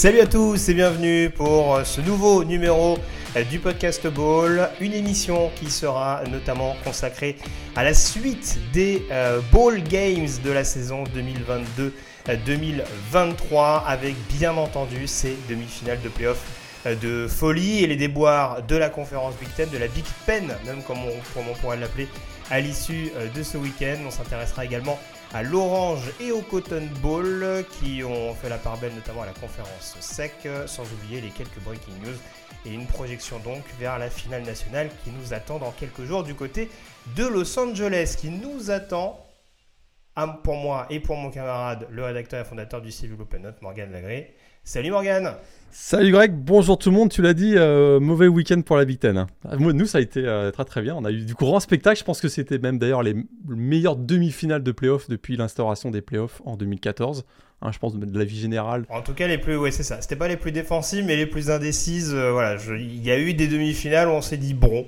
Salut 0.00 0.20
à 0.20 0.26
tous 0.26 0.70
et 0.70 0.72
bienvenue 0.72 1.28
pour 1.28 1.76
euh, 1.76 1.84
ce 1.84 2.00
nouveau 2.00 2.42
numéro 2.42 2.96
euh, 3.36 3.44
du 3.44 3.58
podcast 3.58 4.06
Ball, 4.06 4.70
une 4.80 4.94
émission 4.94 5.50
qui 5.56 5.70
sera 5.70 6.22
notamment 6.30 6.74
consacrée 6.82 7.36
à 7.76 7.84
la 7.84 7.92
suite 7.92 8.58
des 8.72 9.04
euh, 9.10 9.42
Ball 9.52 9.82
Games 9.82 10.26
de 10.42 10.50
la 10.52 10.64
saison 10.64 11.04
2022-2023 12.26 13.84
avec 13.84 14.14
bien 14.38 14.56
entendu 14.56 15.06
ces 15.06 15.36
demi-finales 15.50 16.00
de 16.00 16.08
playoff 16.08 16.42
de 16.86 17.26
folie 17.28 17.84
et 17.84 17.86
les 17.86 17.96
déboires 17.96 18.62
de 18.62 18.76
la 18.76 18.88
conférence 18.88 19.34
Big 19.38 19.54
Ten, 19.54 19.68
de 19.68 19.76
la 19.76 19.88
Big 19.88 20.06
Pen, 20.24 20.46
même 20.64 20.82
comme 20.82 21.00
on, 21.36 21.54
pourrait 21.60 21.76
l'appeler, 21.76 22.08
à 22.50 22.58
l'issue 22.60 23.12
de 23.36 23.42
ce 23.42 23.58
week-end. 23.58 23.98
On 24.06 24.10
s'intéressera 24.10 24.64
également 24.64 24.98
à 25.18 25.19
l'Orange 25.42 26.10
et 26.20 26.32
au 26.32 26.40
Cotton 26.40 26.88
Bowl 27.00 27.64
qui 27.78 28.02
ont 28.02 28.34
fait 28.34 28.48
la 28.48 28.58
part 28.58 28.78
belle 28.78 28.94
notamment 28.94 29.22
à 29.22 29.26
la 29.26 29.32
conférence 29.32 29.96
sec, 30.00 30.48
sans 30.66 30.82
oublier 30.92 31.20
les 31.20 31.30
quelques 31.30 31.60
breaking 31.60 31.94
news 32.04 32.16
et 32.66 32.74
une 32.74 32.86
projection 32.86 33.38
donc 33.38 33.62
vers 33.78 33.98
la 33.98 34.10
finale 34.10 34.42
nationale 34.42 34.90
qui 35.04 35.10
nous 35.10 35.32
attend 35.32 35.58
dans 35.58 35.70
quelques 35.70 36.04
jours 36.04 36.24
du 36.24 36.34
côté 36.34 36.68
de 37.16 37.24
Los 37.26 37.58
Angeles, 37.58 38.16
qui 38.18 38.30
nous 38.30 38.70
attend 38.70 39.24
pour 40.42 40.56
moi 40.56 40.86
et 40.90 41.00
pour 41.00 41.16
mon 41.16 41.30
camarade, 41.30 41.86
le 41.90 42.04
rédacteur 42.04 42.44
et 42.44 42.44
fondateur 42.44 42.82
du 42.82 42.90
Civil 42.90 43.20
Open 43.20 43.42
Note, 43.42 43.62
Morgan 43.62 43.90
Lagré. 43.90 44.34
Salut 44.64 44.90
Morgan 44.90 45.36
Salut 45.72 46.10
Greg, 46.10 46.32
bonjour 46.32 46.78
tout 46.78 46.90
le 46.90 46.96
monde, 46.96 47.10
tu 47.10 47.22
l'as 47.22 47.32
dit, 47.32 47.54
euh, 47.56 48.00
mauvais 48.00 48.26
week-end 48.26 48.60
pour 48.62 48.76
la 48.76 48.84
Big 48.84 48.98
Ten. 48.98 49.16
Hein. 49.16 49.26
Nous 49.58 49.86
ça 49.86 49.98
a 49.98 50.00
été 50.00 50.20
euh, 50.26 50.50
très 50.50 50.64
très 50.64 50.82
bien, 50.82 50.96
on 50.96 51.04
a 51.04 51.12
eu 51.12 51.24
du 51.24 51.34
grand 51.34 51.60
spectacle, 51.60 51.96
je 51.96 52.02
pense 52.02 52.20
que 52.20 52.28
c'était 52.28 52.58
même 52.58 52.78
d'ailleurs 52.78 53.04
les 53.04 53.14
meilleures 53.46 53.94
demi-finales 53.94 54.64
de 54.64 54.72
playoffs 54.72 55.08
depuis 55.08 55.36
l'instauration 55.36 55.92
des 55.92 56.00
playoffs 56.00 56.42
en 56.44 56.56
2014. 56.56 57.24
Hein, 57.62 57.70
je 57.72 57.78
pense 57.78 57.94
de 57.94 58.18
la 58.18 58.24
vie 58.24 58.40
générale. 58.40 58.84
En 58.88 59.02
tout 59.02 59.12
cas, 59.12 59.28
les 59.28 59.36
plus, 59.36 59.56
ouais, 59.56 59.70
c'est 59.70 59.82
ça. 59.82 60.00
C'était 60.00 60.16
pas 60.16 60.28
les 60.28 60.38
plus 60.38 60.50
défensives, 60.50 61.04
mais 61.04 61.16
les 61.16 61.26
plus 61.26 61.50
indécises. 61.50 62.12
Euh, 62.14 62.32
voilà, 62.32 62.56
il 62.78 63.04
y 63.04 63.10
a 63.10 63.18
eu 63.18 63.34
des 63.34 63.48
demi-finales 63.48 64.08
où 64.08 64.12
on 64.12 64.22
s'est 64.22 64.38
dit 64.38 64.54
bon, 64.54 64.86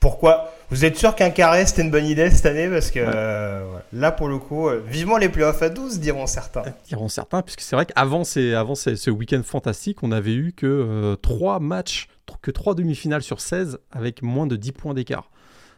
pourquoi 0.00 0.52
Vous 0.72 0.86
êtes 0.86 0.96
sûr 0.96 1.14
qu'un 1.14 1.28
carré 1.28 1.66
c'était 1.66 1.82
une 1.82 1.90
bonne 1.90 2.06
idée 2.06 2.30
cette 2.30 2.46
année 2.46 2.66
Parce 2.66 2.90
que 2.90 2.98
euh, 2.98 3.62
là, 3.92 4.10
pour 4.10 4.28
le 4.28 4.38
coup, 4.38 4.68
euh, 4.68 4.82
vivement 4.86 5.18
les 5.18 5.28
playoffs 5.28 5.60
à 5.60 5.68
12, 5.68 6.00
diront 6.00 6.26
certains. 6.26 6.62
Diront 6.88 7.10
certains, 7.10 7.42
puisque 7.42 7.60
c'est 7.60 7.76
vrai 7.76 7.84
qu'avant 7.84 8.22
avant 8.56 8.74
ce 8.74 9.10
week-end 9.10 9.42
fantastique, 9.44 10.02
on 10.02 10.10
avait 10.12 10.32
eu 10.32 10.54
que 10.54 11.14
3 11.20 11.60
matchs, 11.60 12.08
que 12.40 12.50
3 12.50 12.74
demi-finales 12.74 13.20
sur 13.20 13.42
16 13.42 13.80
avec 13.90 14.22
moins 14.22 14.46
de 14.46 14.56
10 14.56 14.72
points 14.72 14.94
d'écart. 14.94 15.30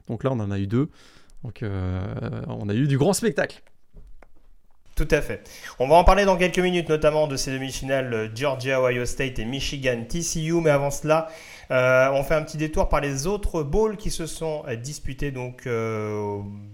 Donc 0.07 0.23
là, 0.23 0.31
on 0.31 0.39
en 0.39 0.53
a 0.53 0.61
eu 0.61 0.69
deux. 0.69 0.89
Donc 1.43 1.65
on 1.65 2.69
a 2.69 2.75
eu 2.75 2.87
du 2.87 2.97
grand 2.97 3.15
spectacle. 3.15 3.65
Tout 4.97 5.09
à 5.11 5.21
fait. 5.21 5.43
On 5.81 5.89
va 5.89 5.97
en 5.97 6.05
parler 6.05 6.25
dans 6.25 6.37
quelques 6.37 6.61
minutes, 6.61 6.89
notamment 6.89 7.27
de 7.27 7.37
ces 7.37 7.51
demi-finales 7.51 8.15
euh, 8.15 8.29
Georgia, 8.33 8.81
Ohio 8.81 9.05
State 9.05 9.41
et 9.41 9.45
Michigan, 9.45 10.05
TCU. 10.09 10.61
Mais 10.61 10.71
avant 10.71 10.93
cela, 10.93 11.27
euh, 11.73 12.11
on 12.13 12.23
fait 12.23 12.35
un 12.35 12.43
petit 12.43 12.59
détour 12.59 12.89
par 12.89 13.01
les 13.01 13.27
autres 13.27 13.65
bowls 13.65 13.97
qui 13.97 14.13
se 14.13 14.27
sont 14.27 14.63
euh, 14.69 14.77
disputés 14.77 15.33
donc, 15.33 15.69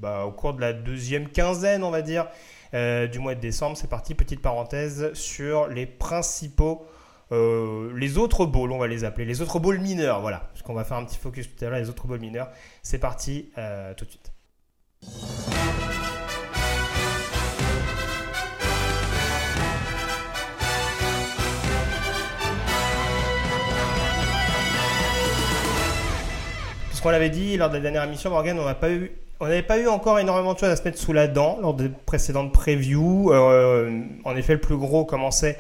bah, 0.01 0.25
au 0.27 0.33
cours 0.33 0.53
de 0.53 0.61
la 0.61 0.75
deuxième 0.75 1.29
quinzaine, 1.29 1.83
on 1.83 1.91
va 1.91 2.03
dire, 2.03 2.27
du 2.73 3.19
mois 3.19 3.35
de 3.35 3.41
décembre. 3.41 3.77
C'est 3.77 3.89
parti, 3.89 4.15
petite 4.15 4.43
parenthèse 4.43 5.13
sur 5.15 5.69
les 5.69 5.87
principaux, 5.87 6.87
les 7.31 8.19
autres 8.19 8.45
bowls, 8.45 8.73
on 8.73 8.79
va 8.79 8.87
les 8.87 9.05
appeler, 9.05 9.25
les 9.25 9.41
autres 9.41 9.59
bowls 9.59 9.79
mineurs, 9.79 10.21
voilà. 10.21 10.51
Parce 10.53 10.63
qu'on 10.63 10.75
va 10.75 10.85
faire 10.85 10.99
un 10.99 11.05
petit 11.05 11.19
focus 11.19 11.49
tout 11.49 11.65
à 11.65 11.69
l'heure, 11.69 11.79
les 11.79 11.89
autres 11.89 12.07
bowls 12.07 12.21
mineurs. 12.21 12.51
C'est 12.83 12.99
parti, 12.99 13.51
tout 13.97 14.05
de 14.05 14.11
suite. 14.11 15.60
Ce 27.01 27.03
qu'on 27.03 27.13
l'avait 27.13 27.31
dit 27.31 27.57
lors 27.57 27.71
de 27.71 27.77
la 27.77 27.81
dernière 27.81 28.05
émission, 28.05 28.29
Morgan, 28.29 28.59
on 28.61 29.47
n'avait 29.47 29.63
pas 29.63 29.79
eu 29.79 29.89
encore 29.89 30.19
énormément 30.19 30.53
de 30.53 30.59
choses 30.59 30.69
à 30.69 30.77
se 30.77 30.83
mettre 30.83 30.99
sous 30.99 31.15
la 31.15 31.29
dent 31.29 31.57
lors 31.63 31.73
des 31.73 31.89
précédentes 31.89 32.53
previews. 32.53 33.33
Euh, 33.33 34.03
en 34.27 34.37
effet, 34.37 34.53
le 34.53 34.61
plus 34.61 34.77
gros 34.77 35.07
commençait 35.07 35.59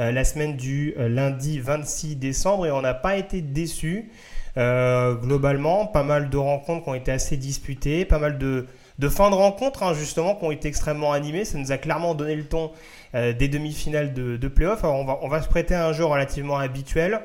euh, 0.00 0.12
la 0.12 0.22
semaine 0.24 0.54
du 0.54 0.92
euh, 0.98 1.08
lundi 1.08 1.60
26 1.60 2.16
décembre 2.16 2.66
et 2.66 2.70
on 2.70 2.82
n'a 2.82 2.92
pas 2.92 3.16
été 3.16 3.40
déçus. 3.40 4.10
globalement, 4.54 5.86
pas 5.86 6.02
mal 6.02 6.28
de 6.28 6.36
rencontres 6.36 6.84
qui 6.84 6.90
ont 6.90 6.94
été 6.94 7.10
assez 7.10 7.38
disputées, 7.38 8.04
pas 8.04 8.18
mal 8.18 8.36
de, 8.36 8.66
de 8.98 9.08
fins 9.08 9.30
de 9.30 9.34
rencontres 9.34 9.84
hein, 9.84 9.94
justement 9.94 10.34
qui 10.34 10.44
ont 10.44 10.52
été 10.52 10.68
extrêmement 10.68 11.12
animées. 11.14 11.46
Ça 11.46 11.56
nous 11.56 11.72
a 11.72 11.78
clairement 11.78 12.14
donné 12.14 12.36
le 12.36 12.44
ton 12.44 12.70
des 13.14 13.48
demi-finales 13.48 14.12
de, 14.12 14.36
de 14.36 14.48
playoffs. 14.48 14.84
on 14.84 15.06
va, 15.06 15.20
on 15.22 15.28
va 15.28 15.40
se 15.40 15.48
prêter 15.48 15.74
à 15.74 15.86
un 15.86 15.94
jeu 15.94 16.04
relativement 16.04 16.58
habituel. 16.58 17.22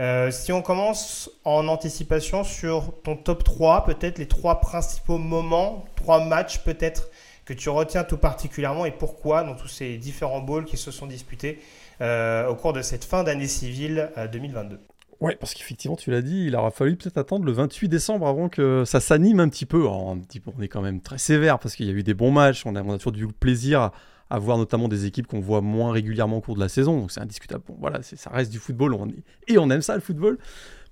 Euh, 0.00 0.30
si 0.30 0.50
on 0.50 0.62
commence 0.62 1.30
en 1.44 1.68
anticipation 1.68 2.42
sur 2.42 2.94
ton 3.02 3.16
top 3.16 3.44
3, 3.44 3.84
peut-être 3.84 4.18
les 4.18 4.26
trois 4.26 4.60
principaux 4.60 5.18
moments, 5.18 5.84
trois 5.94 6.24
matchs 6.24 6.60
peut-être 6.60 7.10
que 7.44 7.52
tu 7.52 7.68
retiens 7.68 8.02
tout 8.04 8.16
particulièrement 8.16 8.86
et 8.86 8.92
pourquoi 8.92 9.44
dans 9.44 9.54
tous 9.54 9.68
ces 9.68 9.98
différents 9.98 10.40
bowls 10.40 10.64
qui 10.64 10.78
se 10.78 10.90
sont 10.90 11.06
disputés 11.06 11.58
euh, 12.00 12.48
au 12.48 12.54
cours 12.54 12.72
de 12.72 12.80
cette 12.80 13.04
fin 13.04 13.24
d'année 13.24 13.46
civile 13.46 14.10
2022. 14.32 14.76
Euh, 14.76 14.78
ouais, 15.20 15.36
parce 15.36 15.52
qu'effectivement, 15.52 15.96
tu 15.96 16.10
l'as 16.10 16.22
dit, 16.22 16.46
il 16.46 16.56
aura 16.56 16.70
fallu 16.70 16.96
peut-être 16.96 17.18
attendre 17.18 17.44
le 17.44 17.52
28 17.52 17.88
décembre 17.88 18.26
avant 18.26 18.48
que 18.48 18.84
ça 18.86 19.00
s'anime 19.00 19.38
un 19.38 19.50
petit 19.50 19.66
peu. 19.66 19.84
on 19.84 20.22
est 20.62 20.68
quand 20.68 20.80
même 20.80 21.02
très 21.02 21.18
sévère 21.18 21.58
parce 21.58 21.76
qu'il 21.76 21.86
y 21.86 21.90
a 21.90 21.92
eu 21.92 22.02
des 22.02 22.14
bons 22.14 22.30
matchs, 22.30 22.64
on 22.64 22.74
a, 22.74 22.82
on 22.82 22.94
a 22.94 22.96
toujours 22.96 23.12
du 23.12 23.26
plaisir 23.26 23.80
à 23.82 23.92
voir 24.38 24.58
notamment 24.58 24.88
des 24.88 25.06
équipes 25.06 25.26
qu'on 25.26 25.40
voit 25.40 25.60
moins 25.60 25.92
régulièrement 25.92 26.38
au 26.38 26.40
cours 26.40 26.54
de 26.54 26.60
la 26.60 26.68
saison. 26.68 27.00
Donc 27.00 27.10
c'est 27.10 27.20
indiscutable. 27.20 27.64
Bon, 27.66 27.76
voilà, 27.80 28.00
ça 28.02 28.30
reste 28.30 28.52
du 28.52 28.58
football. 28.58 28.94
On 28.94 29.08
et 29.48 29.58
on 29.58 29.70
aime 29.70 29.82
ça, 29.82 29.94
le 29.94 30.00
football. 30.00 30.38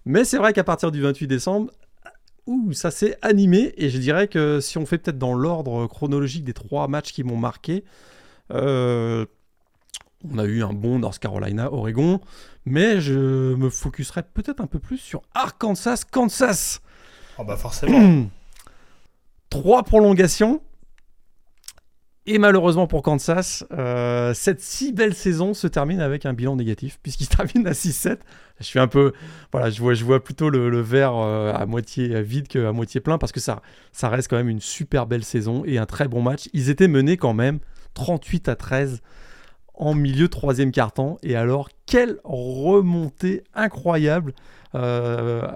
Mais 0.04 0.24
c'est 0.24 0.38
vrai 0.38 0.52
qu'à 0.52 0.64
partir 0.64 0.90
du 0.90 1.00
28 1.00 1.26
décembre, 1.26 1.70
ouh, 2.46 2.72
ça 2.72 2.90
s'est 2.90 3.16
animé. 3.22 3.74
Et 3.76 3.90
je 3.90 3.98
dirais 3.98 4.28
que 4.28 4.60
si 4.60 4.78
on 4.78 4.86
fait 4.86 4.98
peut-être 4.98 5.18
dans 5.18 5.34
l'ordre 5.34 5.86
chronologique 5.86 6.44
des 6.44 6.54
trois 6.54 6.88
matchs 6.88 7.12
qui 7.12 7.22
m'ont 7.22 7.36
marqué, 7.36 7.84
euh, 8.52 9.26
on 10.24 10.38
a 10.38 10.44
eu 10.44 10.62
un 10.62 10.72
bon 10.72 10.98
North 10.98 11.18
Carolina, 11.18 11.72
Oregon. 11.72 12.20
Mais 12.64 13.00
je 13.00 13.54
me 13.54 13.70
focuserai 13.70 14.22
peut-être 14.22 14.60
un 14.60 14.66
peu 14.66 14.78
plus 14.78 14.98
sur 14.98 15.22
Arkansas, 15.34 16.02
Kansas. 16.10 16.80
Oh 17.38 17.44
bah 17.44 17.56
forcément. 17.56 18.26
trois 19.50 19.82
prolongations. 19.84 20.60
Et 22.30 22.36
malheureusement 22.36 22.86
pour 22.86 23.00
Kansas, 23.00 23.64
euh, 23.72 24.34
cette 24.34 24.60
si 24.60 24.92
belle 24.92 25.14
saison 25.14 25.54
se 25.54 25.66
termine 25.66 26.02
avec 26.02 26.26
un 26.26 26.34
bilan 26.34 26.56
négatif, 26.56 26.98
puisqu'il 27.02 27.26
termine 27.34 27.66
à 27.66 27.72
6-7. 27.72 28.18
Je 28.60 28.64
suis 28.64 28.78
un 28.78 28.86
peu. 28.86 29.14
Voilà, 29.50 29.70
je 29.70 30.04
vois, 30.04 30.22
plutôt 30.22 30.50
le, 30.50 30.80
verre 30.82 31.16
euh, 31.16 31.54
à 31.54 31.64
moitié 31.64 32.20
vide 32.20 32.46
qu'à 32.46 32.70
moitié 32.72 33.00
plein, 33.00 33.16
parce 33.16 33.32
que 33.32 33.40
ça, 33.40 33.62
reste 34.02 34.28
quand 34.28 34.36
même 34.36 34.50
une 34.50 34.60
super 34.60 35.06
belle 35.06 35.24
saison 35.24 35.62
et 35.64 35.78
un 35.78 35.86
très 35.86 36.06
bon 36.06 36.20
match. 36.20 36.50
Ils 36.52 36.68
étaient 36.68 36.86
menés 36.86 37.16
quand 37.16 37.32
même 37.32 37.60
38 37.94 38.50
à 38.50 38.56
13 38.56 39.00
en 39.72 39.94
milieu 39.94 40.28
troisième 40.28 40.70
quart-temps. 40.70 41.16
Et 41.22 41.34
alors, 41.34 41.70
quelle 41.86 42.18
remontée 42.24 43.42
incroyable 43.54 44.34
euh, 44.74 45.48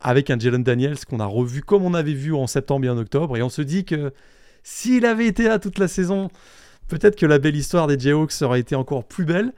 avec 0.00 0.30
un 0.30 0.40
Jalen 0.40 0.64
Daniels 0.64 1.04
qu'on 1.08 1.20
a 1.20 1.26
revu 1.26 1.62
comme 1.62 1.84
on 1.84 1.94
avait 1.94 2.14
vu 2.14 2.34
en 2.34 2.48
septembre 2.48 2.84
et 2.86 2.90
en 2.90 2.98
octobre. 2.98 3.36
Et 3.36 3.42
on 3.42 3.48
se 3.48 3.62
dit 3.62 3.84
que 3.84 4.12
s'il 4.68 5.06
avait 5.06 5.28
été 5.28 5.44
là 5.44 5.60
toute 5.60 5.78
la 5.78 5.86
saison, 5.86 6.28
peut-être 6.88 7.14
que 7.14 7.24
la 7.24 7.38
belle 7.38 7.54
histoire 7.54 7.86
des 7.86 7.96
Jayhawks 7.96 8.42
aurait 8.42 8.58
été 8.58 8.74
encore 8.74 9.04
plus 9.04 9.24
belle. 9.24 9.52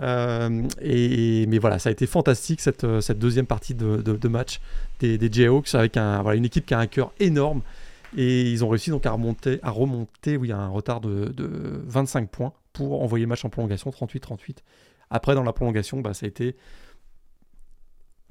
Euh, 0.00 0.48
mais 0.80 1.58
voilà, 1.58 1.80
ça 1.80 1.88
a 1.88 1.92
été 1.92 2.06
fantastique 2.06 2.60
cette, 2.60 2.84
euh, 2.84 3.00
deuxième 3.12 3.46
partie 3.46 3.74
de, 3.74 4.28
match 4.28 4.60
des, 5.00 5.18
Jayhawks 5.32 5.74
avec 5.74 5.96
une 5.96 6.44
équipe 6.44 6.64
qui 6.64 6.74
a 6.74 6.78
un 6.78 6.86
cœur 6.86 7.12
énorme. 7.18 7.62
Et 8.16 8.52
ils 8.52 8.64
ont 8.64 8.68
réussi 8.68 8.90
donc 8.90 9.04
à 9.04 9.10
remonter, 9.10 9.58
à 9.64 9.70
remonter 9.70 10.36
oui, 10.36 10.52
à 10.52 10.58
un 10.58 10.68
retard 10.68 11.00
de, 11.00 11.34
25 11.88 12.30
points 12.30 12.52
pour 12.72 13.02
envoyer 13.02 13.24
le 13.24 13.30
match 13.30 13.44
en 13.44 13.48
prolongation 13.48 13.90
38-38. 13.90 14.58
Après, 15.10 15.34
dans 15.34 15.42
la 15.42 15.52
prolongation, 15.52 16.00
bah, 16.00 16.14
ça 16.14 16.26
a 16.26 16.28
été 16.28 16.54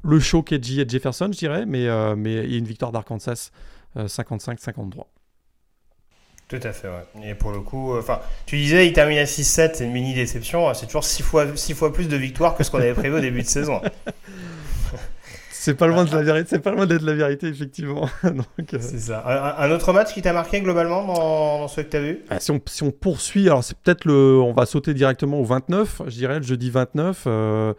le 0.01 0.17
show 0.21 0.43
KG 0.43 0.79
et 0.79 0.87
Jefferson, 0.87 1.29
je 1.33 1.37
dirais, 1.37 1.65
mais, 1.65 1.89
a 1.89 2.13
une 2.13 2.65
victoire 2.65 2.93
d'Arkansas 2.93 3.51
55-53. 3.97 5.03
Tout 6.51 6.67
à 6.67 6.73
fait, 6.73 6.89
ouais. 6.89 7.29
Et 7.29 7.33
pour 7.33 7.51
le 7.51 7.61
coup, 7.61 7.97
enfin, 7.97 8.19
tu 8.45 8.57
disais, 8.57 8.85
il 8.85 8.91
termine 8.91 9.19
à 9.19 9.23
6-7, 9.23 9.71
c'est 9.75 9.85
une 9.85 9.93
mini 9.93 10.13
déception. 10.13 10.73
C'est 10.73 10.85
toujours 10.85 11.05
6 11.05 11.23
fois, 11.23 11.45
6 11.55 11.73
fois 11.73 11.93
plus 11.93 12.09
de 12.09 12.17
victoires 12.17 12.57
que 12.57 12.65
ce 12.65 12.69
qu'on 12.69 12.79
avait 12.79 12.93
prévu 12.93 13.15
au 13.15 13.21
début 13.21 13.41
de 13.41 13.47
saison. 13.47 13.81
C'est 15.61 15.75
pas 15.75 15.85
loin 15.85 16.05
de 16.05 16.15
la 16.15 16.23
vérité, 16.23 16.47
c'est 16.49 16.59
pas 16.59 16.71
loin 16.71 16.87
d'être 16.87 17.03
la 17.03 17.13
vérité, 17.13 17.47
effectivement. 17.47 18.09
Euh, 18.25 18.77
c'est 18.79 18.99
ça. 18.99 19.23
Un, 19.59 19.69
autre 19.69 19.93
match 19.93 20.11
qui 20.13 20.23
t'a 20.23 20.33
marqué 20.33 20.61
globalement 20.61 21.05
dans, 21.05 21.59
dans 21.59 21.67
ceux 21.67 21.83
que 21.83 21.89
tu 21.89 21.97
as 21.97 22.01
vu? 22.01 22.19
Ah, 22.31 22.39
si, 22.39 22.49
on, 22.49 22.59
si, 22.65 22.81
on, 22.81 22.89
poursuit, 22.89 23.47
alors 23.47 23.63
c'est 23.63 23.77
peut-être 23.77 24.05
le. 24.05 24.39
On 24.41 24.53
va 24.53 24.65
sauter 24.65 24.95
directement 24.95 25.39
au 25.39 25.43
29, 25.43 26.03
je 26.07 26.15
dirais, 26.15 26.37
le 26.37 26.43
jeudi 26.43 26.71
29. 26.71 27.23
Euh, 27.27 27.73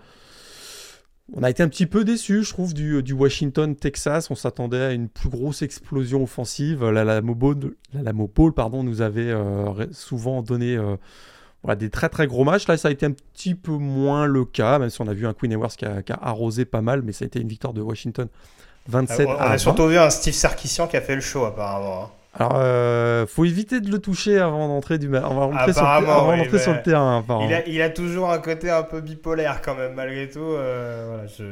on 1.35 1.43
a 1.43 1.51
été 1.51 1.63
un 1.63 1.69
petit 1.69 1.87
peu 1.87 2.05
déçus, 2.05 2.45
je 2.45 2.53
trouve, 2.53 2.75
du, 2.75 3.03
du 3.03 3.13
Washington-Texas. 3.13 4.31
On 4.31 4.35
s'attendait 4.35 4.83
à 4.83 4.93
une 4.93 5.09
plus 5.09 5.29
grosse 5.29 5.63
explosion 5.63 6.23
offensive. 6.23 6.85
La 6.85 7.05
Lamo 7.05 7.35
Bowl, 7.35 8.53
pardon, 8.55 8.83
nous 8.83 9.01
avait 9.01 9.31
euh, 9.31 9.87
souvent 9.93 10.43
donné 10.43 10.79
voilà, 11.63 11.77
des 11.77 11.91
très 11.91 12.09
très 12.09 12.27
gros 12.27 12.45
matchs. 12.45 12.67
Là, 12.67 12.77
ça 12.77 12.89
a 12.89 12.91
été 12.91 13.07
un 13.07 13.13
petit 13.13 13.55
peu 13.55 13.73
moins 13.73 14.27
le 14.27 14.45
cas, 14.45 14.79
même 14.79 14.91
si 14.91 15.01
on 15.01 15.09
a 15.09 15.15
vu 15.15 15.27
un 15.27 15.33
Queen 15.33 15.53
Ewers 15.53 15.77
qui 15.77 15.85
a, 15.85 16.03
arrosé 16.21 16.65
pas 16.65 16.83
mal, 16.83 17.03
mais 17.03 17.13
ça 17.13 17.25
a 17.25 17.27
été 17.27 17.41
une 17.41 17.49
victoire 17.49 17.73
de 17.73 17.81
Washington 17.81 18.29
27 18.89 19.29
ah, 19.29 19.37
on, 19.39 19.51
a 19.53 19.59
surtout 19.59 19.87
vu 19.87 19.97
un 19.97 20.11
Steve 20.11 20.35
Sarkisian 20.35 20.89
qui 20.89 20.97
a 20.97 21.01
fait 21.01 21.15
le 21.15 21.21
show 21.21 21.45
apparemment. 21.45 22.11
Alors, 22.35 22.53
euh, 22.57 23.27
faut 23.27 23.45
éviter 23.45 23.81
de 23.81 23.91
le 23.91 23.99
toucher 23.99 24.39
avant 24.39 24.67
d'entrer 24.67 24.99
du 24.99 25.15
avant 25.15 25.51
d'entrer 25.51 25.75
sur, 25.75 25.83
le, 25.83 26.59
sur 26.59 26.73
le 26.73 26.83
terrain. 26.83 27.23
Il 27.47 27.53
a, 27.53 27.69
il 27.69 27.83
a, 27.83 27.91
toujours 27.91 28.31
un 28.31 28.39
côté 28.39 28.71
un 28.71 28.83
peu 28.83 29.03
bipolaire 29.03 29.61
quand 29.61 29.75
même 29.75 29.93
malgré 29.95 30.31
tout. 30.31 30.41
Euh, 30.41 31.09
voilà, 31.11 31.27
je, 31.27 31.45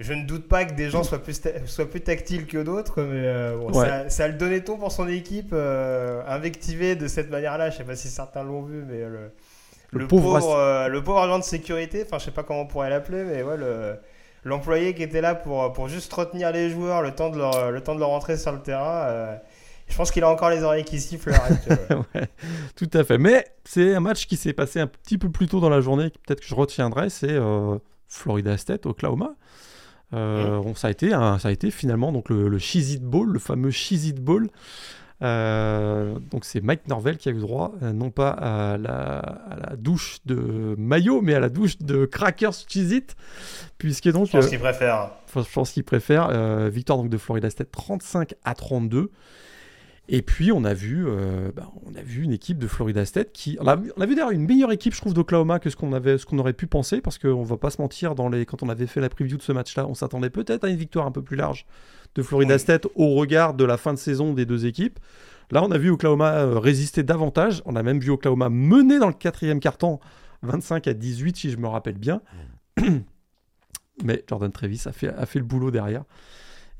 je 0.00 0.12
ne 0.12 0.24
doute 0.26 0.46
pas 0.46 0.66
que 0.66 0.74
des 0.74 0.90
gens 0.90 1.04
soient 1.04 1.22
plus, 1.22 1.40
soient 1.64 1.88
plus 1.88 2.02
tactiles 2.02 2.46
que 2.46 2.58
d'autres, 2.58 3.00
mais 3.00 3.22
euh, 3.24 3.56
bon, 3.56 3.72
ça, 3.72 4.10
ça, 4.10 4.28
le 4.28 4.34
donnait 4.34 4.60
ton 4.60 4.76
pour 4.76 4.92
son 4.92 5.08
équipe, 5.08 5.52
euh, 5.54 6.22
invectivé 6.28 6.96
de 6.96 7.08
cette 7.08 7.30
manière-là. 7.30 7.70
Je 7.70 7.76
ne 7.76 7.78
sais 7.78 7.84
pas 7.84 7.96
si 7.96 8.08
certains 8.08 8.42
l'ont 8.42 8.62
vu, 8.62 8.84
mais 8.86 8.98
le, 8.98 9.30
le, 9.92 10.06
pauvre, 10.06 10.86
le 10.86 11.02
pauvre 11.02 11.20
agent 11.20 11.38
de 11.38 11.44
sécurité, 11.44 12.04
enfin, 12.04 12.18
je 12.18 12.26
sais 12.26 12.30
pas 12.30 12.42
comment 12.42 12.62
on 12.62 12.66
pourrait 12.66 12.90
l'appeler, 12.90 13.24
mais 13.24 13.42
ouais, 13.42 13.56
l'employé 14.44 14.94
qui 14.94 15.02
était 15.02 15.22
là 15.22 15.34
pour, 15.34 15.72
pour 15.72 15.88
juste 15.88 16.12
retenir 16.12 16.52
les 16.52 16.68
joueurs 16.68 17.00
le 17.00 17.12
temps 17.12 17.30
de 17.30 17.38
leur, 17.38 17.70
le 17.70 17.80
temps 17.80 17.94
de 17.94 18.00
leur 18.00 18.10
rentrer 18.10 18.36
sur 18.36 18.52
le 18.52 18.60
terrain. 18.60 19.38
Je 19.88 19.96
pense 19.96 20.10
qu'il 20.10 20.22
a 20.24 20.28
encore 20.28 20.50
les 20.50 20.62
oreilles 20.62 20.84
qui 20.84 21.00
sifflent. 21.00 21.30
ouais, 22.14 22.28
tout 22.76 22.90
à 22.92 23.04
fait. 23.04 23.18
Mais 23.18 23.44
c'est 23.64 23.94
un 23.94 24.00
match 24.00 24.26
qui 24.26 24.36
s'est 24.36 24.52
passé 24.52 24.80
un 24.80 24.86
petit 24.86 25.18
peu 25.18 25.30
plus 25.30 25.46
tôt 25.46 25.60
dans 25.60 25.68
la 25.68 25.80
journée, 25.80 26.10
peut-être 26.26 26.40
que 26.40 26.46
je 26.46 26.54
retiendrai, 26.54 27.10
c'est 27.10 27.38
Florida 28.08 28.56
State, 28.56 28.86
Oklahoma. 28.86 29.34
Euh, 30.12 30.62
mm. 30.62 30.74
ça, 30.76 30.88
a 30.88 30.90
été 30.90 31.10
ça 31.10 31.38
a 31.42 31.50
été 31.50 31.70
finalement 31.70 32.12
donc 32.12 32.28
le, 32.28 32.48
le 32.48 32.58
Cheez 32.58 32.98
Bowl, 33.00 33.32
le 33.32 33.38
fameux 33.38 33.70
Cheez 33.70 34.08
It 34.08 34.20
Bowl. 34.20 34.48
Euh, 35.22 36.18
donc 36.30 36.44
c'est 36.44 36.60
Mike 36.60 36.88
Norvell 36.88 37.16
qui 37.16 37.28
a 37.28 37.32
eu 37.32 37.38
droit, 37.38 37.72
euh, 37.82 37.92
non 37.92 38.10
pas 38.10 38.30
à 38.30 38.76
la, 38.76 39.76
douche 39.76 40.18
de 40.26 40.74
maillot, 40.76 41.22
mais 41.22 41.34
à 41.34 41.40
la 41.40 41.48
douche 41.48 41.78
de 41.78 42.04
Crackers 42.04 42.52
Cheez 42.68 42.96
It, 42.96 43.16
puisque 43.78 44.10
donc... 44.10 44.26
Je 44.26 44.32
pense 44.32 44.48
qu'il 44.48 44.58
préfère. 44.58 45.10
Je 45.34 45.52
pense 45.52 45.70
qu'il 45.70 45.84
préfère. 45.84 46.28
victoire 46.68 46.98
donc 46.98 47.08
de 47.08 47.18
Florida 47.18 47.48
State 47.48 47.70
35 47.70 48.34
à 48.44 48.54
32. 48.54 49.10
Et 50.08 50.20
puis 50.20 50.52
on 50.52 50.64
a 50.64 50.74
vu, 50.74 51.06
euh, 51.06 51.50
bah, 51.54 51.70
on 51.86 51.94
a 51.94 52.02
vu 52.02 52.22
une 52.22 52.32
équipe 52.32 52.58
de 52.58 52.66
Florida 52.66 53.06
State 53.06 53.32
qui, 53.32 53.56
on 53.60 53.66
a, 53.66 53.76
vu 53.76 54.14
d'ailleurs 54.14 54.32
une 54.32 54.44
meilleure 54.44 54.70
équipe, 54.70 54.94
je 54.94 55.00
trouve, 55.00 55.14
d'Oklahoma 55.14 55.58
que 55.58 55.70
ce 55.70 55.76
qu'on 55.76 55.94
avait, 55.94 56.18
ce 56.18 56.26
qu'on 56.26 56.38
aurait 56.38 56.52
pu 56.52 56.66
penser, 56.66 57.00
parce 57.00 57.18
qu'on 57.18 57.42
va 57.42 57.56
pas 57.56 57.70
se 57.70 57.80
mentir, 57.80 58.14
dans 58.14 58.28
les, 58.28 58.44
quand 58.44 58.62
on 58.62 58.68
avait 58.68 58.86
fait 58.86 59.00
la 59.00 59.08
preview 59.08 59.38
de 59.38 59.42
ce 59.42 59.52
match-là, 59.52 59.86
on 59.88 59.94
s'attendait 59.94 60.28
peut-être 60.28 60.64
à 60.64 60.68
une 60.68 60.76
victoire 60.76 61.06
un 61.06 61.10
peu 61.10 61.22
plus 61.22 61.36
large 61.36 61.64
de 62.14 62.22
Florida 62.22 62.58
State 62.58 62.86
au 62.94 63.14
regard 63.14 63.54
de 63.54 63.64
la 63.64 63.78
fin 63.78 63.94
de 63.94 63.98
saison 63.98 64.34
des 64.34 64.44
deux 64.44 64.66
équipes. 64.66 64.98
Là, 65.50 65.62
on 65.64 65.70
a 65.70 65.78
vu 65.78 65.90
Oklahoma 65.90 66.32
euh, 66.32 66.58
résister 66.58 67.02
davantage. 67.02 67.62
On 67.64 67.74
a 67.74 67.82
même 67.82 67.98
vu 67.98 68.10
Oklahoma 68.10 68.50
mener 68.50 68.98
dans 68.98 69.08
le 69.08 69.14
quatrième 69.14 69.60
carton, 69.60 70.00
25 70.42 70.86
à 70.86 70.94
18 70.94 71.36
si 71.36 71.50
je 71.50 71.56
me 71.56 71.66
rappelle 71.66 71.98
bien. 71.98 72.20
Mais 74.04 74.24
Jordan 74.28 74.50
a 74.62 74.92
fait, 74.92 75.08
a 75.08 75.26
fait 75.26 75.38
le 75.38 75.44
boulot 75.44 75.70
derrière 75.70 76.04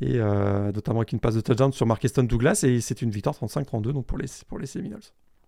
et 0.00 0.16
euh, 0.16 0.72
notamment 0.72 1.00
avec 1.00 1.12
une 1.12 1.20
passe 1.20 1.34
de 1.34 1.40
touchdown 1.40 1.72
sur 1.72 1.86
Markeston 1.86 2.24
Douglas, 2.24 2.64
et 2.64 2.80
c'est 2.80 3.02
une 3.02 3.10
victoire 3.10 3.34
35-32 3.34 3.92
donc 3.92 4.06
pour 4.06 4.18
les, 4.18 4.26
pour 4.48 4.58
les 4.58 4.66
Seminoles. 4.66 5.00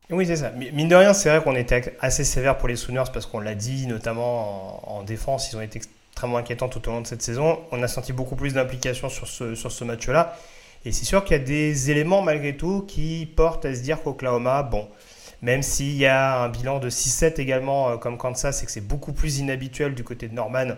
Oui, 0.09 0.25
c'est 0.25 0.37
ça. 0.37 0.51
Mine 0.51 0.89
de 0.89 0.95
rien, 0.95 1.13
c'est 1.13 1.29
vrai 1.31 1.43
qu'on 1.43 1.57
était 1.57 1.97
assez 2.01 2.23
sévère 2.23 2.59
pour 2.59 2.69
les 2.69 2.77
Sooners 2.77 3.11
parce 3.13 3.27
qu'on 3.27 3.41
l'a 3.41 3.57
dit, 3.57 3.89
notamment 3.89 4.97
en, 4.97 5.03
défense, 5.03 5.51
ils 5.51 5.57
ont 5.57 5.61
été 5.61 5.79
extrêmement 5.79 6.37
inquiétants 6.37 6.69
tout 6.69 6.89
au 6.89 6.93
long 6.93 7.01
de 7.01 7.09
cette 7.09 7.23
saison. 7.23 7.59
On 7.73 7.83
a 7.83 7.89
senti 7.89 8.13
beaucoup 8.13 8.37
plus 8.37 8.55
d'implication 8.55 9.09
sur 9.09 9.27
ce, 9.27 9.57
sur 9.57 9.73
ce 9.73 9.83
match-là. 9.83 10.39
Et 10.85 10.93
c'est 10.93 11.05
sûr 11.05 11.25
qu'il 11.25 11.37
y 11.37 11.41
a 11.41 11.43
des 11.43 11.91
éléments 11.91 12.23
malgré 12.23 12.57
tout 12.57 12.85
qui 12.87 13.27
portent 13.35 13.65
à 13.65 13.75
se 13.75 13.81
dire 13.81 14.01
qu'Oklahoma, 14.01 14.63
bon, 14.63 14.87
même 15.43 15.63
s'il 15.63 15.97
y 15.97 16.07
a 16.07 16.41
un 16.41 16.51
bilan 16.51 16.79
de 16.79 16.89
6-7 16.89 17.41
également 17.41 17.91
euh, 17.91 17.97
comme 17.97 18.17
Kansas, 18.17 18.61
c'est 18.61 18.67
que 18.67 18.71
c'est 18.71 18.87
beaucoup 18.87 19.13
plus 19.13 19.39
inhabituel 19.39 19.97
du 19.97 20.05
côté 20.05 20.29
de 20.29 20.35
Norman 20.35 20.77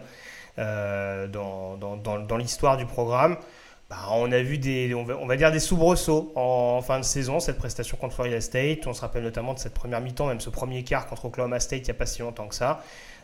euh, 0.58 1.26
dans, 1.26 1.76
dans, 1.76 1.96
dans 1.96 2.36
l'histoire 2.38 2.78
du 2.78 2.86
programme. 2.86 3.36
Bah, 3.90 3.96
on 4.10 4.30
a 4.32 4.42
vu 4.42 4.58
des, 4.58 4.92
va, 4.92 5.50
des 5.50 5.60
soubresauts 5.60 6.30
en, 6.34 6.82
fin 6.82 6.98
de 7.00 7.04
saison, 7.04 7.40
cette 7.40 7.56
prestation 7.56 7.96
contre 7.96 8.14
Florida 8.14 8.38
State. 8.38 8.86
On 8.86 8.92
se 8.92 9.00
rappelle 9.00 9.22
notamment 9.22 9.54
de 9.54 9.58
cette 9.58 9.72
première 9.72 10.02
mi-temps, 10.02 10.26
même 10.26 10.40
ce 10.40 10.50
premier 10.50 10.84
quart 10.84 11.06
contre 11.06 11.24
Oklahoma 11.24 11.58
State 11.58 11.80
il 11.80 11.84
n'y 11.84 11.90
a 11.92 11.94
pas 11.94 12.04
si 12.04 12.20
longtemps 12.20 12.48
que 12.48 12.54
ça. 12.54 12.82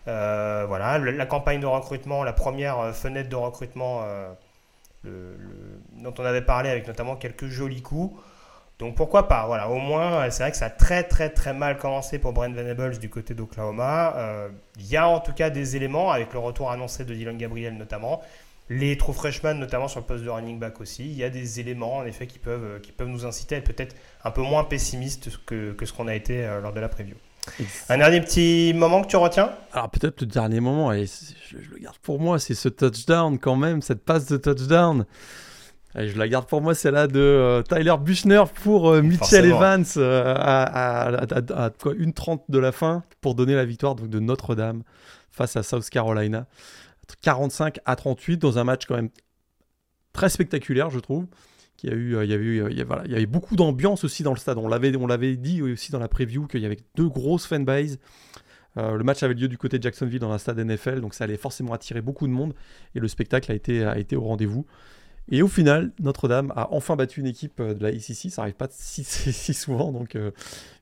Euh, 0.09 0.65
voilà, 0.67 0.99
la 0.99 1.27
campagne 1.27 1.61
de 1.61 1.67
recrutement, 1.67 2.25
la 2.25 2.33
première 2.33 2.79
euh, 2.79 2.93
fenêtre 2.93 3.29
de 3.29 3.37
recrutement 3.37 4.05
euh, 4.05 5.35
dont 5.93 6.15
on 6.19 6.25
avait 6.25 6.43
parlé 6.43 6.71
avec 6.71 6.87
notamment 6.87 7.17
quelques 7.17 7.49
jolis 7.49 7.83
coups. 7.83 8.19
Donc 8.79 8.95
pourquoi 8.95 9.29
pas? 9.29 9.47
Voilà, 9.47 9.69
au 9.69 9.79
moins, 9.79 10.31
c'est 10.31 10.45
vrai 10.45 10.51
que 10.51 10.57
ça 10.57 10.67
a 10.67 10.71
très 10.71 11.03
très 11.05 11.29
très 11.29 11.53
mal 11.53 11.77
commencé 11.77 12.19
pour 12.19 12.33
Brent 12.33 12.55
Venables 12.55 12.99
du 12.99 13.11
côté 13.11 13.35
d'Oklahoma. 13.35 14.15
Il 14.79 14.87
y 14.87 14.97
a 14.97 15.07
en 15.09 15.21
tout 15.21 15.33
cas 15.33 15.51
des 15.51 15.77
éléments, 15.77 16.11
avec 16.11 16.33
le 16.33 16.39
retour 16.39 16.71
annoncé 16.71 17.05
de 17.05 17.15
Dylan 17.15 17.37
Gabriel 17.37 17.77
notamment, 17.77 18.21
les 18.71 18.97
true 18.97 19.13
freshmen, 19.13 19.59
notamment 19.59 19.89
sur 19.89 20.01
le 20.01 20.07
poste 20.07 20.25
de 20.25 20.31
running 20.31 20.59
back 20.59 20.81
aussi, 20.81 21.05
il 21.05 21.17
y 21.17 21.25
a 21.25 21.31
des 21.31 21.61
éléments 21.61 21.99
en 21.99 22.07
effet 22.07 22.27
qui 22.27 22.39
peuvent, 22.39 22.81
qui 22.81 22.93
peuvent 22.93 23.09
nous 23.09 23.27
inciter 23.27 23.57
à 23.57 23.59
être 23.59 23.67
peut-être 23.67 23.95
un 24.25 24.31
peu 24.31 24.41
moins 24.41 24.65
pessimistes 24.65 25.31
que, 25.45 25.73
que 25.73 25.85
ce 25.85 25.93
qu'on 25.93 26.09
a 26.09 26.15
été 26.15 26.45
euh, 26.45 26.61
lors 26.61 26.73
de 26.73 26.81
la 26.81 26.89
preview. 26.89 27.17
Un 27.91 27.99
dernier 27.99 28.23
petit 28.23 28.73
moment 28.75 29.03
que 29.03 29.09
tu 29.09 29.17
retiens? 29.17 29.51
Alors 29.75 29.91
peut-être 29.91 30.23
le 30.23 30.27
dernier 30.27 30.61
moment, 30.61 30.93
et 30.95 31.05
je, 31.05 31.57
le 31.57 31.79
garde 31.79 31.99
pour 31.99 32.19
moi, 32.19 32.39
c'est 32.39 32.55
ce 32.55 32.71
touchdown 32.71 33.39
quand 33.39 33.57
même, 33.57 33.83
cette 33.83 34.03
passe 34.03 34.27
de 34.27 34.39
touchdown. 34.39 35.05
Et 35.97 36.09
je 36.09 36.19
la 36.19 36.27
garde 36.27 36.47
pour 36.47 36.63
moi, 36.63 36.75
c'est 36.75 36.91
là 36.91 37.07
de 37.07 37.21
euh, 37.21 37.63
Tyler 37.63 37.95
Buchner 38.01 38.45
pour 38.63 38.89
euh, 38.89 39.03
Mitchell 39.03 39.45
Evans 39.45 39.85
à, 39.97 41.05
à, 41.05 41.71
quoi, 41.71 41.93
une 41.97 42.15
trente 42.15 42.45
de 42.49 42.59
la 42.59 42.73
fin 42.73 43.05
pour 43.21 43.35
donner 43.35 43.55
la 43.55 43.67
victoire 43.67 43.95
donc, 43.95 44.09
de 44.09 44.21
Notre-Dame 44.21 44.83
face 45.31 45.55
à 45.55 45.63
South 45.63 45.89
Carolina. 45.91 46.47
45 47.21 47.81
à 47.85 47.97
38 47.97 48.39
dans 48.39 48.59
un 48.59 48.65
match 48.65 48.87
quand 48.87 48.97
même 48.97 49.11
très 50.15 50.31
spectaculaire, 50.31 50.89
je 50.89 51.01
trouve. 51.01 51.27
Qui 51.77 51.89
a 51.89 51.93
eu, 51.93 52.15
euh, 52.15 52.25
il 52.25 52.31
y 52.31 52.35
avait, 52.35 52.73
il 52.73 52.79
y 52.79 52.83
voilà, 52.85 53.03
il 53.05 53.11
y 53.11 53.17
avait 53.17 53.27
beaucoup 53.27 53.57
d'ambiance 53.57 54.05
aussi 54.05 54.23
dans 54.23 54.33
le 54.33 54.39
stade. 54.39 54.59
On 54.59 54.69
l'avait, 54.69 54.97
on 54.97 55.09
l'avait 55.09 55.37
dit 55.37 55.61
aussi 55.61 55.91
dans 55.91 55.99
la 55.99 56.09
preview 56.09 56.47
qu'il 56.47 56.61
y 56.61 56.67
avait 56.67 56.79
deux 56.95 57.09
grosses 57.09 57.47
fanbases. 57.47 57.99
Euh, 58.77 58.97
le 58.97 59.05
match 59.05 59.23
avait 59.23 59.35
lieu 59.35 59.49
du 59.49 59.59
côté 59.59 59.79
de 59.79 59.83
Jacksonville 59.83 60.21
dans 60.21 60.33
un 60.33 60.39
stade 60.39 60.59
NFL, 60.59 61.01
donc 61.01 61.15
ça 61.15 61.25
allait 61.25 61.37
forcément 61.37 61.73
attirer 61.73 62.01
beaucoup 62.01 62.27
de 62.27 62.33
monde 62.33 62.55
et 62.95 63.01
le 63.01 63.07
spectacle 63.07 63.51
a 63.53 63.55
été, 63.55 63.85
a 63.85 63.97
au 64.17 64.21
rendez-vous. 64.21 64.67
Et 65.31 65.43
au 65.43 65.49
final, 65.49 65.93
Notre-Dame 66.01 66.53
a 66.55 66.73
enfin 66.73 66.97
battu 66.97 67.21
une 67.21 67.27
équipe 67.27 67.59
euh, 67.61 67.75
de 67.75 67.83
la 67.83 67.91
ICC, 67.91 68.31
ça 68.31 68.43
n'arrive 68.43 68.55
pas 68.55 68.69
si, 68.71 69.05
si, 69.05 69.55
souvent, 69.55 69.91
donc 69.91 70.17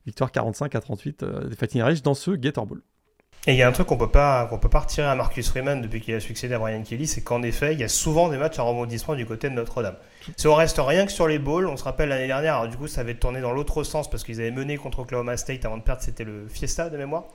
victoire 0.05 0.31
45 0.31 0.75
à 0.75 0.79
38 0.79 1.23
des 1.49 1.55
Fighting 1.55 1.81
Irish 1.81 2.03
dans 2.03 2.13
ce 2.13 2.31
Gator 2.31 2.67
Bowl. 2.67 2.83
Et 3.45 3.51
il 3.51 3.57
y 3.57 3.61
a 3.61 3.67
un 3.67 3.73
truc 3.73 3.87
qu'on 3.87 3.97
peut 3.97 4.09
pas 4.09 4.45
qu'on 4.45 4.57
peut 4.57 4.69
pas 4.69 4.79
retirer 4.79 5.05
à 5.05 5.15
Marcus 5.15 5.49
Freeman 5.49 5.81
depuis 5.81 5.99
qu'il 5.99 6.15
a 6.15 6.21
succédé 6.21 6.53
à 6.53 6.59
Brian 6.59 6.81
Kelly, 6.81 7.07
c'est 7.07 7.21
qu'en 7.21 7.43
effet, 7.43 7.73
il 7.73 7.79
y 7.79 7.83
a 7.83 7.89
souvent 7.89 8.29
des 8.29 8.37
matchs 8.37 8.57
à 8.57 8.63
rebondissement 8.63 9.15
du 9.15 9.25
côté 9.25 9.49
de 9.49 9.53
Notre-Dame. 9.53 9.97
Si 10.37 10.47
on 10.47 10.55
reste 10.55 10.79
rien 10.79 11.05
que 11.05 11.11
sur 11.11 11.27
les 11.27 11.39
bowls, 11.39 11.67
on 11.67 11.75
se 11.75 11.83
rappelle 11.83 12.07
l'année 12.07 12.27
dernière, 12.27 12.55
alors 12.55 12.69
du 12.69 12.77
coup 12.77 12.87
ça 12.87 13.01
avait 13.01 13.15
tourné 13.15 13.41
dans 13.41 13.51
l'autre 13.51 13.83
sens 13.83 14.09
parce 14.09 14.23
qu'ils 14.23 14.39
avaient 14.39 14.51
mené 14.51 14.77
contre 14.77 14.99
Oklahoma 14.99 15.35
State 15.35 15.65
avant 15.65 15.77
de 15.77 15.83
perdre, 15.83 16.01
c'était 16.01 16.23
le 16.23 16.47
Fiesta 16.47 16.89
de 16.89 16.97
mémoire. 16.97 17.25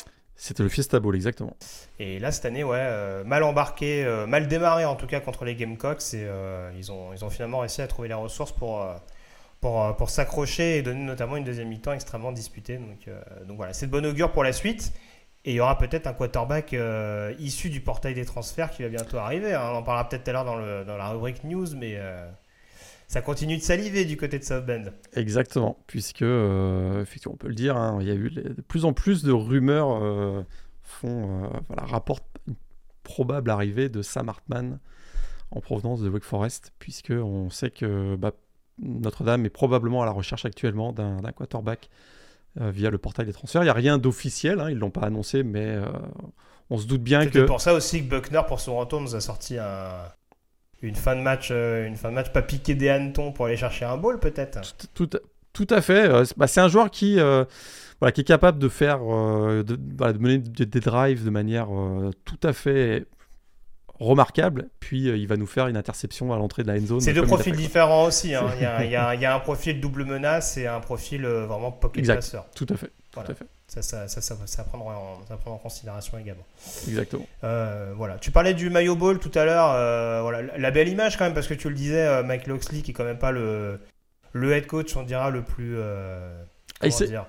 C'était 0.41 0.63
le 0.63 0.69
Fiesta 0.69 1.01
Bowl, 1.01 1.17
exactement. 1.17 1.57
Et 1.99 2.21
là, 2.21 2.31
cette 2.31 2.45
année, 2.45 2.63
ouais, 2.63 2.79
euh, 2.79 3.25
mal 3.25 3.43
embarqué, 3.43 4.05
euh, 4.05 4.25
mal 4.25 4.47
démarré 4.47 4.85
en 4.85 4.95
tout 4.95 5.09
cas 5.09 5.19
contre 5.19 5.45
les 5.45 5.57
Gamecocks. 5.57 6.15
Et 6.15 6.23
euh, 6.25 6.71
ils, 6.79 6.93
ont, 6.93 7.13
ils 7.13 7.25
ont 7.25 7.29
finalement 7.29 7.59
réussi 7.59 7.83
à 7.83 7.89
trouver 7.89 8.07
les 8.07 8.15
ressources 8.15 8.53
pour, 8.53 8.87
pour, 9.61 9.97
pour 9.97 10.11
s'accrocher 10.11 10.79
et 10.79 10.83
donner 10.83 11.03
notamment 11.03 11.37
une 11.37 11.43
deuxième 11.43 11.67
mi-temps 11.67 11.93
extrêmement 11.93 12.31
disputée. 12.31 12.77
Donc, 12.77 13.11
donc 13.49 13.57
voilà, 13.57 13.73
c'est 13.73 13.87
de 13.87 13.91
bon 13.91 14.07
augure 14.07 14.31
pour 14.31 14.45
la 14.45 14.53
suite. 14.53 14.93
Et 15.45 15.53
il 15.53 15.55
y 15.55 15.61
aura 15.61 15.79
peut-être 15.79 16.07
un 16.07 16.13
quarterback 16.13 16.75
euh, 16.75 17.33
issu 17.39 17.71
du 17.71 17.81
portail 17.81 18.15
des 18.15 18.25
transferts 18.25 18.71
qui 18.71 18.83
va 18.83 18.89
bientôt 18.89 19.19
arriver. 19.19 19.55
Hein. 19.55 19.71
On 19.73 19.77
en 19.77 19.83
parlera 19.83 20.09
peut-être 20.09 20.25
tout 20.25 20.31
à 20.31 20.33
l'heure 20.33 20.45
dans, 20.45 20.97
la 20.97 21.09
rubrique 21.11 21.45
news, 21.45 21.67
mais 21.77 21.95
euh, 21.97 22.29
ça 23.07 23.23
continue 23.23 23.57
de 23.57 23.63
saliver 23.63 24.05
du 24.05 24.17
côté 24.17 24.39
de 24.39 24.45
South 24.45 24.67
Bend. 24.67 24.91
Exactement, 25.15 25.79
puisque, 25.87 26.23
euh, 26.23 27.03
effectivement, 27.03 27.35
on 27.35 27.39
peut 27.39 27.49
le 27.49 27.55
dire, 27.55 27.77
hein, 27.77 27.99
il 28.01 28.09
y 28.09 28.11
a 28.11 28.15
eu 28.15 28.31
de 28.31 28.63
plus 28.67 28.85
en 28.85 28.93
plus 28.93 29.23
de 29.23 29.33
rumeurs 29.33 30.45
font, 30.83 31.51
rapportent 31.77 32.27
une 32.47 32.57
probable 33.05 33.51
arrivée 33.51 33.89
de 33.89 34.03
Sam 34.03 34.29
Hartman 34.29 34.81
en 35.51 35.61
provenance 35.61 36.03
de 36.03 36.11
Wake 36.11 36.25
Forest, 36.25 36.73
puisque 36.79 37.13
on 37.13 37.49
sait 37.49 37.71
que 37.71 38.17
bah, 38.17 38.33
Notre-Dame 38.81 39.47
est 39.47 39.51
probablement 39.51 40.03
à 40.03 40.05
la 40.05 40.13
recherche 40.13 40.45
actuellement 40.45 40.93
d'un 40.93 41.33
quarterback 41.33 41.89
via 42.57 42.91
le 42.91 42.99
portail 42.99 43.27
des 43.27 43.33
transferts. 43.33 43.63
Il 43.63 43.67
n'y 43.67 43.71
a 43.71 43.75
rien 43.75 43.99
d'officiel, 43.99 44.61
hein, 44.61 44.71
ils 44.71 44.75
ne 44.75 44.81
l'ont 44.81 44.91
pas 44.91 45.03
annoncé, 45.03 45.43
mais 45.43 45.67
euh, 45.67 45.87
on 46.71 46.79
se 46.79 46.87
doute 46.87 47.03
bien 47.03 47.27
que. 47.27 47.41
C'est 47.41 47.47
pour 47.47 47.61
ça 47.61 47.75
aussi 47.75 48.03
que 48.03 48.09
Buckner, 48.09 48.43
pour 48.47 48.61
son 48.61 48.77
retour, 48.77 49.01
nous 49.01 49.15
a 49.15 49.21
sorti 49.21 49.57
une 50.83 50.95
fin 50.95 51.17
de 51.17 51.21
match, 51.21 51.51
une 51.51 51.97
fin 51.97 52.11
de 52.11 52.15
match 52.15 52.33
pas 52.33 52.43
piqué 52.43 52.75
des 52.75 52.89
hannetons 52.89 53.33
pour 53.33 53.47
aller 53.47 53.57
chercher 53.57 53.85
un 53.85 53.97
ball, 53.97 54.19
peut-être. 54.19 54.61
Tout, 54.95 55.09
tout, 55.53 55.67
à 55.71 55.81
fait. 55.81 56.11
Bah, 56.37 56.47
c'est 56.47 56.61
un 56.61 56.69
joueur 56.69 56.91
qui 56.91 57.19
voilà, 58.01 58.13
qui 58.13 58.21
est 58.21 58.25
capable 58.25 58.59
de 58.59 58.69
faire, 58.69 59.01
de, 59.01 59.63
de, 59.63 60.19
mener 60.19 60.39
des 60.39 60.81
drives 60.81 61.25
de 61.25 61.31
manière 61.31 61.69
tout 62.25 62.41
à 62.43 62.53
fait 62.53 63.07
remarquable. 64.01 64.69
Puis 64.81 65.09
euh, 65.09 65.17
il 65.17 65.27
va 65.27 65.37
nous 65.37 65.47
faire 65.47 65.67
une 65.67 65.77
interception 65.77 66.33
à 66.33 66.37
l'entrée 66.37 66.63
de 66.63 66.69
la 66.69 66.79
end 66.79 66.87
zone. 66.87 67.01
C'est 67.01 67.13
deux 67.13 67.27
profils 67.27 67.55
différents 67.55 68.05
aussi. 68.05 68.35
Hein. 68.35 68.47
il, 68.57 68.63
y 68.63 68.67
a, 68.67 69.15
il, 69.15 69.21
y 69.21 69.27
a, 69.27 69.35
un 69.35 69.41
profil 69.41 69.81
double 69.81 70.05
menace 70.05 70.57
et 70.57 70.67
un 70.67 70.81
profil 70.81 71.25
euh, 71.25 71.47
vraiment 71.47 71.73
pocket 71.73 71.99
exact. 71.99 72.37
Tout 72.55 72.67
à 72.71 72.77
fait. 72.77 72.91
Tout 73.11 73.21
à 73.21 73.35
fait. 73.35 73.47
Ça, 73.67 73.83
ça, 73.83 74.09
ça, 74.09 74.21
ça, 74.47 74.65
prendre 74.65 74.87
en, 74.87 75.21
ça 75.29 75.37
prendre 75.37 75.57
en 75.57 75.59
considération 75.59 76.17
également. 76.19 76.45
Exactement. 76.87 77.27
Euh, 77.45 77.93
voilà. 77.95 78.17
Tu 78.17 78.31
parlais 78.31 78.55
du 78.55 78.71
maillot 78.71 78.97
ball 78.97 79.19
tout 79.19 79.37
à 79.37 79.45
l'heure. 79.45 80.23
voilà. 80.23 80.57
La 80.57 80.71
belle 80.71 80.89
image 80.89 81.19
quand 81.19 81.25
même, 81.25 81.35
parce 81.35 81.49
que 81.49 81.55
tu 81.55 81.69
le 81.69 81.75
disais, 81.75 82.23
Mike 82.23 82.47
Loxley, 82.47 82.81
qui 82.81 82.93
est 82.93 82.95
quand 82.95 83.05
même 83.05 83.19
pas 83.19 83.31
le, 83.31 83.79
le 84.33 84.53
head 84.53 84.67
coach, 84.67 84.97
on 84.97 85.03
dira, 85.03 85.29
le 85.31 85.43
plus. 85.43 85.79
Ah, 85.79 86.89
comment 86.89 86.97
dire 86.99 87.27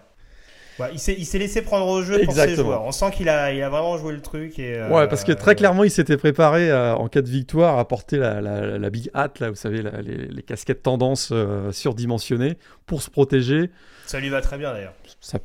il 0.93 0.99
s'est 0.99 1.39
laissé 1.39 1.61
prendre 1.61 1.87
au 1.87 2.01
jeu 2.01 2.23
pour 2.23 2.33
ses 2.33 2.55
joueurs. 2.55 2.83
On 2.83 2.91
sent 2.91 3.11
qu'il 3.11 3.29
a, 3.29 3.53
il 3.53 3.61
a 3.61 3.69
vraiment 3.69 3.97
joué 3.97 4.13
le 4.13 4.21
truc. 4.21 4.59
Et, 4.59 4.81
ouais, 4.81 5.07
parce 5.07 5.23
que 5.23 5.31
très 5.31 5.55
clairement, 5.55 5.83
il 5.83 5.91
s'était 5.91 6.17
préparé 6.17 6.71
en 6.73 7.07
cas 7.07 7.21
de 7.21 7.29
victoire 7.29 7.77
à 7.77 7.87
porter 7.87 8.17
la, 8.17 8.41
la, 8.41 8.89
big 8.89 9.09
hat, 9.13 9.33
là, 9.39 9.49
vous 9.49 9.55
savez, 9.55 9.83
les, 10.03 10.27
les, 10.27 10.43
casquettes 10.43 10.83
tendance 10.83 11.29
euh, 11.31 11.71
surdimensionnées 11.71 12.57
pour 12.85 13.01
se 13.01 13.09
protéger. 13.09 13.69
Ça 14.05 14.19
lui 14.19 14.29
va 14.29 14.41
très 14.41 14.57
bien 14.57 14.73
d'ailleurs. 14.73 14.93
Ça, 15.21 15.39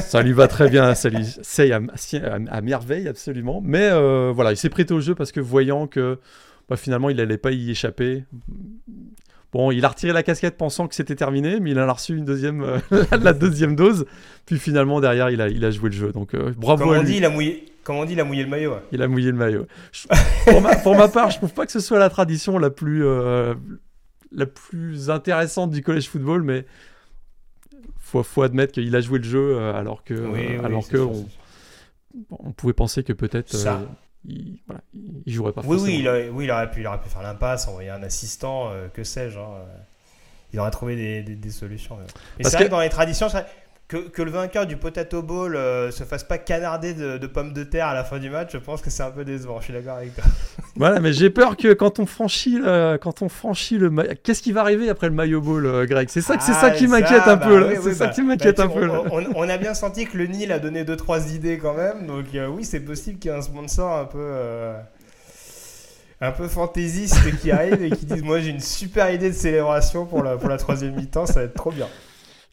ça, 0.00 0.22
lui 0.22 0.32
va 0.32 0.48
très 0.48 0.68
bien, 0.68 0.94
ça 0.94 1.08
lui 1.08 1.24
c'est 1.42 1.72
à, 1.72 1.80
à, 2.50 2.60
merveille 2.60 3.08
absolument. 3.08 3.60
Mais 3.64 3.88
euh, 3.90 4.32
voilà, 4.34 4.52
il 4.52 4.56
s'est 4.56 4.68
prêté 4.70 4.94
au 4.94 5.00
jeu 5.00 5.14
parce 5.14 5.32
que 5.32 5.40
voyant 5.40 5.86
que 5.86 6.18
bah, 6.68 6.76
finalement 6.76 7.10
il 7.10 7.16
n'allait 7.16 7.38
pas 7.38 7.52
y 7.52 7.70
échapper, 7.70 8.24
Bon, 9.52 9.72
il 9.72 9.84
a 9.84 9.88
retiré 9.88 10.12
la 10.12 10.22
casquette 10.22 10.56
pensant 10.56 10.86
que 10.86 10.94
c'était 10.94 11.16
terminé, 11.16 11.58
mais 11.58 11.72
il 11.72 11.80
en 11.80 11.88
a 11.88 11.92
reçu 11.92 12.16
une 12.16 12.24
deuxième, 12.24 12.62
euh, 12.62 12.78
la 13.20 13.32
deuxième 13.32 13.74
dose. 13.74 14.06
Puis 14.46 14.58
finalement, 14.58 15.00
derrière, 15.00 15.30
il 15.30 15.40
a, 15.40 15.48
il 15.48 15.64
a 15.64 15.70
joué 15.70 15.90
le 15.90 15.96
jeu. 15.96 16.12
Donc 16.12 16.34
euh, 16.34 16.52
bravo 16.56 16.84
comme 16.84 16.96
on 16.96 17.02
Dit, 17.02 17.16
il 17.16 17.24
a 17.24 17.30
mouillé, 17.30 17.66
comme 17.82 17.96
on 17.96 18.04
dit, 18.04 18.12
il 18.12 18.20
a 18.20 18.24
mouillé 18.24 18.44
le 18.44 18.48
maillot. 18.48 18.74
Il 18.92 19.02
a 19.02 19.08
mouillé 19.08 19.32
le 19.32 19.36
maillot. 19.36 19.66
pour, 20.46 20.60
ma, 20.60 20.76
pour, 20.76 20.94
ma, 20.94 21.08
part, 21.08 21.30
je 21.30 21.38
trouve 21.38 21.52
pas 21.52 21.66
que 21.66 21.72
ce 21.72 21.80
soit 21.80 21.98
la 21.98 22.10
tradition 22.10 22.58
la 22.58 22.70
plus, 22.70 23.04
euh, 23.04 23.54
la 24.30 24.46
plus 24.46 25.10
intéressante 25.10 25.72
du 25.72 25.82
college 25.82 26.08
football, 26.08 26.42
mais 26.42 26.64
faut, 27.98 28.22
faut 28.22 28.42
admettre 28.42 28.72
qu'il 28.72 28.94
a 28.94 29.00
joué 29.00 29.18
le 29.18 29.24
jeu 29.24 29.58
alors 29.58 30.04
que, 30.04 30.64
alors 30.64 30.86
que 30.86 30.98
on, 30.98 31.26
on, 32.30 32.52
pouvait 32.52 32.72
penser 32.72 33.02
que 33.02 33.12
peut-être 33.12 33.56
il, 34.24 34.58
voilà, 34.66 34.80
il 35.26 35.32
jouerait 35.32 35.52
pas. 35.52 35.62
Oui, 35.64 35.78
oui 35.80 35.98
il, 36.00 36.30
oui, 36.30 36.44
il 36.44 36.50
aurait 36.50 36.70
pu, 36.70 36.80
il 36.80 36.86
aurait 36.86 37.00
pu 37.00 37.08
faire 37.08 37.22
l'impasse, 37.22 37.68
envoyer 37.68 37.90
un 37.90 38.02
assistant, 38.02 38.70
euh, 38.70 38.88
que 38.88 39.04
sais-je. 39.04 39.38
Hein, 39.38 39.48
euh. 39.56 39.78
il 40.52 40.60
aurait 40.60 40.70
trouvé 40.70 40.96
des, 40.96 41.22
des, 41.22 41.50
solutions. 41.50 41.96
Mais 42.38 42.44
c'est 42.44 42.56
vrai 42.56 42.66
que 42.66 42.70
dans 42.70 42.80
les 42.80 42.90
traditions, 42.90 43.28
que, 43.90 43.96
que, 44.08 44.22
le 44.22 44.30
vainqueur 44.30 44.66
du 44.66 44.76
Potato 44.76 45.20
Bowl 45.20 45.56
euh, 45.56 45.90
se 45.90 46.04
fasse 46.04 46.22
pas 46.22 46.38
canarder 46.38 46.94
de, 46.94 47.26
pommes 47.26 47.52
de 47.52 47.64
terre 47.64 47.88
à 47.88 47.94
la 47.94 48.04
fin 48.04 48.18
du 48.18 48.30
match, 48.30 48.50
je 48.52 48.58
pense 48.58 48.82
que 48.82 48.88
c'est 48.88 49.02
un 49.02 49.10
peu 49.10 49.24
décevant. 49.24 49.58
Je 49.58 49.64
suis 49.64 49.72
d'accord 49.72 49.96
avec 49.96 50.14
toi. 50.14 50.22
voilà, 50.76 51.00
mais 51.00 51.12
j'ai 51.12 51.28
peur 51.28 51.56
que 51.56 51.72
quand 51.72 51.98
on 51.98 52.06
franchit, 52.06 52.58
le, 52.58 52.98
quand 52.98 53.20
on 53.20 53.28
franchit 53.28 53.78
le, 53.78 53.90
qu'est-ce 54.22 54.42
qui 54.42 54.52
va 54.52 54.60
arriver 54.60 54.88
après 54.88 55.08
le 55.08 55.14
Mayo 55.14 55.40
Bowl, 55.40 55.66
euh, 55.66 55.86
Greg? 55.86 56.08
C'est 56.08 56.20
ça, 56.20 56.38
c'est 56.38 56.52
ça 56.52 56.70
qui 56.70 56.86
m'inquiète 56.86 57.26
un 57.26 57.36
peu. 57.36 57.60
Bah 57.60 57.80
c'est 57.82 57.94
ça 57.94 58.06
bah, 58.06 58.12
qui 58.12 58.22
m'inquiète 58.22 58.58
bah, 58.58 58.64
un 58.64 58.68
peu. 58.68 58.88
On, 59.34 59.48
a 59.48 59.56
bien 59.58 59.74
senti 59.74 60.06
que 60.06 60.16
le 60.16 60.26
Nil 60.26 60.52
a 60.52 60.60
donné 60.60 60.84
deux 60.84 60.96
trois 60.96 61.34
idées 61.34 61.58
quand 61.58 61.74
même, 61.74 62.06
donc 62.06 62.26
euh, 62.36 62.46
oui, 62.46 62.64
c'est 62.64 62.80
possible 62.80 63.18
qu'il 63.18 63.32
y 63.32 63.34
ait 63.34 63.38
un 63.38 63.42
sponsor 63.42 63.92
un 63.96 64.04
peu 64.04 64.30
un 66.20 66.30
peu 66.30 66.46
fantaisiste 66.46 67.40
qui 67.40 67.50
arrive 67.50 67.82
et 67.82 67.90
qui 67.90 68.04
dise 68.04 68.22
moi 68.22 68.40
j'ai 68.40 68.50
une 68.50 68.60
super 68.60 69.10
idée 69.10 69.30
de 69.30 69.34
célébration 69.34 70.06
pour 70.06 70.22
la, 70.22 70.36
pour 70.36 70.48
la 70.48 70.58
troisième 70.58 70.94
mi-temps, 70.94 71.26
ça 71.26 71.40
va 71.40 71.42
être 71.42 71.54
trop 71.54 71.72
bien. 71.72 71.88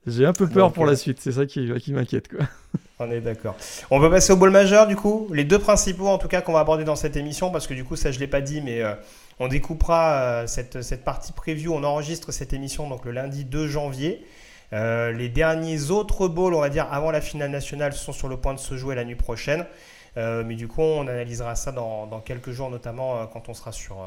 J'ai 0.08 0.26
un 0.26 0.32
peu 0.32 0.48
peur 0.48 0.72
pour 0.72 0.86
la 0.86 0.96
suite, 0.96 1.20
c'est 1.20 1.34
ça 1.34 1.46
qui, 1.46 1.70
qui 1.80 1.92
m'inquiète. 1.92 2.30
quoi. 2.30 2.46
On 3.00 3.12
est 3.12 3.20
d'accord. 3.20 3.56
On 3.92 4.00
peut 4.00 4.10
passer 4.10 4.34
au 4.34 4.38
bol 4.38 4.50
majeur 4.50 4.88
du 4.88 4.96
coup. 4.96 5.28
Les 5.32 5.44
deux 5.44 5.60
principaux 5.60 6.08
en 6.08 6.18
tout 6.18 6.30
cas 6.30 6.42
qu'on 6.42 6.54
va 6.54 6.62
aborder 6.62 6.86
dans 6.86 6.96
cette 6.96 7.16
émission, 7.16 7.52
parce 7.52 7.68
que 7.68 7.74
du 7.74 7.84
coup 7.84 7.96
ça 7.96 8.12
je 8.12 8.20
l'ai 8.20 8.28
pas 8.28 8.42
dit, 8.42 8.62
mais 8.62 8.82
euh, 8.82 8.96
on 9.40 9.48
découpera 9.50 10.14
euh, 10.14 10.48
cette, 10.48 10.82
cette, 10.82 11.04
partie 11.04 11.34
preview. 11.34 11.74
On 11.74 11.84
enregistre 11.84 12.32
cette 12.32 12.54
émission 12.54 12.90
donc 12.90 13.06
le 13.06 13.12
lundi 13.12 13.46
2 13.46 13.68
janvier. 13.68 14.26
Euh, 14.74 15.12
les 15.12 15.30
derniers 15.30 15.92
autres 15.92 16.28
bowls, 16.28 16.54
on 16.54 16.62
va 16.62 16.70
dire, 16.70 16.88
avant 16.92 17.12
la 17.12 17.22
finale 17.22 17.52
nationale, 17.52 17.94
sont 17.94 18.14
sur 18.14 18.30
le 18.30 18.38
point 18.38 18.54
de 18.54 18.60
se 18.60 18.78
jouer 18.78 18.96
la 18.96 19.04
nuit 19.04 19.16
prochaine. 19.16 19.66
mais 20.16 20.56
du 20.56 20.68
coup, 20.68 20.82
on 20.82 21.08
analysera 21.08 21.56
ça 21.56 21.72
dans, 21.72 22.08
dans 22.08 22.22
quelques 22.22 22.52
jours, 22.52 22.70
notamment 22.70 23.28
quand 23.28 23.50
on 23.50 23.54
sera 23.54 23.72
sur, 23.72 23.98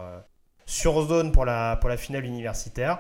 sur 0.67 1.01
zone 1.07 1.31
pour 1.31 1.45
la, 1.45 1.77
pour 1.77 1.89
la 1.89 1.97
finale 1.97 2.25
universitaire. 2.25 2.99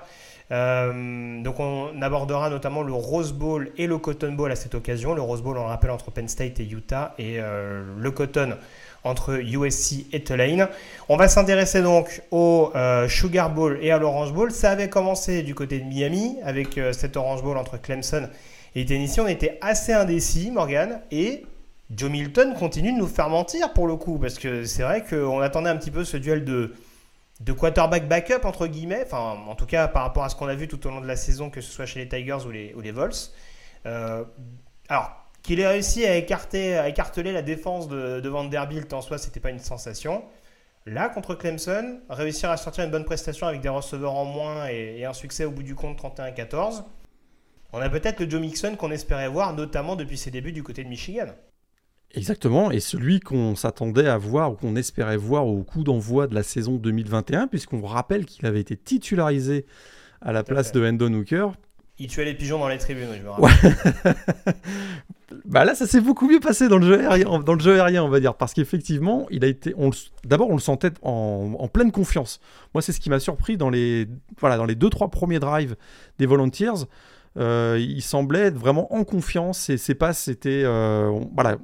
Euh, 0.52 1.42
donc 1.42 1.60
on 1.60 2.02
abordera 2.02 2.50
notamment 2.50 2.82
le 2.82 2.92
Rose 2.92 3.32
Bowl 3.32 3.70
et 3.76 3.86
le 3.86 3.98
Cotton 3.98 4.32
Bowl 4.32 4.50
à 4.50 4.56
cette 4.56 4.74
occasion. 4.74 5.14
Le 5.14 5.22
Rose 5.22 5.42
Bowl, 5.42 5.56
on 5.56 5.62
le 5.62 5.68
rappelle, 5.68 5.90
entre 5.90 6.10
Penn 6.10 6.28
State 6.28 6.60
et 6.60 6.68
Utah, 6.68 7.14
et 7.18 7.36
euh, 7.38 7.82
le 7.96 8.10
Cotton 8.10 8.56
entre 9.02 9.40
USC 9.40 10.06
et 10.12 10.22
Tulane. 10.22 10.68
On 11.08 11.16
va 11.16 11.28
s'intéresser 11.28 11.82
donc 11.82 12.22
au 12.30 12.70
euh, 12.74 13.08
Sugar 13.08 13.50
Bowl 13.50 13.78
et 13.80 13.90
à 13.92 13.98
l'Orange 13.98 14.32
Bowl. 14.32 14.50
Ça 14.50 14.72
avait 14.72 14.90
commencé 14.90 15.42
du 15.42 15.54
côté 15.54 15.78
de 15.78 15.84
Miami 15.84 16.36
avec 16.44 16.78
cet 16.92 17.16
Orange 17.16 17.42
Bowl 17.42 17.56
entre 17.56 17.80
Clemson 17.80 18.28
et 18.74 18.84
Tennessee. 18.84 19.20
On 19.20 19.26
était 19.26 19.58
assez 19.62 19.92
indécis, 19.92 20.50
Morgan, 20.50 21.00
et 21.10 21.46
Joe 21.94 22.10
Milton 22.10 22.54
continue 22.54 22.92
de 22.92 22.98
nous 22.98 23.06
faire 23.06 23.30
mentir 23.30 23.72
pour 23.72 23.86
le 23.86 23.96
coup, 23.96 24.18
parce 24.18 24.38
que 24.38 24.64
c'est 24.64 24.82
vrai 24.82 25.02
qu'on 25.08 25.40
attendait 25.40 25.70
un 25.70 25.76
petit 25.76 25.90
peu 25.90 26.04
ce 26.04 26.16
duel 26.16 26.44
de 26.44 26.74
de 27.40 27.52
quarterback 27.52 28.06
backup, 28.06 28.44
entre 28.44 28.66
guillemets, 28.66 29.02
enfin, 29.04 29.38
en 29.46 29.54
tout 29.54 29.66
cas 29.66 29.88
par 29.88 30.02
rapport 30.02 30.24
à 30.24 30.28
ce 30.28 30.36
qu'on 30.36 30.48
a 30.48 30.54
vu 30.54 30.68
tout 30.68 30.86
au 30.86 30.90
long 30.90 31.00
de 31.00 31.06
la 31.06 31.16
saison, 31.16 31.50
que 31.50 31.60
ce 31.60 31.72
soit 31.72 31.86
chez 31.86 32.00
les 32.00 32.08
Tigers 32.08 32.46
ou 32.46 32.50
les, 32.50 32.74
ou 32.74 32.82
Vols. 32.94 33.12
Euh, 33.86 34.24
alors, 34.88 35.10
qu'il 35.42 35.58
ait 35.58 35.66
réussi 35.66 36.04
à, 36.04 36.16
écarter, 36.16 36.76
à 36.76 36.88
écarteler 36.88 37.32
la 37.32 37.40
défense 37.40 37.88
de, 37.88 38.20
de 38.20 38.28
Vanderbilt 38.28 38.92
en 38.92 39.00
soi, 39.00 39.16
c'était 39.16 39.40
pas 39.40 39.50
une 39.50 39.58
sensation. 39.58 40.22
Là, 40.84 41.08
contre 41.08 41.34
Clemson, 41.34 42.00
réussir 42.10 42.50
à 42.50 42.58
sortir 42.58 42.84
une 42.84 42.90
bonne 42.90 43.04
prestation 43.04 43.46
avec 43.46 43.62
des 43.62 43.68
receveurs 43.70 44.14
en 44.14 44.26
moins 44.26 44.68
et, 44.68 44.98
et 44.98 45.04
un 45.06 45.12
succès 45.14 45.46
au 45.46 45.50
bout 45.50 45.62
du 45.62 45.74
compte 45.74 45.98
31-14, 45.98 46.84
on 47.72 47.80
a 47.80 47.88
peut-être 47.88 48.20
le 48.20 48.28
Joe 48.28 48.40
Mixon 48.40 48.76
qu'on 48.76 48.90
espérait 48.90 49.28
voir, 49.28 49.54
notamment 49.54 49.96
depuis 49.96 50.18
ses 50.18 50.30
débuts 50.30 50.52
du 50.52 50.62
côté 50.62 50.84
de 50.84 50.88
Michigan. 50.88 51.28
Exactement, 52.14 52.72
et 52.72 52.80
celui 52.80 53.20
qu'on 53.20 53.54
s'attendait 53.54 54.08
à 54.08 54.18
voir 54.18 54.52
ou 54.52 54.54
qu'on 54.56 54.74
espérait 54.74 55.16
voir 55.16 55.46
au 55.46 55.62
coup 55.62 55.84
d'envoi 55.84 56.26
de 56.26 56.34
la 56.34 56.42
saison 56.42 56.74
2021, 56.74 57.46
puisqu'on 57.46 57.82
rappelle 57.82 58.26
qu'il 58.26 58.46
avait 58.46 58.60
été 58.60 58.76
titularisé 58.76 59.64
à 60.20 60.32
la 60.32 60.42
place 60.42 60.72
de 60.72 60.84
Hendon 60.84 61.12
Hooker. 61.14 61.52
Il 61.98 62.08
tuait 62.08 62.24
les 62.24 62.34
pigeons 62.34 62.58
dans 62.58 62.68
les 62.68 62.78
tribunes, 62.78 63.10
je 63.16 63.22
me 63.22 63.30
rappelle. 63.30 64.14
bah 65.44 65.64
là, 65.64 65.76
ça 65.76 65.86
s'est 65.86 66.00
beaucoup 66.00 66.28
mieux 66.28 66.40
passé 66.40 66.66
dans 66.66 66.78
le 66.78 66.86
jeu 66.86 67.00
aérien, 67.00 67.38
dans 67.40 67.54
le 67.54 67.60
jeu 67.60 67.74
aérien 67.74 68.02
on 68.02 68.08
va 68.08 68.18
dire, 68.18 68.34
parce 68.34 68.54
qu'effectivement, 68.54 69.26
il 69.30 69.44
a 69.44 69.48
été. 69.48 69.74
D'abord, 70.24 70.50
on 70.50 70.54
le 70.54 70.60
sentait 70.60 70.92
en, 71.02 71.68
pleine 71.72 71.92
confiance. 71.92 72.40
Moi, 72.74 72.82
c'est 72.82 72.92
ce 72.92 72.98
qui 73.00 73.10
m'a 73.10 73.20
surpris 73.20 73.56
dans 73.56 73.70
les, 73.70 74.08
voilà, 74.40 74.56
dans 74.56 74.64
les 74.64 74.74
deux 74.74 74.90
trois 74.90 75.10
premiers 75.10 75.38
drives 75.38 75.76
des 76.18 76.26
Volunteers. 76.26 76.86
Euh, 77.36 77.76
il 77.78 78.02
semblait 78.02 78.46
être 78.46 78.58
vraiment 78.58 78.92
en 78.92 79.04
confiance 79.04 79.70
et 79.70 79.76
ses 79.76 79.94
passes 79.94 80.18
c'était 80.18 80.64
euh, 80.64 81.16
voilà 81.36 81.58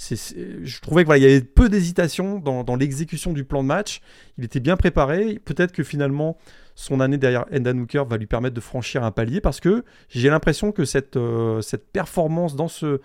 je 0.00 0.80
trouvais 0.80 1.04
qu'il 1.04 1.18
y 1.18 1.26
avait 1.26 1.42
peu 1.42 1.68
d'hésitation 1.68 2.38
dans, 2.38 2.76
l'exécution 2.76 3.32
du 3.32 3.44
plan 3.44 3.62
de 3.62 3.68
match. 3.68 4.00
Il 4.38 4.44
était 4.44 4.60
bien 4.60 4.76
préparé. 4.76 5.38
Peut-être 5.44 5.72
que 5.72 5.82
finalement, 5.82 6.38
son 6.74 7.00
année 7.00 7.18
derrière 7.18 7.44
Enda 7.52 7.72
Hooker 7.72 8.04
va 8.06 8.16
lui 8.16 8.26
permettre 8.26 8.54
de 8.54 8.60
franchir 8.60 9.04
un 9.04 9.10
palier 9.10 9.40
parce 9.40 9.60
que 9.60 9.84
j'ai 10.08 10.30
l'impression 10.30 10.72
que 10.72 10.84
cette, 10.84 11.16
euh, 11.16 11.60
performance 11.92 12.56
dans, 12.56 12.68
ce, 12.68 13.00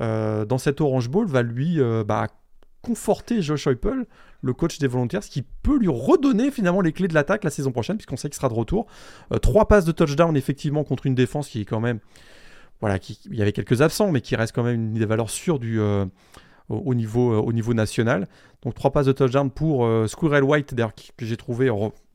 euh, 0.00 0.44
Orange 0.80 1.08
Bowl 1.08 1.26
va 1.26 1.42
lui 1.42 1.80
euh, 1.80 2.02
bah, 2.02 2.26
conforter 2.82 3.40
Josh 3.40 3.68
Heupel, 3.68 4.06
le 4.42 4.52
coach 4.52 4.78
des 4.80 4.88
volontaires, 4.88 5.22
ce 5.22 5.30
qui 5.30 5.42
peut 5.42 5.78
lui 5.78 5.88
redonner 5.88 6.50
finalement 6.50 6.80
les 6.80 6.92
clés 6.92 7.06
de 7.06 7.14
l'attaque 7.14 7.44
la 7.44 7.50
saison 7.50 7.70
prochaine 7.70 7.96
puisqu'on 7.96 8.16
sait 8.16 8.28
qu'il 8.28 8.34
sera 8.34 8.48
de 8.48 8.54
retour. 8.54 8.86
trois 9.40 9.68
passes 9.68 9.84
de 9.84 9.92
touchdown 9.92 10.36
effectivement 10.36 10.82
contre 10.82 11.06
une 11.06 11.14
défense 11.14 11.48
qui 11.48 11.60
est 11.60 11.64
quand 11.64 11.78
même 11.78 12.00
voilà, 12.82 12.98
il 13.30 13.36
y 13.36 13.42
avait 13.42 13.52
quelques 13.52 13.80
absents, 13.80 14.10
mais 14.10 14.20
qui 14.20 14.34
reste 14.34 14.52
quand 14.52 14.64
même 14.64 14.74
une 14.74 14.94
des 14.94 15.06
valeurs 15.06 15.30
sûres 15.30 15.60
du, 15.60 15.80
euh, 15.80 16.04
au, 16.68 16.94
niveau, 16.94 17.32
euh, 17.32 17.36
au 17.36 17.52
niveau 17.52 17.74
national. 17.74 18.26
Donc 18.64 18.74
trois 18.74 18.90
passes 18.90 19.06
de 19.06 19.12
touchdown 19.12 19.52
pour 19.52 19.86
euh, 19.86 20.08
Squirrel 20.08 20.42
White, 20.42 20.74
d'ailleurs, 20.74 20.92
que 21.16 21.24
j'ai 21.24 21.36
trouvé 21.36 21.70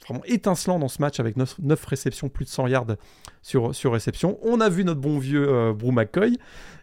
vraiment 0.06 0.24
étincelant 0.26 0.80
dans 0.80 0.88
ce 0.88 1.02
match 1.02 1.20
avec 1.20 1.38
9, 1.38 1.56
9 1.60 1.86
réceptions, 1.86 2.30
plus 2.30 2.46
de 2.46 2.50
100 2.50 2.68
yards 2.68 2.96
sur, 3.42 3.74
sur 3.76 3.94
réception. 3.94 4.38
On 4.42 4.62
a 4.62 4.70
vu 4.70 4.84
notre 4.84 5.02
bon 5.02 5.20
vieux 5.20 5.48
euh, 5.48 5.74
Brew 5.74 5.92
McCoy 5.92 6.38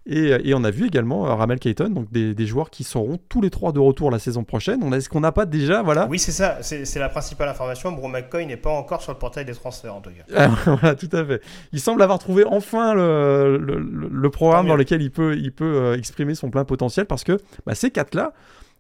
et, 0.06 0.36
et, 0.44 0.54
on 0.54 0.64
a 0.64 0.70
vu 0.70 0.86
également 0.86 1.26
euh, 1.26 1.34
Ramel 1.34 1.58
Kayton, 1.58 1.88
donc 1.88 2.12
des, 2.12 2.34
des, 2.34 2.46
joueurs 2.46 2.68
qui 2.68 2.84
seront 2.84 3.18
tous 3.30 3.40
les 3.40 3.48
trois 3.48 3.72
de 3.72 3.80
retour 3.80 4.10
la 4.10 4.18
saison 4.18 4.44
prochaine. 4.44 4.80
On 4.82 4.92
est-ce 4.92 5.08
qu'on 5.08 5.20
n'a 5.20 5.32
pas 5.32 5.46
déjà, 5.46 5.82
voilà 5.82 6.06
Oui, 6.10 6.18
c'est 6.18 6.32
ça, 6.32 6.58
c'est, 6.60 6.98
la 6.98 7.08
principale 7.08 7.48
information. 7.48 7.90
Brew 7.90 8.08
McCoy 8.08 8.44
n'est 8.44 8.58
pas 8.58 8.70
encore 8.70 9.00
sur 9.00 9.12
le 9.12 9.18
portail 9.18 9.46
des 9.46 9.54
transferts 9.54 9.94
en 9.94 10.02
tout 10.02 10.10
cas. 10.10 10.48
voilà, 10.66 10.94
tout 10.94 11.08
à 11.12 11.24
fait. 11.24 11.40
Il 11.72 11.80
semble 11.80 12.02
avoir 12.02 12.18
trouvé 12.18 12.44
enfin 12.44 12.92
le, 12.92 13.56
le, 13.56 13.78
le, 13.78 14.08
le 14.08 14.30
programme 14.30 14.66
dans 14.66 14.76
lequel 14.76 15.00
il 15.00 15.10
peut, 15.10 15.36
il 15.38 15.52
peut 15.52 15.76
euh, 15.76 15.96
exprimer 15.96 16.34
son 16.34 16.50
plein 16.50 16.66
potentiel 16.66 17.06
parce 17.06 17.24
que 17.24 17.38
bah, 17.64 17.74
ces 17.74 17.90
quatre-là, 17.90 18.34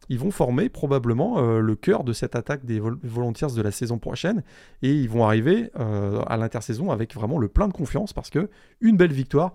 ils 0.08 0.18
vont 0.18 0.30
former 0.30 0.68
probablement 0.68 1.38
euh, 1.38 1.60
le 1.60 1.76
cœur 1.76 2.04
de 2.04 2.12
cette 2.12 2.36
attaque 2.36 2.64
des 2.64 2.80
Vol 2.80 2.98
Volunteers 3.02 3.54
de 3.56 3.62
la 3.62 3.70
saison 3.70 3.98
prochaine 3.98 4.42
et 4.82 4.92
ils 4.92 5.08
vont 5.08 5.24
arriver 5.24 5.70
euh, 5.78 6.20
à 6.26 6.36
l'intersaison 6.36 6.90
avec 6.90 7.14
vraiment 7.14 7.38
le 7.38 7.48
plein 7.48 7.68
de 7.68 7.72
confiance 7.72 8.12
parce 8.12 8.30
que 8.30 8.50
une 8.80 8.96
belle 8.96 9.12
victoire 9.12 9.54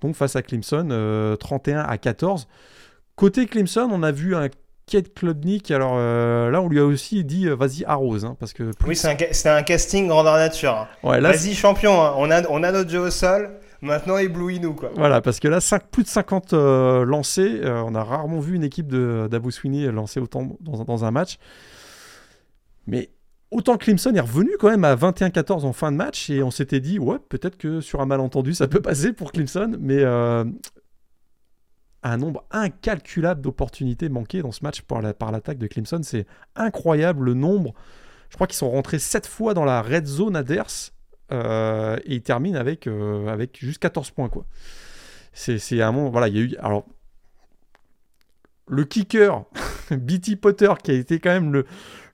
donc 0.00 0.14
face 0.14 0.36
à 0.36 0.42
Clemson 0.42 0.88
euh, 0.90 1.36
31 1.36 1.80
à 1.80 1.98
14. 1.98 2.48
Côté 3.16 3.46
Clemson, 3.46 3.88
on 3.92 4.02
a 4.02 4.12
vu 4.12 4.34
un 4.34 4.48
Kate 4.86 5.12
Klubnik. 5.14 5.70
Alors 5.70 5.94
euh, 5.96 6.50
là, 6.50 6.62
on 6.62 6.68
lui 6.68 6.80
a 6.80 6.84
aussi 6.84 7.22
dit 7.24 7.46
vas-y 7.48 7.84
arrose 7.84 8.24
hein, 8.24 8.36
parce 8.40 8.52
que 8.52 8.70
oui, 8.86 8.96
c'est 8.96 9.08
un, 9.48 9.56
un, 9.56 9.62
casting 9.62 10.08
grandeur 10.08 10.36
nature. 10.36 10.88
Ouais, 11.02 11.20
vas-y 11.20 11.54
champion, 11.54 12.02
hein. 12.02 12.14
on 12.16 12.30
a 12.30 12.48
on 12.48 12.62
a 12.62 12.72
notre 12.72 12.90
jeu 12.90 13.00
au 13.00 13.10
sol. 13.10 13.50
Maintenant, 13.82 14.18
éblouis-nous. 14.18 14.74
Quoi. 14.74 14.90
Voilà, 14.94 15.20
parce 15.20 15.40
que 15.40 15.48
là, 15.48 15.60
5, 15.60 15.88
plus 15.90 16.02
de 16.02 16.08
50 16.08 16.52
euh, 16.52 17.04
lancés. 17.04 17.60
Euh, 17.62 17.82
on 17.84 17.94
a 17.94 18.04
rarement 18.04 18.40
vu 18.40 18.54
une 18.54 18.64
équipe 18.64 18.88
d'Abu 18.88 19.50
Sweeney 19.50 19.90
lancer 19.90 20.20
autant 20.20 20.56
dans, 20.60 21.04
un 21.04 21.10
match. 21.10 21.38
Mais 22.86 23.10
autant 23.50 23.76
Clemson 23.76 24.14
est 24.14 24.20
revenu 24.20 24.50
quand 24.58 24.68
même 24.70 24.84
à 24.84 24.94
21-14 24.94 25.64
en 25.64 25.72
fin 25.72 25.92
de 25.92 25.96
match. 25.96 26.28
Et 26.30 26.42
on 26.42 26.50
s'était 26.50 26.80
dit, 26.80 26.98
ouais, 26.98 27.18
peut-être 27.28 27.56
que 27.56 27.80
sur 27.80 28.00
un 28.00 28.06
malentendu, 28.06 28.54
ça 28.54 28.68
peut 28.68 28.82
passer 28.82 29.12
pour 29.12 29.32
Clemson. 29.32 29.76
Mais 29.80 30.00
euh, 30.00 30.44
un 32.02 32.16
nombre 32.18 32.44
incalculable 32.50 33.40
d'opportunités 33.40 34.08
manquées 34.08 34.42
dans 34.42 34.52
ce 34.52 34.62
match 34.62 34.82
par 34.82 35.00
l'attaque 35.00 35.46
la, 35.46 35.54
de 35.54 35.66
Clemson. 35.66 36.00
C'est 36.02 36.26
incroyable 36.54 37.24
le 37.24 37.34
nombre. 37.34 37.72
Je 38.28 38.36
crois 38.36 38.46
qu'ils 38.46 38.56
sont 38.56 38.70
rentrés 38.70 38.98
7 38.98 39.26
fois 39.26 39.54
dans 39.54 39.64
la 39.64 39.80
red 39.80 40.06
zone 40.06 40.36
adverse. 40.36 40.92
Euh, 41.32 41.96
et 42.04 42.16
il 42.16 42.22
termine 42.22 42.56
avec, 42.56 42.86
euh, 42.86 43.26
avec 43.28 43.58
juste 43.60 43.78
14 43.78 44.10
points. 44.10 44.28
quoi. 44.28 44.44
C'est 45.32 45.80
un 45.80 45.92
moment. 45.92 46.10
Voilà, 46.10 46.28
il 46.28 46.36
y 46.36 46.40
a 46.40 46.42
eu. 46.42 46.56
Alors, 46.58 46.86
le 48.68 48.84
kicker, 48.84 49.44
BT 49.90 50.36
Potter, 50.36 50.72
qui 50.82 50.90
a 50.90 50.94
été 50.94 51.18
quand 51.20 51.30
même 51.30 51.52
le, 51.52 51.66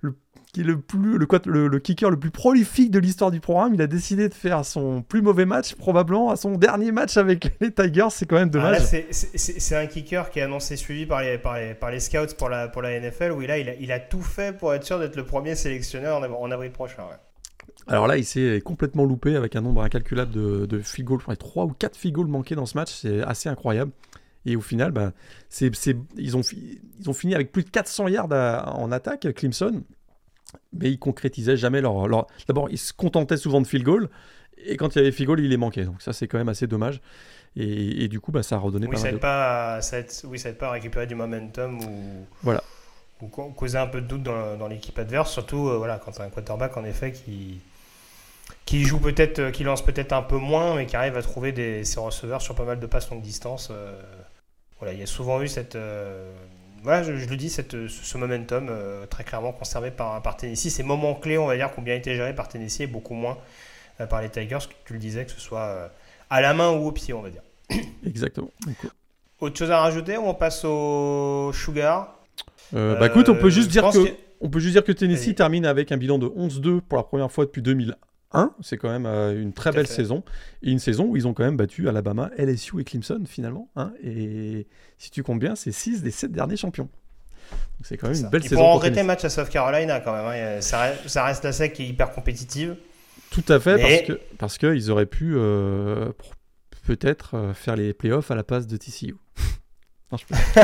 le, 0.02 0.16
qui 0.52 0.60
est 0.60 0.64
le, 0.64 0.80
plus, 0.80 1.18
le, 1.18 1.26
le, 1.46 1.68
le 1.68 1.78
kicker 1.78 2.10
le 2.10 2.18
plus 2.18 2.30
prolifique 2.30 2.90
de 2.90 2.98
l'histoire 2.98 3.30
du 3.30 3.40
programme, 3.40 3.74
il 3.74 3.82
a 3.82 3.86
décidé 3.86 4.28
de 4.28 4.34
faire 4.34 4.64
son 4.64 5.02
plus 5.02 5.22
mauvais 5.22 5.46
match, 5.46 5.74
probablement 5.74 6.30
à 6.30 6.36
son 6.36 6.52
dernier 6.52 6.92
match 6.92 7.16
avec 7.16 7.56
les 7.60 7.72
Tigers. 7.72 8.08
C'est 8.10 8.26
quand 8.26 8.36
même 8.36 8.50
dommage. 8.50 8.82
Ah 8.82 8.96
c'est 9.10 9.76
un 9.76 9.86
kicker 9.86 10.30
qui 10.30 10.38
est 10.38 10.42
annoncé 10.42 10.76
suivi 10.76 11.06
par 11.06 11.22
les, 11.22 11.38
par 11.38 11.58
les, 11.58 11.74
par 11.74 11.90
les 11.90 12.00
scouts 12.00 12.34
pour 12.38 12.50
la, 12.50 12.68
pour 12.68 12.82
la 12.82 13.00
NFL, 13.00 13.32
où 13.32 13.40
là, 13.40 13.58
il 13.58 13.68
a, 13.70 13.74
il 13.74 13.92
a 13.92 13.98
tout 14.00 14.22
fait 14.22 14.56
pour 14.56 14.74
être 14.74 14.84
sûr 14.84 14.98
d'être 14.98 15.16
le 15.16 15.24
premier 15.24 15.54
sélectionné 15.54 16.08
en, 16.08 16.22
en 16.22 16.50
avril 16.50 16.70
prochain. 16.70 17.02
Ouais. 17.02 17.16
Alors 17.88 18.06
là, 18.06 18.16
il 18.16 18.24
s'est 18.24 18.60
complètement 18.64 19.04
loupé 19.04 19.36
avec 19.36 19.54
un 19.54 19.60
nombre 19.60 19.82
incalculable 19.82 20.32
de, 20.32 20.66
de 20.66 20.80
field 20.80 21.06
goals. 21.06 21.20
Je 21.20 21.24
crois 21.24 21.36
3 21.36 21.64
ou 21.66 21.70
4 21.70 21.96
field 21.96 22.14
goals 22.14 22.28
manqués 22.28 22.54
dans 22.54 22.66
ce 22.66 22.76
match. 22.76 22.92
C'est 22.92 23.22
assez 23.22 23.48
incroyable. 23.48 23.92
Et 24.44 24.56
au 24.56 24.60
final, 24.60 24.92
bah, 24.92 25.12
ils, 25.60 26.36
ont, 26.36 26.40
ils 26.40 27.10
ont 27.10 27.12
fini 27.12 27.34
avec 27.34 27.52
plus 27.52 27.64
de 27.64 27.70
400 27.70 28.08
yards 28.08 28.32
à, 28.32 28.76
en 28.76 28.90
attaque, 28.92 29.32
Clemson. 29.34 29.82
Mais 30.72 30.90
ils 30.90 30.98
concrétisaient 30.98 31.56
jamais 31.56 31.80
leur, 31.80 32.08
leur, 32.08 32.26
D'abord, 32.48 32.68
ils 32.70 32.78
se 32.78 32.92
contentaient 32.92 33.36
souvent 33.36 33.60
de 33.60 33.66
field 33.66 33.84
goal. 33.84 34.08
Et 34.64 34.76
quand 34.76 34.94
il 34.94 34.98
y 34.98 35.00
avait 35.02 35.12
field 35.12 35.28
goal, 35.28 35.40
il 35.40 35.48
les 35.48 35.56
manquait. 35.56 35.84
Donc 35.84 36.02
ça, 36.02 36.12
c'est 36.12 36.26
quand 36.26 36.38
même 36.38 36.48
assez 36.48 36.66
dommage. 36.66 37.00
Et, 37.56 38.04
et 38.04 38.08
du 38.08 38.20
coup, 38.20 38.32
bah, 38.32 38.42
ça 38.42 38.56
a 38.56 38.58
redonné 38.58 38.86
oui, 38.86 38.92
pas 38.92 38.98
ça 38.98 39.04
mal 39.04 39.14
de... 39.14 39.18
pas, 39.18 39.80
ça 39.80 39.98
aide, 39.98 40.10
Oui, 40.24 40.38
ça 40.38 40.48
aide 40.48 40.58
pas 40.58 40.68
à 40.68 40.72
récupérer 40.72 41.06
du 41.06 41.14
momentum 41.14 41.78
ou... 41.80 42.26
Voilà 42.42 42.62
ou 43.22 43.28
causer 43.28 43.78
un 43.78 43.86
peu 43.86 44.02
de 44.02 44.06
doute 44.06 44.22
dans, 44.22 44.58
dans 44.58 44.68
l'équipe 44.68 44.98
adverse, 44.98 45.32
surtout 45.32 45.68
euh, 45.68 45.78
voilà, 45.78 45.98
quand 45.98 46.12
tu 46.12 46.20
as 46.20 46.24
un 46.24 46.28
quarterback 46.28 46.76
en 46.76 46.84
effet 46.84 47.12
qui, 47.12 47.60
qui 48.66 48.82
joue 48.82 48.98
peut-être, 48.98 49.38
euh, 49.38 49.50
qui 49.50 49.64
lance 49.64 49.82
peut-être 49.82 50.12
un 50.12 50.22
peu 50.22 50.36
moins, 50.36 50.74
mais 50.74 50.86
qui 50.86 50.96
arrive 50.96 51.16
à 51.16 51.22
trouver 51.22 51.52
des, 51.52 51.84
ses 51.84 52.00
receveurs 52.00 52.42
sur 52.42 52.54
pas 52.54 52.64
mal 52.64 52.80
de 52.80 52.86
passes 52.86 53.08
longue 53.08 53.22
distance. 53.22 53.68
Euh, 53.70 53.98
voilà, 54.78 54.92
il 54.92 55.00
y 55.00 55.02
a 55.02 55.06
souvent 55.06 55.40
eu 55.40 55.48
cette, 55.48 55.76
euh, 55.76 56.30
voilà, 56.82 57.04
je, 57.04 57.16
je, 57.16 57.28
le 57.28 57.36
dis, 57.36 57.48
cette, 57.48 57.86
ce 57.86 58.18
momentum 58.18 58.66
euh, 58.68 59.06
très 59.06 59.24
clairement 59.24 59.52
conservé 59.52 59.92
par, 59.92 60.20
par 60.20 60.36
Tennessee. 60.36 60.68
Ces 60.68 60.82
moments 60.82 61.14
clés, 61.14 61.38
on 61.38 61.46
va 61.46 61.56
dire, 61.56 61.72
qui 61.72 61.78
ont 61.78 61.82
bien 61.82 61.94
été 61.94 62.16
gérés 62.16 62.34
par 62.34 62.48
Tennessee 62.48 62.80
et 62.80 62.86
beaucoup 62.86 63.14
moins 63.14 63.38
par 64.10 64.20
les 64.20 64.28
Tigers, 64.28 64.58
tu 64.84 64.92
le 64.92 64.98
disais, 64.98 65.24
que 65.24 65.30
ce 65.30 65.40
soit 65.40 65.90
à 66.28 66.42
la 66.42 66.52
main 66.52 66.70
ou 66.72 66.86
au 66.86 66.92
pied, 66.92 67.14
on 67.14 67.22
va 67.22 67.30
dire. 67.30 67.40
Exactement. 68.06 68.50
Okay. 68.62 68.88
Autre 69.40 69.56
chose 69.56 69.70
à 69.70 69.80
rajouter, 69.80 70.18
on 70.18 70.34
passe 70.34 70.66
au 70.66 71.50
Sugar? 71.54 72.14
Bah 72.72 73.06
écoute, 73.06 73.30
on 73.30 73.36
peut 73.36 73.48
juste 73.48 73.70
dire 73.70 73.88
que, 73.88 74.06
que, 74.06 74.14
on 74.42 74.50
peut 74.50 74.58
juste 74.58 74.74
dire 74.74 74.84
que 74.84 74.92
Tennessee 74.92 75.34
termine 75.34 75.64
avec 75.64 75.92
un 75.92 75.96
bilan 75.96 76.18
de 76.18 76.26
11-2 76.26 76.82
pour 76.82 76.98
la 76.98 77.04
première 77.04 77.32
fois 77.32 77.46
depuis 77.46 77.62
2001. 77.62 77.94
C'est 78.60 78.76
quand 78.76 78.90
même 78.90 79.06
euh, 79.06 79.40
une 79.40 79.52
très 79.52 79.72
belle 79.72 79.86
saison 79.86 80.22
et 80.62 80.70
une 80.70 80.78
saison 80.78 81.04
où 81.04 81.16
ils 81.16 81.26
ont 81.26 81.34
quand 81.34 81.44
même 81.44 81.56
battu 81.56 81.88
Alabama, 81.88 82.30
LSU 82.36 82.80
et 82.80 82.84
Clemson 82.84 83.22
finalement. 83.26 83.70
Hein, 83.76 83.92
et 84.02 84.66
si 84.98 85.10
tu 85.10 85.22
comptes 85.22 85.40
bien, 85.40 85.54
c'est 85.56 85.72
6 85.72 86.02
des 86.02 86.10
7 86.10 86.32
derniers 86.32 86.56
champions. 86.56 86.88
C'est 87.82 87.96
quand 87.96 88.08
même 88.08 88.18
une 88.18 88.28
belle 88.28 88.42
Ils 88.42 88.48
saison. 88.48 88.62
Ils 88.62 88.74
regretter 88.74 89.00
le 89.00 89.06
match 89.06 89.24
à 89.24 89.28
South 89.28 89.48
Carolina 89.48 90.00
quand 90.00 90.12
même. 90.12 90.26
Hein. 90.26 90.60
Ça, 90.60 90.80
reste, 90.80 91.08
ça 91.08 91.24
reste 91.24 91.44
la 91.44 91.52
SEC 91.52 91.72
qui 91.72 91.82
est 91.84 91.88
hyper 91.88 92.12
compétitive. 92.12 92.76
Tout 93.30 93.44
à 93.48 93.60
fait, 93.60 93.76
Mais... 93.76 93.82
parce 93.82 94.06
que 94.06 94.36
parce 94.38 94.58
qu'ils 94.58 94.90
auraient 94.90 95.06
pu 95.06 95.34
euh, 95.36 96.12
peut-être 96.86 97.36
euh, 97.36 97.54
faire 97.54 97.76
les 97.76 97.92
playoffs 97.92 98.30
à 98.30 98.34
la 98.34 98.44
place 98.44 98.66
de 98.66 98.76
TCU. 98.76 99.16
non, 100.12 100.18
je 100.18 100.26
peux... 100.26 100.34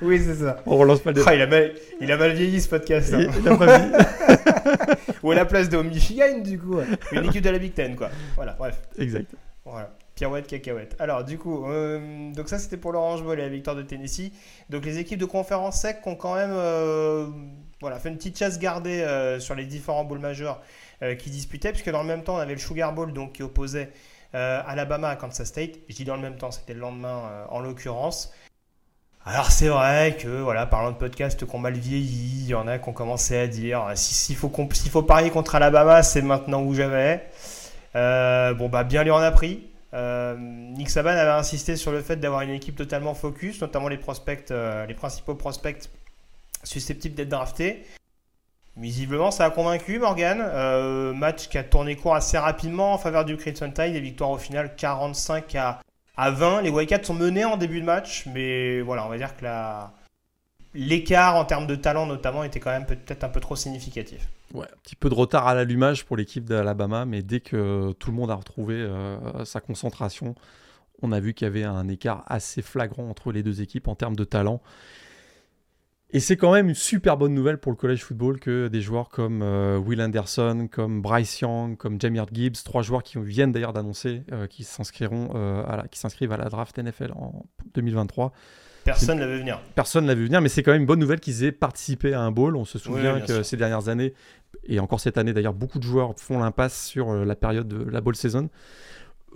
Oui, 0.00 0.20
c'est 0.24 0.36
ça. 0.36 0.62
On 0.66 0.76
relance 0.76 1.00
pas 1.00 1.10
le 1.10 1.14
débat. 1.14 1.30
Oh, 1.30 1.34
il, 1.34 1.42
a 1.42 1.46
mal, 1.46 1.74
il 2.00 2.12
a 2.12 2.16
mal 2.16 2.32
vieilli 2.32 2.60
ce 2.60 2.68
podcast. 2.68 3.12
Hein. 3.14 3.26
Il, 3.34 3.40
il 3.40 3.48
a 3.48 3.56
pas 3.56 3.78
vieilli. 3.78 3.92
Ou 5.22 5.32
à 5.32 5.34
la 5.34 5.44
place 5.44 5.68
de 5.68 5.78
Michigan, 5.78 6.38
du 6.38 6.58
coup. 6.58 6.78
Une 7.12 7.24
équipe 7.24 7.42
de 7.42 7.50
la 7.50 7.58
Big 7.58 7.74
Ten, 7.74 7.96
quoi. 7.96 8.10
Voilà, 8.36 8.52
bref. 8.52 8.80
Exact. 8.98 9.34
Voilà. 9.64 9.90
Pirouette, 10.18 10.48
cacahuète. 10.48 10.96
Alors, 10.98 11.22
du 11.22 11.38
coup, 11.38 11.66
euh, 11.66 12.32
donc 12.32 12.48
ça 12.48 12.58
c'était 12.58 12.76
pour 12.76 12.90
l'Orange 12.90 13.22
Bowl 13.22 13.38
et 13.38 13.42
la 13.42 13.48
victoire 13.48 13.76
de 13.76 13.82
Tennessee. 13.82 14.32
Donc, 14.68 14.84
les 14.84 14.98
équipes 14.98 15.20
de 15.20 15.24
conférence 15.24 15.80
sec 15.80 16.04
ont 16.06 16.16
quand 16.16 16.34
même 16.34 16.50
euh, 16.52 17.28
voilà, 17.80 18.00
fait 18.00 18.08
une 18.08 18.16
petite 18.16 18.36
chasse 18.36 18.58
gardée 18.58 19.00
euh, 19.02 19.38
sur 19.38 19.54
les 19.54 19.64
différents 19.64 20.04
bowls 20.04 20.18
majeurs 20.18 20.60
euh, 21.02 21.14
qui 21.14 21.30
disputaient, 21.30 21.70
puisque 21.70 21.90
dans 21.90 22.02
le 22.02 22.08
même 22.08 22.24
temps, 22.24 22.34
on 22.34 22.38
avait 22.38 22.54
le 22.54 22.58
Sugar 22.58 22.92
Bowl 22.92 23.12
donc, 23.12 23.34
qui 23.34 23.44
opposait 23.44 23.90
Alabama 24.32 25.08
à 25.08 25.16
Kansas 25.16 25.46
State. 25.46 25.78
Je 25.88 25.94
dis 25.94 26.04
dans 26.04 26.16
le 26.16 26.22
même 26.22 26.36
temps, 26.36 26.50
c'était 26.50 26.74
le 26.74 26.80
lendemain 26.80 27.46
en 27.48 27.60
l'occurrence. 27.60 28.32
Alors 29.30 29.50
c'est 29.50 29.68
vrai 29.68 30.16
que, 30.18 30.40
voilà, 30.40 30.64
parlant 30.64 30.90
de 30.90 30.96
podcasts 30.96 31.46
qui 31.46 31.54
ont 31.54 31.58
mal 31.58 31.74
vieilli, 31.74 32.44
il 32.44 32.46
y 32.46 32.54
en 32.54 32.66
a 32.66 32.78
qui 32.78 32.88
ont 32.88 32.94
commencé 32.94 33.36
à 33.36 33.46
dire 33.46 33.84
s'il 33.94 34.34
si 34.34 34.88
faut, 34.88 35.02
parier 35.02 35.28
contre 35.28 35.54
Alabama, 35.54 36.02
c'est 36.02 36.22
maintenant 36.22 36.62
ou 36.62 36.72
jamais. 36.72 37.28
Euh, 37.94 38.54
bon, 38.54 38.70
bah 38.70 38.84
bien 38.84 39.04
lui 39.04 39.10
en 39.10 39.18
a 39.18 39.30
pris. 39.30 39.66
Euh, 39.92 40.34
Nick 40.38 40.88
Saban 40.88 41.10
avait 41.10 41.28
insisté 41.28 41.76
sur 41.76 41.92
le 41.92 42.00
fait 42.00 42.16
d'avoir 42.16 42.40
une 42.40 42.52
équipe 42.52 42.74
totalement 42.74 43.12
focus, 43.12 43.60
notamment 43.60 43.88
les 43.88 43.98
prospects, 43.98 44.50
euh, 44.50 44.86
les 44.86 44.94
principaux 44.94 45.34
prospects 45.34 45.90
susceptibles 46.64 47.14
d'être 47.14 47.28
draftés. 47.28 47.84
Visiblement, 48.78 49.30
ça 49.30 49.44
a 49.44 49.50
convaincu 49.50 49.98
Morgan. 49.98 50.38
Match 51.14 51.48
qui 51.48 51.58
a 51.58 51.64
tourné 51.64 51.96
court 51.96 52.14
assez 52.14 52.38
rapidement 52.38 52.94
en 52.94 52.98
faveur 52.98 53.26
du 53.26 53.36
Crimson 53.36 53.70
Tide 53.70 53.94
et 53.94 54.00
victoire 54.00 54.30
au 54.30 54.38
final 54.38 54.74
45 54.74 55.54
à 55.56 55.80
à 56.18 56.32
20. 56.32 56.62
Les 56.62 56.70
Wildcats 56.70 57.04
sont 57.04 57.14
menés 57.14 57.44
en 57.44 57.56
début 57.56 57.80
de 57.80 57.86
match, 57.86 58.26
mais 58.34 58.82
voilà, 58.82 59.06
on 59.06 59.08
va 59.08 59.16
dire 59.16 59.34
que 59.36 59.46
l'écart 60.74 61.36
en 61.36 61.44
termes 61.46 61.66
de 61.66 61.76
talent 61.76 62.04
notamment 62.04 62.44
était 62.44 62.60
quand 62.60 62.70
même 62.70 62.84
peut-être 62.84 63.24
un 63.24 63.28
peu 63.28 63.40
trop 63.40 63.56
significatif. 63.56 64.28
Ouais, 64.52 64.66
un 64.66 64.78
petit 64.82 64.96
peu 64.96 65.08
de 65.08 65.14
retard 65.14 65.46
à 65.46 65.54
l'allumage 65.54 66.04
pour 66.04 66.16
l'équipe 66.16 66.44
d'Alabama, 66.44 67.04
mais 67.04 67.22
dès 67.22 67.40
que 67.40 67.92
tout 67.92 68.10
le 68.10 68.16
monde 68.16 68.30
a 68.30 68.34
retrouvé 68.34 68.74
euh, 68.74 69.44
sa 69.44 69.60
concentration, 69.60 70.34
on 71.02 71.12
a 71.12 71.20
vu 71.20 71.34
qu'il 71.34 71.46
y 71.46 71.48
avait 71.48 71.64
un 71.64 71.86
écart 71.88 72.24
assez 72.26 72.62
flagrant 72.62 73.08
entre 73.08 73.30
les 73.30 73.42
deux 73.42 73.62
équipes 73.62 73.88
en 73.88 73.94
termes 73.94 74.16
de 74.16 74.24
talent. 74.24 74.60
Et 76.10 76.20
c'est 76.20 76.38
quand 76.38 76.52
même 76.52 76.70
une 76.70 76.74
super 76.74 77.18
bonne 77.18 77.34
nouvelle 77.34 77.58
pour 77.58 77.70
le 77.70 77.76
college 77.76 78.02
football 78.02 78.40
que 78.40 78.68
des 78.68 78.80
joueurs 78.80 79.10
comme 79.10 79.42
euh, 79.42 79.76
Will 79.76 80.00
Anderson, 80.00 80.66
comme 80.70 81.02
Bryce 81.02 81.40
Young, 81.40 81.76
comme 81.76 82.00
Jamir 82.00 82.24
Gibbs, 82.32 82.62
trois 82.64 82.80
joueurs 82.80 83.02
qui 83.02 83.18
viennent 83.18 83.52
d'ailleurs 83.52 83.74
d'annoncer 83.74 84.22
euh, 84.32 84.46
qu'ils 84.46 84.64
s'inscriront, 84.64 85.32
euh, 85.34 85.62
à 85.66 85.76
la, 85.76 85.88
qui 85.88 85.98
s'inscrivent 85.98 86.32
à 86.32 86.38
la 86.38 86.48
draft 86.48 86.78
NFL 86.78 87.12
en 87.12 87.44
2023. 87.74 88.32
Personne 88.84 89.16
ne 89.16 89.20
l'avait 89.20 89.34
vu 89.34 89.40
venir. 89.40 89.60
Personne 89.74 90.04
ne 90.04 90.08
l'avait 90.08 90.20
vu 90.20 90.26
venir, 90.28 90.40
mais 90.40 90.48
c'est 90.48 90.62
quand 90.62 90.72
même 90.72 90.80
une 90.80 90.86
bonne 90.86 90.98
nouvelle 90.98 91.20
qu'ils 91.20 91.44
aient 91.44 91.52
participé 91.52 92.14
à 92.14 92.22
un 92.22 92.30
bowl. 92.30 92.56
On 92.56 92.64
se 92.64 92.78
souvient 92.78 93.16
oui, 93.16 93.20
que 93.26 93.34
sûr. 93.34 93.44
ces 93.44 93.58
dernières 93.58 93.90
années, 93.90 94.14
et 94.64 94.80
encore 94.80 95.00
cette 95.00 95.18
année 95.18 95.34
d'ailleurs, 95.34 95.52
beaucoup 95.52 95.78
de 95.78 95.84
joueurs 95.84 96.14
font 96.16 96.38
l'impasse 96.38 96.86
sur 96.86 97.12
la 97.12 97.36
période 97.36 97.68
de 97.68 97.84
la 97.84 98.00
bowl 98.00 98.16
season. 98.16 98.48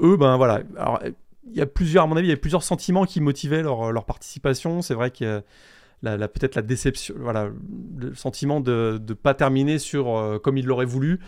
Eux, 0.01 0.17
ben 0.17 0.39
voilà. 0.39 0.63
Alors, 0.79 1.03
il 1.47 1.55
y 1.55 1.61
a 1.61 1.67
plusieurs, 1.67 2.05
à 2.05 2.07
mon 2.07 2.17
avis, 2.17 2.29
il 2.29 2.31
y 2.31 2.35
a 2.35 2.39
plusieurs 2.39 2.63
sentiments 2.63 3.05
qui 3.05 3.21
motivaient 3.21 3.63
leur, 3.63 3.93
leur 3.93 4.07
participation. 4.07 4.81
C'est 4.81 4.95
vrai 4.95 5.11
qu'il 5.11 5.43
la, 6.03 6.29
peut-être 6.29 6.57
la 6.57 6.62
déception, 6.62 7.15
voilà, 7.19 7.49
le 7.99 8.15
sentiment 8.15 8.61
de 8.61 9.01
ne 9.07 9.15
pas 9.15 9.35
terminer 9.35 9.79
sur 9.79 10.17
euh, 10.17 10.38
comme 10.38 10.59
il 10.59 10.67
l'aurait 10.67 10.87
voulu. 10.87 11.21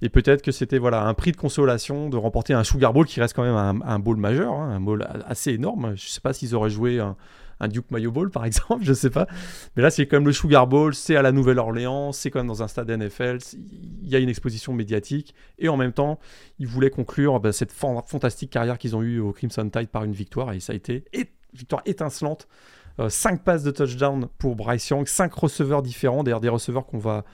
Et 0.00 0.08
peut-être 0.08 0.42
que 0.42 0.50
c'était 0.50 0.78
voilà 0.78 1.06
un 1.06 1.14
prix 1.14 1.32
de 1.32 1.36
consolation 1.36 2.08
de 2.08 2.16
remporter 2.16 2.54
un 2.54 2.64
Sugar 2.64 2.92
Bowl 2.92 3.06
qui 3.06 3.20
reste 3.20 3.36
quand 3.36 3.44
même 3.44 3.54
un, 3.54 3.80
un 3.86 3.98
bowl 3.98 4.16
majeur, 4.16 4.52
hein, 4.52 4.70
un 4.74 4.80
bowl 4.80 5.06
assez 5.26 5.52
énorme. 5.52 5.94
Je 5.94 6.06
ne 6.06 6.10
sais 6.10 6.20
pas 6.20 6.32
s'ils 6.32 6.54
auraient 6.54 6.70
joué 6.70 6.98
un, 6.98 7.16
Duke 7.68 7.92
Mayo 7.92 8.10
Bowl 8.10 8.28
par 8.30 8.44
exemple, 8.46 8.82
je 8.82 8.92
sais 8.92 9.10
pas. 9.10 9.28
Mais 9.76 9.82
là, 9.82 9.90
c'est 9.90 10.06
quand 10.06 10.16
même 10.16 10.26
le 10.26 10.32
Sugar 10.32 10.66
Bowl, 10.66 10.94
c'est 10.94 11.14
à 11.14 11.22
la 11.22 11.30
Nouvelle-Orléans, 11.30 12.10
c'est 12.10 12.30
quand 12.30 12.40
même 12.40 12.48
dans 12.48 12.64
un 12.64 12.68
stade 12.68 12.90
NFL, 12.90 13.38
il 14.02 14.08
y 14.08 14.16
a 14.16 14.18
une 14.18 14.28
exposition 14.28 14.72
médiatique. 14.72 15.34
Et 15.60 15.68
en 15.68 15.76
même 15.76 15.92
temps, 15.92 16.18
ils 16.58 16.66
voulaient 16.66 16.90
conclure 16.90 17.38
bah, 17.38 17.52
cette 17.52 17.70
fantastique 17.70 18.50
carrière 18.50 18.78
qu'ils 18.78 18.96
ont 18.96 19.02
eue 19.02 19.20
au 19.20 19.32
Crimson 19.32 19.68
Tide 19.70 19.88
par 19.88 20.02
une 20.02 20.12
victoire. 20.12 20.52
Et 20.52 20.58
ça 20.58 20.72
a 20.72 20.76
été 20.76 21.04
une 21.12 21.26
victoire 21.54 21.82
étincelante. 21.86 22.48
5 23.08 23.34
euh, 23.34 23.36
passes 23.44 23.62
de 23.62 23.70
touchdown 23.70 24.28
pour 24.38 24.56
Bryce 24.56 24.88
Young, 24.88 25.06
5 25.06 25.32
receveurs 25.32 25.82
différents, 25.82 26.22
d'ailleurs 26.22 26.40
des 26.40 26.48
receveurs 26.48 26.86
qu'on 26.86 26.98
va 26.98 27.24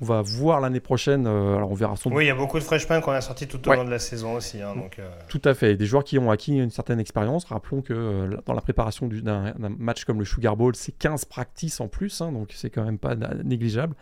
on 0.00 0.04
va 0.04 0.22
voir 0.22 0.60
l'année 0.60 0.80
prochaine. 0.80 1.26
Euh, 1.26 1.56
alors 1.56 1.70
on 1.70 1.74
verra 1.74 1.96
son. 1.96 2.10
Oui, 2.10 2.24
il 2.24 2.28
y 2.28 2.30
a 2.30 2.34
beaucoup 2.34 2.58
de 2.58 2.64
freshmen 2.64 3.00
qu'on 3.02 3.12
a 3.12 3.20
sortis 3.20 3.46
tout 3.46 3.68
au 3.68 3.74
long 3.74 3.84
de 3.84 3.90
la 3.90 3.98
saison 3.98 4.34
aussi. 4.34 4.62
Hein, 4.62 4.74
donc, 4.74 4.98
euh. 4.98 5.08
Tout 5.28 5.42
à 5.44 5.54
fait. 5.54 5.76
Des 5.76 5.86
joueurs 5.86 6.04
qui 6.04 6.18
ont 6.18 6.30
acquis 6.30 6.56
une 6.56 6.70
certaine 6.70 7.00
expérience. 7.00 7.44
Rappelons 7.44 7.82
que 7.82 7.92
euh, 7.92 8.36
dans 8.46 8.54
la 8.54 8.60
préparation 8.60 9.08
d'un 9.08 9.52
match 9.78 10.04
comme 10.04 10.18
le 10.18 10.24
Sugar 10.24 10.56
Bowl, 10.56 10.74
c'est 10.74 10.92
15 10.92 11.26
practices 11.26 11.80
en 11.80 11.88
plus, 11.88 12.20
hein, 12.20 12.32
donc 12.32 12.52
c'est 12.54 12.70
quand 12.70 12.84
même 12.84 12.98
pas 12.98 13.14
négligeable. 13.44 13.94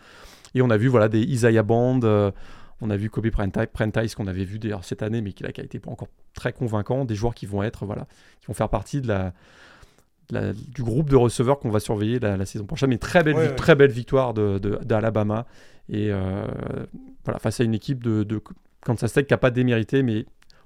Et 0.55 0.61
on 0.61 0.69
a 0.69 0.77
vu 0.77 0.87
voilà 0.87 1.09
des 1.09 1.21
Isaiah 1.21 1.63
Band. 1.63 1.99
on 2.81 2.89
a 2.89 2.95
vu 2.95 3.09
Kobe 3.09 3.29
Prentice 3.29 4.15
qu'on 4.15 4.27
avait 4.27 4.45
vu 4.45 4.57
d'ailleurs 4.57 4.85
cette 4.85 5.03
année, 5.03 5.21
mais 5.21 5.33
qui 5.33 5.43
n'a 5.43 5.49
été 5.49 5.79
pas 5.79 5.91
encore 5.91 6.07
très 6.33 6.53
convaincant. 6.53 7.05
Des 7.05 7.15
joueurs 7.15 7.35
qui 7.35 7.45
vont 7.45 7.61
être 7.61 7.85
voilà, 7.85 8.07
qui 8.39 8.47
vont 8.47 8.53
faire 8.53 8.69
partie 8.69 9.01
de 9.01 9.07
la, 9.07 9.33
du 10.31 10.83
groupe 10.83 11.09
de 11.09 11.15
receveurs 11.15 11.59
qu'on 11.59 11.69
va 11.69 11.79
surveiller 11.79 12.19
la, 12.19 12.45
saison 12.45 12.65
prochaine. 12.65 12.89
Mais 12.89 12.97
très 12.97 13.23
belle, 13.23 13.55
très 13.55 13.75
belle 13.75 13.91
victoire 13.91 14.33
d'Alabama. 14.33 15.45
De, 15.89 15.95
et 15.95 16.11
euh, 16.11 16.45
voilà, 17.25 17.39
face 17.39 17.59
à 17.59 17.63
une 17.63 17.73
équipe 17.73 18.03
de, 18.03 18.23
de 18.23 18.41
Kansas 18.85 19.09
State 19.09 19.27
qui 19.27 19.33
n'a 19.33 19.37
pas 19.37 19.51
démérité, 19.51 20.03
mais 20.03 20.25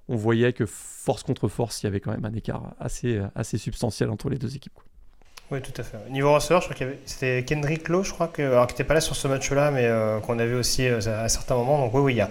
on 0.10 0.16
voyait 0.16 0.52
que 0.52 0.66
force 0.66 1.24
contre 1.24 1.48
force, 1.48 1.82
il 1.82 1.86
y 1.86 1.88
avait 1.88 2.02
quand 2.02 2.12
même 2.12 2.26
un 2.26 2.34
écart 2.34 2.74
assez, 2.80 3.22
assez 3.36 3.58
substantiel 3.58 4.10
entre 4.10 4.30
les 4.30 4.38
deux 4.38 4.56
équipes. 4.56 4.80
Oui, 5.52 5.62
tout 5.62 5.80
à 5.80 5.84
fait. 5.84 5.98
Niveau 6.10 6.34
receveur, 6.34 6.62
je 6.62 6.70
crois 6.70 6.88
que 6.88 6.96
c'était 7.06 7.44
Kendrick 7.46 7.88
Lowe, 7.88 8.04
je 8.04 8.12
crois, 8.12 8.28
que, 8.28 8.42
alors, 8.42 8.68
qui 8.68 8.74
n'était 8.74 8.86
pas 8.86 8.96
là 8.96 9.02
sur 9.02 9.16
ce 9.16 9.28
match-là, 9.28 9.72
mais 9.72 9.86
euh, 9.86 10.20
qu'on 10.20 10.40
a 10.40 10.46
vu 10.46 10.56
aussi 10.56 10.88
euh, 10.88 11.00
à 11.24 11.30
certains 11.30 11.56
moments. 11.56 11.78
Donc 11.78 11.94
oui, 11.94 12.02
oui, 12.02 12.14
il 12.14 12.18
y 12.18 12.22
a, 12.22 12.30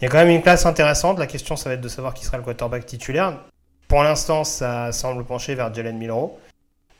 il 0.00 0.04
y 0.04 0.06
a 0.06 0.10
quand 0.10 0.18
même 0.18 0.30
une 0.30 0.42
place 0.42 0.64
intéressante. 0.64 1.18
La 1.18 1.26
question, 1.26 1.56
ça 1.56 1.68
va 1.68 1.74
être 1.74 1.80
de 1.80 1.88
savoir 1.88 2.14
qui 2.14 2.24
sera 2.24 2.38
le 2.38 2.42
quarterback 2.42 2.86
titulaire. 2.86 3.38
Pour 3.88 4.02
l'instant, 4.02 4.44
ça 4.44 4.90
semble 4.92 5.24
pencher 5.24 5.54
vers 5.54 5.72
Jalen 5.74 5.98
Milrow. 5.98 6.38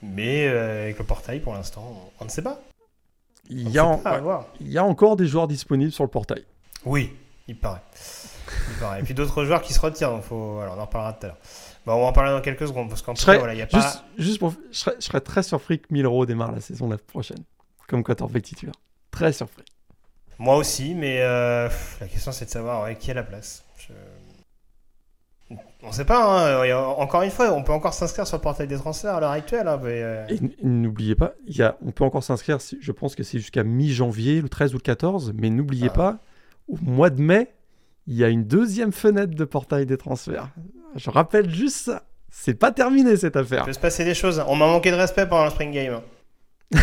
Mais 0.02 0.46
avec 0.46 0.98
le 0.98 1.04
portail, 1.04 1.40
pour 1.40 1.54
l'instant, 1.54 2.10
on 2.20 2.24
ne 2.24 2.30
sait 2.30 2.42
pas. 2.42 2.60
Il 3.48 3.70
y, 3.70 3.78
a 3.78 4.00
il 4.60 4.70
y, 4.70 4.78
a 4.78 4.84
encore 4.84 5.16
des 5.16 5.26
joueurs 5.26 5.48
disponibles 5.48 5.92
sur 5.92 6.04
le 6.04 6.10
portail. 6.10 6.44
Oui, 6.84 7.12
il 7.48 7.56
paraît. 7.56 7.82
Il 8.70 8.78
paraît. 8.78 9.00
Et 9.00 9.02
puis 9.02 9.14
d'autres 9.14 9.44
joueurs 9.44 9.62
qui 9.62 9.72
se 9.72 9.80
retirent, 9.80 10.10
donc 10.10 10.22
faut... 10.22 10.60
on 10.60 10.78
en 10.78 10.84
reparlera 10.84 11.12
tout 11.12 11.26
à 11.26 11.28
l'heure. 11.28 11.38
Bon, 11.84 11.94
on 11.94 12.00
va 12.02 12.06
en 12.06 12.12
parler 12.12 12.30
dans 12.30 12.40
quelques 12.40 12.68
secondes, 12.68 12.88
parce 12.88 13.02
qu'en 13.02 13.14
tout 13.14 13.24
cas, 13.24 13.38
voilà, 13.38 13.54
il 13.54 13.58
y 13.58 13.62
a 13.62 13.68
juste, 13.68 13.72
pas... 13.72 14.04
Juste 14.16 14.38
pour... 14.38 14.54
je, 14.70 14.78
serais, 14.78 14.94
je 14.98 15.04
serais 15.04 15.20
très 15.20 15.42
surpris 15.42 15.80
que 15.80 15.86
Milro 15.90 16.24
démarre 16.24 16.52
la 16.52 16.60
saison 16.60 16.88
la 16.88 16.98
prochaine, 16.98 17.42
comme 17.88 18.04
quarterback 18.04 18.42
titulaire. 18.42 18.74
Très 19.10 19.32
surpris. 19.32 19.64
Moi 20.38 20.56
aussi, 20.56 20.94
mais 20.94 21.20
euh, 21.20 21.68
la 22.00 22.08
question 22.08 22.32
c'est 22.32 22.46
de 22.46 22.50
savoir 22.50 22.96
qui 22.98 23.10
a 23.10 23.14
la 23.14 23.22
place. 23.22 23.64
Je... 23.76 23.92
On 25.84 25.88
ne 25.88 25.92
sait 25.92 26.04
pas, 26.04 26.22
hein. 26.22 26.76
encore 26.96 27.22
une 27.22 27.30
fois, 27.30 27.52
on 27.52 27.64
peut 27.64 27.72
encore 27.72 27.92
s'inscrire 27.92 28.24
sur 28.26 28.36
le 28.36 28.42
portail 28.42 28.68
des 28.68 28.76
transferts 28.76 29.16
à 29.16 29.20
l'heure 29.20 29.32
actuelle. 29.32 29.66
Hein, 29.66 29.80
euh. 29.84 30.26
Et 30.28 30.38
n'oubliez 30.62 31.16
pas, 31.16 31.32
il 31.46 31.56
y 31.56 31.62
a, 31.62 31.76
on 31.84 31.90
peut 31.90 32.04
encore 32.04 32.22
s'inscrire, 32.22 32.58
je 32.80 32.92
pense 32.92 33.16
que 33.16 33.24
c'est 33.24 33.38
jusqu'à 33.38 33.64
mi-janvier, 33.64 34.40
le 34.40 34.48
13 34.48 34.74
ou 34.74 34.76
le 34.76 34.82
14, 34.82 35.32
mais 35.36 35.50
n'oubliez 35.50 35.88
ah. 35.90 35.96
pas, 35.96 36.18
au 36.68 36.76
mois 36.80 37.10
de 37.10 37.20
mai, 37.20 37.52
il 38.06 38.14
y 38.14 38.22
a 38.22 38.28
une 38.28 38.44
deuxième 38.44 38.92
fenêtre 38.92 39.34
de 39.34 39.44
portail 39.44 39.84
des 39.86 39.96
transferts. 39.96 40.48
Je 40.94 41.10
rappelle 41.10 41.50
juste 41.50 41.76
ça. 41.76 42.04
C'est 42.30 42.54
pas 42.54 42.70
terminé 42.70 43.16
cette 43.16 43.36
affaire. 43.36 43.62
Il 43.64 43.66
peut 43.66 43.72
se 43.72 43.78
passer 43.78 44.04
des 44.04 44.14
choses. 44.14 44.42
On 44.46 44.56
m'a 44.56 44.66
manqué 44.66 44.90
de 44.90 44.96
respect 44.96 45.26
pendant 45.26 45.44
le 45.44 45.50
Spring 45.50 45.72
Game. 45.72 46.00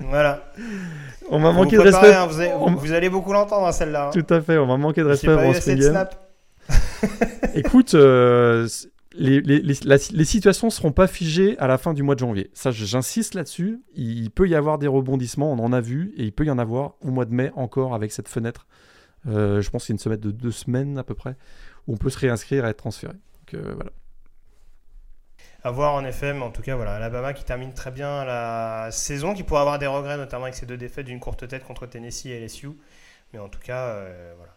voilà. 0.00 0.50
On 1.30 1.38
m'a 1.38 1.52
manqué 1.52 1.76
de 1.76 1.82
respect. 1.82 2.12
Hein, 2.12 2.26
vous, 2.26 2.92
allez, 2.92 3.08
beaucoup 3.08 3.32
l'entendre, 3.32 3.66
hein, 3.66 3.72
celle-là. 3.72 4.10
Tout 4.12 4.26
à 4.28 4.40
fait, 4.40 4.58
on 4.58 4.66
m'a 4.66 4.76
manqué 4.76 5.02
de 5.02 5.06
respect 5.06 5.28
pendant 5.28 5.48
le 5.48 5.54
Spring 5.54 5.78
Game. 5.78 6.06
Écoute, 7.54 7.94
euh, 7.94 8.68
les, 9.14 10.24
situations 10.24 10.68
ne 10.68 10.72
seront 10.72 10.92
pas 10.92 11.06
figées 11.06 11.58
à 11.58 11.66
la 11.66 11.78
fin 11.78 11.94
du 11.94 12.02
mois 12.02 12.14
de 12.14 12.20
janvier. 12.20 12.50
Ça, 12.54 12.70
j'insiste 12.70 13.34
là-dessus. 13.34 13.82
Il 13.94 14.30
peut 14.30 14.48
y 14.48 14.54
avoir 14.54 14.78
des 14.78 14.86
rebondissements, 14.86 15.52
on 15.52 15.58
en 15.58 15.72
a 15.72 15.80
vu, 15.80 16.12
et 16.16 16.24
il 16.24 16.32
peut 16.32 16.44
y 16.44 16.50
en 16.50 16.58
avoir 16.58 16.94
au 17.00 17.10
mois 17.10 17.24
de 17.24 17.34
mai 17.34 17.50
encore 17.54 17.94
avec 17.94 18.12
cette 18.12 18.28
fenêtre. 18.28 18.66
Euh, 19.28 19.60
je 19.60 19.70
pense 19.70 19.82
que 19.82 19.86
c'est 19.88 19.92
une 19.92 19.98
semaine 19.98 20.20
de 20.20 20.30
deux 20.30 20.50
semaines 20.50 20.98
à 20.98 21.04
peu 21.04 21.14
près, 21.14 21.36
où 21.86 21.94
on 21.94 21.96
peut 21.96 22.10
se 22.10 22.18
réinscrire 22.18 22.66
et 22.66 22.70
être 22.70 22.78
transféré. 22.78 23.14
Donc 23.14 23.54
euh, 23.54 23.74
voilà. 23.74 23.90
À 25.64 25.70
voir 25.70 25.94
en 25.94 26.04
effet, 26.04 26.32
mais 26.32 26.42
en 26.42 26.50
tout 26.50 26.62
cas, 26.62 26.74
voilà, 26.74 26.96
Alabama 26.96 27.32
qui 27.32 27.44
termine 27.44 27.72
très 27.72 27.92
bien 27.92 28.24
la 28.24 28.88
saison, 28.90 29.32
qui 29.32 29.44
pourrait 29.44 29.60
avoir 29.60 29.78
des 29.78 29.86
regrets, 29.86 30.16
notamment 30.16 30.44
avec 30.44 30.56
ses 30.56 30.66
deux 30.66 30.76
défaites 30.76 31.06
d'une 31.06 31.20
courte 31.20 31.46
tête 31.46 31.64
contre 31.64 31.86
Tennessee 31.86 32.26
et 32.26 32.40
LSU. 32.40 32.70
Mais 33.32 33.38
en 33.38 33.48
tout 33.48 33.60
cas, 33.60 34.04
voilà 34.36 34.52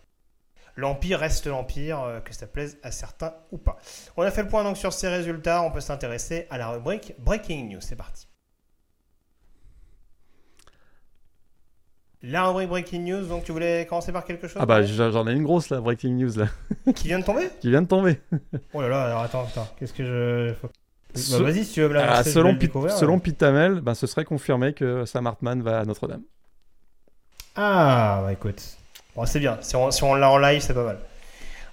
l'Empire 0.75 1.19
reste 1.19 1.47
l'Empire, 1.47 2.01
euh, 2.01 2.19
que 2.19 2.33
ça 2.33 2.47
plaise 2.47 2.77
à 2.83 2.91
certains 2.91 3.33
ou 3.51 3.57
pas. 3.57 3.77
On 4.17 4.23
a 4.23 4.31
fait 4.31 4.43
le 4.43 4.47
point 4.47 4.63
donc 4.63 4.77
sur 4.77 4.93
ces 4.93 5.07
résultats, 5.07 5.61
on 5.61 5.71
peut 5.71 5.81
s'intéresser 5.81 6.47
à 6.49 6.57
la 6.57 6.69
rubrique 6.69 7.15
Breaking 7.19 7.69
News, 7.69 7.81
c'est 7.81 7.95
parti. 7.95 8.27
La 12.21 12.47
rubrique 12.47 12.69
Breaking 12.69 13.01
News, 13.01 13.25
donc 13.27 13.43
tu 13.43 13.51
voulais 13.51 13.85
commencer 13.85 14.11
par 14.11 14.25
quelque 14.25 14.47
chose? 14.47 14.59
Ah 14.59 14.65
bah 14.65 14.83
j'en 14.83 15.27
ai 15.27 15.33
une 15.33 15.43
grosse 15.43 15.69
là, 15.69 15.79
Breaking 15.79 16.13
News 16.13 16.37
là. 16.37 16.47
Qui 16.93 17.07
vient 17.07 17.19
de 17.19 17.25
tomber? 17.25 17.49
Qui 17.61 17.69
vient 17.69 17.81
de 17.81 17.87
tomber. 17.87 18.19
oh 18.73 18.81
là 18.81 18.89
là, 18.89 19.03
alors 19.05 19.21
attends, 19.21 19.43
attends, 19.43 19.67
qu'est-ce 19.77 19.93
que 19.93 20.05
je... 20.05 20.53
Bah, 21.31 21.43
vas-y 21.43 21.63
si 21.63 21.73
tu 21.73 21.81
veux 21.81 21.87
me 21.87 21.93
la 21.93 22.11
ah, 22.11 22.23
Selon, 22.25 22.57
Pete, 22.57 22.73
selon 22.89 23.19
Pete 23.19 23.37
Tamel, 23.37 23.79
bah, 23.79 23.95
ce 23.95 24.05
serait 24.05 24.25
confirmé 24.25 24.73
que 24.73 25.05
Sam 25.05 25.27
Hartman 25.27 25.61
va 25.61 25.79
à 25.79 25.85
Notre-Dame. 25.85 26.23
Ah 27.55 28.19
bah 28.21 28.33
écoute, 28.33 28.77
Bon, 29.15 29.25
c'est 29.25 29.39
bien. 29.39 29.57
Si 29.61 29.75
on, 29.75 29.91
si 29.91 30.03
on 30.03 30.13
l'a 30.13 30.29
en 30.29 30.37
live, 30.37 30.61
c'est 30.61 30.73
pas 30.73 30.83
mal. 30.83 30.97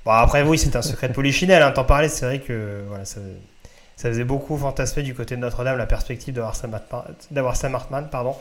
Bon, 0.04 0.12
après, 0.12 0.42
oui, 0.42 0.58
c'est 0.58 0.74
un 0.76 0.82
secret 0.82 1.08
de 1.08 1.12
polichinelle. 1.12 1.62
Hein. 1.62 1.72
T'en 1.72 1.84
parlais, 1.84 2.08
c'est 2.08 2.24
vrai 2.24 2.40
que 2.40 2.84
voilà, 2.88 3.04
ça, 3.04 3.20
ça, 3.96 4.08
faisait 4.08 4.24
beaucoup 4.24 4.56
fantasmer 4.56 5.02
du 5.02 5.14
côté 5.14 5.36
de 5.36 5.40
Notre-Dame 5.40 5.78
la 5.78 5.86
perspective 5.86 6.34
d'avoir 6.34 6.56
Sam, 7.56 7.74
Hartman. 7.74 8.08
Pardon. 8.10 8.36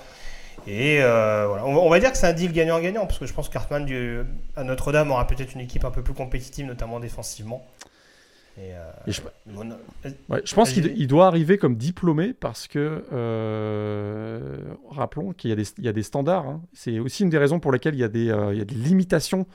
Et 0.67 1.01
euh, 1.01 1.45
voilà. 1.47 1.65
on, 1.65 1.89
va 1.89 1.99
dire 1.99 2.11
que 2.11 2.17
c'est 2.17 2.27
un 2.27 2.33
deal 2.33 2.51
gagnant-gagnant, 2.51 3.07
parce 3.07 3.17
que 3.17 3.25
je 3.25 3.33
pense 3.33 3.49
qu'Hartman 3.49 3.87
à 4.55 4.63
Notre-Dame 4.63 5.11
aura 5.11 5.25
peut-être 5.25 5.53
une 5.53 5.61
équipe 5.61 5.85
un 5.85 5.91
peu 5.91 6.03
plus 6.03 6.13
compétitive, 6.13 6.67
notamment 6.67 6.99
défensivement. 6.99 7.65
Et, 8.57 8.73
euh, 8.73 8.91
je, 10.43 10.53
pense 10.53 10.71
qu'il 10.71 11.07
doit 11.07 11.27
arriver 11.27 11.57
comme 11.57 11.77
diplômé 11.77 12.33
parce 12.33 12.67
que, 12.67 13.03
euh, 13.13 14.57
rappelons 14.89 15.31
qu'il 15.33 15.49
y, 15.49 15.87
a 15.87 15.93
des 15.93 16.03
standards. 16.03 16.47
Hein. 16.47 16.61
C'est 16.73 16.99
aussi 16.99 17.23
une 17.23 17.29
des 17.29 17.37
raisons 17.37 17.59
pour 17.59 17.71
lesquelles 17.71 17.95
il 17.95 18.01
y, 18.01 18.03
a 18.03 18.09
des, 18.09 18.29
euh, 18.29 18.53
il 18.53 18.59
y 18.59 18.61
a 18.61 18.65
des 18.65 18.75
limitations 18.75 19.47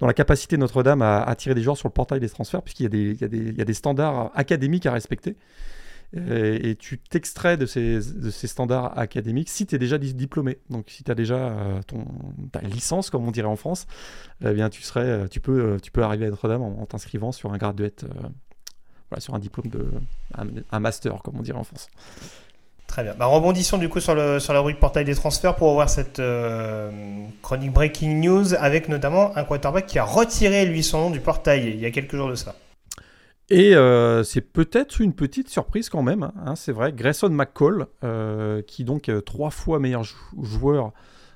dans 0.00 0.06
la 0.06 0.12
capacité 0.12 0.56
de 0.56 0.60
Notre-Dame 0.60 1.00
à 1.00 1.22
attirer 1.22 1.54
des 1.54 1.62
joueurs 1.62 1.78
sur 1.78 1.88
le 1.88 1.92
portail 1.92 2.20
des 2.20 2.28
transferts, 2.28 2.62
puisqu'il 2.62 2.94
y, 2.94 3.12
y, 3.12 3.56
y, 3.56 3.60
a 3.60 3.64
des 3.64 3.74
standards 3.74 4.30
académiques 4.34 4.86
à 4.86 4.92
respecter. 4.92 5.36
Et, 6.14 6.76
tu 6.76 6.98
t'extrais 6.98 7.56
de 7.56 7.64
ces, 7.64 8.00
de 8.00 8.30
ces 8.30 8.46
standards 8.46 8.98
académiques 8.98 9.48
si 9.48 9.66
tu 9.66 9.74
es 9.74 9.78
déjà 9.78 9.96
diplômé. 9.98 10.58
Donc 10.68 10.90
si 10.90 11.04
tu 11.04 11.10
as 11.10 11.14
déjà 11.14 11.54
ton, 11.86 12.04
ta 12.52 12.60
licence, 12.60 13.08
comme 13.08 13.26
on 13.26 13.30
dirait 13.30 13.48
en 13.48 13.56
France, 13.56 13.86
eh 14.44 14.52
bien, 14.52 14.68
tu, 14.68 14.82
serais, 14.82 15.28
tu, 15.28 15.40
peux, 15.40 15.78
tu 15.82 15.90
peux 15.90 16.02
arriver 16.02 16.26
à 16.26 16.30
Notre-Dame 16.30 16.62
en, 16.62 16.84
t'inscrivant 16.86 17.32
sur 17.32 17.52
un 17.52 17.56
graduate 17.56 18.04
sur 19.20 19.34
un 19.34 19.38
diplôme 19.38 19.68
de 19.68 19.90
un, 20.70 20.80
master, 20.80 21.22
comme 21.22 21.36
on 21.38 21.42
dirait 21.42 21.58
en 21.58 21.64
France. 21.64 21.88
Très 22.86 23.02
bien. 23.02 23.14
Bah, 23.18 23.26
rebondissons 23.26 23.78
du 23.78 23.88
coup 23.88 24.00
sur, 24.00 24.14
le, 24.14 24.38
sur 24.38 24.52
la 24.52 24.60
rubrique 24.60 24.78
portail 24.78 25.04
des 25.04 25.14
transferts 25.14 25.56
pour 25.56 25.72
voir 25.72 25.88
cette 25.88 26.18
euh, 26.18 26.90
chronique 27.40 27.72
breaking 27.72 28.20
news 28.20 28.54
avec 28.54 28.88
notamment 28.88 29.34
un 29.36 29.44
quarterback 29.44 29.86
qui 29.86 29.98
a 29.98 30.04
retiré 30.04 30.66
lui 30.66 30.82
son 30.82 31.00
nom 31.00 31.10
du 31.10 31.20
portail 31.20 31.70
il 31.70 31.80
y 31.80 31.86
a 31.86 31.90
quelques 31.90 32.16
jours 32.16 32.28
de 32.28 32.34
ça. 32.34 32.54
Et 33.50 33.74
euh, 33.74 34.22
c'est 34.22 34.40
peut-être 34.40 35.00
une 35.00 35.12
petite 35.12 35.48
surprise 35.48 35.88
quand 35.88 36.02
même, 36.02 36.30
hein, 36.46 36.56
c'est 36.56 36.72
vrai. 36.72 36.92
Grayson 36.92 37.28
McCall, 37.28 37.86
euh, 38.02 38.62
qui 38.62 38.84
donc 38.84 39.10
trois 39.26 39.50
fois 39.50 39.78
meilleur 39.78 40.04
joueur 40.40 40.92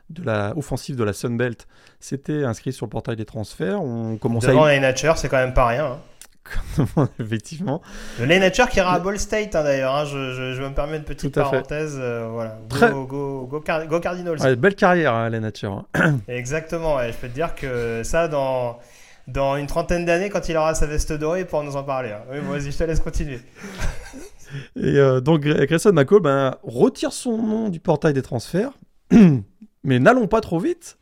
de 0.08 0.22
la 0.22 0.56
offensive 0.56 0.96
de 0.96 1.04
la 1.04 1.12
Sunbelt, 1.12 1.66
s'était 2.00 2.44
inscrit 2.44 2.72
sur 2.72 2.86
le 2.86 2.90
portail 2.90 3.16
des 3.16 3.24
transferts. 3.24 3.82
On 3.82 4.16
commençait 4.16 4.48
Devant 4.48 4.64
à... 4.64 4.78
Nature, 4.78 5.18
c'est 5.18 5.28
quand 5.28 5.36
même 5.36 5.54
pas 5.54 5.66
rien. 5.66 5.86
Hein. 5.86 5.98
effectivement. 7.20 7.82
Le 8.18 8.26
Lane 8.26 8.50
qui 8.50 8.78
ira 8.78 8.94
à 8.94 8.98
Ball 8.98 9.18
State 9.18 9.54
hein, 9.54 9.64
d'ailleurs. 9.64 9.94
Hein, 9.94 10.04
je, 10.04 10.52
je, 10.54 10.62
me 10.62 10.72
permets 10.72 10.98
une 10.98 11.04
petite 11.04 11.34
parenthèse. 11.34 11.98
Euh, 12.00 12.28
voilà. 12.30 12.58
Go, 12.68 13.04
go, 13.04 13.46
go, 13.46 13.60
go, 13.88 14.00
Cardinals. 14.00 14.56
belle 14.56 14.74
carrière, 14.74 15.14
hein, 15.14 15.30
Exactement. 16.28 16.98
je 17.00 17.16
peux 17.16 17.28
te 17.28 17.34
dire 17.34 17.54
que 17.54 18.02
ça, 18.04 18.28
dans, 18.28 18.78
dans 19.26 19.56
une 19.56 19.66
trentaine 19.66 20.04
d'années 20.04 20.30
quand 20.30 20.48
il 20.48 20.56
aura 20.56 20.74
sa 20.74 20.86
veste 20.86 21.12
dorée 21.12 21.44
pour 21.44 21.62
nous 21.62 21.76
en 21.76 21.82
parler. 21.82 22.10
Hein. 22.10 22.22
Oui, 22.30 22.38
vas-y, 22.40 22.70
je 22.70 22.78
te 22.78 22.84
laisse 22.84 23.00
continuer. 23.00 23.40
Et 24.76 24.98
euh, 24.98 25.20
donc 25.20 25.40
Grayson 25.40 25.92
McCall 25.92 26.20
ben, 26.20 26.56
retire 26.62 27.12
son 27.12 27.42
nom 27.42 27.68
du 27.68 27.80
portail 27.80 28.12
des 28.12 28.22
transferts, 28.22 28.72
mais 29.84 29.98
n'allons 29.98 30.28
pas 30.28 30.40
trop 30.40 30.58
vite. 30.58 30.98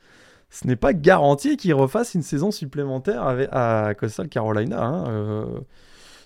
Ce 0.51 0.67
n'est 0.67 0.77
pas 0.77 0.93
garanti 0.93 1.57
qu'il 1.57 1.75
refasse 1.75 2.15
une 2.15 2.23
saison 2.23 2.53
supplémentaire 2.53 3.25
avec, 3.25 3.49
à 3.51 3.93
Coastal 3.99 4.29
Carolina. 4.29 4.83
Hein. 4.83 5.09
Euh, 5.09 5.61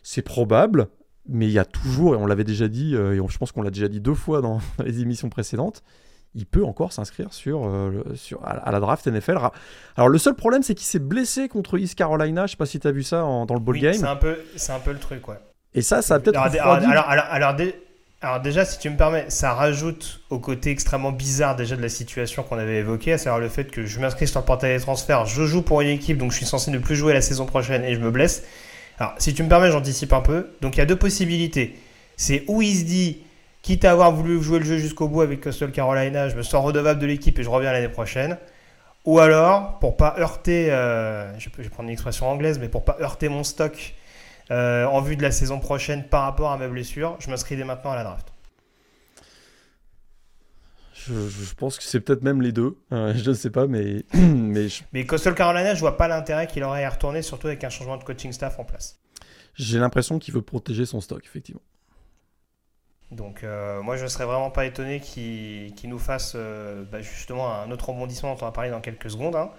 c'est 0.03 0.23
probable, 0.23 0.89
mais 1.27 1.47
il 1.47 1.53
y 1.53 1.59
a 1.59 1.65
toujours, 1.65 2.15
et 2.15 2.19
on 2.19 2.27
l'avait 2.27 2.45
déjà 2.45 2.69
dit, 2.69 2.95
euh, 2.95 3.15
et 3.15 3.29
je 3.29 3.39
pense 3.39 3.53
qu'on 3.53 3.63
l'a 3.63 3.71
déjà 3.71 3.89
dit 3.89 4.01
deux 4.01 4.15
fois 4.15 4.43
dans 4.43 4.59
les 4.85 5.01
émissions 5.01 5.31
précédentes, 5.31 5.83
il 6.35 6.47
peut 6.47 6.65
encore 6.65 6.93
s'inscrire 6.93 7.33
sur, 7.33 7.67
euh, 7.67 8.05
sur, 8.15 8.45
à, 8.45 8.71
la 8.71 8.81
draft 8.81 9.07
NFL. 9.07 9.39
Alors 9.97 10.09
le 10.09 10.19
seul 10.19 10.35
problème, 10.35 10.63
c'est 10.63 10.75
qu'il 10.75 10.87
s'est 10.87 10.99
blessé 10.99 11.49
contre 11.49 11.79
East 11.79 11.95
Carolina. 11.95 12.47
Je 12.47 12.53
sais 12.53 12.57
pas 12.57 12.67
si 12.67 12.79
tu 12.79 12.87
as 12.87 12.93
vu 12.93 13.03
ça 13.03 13.21
dans 13.21 13.55
le 13.55 13.61
ball 13.61 13.75
oui, 13.75 13.81
game. 13.81 13.95
C'est 13.95 14.05
un, 14.05 14.17
peu, 14.17 14.37
un 14.69 14.79
peu 14.79 14.93
le 14.93 14.99
truc, 14.99 15.27
ouais. 15.29 15.39
Et 15.75 15.83
ça, 15.83 16.03
ça 16.03 16.17
a 16.17 16.19
peut-être. 16.21 16.39
Alors, 16.39 17.09
alors, 17.09 17.57
alors, 18.21 18.41
déjà, 18.41 18.65
si 18.65 18.79
tu 18.79 18.91
me 18.91 18.97
permets, 18.97 19.27
ça 19.29 19.55
rajoute 19.55 20.21
au 20.31 20.39
côté 20.39 20.71
extrêmement 20.71 21.13
bizarre 21.13 21.57
déjà 21.57 21.77
de 21.77 21.83
la 21.83 21.89
situation 21.89 22.43
qu'on 22.43 22.59
avait 22.59 22.79
évoquée, 22.79 23.13
à 23.13 23.19
savoir 23.19 23.41
le 23.41 23.49
fait 23.49 23.71
que 23.71 23.87
je 23.87 24.01
m'inscris 24.01 24.27
sur 24.27 24.41
le 24.41 24.45
portail 24.47 24.77
des 24.77 24.83
transferts, 24.83 25.27
je 25.27 25.45
joue 25.45 25.63
pour 25.63 25.81
une 25.83 25.89
équipe, 25.89 26.19
donc 26.19 26.33
je 26.33 26.37
suis 26.37 26.47
censé 26.47 26.71
ne 26.71 26.79
plus 26.79 26.97
jouer 26.97 27.13
la 27.13 27.21
saison 27.21 27.47
prochaine 27.47 27.85
et 27.85 27.95
je 27.95 28.01
me 28.01 28.11
blesse. 28.11 28.45
Alors, 28.99 29.15
si 29.19 29.35
tu 29.35 29.43
me 29.43 29.49
permets, 29.49 29.71
j'anticipe 29.71 30.13
un 30.13 30.21
peu. 30.21 30.49
Donc, 30.61 30.77
il 30.77 30.79
y 30.79 30.83
a 30.83 30.87
deux 30.87 30.97
possibilités. 30.97 31.79
C'est 32.17 32.45
où 32.49 32.61
il 32.63 32.77
se 32.77 32.85
dit 32.85 33.19
quitte 33.69 33.85
à 33.85 33.93
avoir 33.93 34.13
voulu 34.13 34.43
jouer 34.43 34.61
le 34.61 34.65
jeu 34.65 34.79
jusqu'au 34.79 35.09
bout 35.09 35.21
avec 35.21 35.43
Coastal 35.43 35.71
Carolina, 35.71 36.31
je 36.31 36.37
me 36.37 36.43
sens 36.43 36.65
redevable 36.65 36.99
de 36.99 37.05
l'équipe 37.05 37.39
et 37.39 37.43
je 37.43 37.51
reviens 37.51 37.71
l'année 37.71 37.91
prochaine. 37.91 38.39
Ou 39.05 39.19
alors, 39.19 39.79
pour 39.79 39.99
pas 39.99 40.15
heurter, 40.19 40.73
euh, 40.73 41.39
je, 41.39 41.51
vais 41.51 41.69
prendre 41.69 41.87
une 41.91 41.93
expression 41.93 42.31
anglaise, 42.31 42.59
mais 42.59 42.71
pour 42.71 42.83
pas 42.83 42.97
heurter 42.99 43.29
mon 43.29 43.45
stock 43.45 43.95
euh, 44.51 44.87
en 44.87 45.03
vue 45.03 45.17
de 45.17 45.23
la 45.23 45.31
saison 45.31 45.61
prochaine 45.61 46.05
par 46.05 46.23
rapport 46.23 46.51
à 46.51 46.57
ma 46.57 46.67
blessure, 46.67 47.19
je 47.19 47.29
m'inscris 47.29 47.59
dès 47.59 47.65
maintenant 47.65 47.91
à 47.91 47.97
la 47.97 48.05
draft. 48.05 48.33
Je, 50.95 51.55
pense 51.55 51.77
que 51.77 51.85
c'est 51.85 52.01
peut-être 52.01 52.23
même 52.23 52.41
les 52.41 52.53
deux. 52.53 52.79
Euh, 52.93 53.13
je 53.15 53.29
ne 53.29 53.35
sais 53.35 53.51
pas, 53.51 53.67
mais. 53.67 54.03
mais, 54.15 54.69
mais 54.95 55.05
Coastal 55.05 55.35
Carolina, 55.35 55.75
je 55.75 55.81
vois 55.81 55.99
pas 55.99 56.09
l'intérêt 56.09 56.47
qu'il 56.47 56.65
aurait 56.65 56.85
à 56.85 56.91
retourner, 56.91 57.21
surtout 57.21 57.49
avec 57.49 57.63
un 57.65 57.71
changement 57.71 57.99
de 57.99 58.05
coaching 58.05 58.33
staff 58.33 58.59
en 58.59 58.65
place. 58.65 58.99
J'ai 59.57 59.79
l'impression 59.79 60.19
qu'il 60.19 60.33
veut 60.33 60.41
protéger 60.41 60.87
son 60.87 61.03
stock, 61.03 61.23
effectivement. 61.27 61.61
Donc 63.11 63.43
euh, 63.43 63.81
moi 63.83 63.97
je 63.97 64.05
ne 64.05 64.09
serais 64.09 64.27
vraiment 64.27 64.51
pas 64.51 64.67
étonné 64.67 65.01
qu'il 65.01 65.73
nous 65.89 65.99
fasse 65.99 66.35
euh, 66.37 66.85
bah, 66.91 67.01
justement 67.01 67.53
un 67.53 67.71
autre 67.71 67.89
rebondissement 67.89 68.35
dont 68.35 68.39
on 68.43 68.45
va 68.45 68.53
parler 68.53 68.71
dans 68.71 68.81
quelques 68.81 69.11
secondes. 69.11 69.37
Hein. 69.37 69.51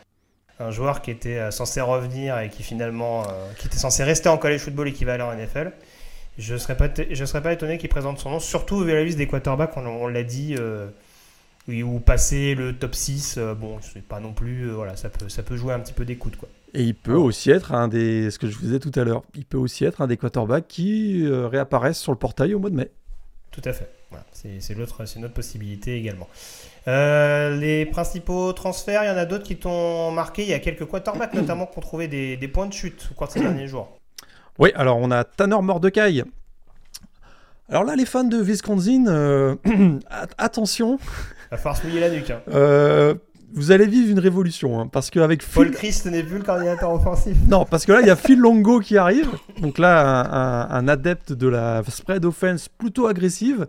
Un 0.59 0.71
joueur 0.71 1.01
qui 1.01 1.09
était 1.09 1.39
euh, 1.39 1.51
censé 1.51 1.81
revenir 1.81 2.37
et 2.39 2.49
qui 2.49 2.63
finalement 2.63 3.23
qui 3.57 3.67
était 3.67 3.77
censé 3.77 4.03
rester 4.03 4.29
en 4.29 4.37
college 4.37 4.61
football 4.61 4.87
équivalent 4.87 5.29
en 5.29 5.35
NFL. 5.35 5.71
Je 6.37 6.53
ne 6.53 6.57
serais, 6.57 6.77
pas 6.77 6.87
serais 6.95 7.41
pas 7.41 7.51
étonné 7.51 7.77
qu'il 7.77 7.89
présente 7.89 8.19
son 8.19 8.29
nom, 8.29 8.39
surtout 8.39 8.79
vu 8.79 8.93
la 8.93 9.03
liste 9.03 9.17
des 9.17 9.27
quarterbacks, 9.27 9.75
on, 9.75 10.07
l'a 10.07 10.23
dit, 10.23 10.55
ou 11.67 11.99
passer 11.99 12.55
le 12.55 12.77
top 12.77 12.95
6, 12.95 13.39
bon, 13.59 13.77
c'est 13.81 14.01
pas 14.01 14.21
non 14.21 14.31
plus, 14.31 14.69
voilà, 14.69 14.95
ça 14.95 15.09
peut, 15.09 15.27
ça 15.27 15.43
peut 15.43 15.57
jouer 15.57 15.73
un 15.73 15.81
petit 15.81 15.91
peu 15.91 16.05
d'écoute. 16.05 16.37
quoi. 16.37 16.47
Et 16.73 16.83
il 16.83 16.95
peut 16.95 17.15
aussi 17.15 17.51
être 17.51 17.73
un 17.73 17.89
des, 17.89 18.31
ce 18.31 18.39
que 18.39 18.47
je 18.47 18.55
vous 18.55 18.61
disais 18.61 18.79
tout 18.79 18.91
à 18.95 19.03
l'heure, 19.03 19.23
il 19.35 19.43
peut 19.43 19.57
aussi 19.57 19.83
être 19.83 19.99
un 19.99 20.07
des 20.07 20.15
quarterbacks 20.15 20.69
qui 20.69 21.27
réapparaissent 21.27 21.99
sur 21.99 22.13
le 22.13 22.17
portail 22.17 22.53
au 22.53 22.59
mois 22.59 22.69
de 22.69 22.75
mai. 22.75 22.89
Tout 23.51 23.61
à 23.65 23.73
fait. 23.73 23.89
c'est 24.31 24.73
l'autre, 24.75 25.05
c'est 25.05 25.19
une 25.19 25.25
autre 25.25 25.33
possibilité 25.33 25.97
également. 25.97 26.27
Euh, 26.87 27.55
les 27.57 27.85
principaux 27.85 28.53
transferts, 28.53 29.03
il 29.03 29.07
y 29.07 29.09
en 29.09 29.17
a 29.17 29.25
d'autres 29.25 29.43
qui 29.43 29.57
t'ont 29.57 30.11
marqué. 30.11 30.43
Il 30.43 30.49
y 30.49 30.53
a 30.53 30.59
quelques 30.59 30.85
quarterbacks 30.85 31.33
notamment 31.35 31.65
qui 31.65 31.77
ont 31.77 31.81
trouvé 31.81 32.07
des, 32.07 32.47
points 32.47 32.67
de 32.67 32.73
chute 32.73 33.09
au 33.11 33.13
cours 33.15 33.27
de 33.27 33.33
ces 33.33 33.39
derniers 33.39 33.67
jours. 33.67 33.97
Oui, 34.57 34.71
alors 34.75 34.97
on 34.97 35.09
a 35.11 35.23
Tanner 35.23 35.61
Mordecai. 35.61 36.23
Alors 37.69 37.83
là, 37.83 37.95
les 37.95 38.05
fans 38.05 38.23
de 38.23 38.41
Wisconsin, 38.41 39.05
euh, 39.07 39.55
attention. 40.37 40.97
Il 40.97 41.51
va 41.51 41.57
falloir 41.57 41.77
se 41.77 41.85
mouiller 41.85 41.99
la 41.99 42.09
nuque. 42.09 42.29
Hein. 42.29 42.41
Euh, 42.49 43.15
vous 43.53 43.71
allez 43.71 43.85
vivre 43.85 44.11
une 44.11 44.19
révolution. 44.19 44.79
Hein, 44.79 44.87
parce 44.87 45.09
qu'avec 45.09 45.45
Paul 45.45 45.71
Christ 45.71 46.05
n'est 46.05 46.23
plus 46.23 46.37
le 46.37 46.43
coordinateur 46.43 46.91
offensif. 46.91 47.35
Non, 47.47 47.65
parce 47.65 47.85
que 47.85 47.91
là, 47.91 48.01
il 48.01 48.07
y 48.07 48.11
a 48.11 48.15
Phil 48.15 48.39
Longo 48.39 48.79
qui 48.79 48.97
arrive. 48.97 49.29
Donc 49.61 49.77
là, 49.77 50.69
un, 50.71 50.87
adepte 50.87 51.33
de 51.33 51.47
la 51.47 51.83
spread 51.87 52.25
offense 52.25 52.69
plutôt 52.69 53.07
agressive. 53.07 53.67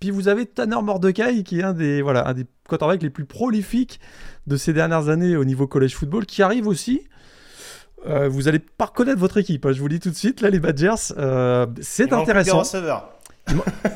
Puis 0.00 0.10
vous 0.10 0.28
avez 0.28 0.46
Tanner 0.46 0.80
Mordecai, 0.82 1.42
qui 1.42 1.60
est 1.60 1.64
un 1.64 1.72
des, 1.72 2.02
voilà, 2.02 2.28
un 2.28 2.34
des 2.34 2.46
quarterbacks 2.68 3.02
les 3.02 3.10
plus 3.10 3.24
prolifiques 3.24 3.98
de 4.46 4.56
ces 4.56 4.72
dernières 4.72 5.08
années 5.08 5.36
au 5.36 5.44
niveau 5.44 5.66
college 5.66 5.94
football, 5.94 6.24
qui 6.24 6.42
arrive 6.42 6.68
aussi. 6.68 7.02
Euh, 8.06 8.28
vous 8.28 8.46
allez 8.46 8.60
pas 8.60 8.86
reconnaître 8.86 9.18
votre 9.18 9.38
équipe, 9.38 9.66
hein, 9.66 9.72
je 9.72 9.80
vous 9.80 9.88
le 9.88 9.94
dis 9.94 10.00
tout 10.00 10.10
de 10.10 10.14
suite. 10.14 10.40
Là, 10.40 10.50
les 10.50 10.60
Badgers, 10.60 11.12
euh, 11.16 11.66
c'est 11.80 12.12
intéressant. 12.12 12.62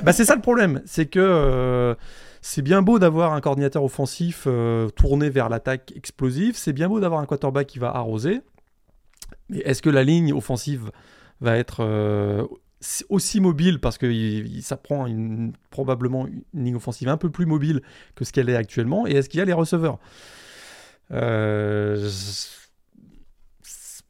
bah, 0.02 0.12
c'est 0.12 0.24
ça 0.24 0.34
le 0.34 0.40
problème, 0.40 0.82
c'est 0.86 1.06
que 1.06 1.20
euh, 1.20 1.94
c'est 2.42 2.62
bien 2.62 2.82
beau 2.82 2.98
d'avoir 2.98 3.32
un 3.32 3.40
coordinateur 3.40 3.84
offensif 3.84 4.44
euh, 4.46 4.88
tourné 4.90 5.30
vers 5.30 5.48
l'attaque 5.48 5.92
explosive, 5.96 6.56
c'est 6.56 6.72
bien 6.72 6.88
beau 6.88 7.00
d'avoir 7.00 7.20
un 7.20 7.26
quarterback 7.26 7.68
qui 7.68 7.78
va 7.78 7.94
arroser, 7.94 8.40
mais 9.48 9.58
est-ce 9.58 9.80
que 9.80 9.90
la 9.90 10.02
ligne 10.02 10.32
offensive 10.32 10.90
va 11.40 11.56
être 11.56 11.78
euh, 11.80 12.44
aussi 13.08 13.40
mobile 13.40 13.78
parce 13.80 13.96
que 13.96 14.44
ça 14.60 14.76
prend 14.76 15.06
probablement 15.70 16.26
une 16.26 16.64
ligne 16.64 16.76
offensive 16.76 17.08
un 17.08 17.16
peu 17.16 17.30
plus 17.30 17.46
mobile 17.46 17.80
que 18.16 18.24
ce 18.24 18.32
qu'elle 18.32 18.48
est 18.48 18.56
actuellement? 18.56 19.06
Et 19.06 19.12
est-ce 19.12 19.28
qu'il 19.28 19.38
y 19.38 19.42
a 19.42 19.46
les 19.46 19.52
receveurs? 19.52 19.98
Euh, 21.12 22.10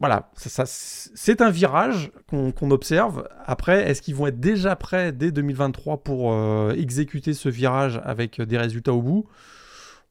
voilà, 0.02 0.30
c'est 0.34 1.42
un 1.42 1.50
virage 1.50 2.10
qu'on 2.28 2.70
observe. 2.72 3.28
Après, 3.46 3.88
est-ce 3.88 4.02
qu'ils 4.02 4.16
vont 4.16 4.26
être 4.26 4.40
déjà 4.40 4.74
prêts 4.74 5.12
dès 5.12 5.30
2023 5.30 6.02
pour 6.02 6.32
euh, 6.32 6.72
exécuter 6.72 7.34
ce 7.34 7.48
virage 7.48 8.00
avec 8.04 8.40
des 8.40 8.58
résultats 8.58 8.94
au 8.94 9.00
bout? 9.00 9.28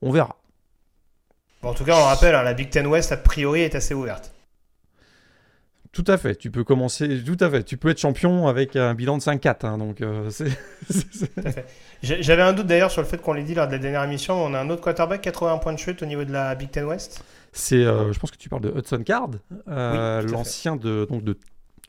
On 0.02 0.12
verra. 0.12 0.38
en 1.62 1.74
tout 1.74 1.84
cas, 1.84 1.98
on 1.98 2.06
rappelle, 2.06 2.36
hein, 2.36 2.44
la 2.44 2.54
Big 2.54 2.70
Ten 2.70 2.88
West, 2.88 3.12
a 3.12 3.18
priori, 3.18 3.64
est 3.64 3.76
assez 3.76 3.94
ouverte. 3.94 4.32
Tout 5.92 6.06
à 6.08 6.18
fait. 6.18 6.36
Tu 6.36 6.52
peux 6.52 6.64
commencer. 6.64 7.22
Tout 7.22 7.36
à 7.42 7.50
fait. 7.50 7.64
Tu 7.64 7.76
peux 7.76 7.90
être 7.90 8.00
champion 8.00 8.48
avec 8.48 8.78
un 8.78 8.94
bilan 8.94 9.18
de 9.18 9.24
5-4. 9.24 9.66
Hein, 9.66 9.78
donc, 9.78 10.00
euh, 10.00 10.30
J'avais 12.02 12.42
un 12.42 12.54
doute 12.54 12.68
d'ailleurs 12.68 12.92
sur 12.92 13.02
le 13.02 13.08
fait 13.08 13.18
qu'on 13.18 13.34
l'ait 13.34 13.44
dit 13.44 13.56
lors 13.56 13.68
de 13.68 13.74
la 13.74 13.78
dernière 13.78 14.06
émission. 14.06 14.42
On 14.42 14.54
a 14.54 14.60
un 14.60 14.70
autre 14.70 14.82
quarterback 14.82 15.20
qui 15.20 15.28
a 15.28 15.34
trouvé 15.34 15.52
un 15.52 15.58
point 15.58 15.74
de 15.74 15.80
chute 15.80 16.02
au 16.02 16.06
niveau 16.06 16.24
de 16.24 16.32
la 16.32 16.56
Big 16.56 16.72
Ten 16.72 16.86
West? 16.86 17.26
C'est, 17.54 17.86
euh, 17.86 18.14
je 18.14 18.20
pense 18.20 18.32
que 18.32 18.38
tu 18.38 18.48
parles 18.48 18.62
de 18.62 18.72
Hudson 18.76 19.04
Card, 19.04 19.32
euh, 19.68 20.22
l'ancien 20.22 20.78
de, 20.78 21.06
donc 21.10 21.24
de, 21.24 21.38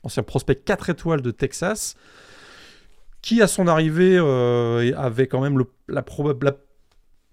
ancien 0.03 0.23
prospect 0.23 0.55
4 0.55 0.89
étoiles 0.89 1.21
de 1.21 1.31
Texas, 1.31 1.95
qui 3.21 3.41
à 3.41 3.47
son 3.47 3.67
arrivée 3.67 4.17
euh, 4.17 4.91
avait 4.97 5.27
quand 5.27 5.39
même 5.39 5.63
la, 5.87 6.03
la 6.41 6.57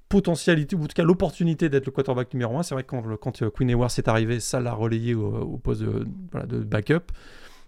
potentialité, 0.08 0.76
ou 0.76 0.84
en 0.84 0.86
tout 0.86 0.94
cas 0.94 1.02
l'opportunité 1.02 1.68
d'être 1.68 1.86
le 1.86 1.92
quarterback 1.92 2.32
numéro 2.32 2.56
1. 2.56 2.62
C'est 2.62 2.74
vrai 2.74 2.84
que 2.84 2.88
quand, 2.88 3.16
quand 3.16 3.50
Queen 3.50 3.70
Ewers 3.70 3.88
est 3.98 4.06
arrivé, 4.06 4.38
ça 4.38 4.60
l'a 4.60 4.72
relayé 4.72 5.14
au, 5.14 5.58
poste 5.58 5.82
de, 5.82 6.06
de, 6.46 6.58
backup. 6.60 7.12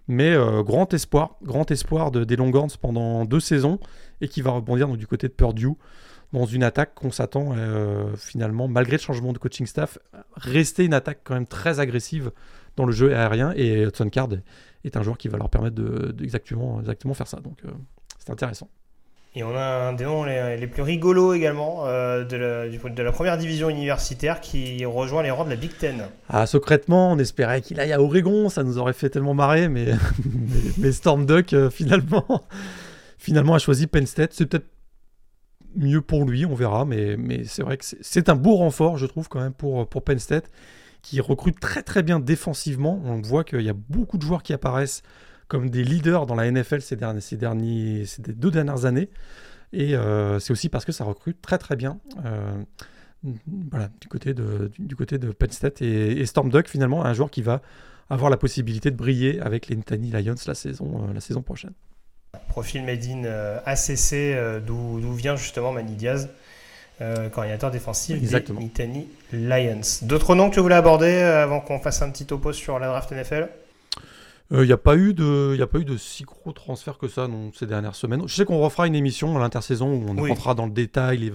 Mais 0.09 0.37
grand 0.64 0.92
espoir, 0.94 1.37
grand 1.42 1.70
espoir 1.70 2.11
de, 2.11 2.25
des 2.25 2.35
Longhorns 2.35 2.77
pendant 2.81 3.25
deux 3.25 3.38
saisons 3.38 3.79
et 4.20 4.29
qui 4.29 4.42
va 4.42 4.51
rebondir 4.51 4.88
donc, 4.88 4.98
du 4.98 5.07
côté 5.07 5.29
de 5.29 5.33
Purdue 5.33 5.77
dans 6.33 6.47
une 6.47 6.62
attaque 6.62 6.95
qu'on 6.95 7.11
s'attend 7.11 7.55
euh, 7.57 8.14
finalement, 8.16 8.68
malgré 8.68 8.97
le 8.97 9.03
changement 9.03 9.33
de 9.33 9.38
coaching 9.38 9.66
staff, 9.66 9.99
rester 10.35 10.85
une 10.85 10.95
attaque 10.95 11.21
quand 11.25 11.35
même 11.35 11.47
très 11.47 11.81
agressive 11.81 12.33
dans 12.77 12.87
le 12.87 12.92
jeu 12.92 13.14
aérien. 13.14 13.53
Et 13.57 13.83
Hudson 13.83 14.09
Card 14.09 14.31
est 14.85 14.97
un 14.97 15.03
joueur 15.03 15.18
qui 15.18 15.29
va 15.29 15.38
leur 15.38 15.51
permettre 15.51 15.77
de, 15.77 16.14
exactement, 16.23 16.81
exactement 16.81 17.14
faire 17.14 17.27
ça. 17.29 17.40
Donc 17.40 17.59
euh, 17.64 17.71
c'est 18.18 18.31
intéressant. 18.31 18.68
Et 19.35 19.42
on 19.42 19.57
a 19.57 19.88
un 19.88 19.92
des 19.95 20.05
noms 20.05 20.25
les, 20.25 20.66
plus 20.66 20.83
rigolos 20.83 21.33
également 21.33 21.87
euh, 21.87 22.23
de, 22.23 22.37
la, 22.37 22.68
de, 22.68 23.03
la, 23.03 23.12
première 23.12 23.38
division 23.38 23.71
universitaire 23.71 24.42
qui 24.42 24.85
rejoint 24.85 25.23
les 25.23 25.31
rangs 25.31 25.47
de 25.47 25.51
la 25.51 25.57
Big 25.57 25.75
Ten. 25.79 26.03
Ah, 26.29 26.45
secrètement, 26.45 27.12
on 27.12 27.18
espérait 27.18 27.62
qu'il 27.62 27.81
aille 27.81 27.95
à 27.95 28.03
Oregon, 28.03 28.51
ça 28.51 28.62
nous 28.62 28.77
aurait 28.77 28.92
fait 28.92 29.09
tellement 29.09 29.33
marrer, 29.33 29.68
mais, 29.68 29.87
mais, 30.79 30.92
Storm 30.92 31.25
Duck 31.25 31.55
finalement, 31.71 32.45
finalement 33.18 33.55
a 33.55 33.59
choisi 33.59 33.87
Penn 33.87 34.07
State. 34.07 34.35
C'est 34.35 34.45
peut-être 34.45 34.66
mieux 35.76 36.00
pour 36.00 36.24
lui, 36.24 36.46
on 36.46 36.54
verra, 36.54 36.85
mais, 36.85 37.16
c'est 37.44 37.62
vrai 37.62 37.76
que 37.76 37.85
c'est 38.00 38.28
un 38.28 38.37
beau 38.37 38.56
renfort, 38.56 38.98
je 38.98 39.06
trouve, 39.06 39.28
quand 39.28 39.40
même, 39.40 39.52
pour, 39.52 39.87
pour 39.88 40.02
Penn 40.02 40.18
State, 40.18 40.50
qui 41.02 41.20
recrute 41.20 41.58
très 41.61 41.82
très 41.82 42.02
bien 42.02 42.20
défensivement. 42.20 43.00
On 43.04 43.20
voit 43.20 43.44
qu'il 43.44 43.62
y 43.62 43.68
a 43.68 43.74
beaucoup 43.74 44.18
de 44.18 44.22
joueurs 44.22 44.42
qui 44.42 44.52
apparaissent 44.52 45.02
comme 45.48 45.68
des 45.68 45.85
leaders 45.85 46.26
dans 46.26 46.35
la 46.35 46.50
NFL 46.50 46.80
ces, 46.80 46.96
derniers, 47.37 48.04
deux 48.18 48.50
dernières 48.50 48.85
années. 48.85 49.11
Et 49.72 49.94
euh, 49.96 50.38
c'est 50.38 50.52
aussi 50.52 50.68
parce 50.68 50.85
que 50.85 50.92
ça 50.92 51.04
recrute 51.04 51.40
très 51.42 51.58
très 51.58 51.76
bien. 51.76 51.98
Euh, 52.24 52.62
du 53.22 54.08
côté 54.08 54.35
de, 54.35 54.70
du, 54.78 54.96
et, 55.80 56.26
Storm 56.26 56.50
Duck 56.50 56.68
finalement 56.68 57.04
un 57.04 57.14
joueur 57.14 57.30
qui 57.30 57.42
va 57.42 57.62
avoir 58.11 58.30
la 58.30 58.37
possibilité 58.37 58.90
de 58.90 58.96
briller 58.96 59.40
avec 59.40 59.68
les 59.68 59.76
Nittany 59.76 60.11
Lions 60.11 60.35
la 60.46 60.54
saison, 60.54 61.08
euh, 61.08 61.12
la 61.12 61.20
saison 61.20 61.42
prochaine. 61.42 61.72
Profil 62.49 62.83
made 62.85 63.05
in 63.07 63.25
euh, 63.25 63.59
ACC, 63.66 64.12
euh, 64.14 64.59
d'où 64.61 65.12
vient 65.12 65.37
justement 65.37 65.73
Mani 65.73 65.95
Diaz. 65.95 66.31
euh, 67.01 67.29
coordinateur 67.29 67.71
défensif 67.71 68.16
Exactement. 68.16 68.59
des 68.61 68.66
Nittany 68.66 69.09
Lions. 69.33 69.81
D'autres 70.03 70.35
noms 70.35 70.49
que 70.51 70.55
tu 70.55 70.61
voulais 70.61 70.75
aborder 70.75 71.12
avant 71.21 71.61
qu'on 71.61 71.79
fasse 71.81 72.01
un 72.03 72.11
petit 72.11 72.27
topo 72.27 72.53
sur 72.53 72.79
la 72.79 72.87
draft 72.88 73.11
NFL 73.12 73.49
Il 74.51 74.61
n'y 74.61 74.73
a, 74.73 74.77
pas 74.77 74.97
eu 74.97 75.12
de- 75.12 75.59
a 75.61 75.66
pas 75.66 75.79
eu 75.79 75.85
de 75.85 75.97
si 75.97 76.23
gros 76.25 76.53
transferts 76.53 76.99
que 76.99 77.09
ça 77.09 77.27
non, 77.29 77.51
ces 77.53 77.66
dernières 77.66 77.97
semaines. 77.97 78.23
Je 78.27 78.35
sais 78.35 78.45
qu'on 78.45 78.61
refera 78.61 78.87
une 78.87 78.95
émission 78.95 79.37
à 79.37 79.40
l'intersaison 79.40 79.88
où 79.92 80.07
on 80.09 80.16
Oui. 80.18 80.31
rentrera 80.31 80.55
dans 80.55 80.66
le 80.66 80.73
détail 80.73 81.18
les, 81.18 81.33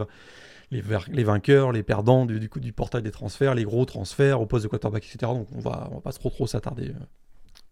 les, 0.71 1.23
vainqueurs, 1.23 1.71
les 1.73 1.83
perdants 1.83 2.25
du, 2.25 2.39
du, 2.39 2.47
coup, 2.49 2.59
du 2.59 2.71
portail 2.73 3.01
des 3.01 3.11
transferts, 3.11 3.53
les 3.53 3.63
gros 3.65 3.83
transferts 3.85 4.39
au 4.41 4.45
poste 4.45 4.63
de 4.63 4.69
quarterback, 4.69 5.03
etc. 5.05 5.31
Donc 5.33 5.47
on 5.55 5.59
va, 5.59 5.89
on 5.91 5.95
va 5.95 6.01
pas 6.01 6.11
trop 6.13 6.29
trop 6.29 6.47
s'attarder 6.47 6.91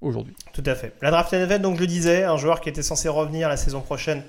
aujourd'hui. 0.01 0.36
Tout 0.53 0.63
à 0.65 0.75
fait. 0.75 0.93
La 1.01 1.12
draft 1.12 1.34
NFL, 1.34 1.60
donc 1.60 1.75
je 1.75 1.81
le 1.81 1.88
disais, 1.88 2.23
un 2.23 2.38
joueur 2.38 2.62
qui 2.62 2.69
était 2.69 2.84
censé 2.84 3.10
revenir 3.10 3.49
la 3.49 3.58
saison 3.58 3.81
prochaine 3.81 4.23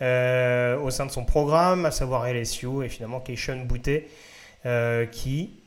euh, 0.00 0.78
au 0.80 0.90
sein 0.90 1.06
de 1.06 1.10
son 1.10 1.24
programme, 1.24 1.86
à 1.86 1.90
savoir 1.90 2.26
LSU, 2.26 2.84
et 2.84 2.88
finalement 2.88 3.20
Keishon 3.20 3.64
Boutte, 3.64 3.88
euh, 4.66 5.06
qui 5.06 5.60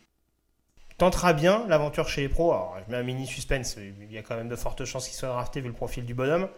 tentera 0.97 1.34
bien 1.34 1.65
l'aventure 1.67 2.10
chez 2.10 2.21
les 2.21 2.29
pros. 2.29 2.51
Alors, 2.51 2.77
je 2.86 2.91
mets 2.91 2.97
un 2.97 3.03
mini 3.03 3.27
suspense, 3.27 3.77
il 3.77 4.12
y 4.12 4.17
a 4.17 4.21
quand 4.21 4.36
même 4.36 4.49
de 4.49 4.55
fortes 4.55 4.84
chances 4.86 5.08
qu'il 5.08 5.15
soit 5.15 5.29
drafté 5.29 5.62
vu 5.62 5.67
le 5.67 5.73
profil 5.73 6.05
du 6.05 6.13
bonhomme, 6.13 6.49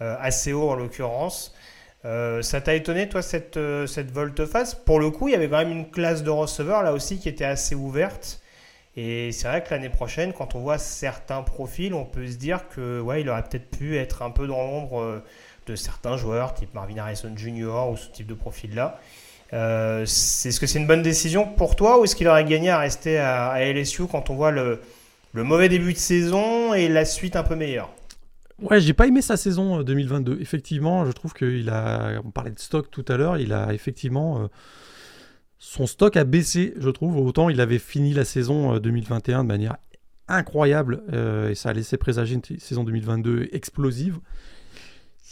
euh, 0.00 0.16
assez 0.18 0.52
haut 0.52 0.70
en 0.70 0.74
l'occurrence. 0.74 1.54
Ça 2.02 2.62
t'a 2.62 2.74
étonné, 2.74 3.10
toi, 3.10 3.20
cette, 3.20 3.58
cette 3.86 4.10
volte-face? 4.10 4.74
Pour 4.74 4.98
le 5.00 5.10
coup, 5.10 5.28
il 5.28 5.32
y 5.32 5.34
avait 5.34 5.50
quand 5.50 5.58
même 5.58 5.70
une 5.72 5.90
classe 5.90 6.22
de 6.22 6.30
receveurs 6.30 6.82
là 6.82 6.94
aussi 6.94 7.18
qui 7.18 7.28
était 7.28 7.44
assez 7.44 7.74
ouverte. 7.74 8.40
Et 8.96 9.30
c'est 9.32 9.46
vrai 9.46 9.62
que 9.62 9.70
l'année 9.70 9.88
prochaine, 9.88 10.32
quand 10.32 10.54
on 10.54 10.60
voit 10.60 10.78
certains 10.78 11.42
profils, 11.42 11.94
on 11.94 12.04
peut 12.04 12.26
se 12.26 12.36
dire 12.36 12.68
que 12.68 13.00
ouais, 13.00 13.20
il 13.20 13.28
aurait 13.28 13.44
peut-être 13.44 13.70
pu 13.70 13.96
être 13.96 14.22
un 14.22 14.30
peu 14.30 14.46
dans 14.46 14.62
l'ombre 14.62 15.00
euh, 15.00 15.24
de 15.66 15.76
certains 15.76 16.16
joueurs, 16.16 16.54
type 16.54 16.74
Marvin 16.74 16.98
Harrison 16.98 17.32
Jr. 17.36 17.88
ou 17.90 17.96
ce 17.96 18.08
type 18.10 18.26
de 18.26 18.34
profil-là. 18.34 18.98
Euh, 19.52 20.02
est-ce 20.02 20.60
que 20.60 20.66
c'est 20.66 20.78
une 20.78 20.86
bonne 20.86 21.02
décision 21.02 21.46
pour 21.46 21.76
toi 21.76 22.00
ou 22.00 22.04
est-ce 22.04 22.14
qu'il 22.14 22.28
aurait 22.28 22.44
gagné 22.44 22.70
à 22.70 22.78
rester 22.78 23.18
à, 23.18 23.60
LSU 23.64 24.06
quand 24.06 24.30
on 24.30 24.34
voit 24.34 24.50
le, 24.52 24.80
le 25.32 25.44
mauvais 25.44 25.68
début 25.68 25.92
de 25.92 25.98
saison 25.98 26.74
et 26.74 26.88
la 26.88 27.04
suite 27.04 27.36
un 27.36 27.42
peu 27.42 27.54
meilleure? 27.54 27.90
Ouais, 28.60 28.80
j'ai 28.80 28.92
pas 28.92 29.06
aimé 29.06 29.22
sa 29.22 29.36
saison 29.36 29.80
euh, 29.80 29.84
2022. 29.84 30.38
Effectivement, 30.40 31.06
je 31.06 31.12
trouve 31.12 31.32
qu'il 31.32 31.70
a. 31.70 32.20
On 32.24 32.30
parlait 32.30 32.50
de 32.50 32.58
stock 32.58 32.90
tout 32.90 33.04
à 33.08 33.16
l'heure, 33.16 33.38
il 33.38 33.52
a 33.52 33.72
effectivement. 33.72 34.42
euh, 34.42 34.48
son 35.62 35.86
stock 35.86 36.16
a 36.16 36.24
baissé, 36.24 36.72
je 36.78 36.88
trouve. 36.88 37.16
Autant 37.18 37.50
il 37.50 37.60
avait 37.60 37.78
fini 37.78 38.14
la 38.14 38.24
saison 38.24 38.74
euh, 38.74 38.80
2021 38.80 39.44
de 39.44 39.48
manière 39.48 39.76
incroyable 40.26 41.02
euh, 41.12 41.50
et 41.50 41.54
ça 41.54 41.68
a 41.68 41.72
laissé 41.74 41.96
présager 41.98 42.34
une 42.34 42.58
saison 42.58 42.82
2022 42.82 43.50
explosive. 43.52 44.18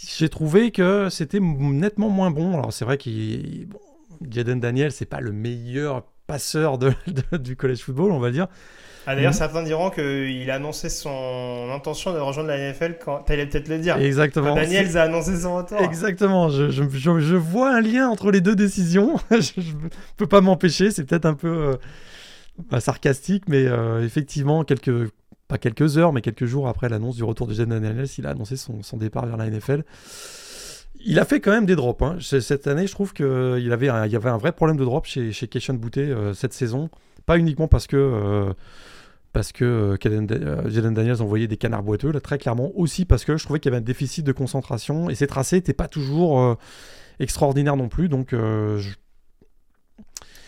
J'ai 0.06 0.28
trouvé 0.28 0.70
que 0.70 1.08
c'était 1.10 1.40
nettement 1.40 2.10
moins 2.10 2.30
bon. 2.30 2.54
Alors 2.54 2.72
c'est 2.72 2.84
vrai 2.84 2.98
qu'il. 2.98 3.66
Bon, 3.66 3.80
Jaden 4.28 4.60
Daniel, 4.60 4.92
c'est 4.92 5.06
pas 5.06 5.20
le 5.20 5.32
meilleur 5.32 6.04
passeur 6.26 6.78
de- 6.78 6.92
du 7.38 7.56
college 7.56 7.80
football, 7.80 8.12
on 8.12 8.20
va 8.20 8.30
dire. 8.30 8.48
Ah, 9.06 9.14
D'ailleurs, 9.14 9.32
Mhm. 9.32 9.36
certains 9.38 9.62
diront 9.62 9.90
qu'il 9.90 10.50
a 10.50 10.54
annoncé 10.54 10.88
son 10.88 11.70
intention 11.74 12.12
de 12.12 12.18
rejoindre 12.18 12.48
la 12.50 12.58
NFL 12.58 12.98
quand. 13.02 13.18
T'allais 13.20 13.46
peut-être 13.46 13.68
le 13.68 13.78
dire. 13.78 13.96
Exactement. 13.96 14.48
Quand 14.48 14.56
Daniels 14.56 14.96
a 14.98 15.02
annoncé 15.04 15.36
son 15.40 15.56
retour. 15.56 15.80
Exactement, 15.80 16.48
je, 16.50 16.70
je- 16.70 16.84
je- 16.90 17.20
je 17.20 17.36
vois 17.36 17.74
un 17.74 17.80
lien 17.80 18.08
entre 18.08 18.30
les 18.30 18.40
deux 18.40 18.54
décisions. 18.56 19.16
je 19.30 19.60
ne 19.60 19.88
peux 20.16 20.26
pas 20.26 20.40
m'empêcher, 20.40 20.90
c'est 20.90 21.04
peut-être 21.04 21.26
un 21.26 21.34
peu 21.34 21.48
euh, 21.48 21.76
bah, 22.70 22.80
sarcastique, 22.80 23.44
mais 23.48 23.64
euh, 23.66 24.04
effectivement, 24.04 24.64
quelques, 24.64 25.10
pas 25.46 25.56
quelques 25.58 25.96
heures, 25.96 26.12
mais 26.12 26.20
quelques 26.20 26.44
jours 26.44 26.68
après 26.68 26.88
l'annonce 26.90 27.16
du 27.16 27.24
retour 27.24 27.46
de 27.46 27.54
Jaden 27.54 27.80
Daniels, 27.80 28.06
il 28.18 28.26
a 28.26 28.30
annoncé 28.30 28.56
son, 28.56 28.82
son 28.82 28.96
départ 28.98 29.24
vers 29.26 29.36
la 29.38 29.46
NFL. 29.48 29.84
Il 31.04 31.18
a 31.20 31.24
fait 31.24 31.40
quand 31.40 31.52
même 31.52 31.64
des 31.66 31.76
drops. 31.76 32.02
hein. 32.02 32.16
Cette 32.20 32.66
année, 32.66 32.86
je 32.88 32.92
trouve 32.92 33.12
qu'il 33.14 33.70
avait 33.72 33.88
un, 33.88 34.04
il 34.06 34.12
y 34.12 34.16
avait 34.16 34.30
un 34.30 34.36
vrai 34.36 34.50
problème 34.52 34.76
de 34.76 34.84
drop 34.84 35.06
chez, 35.06 35.30
chez 35.32 35.48
euh, 35.98 36.34
cette 36.34 36.52
saison. 36.52 36.90
Pas 37.28 37.38
uniquement 37.38 37.68
parce 37.68 37.86
que, 37.86 37.96
euh, 37.96 38.52
parce 39.32 39.52
que 39.52 39.96
euh, 40.04 40.20
Da- 40.26 40.34
euh, 40.34 40.68
Jaden 40.70 40.94
Daniels 40.94 41.22
envoyait 41.22 41.46
des 41.46 41.58
canards 41.58 41.82
boiteux, 41.82 42.10
là, 42.10 42.20
très 42.20 42.38
clairement. 42.38 42.72
Aussi 42.74 43.04
parce 43.04 43.24
que 43.24 43.36
je 43.36 43.44
trouvais 43.44 43.60
qu'il 43.60 43.70
y 43.70 43.74
avait 43.74 43.82
un 43.82 43.86
déficit 43.86 44.24
de 44.26 44.32
concentration 44.32 45.10
et 45.10 45.14
ses 45.14 45.26
tracés 45.26 45.56
n'étaient 45.56 45.74
pas 45.74 45.88
toujours 45.88 46.40
euh, 46.40 46.54
extraordinaires 47.20 47.76
non 47.76 47.88
plus. 47.88 48.08
Donc, 48.08 48.32
euh, 48.32 48.78
je- 48.78 48.94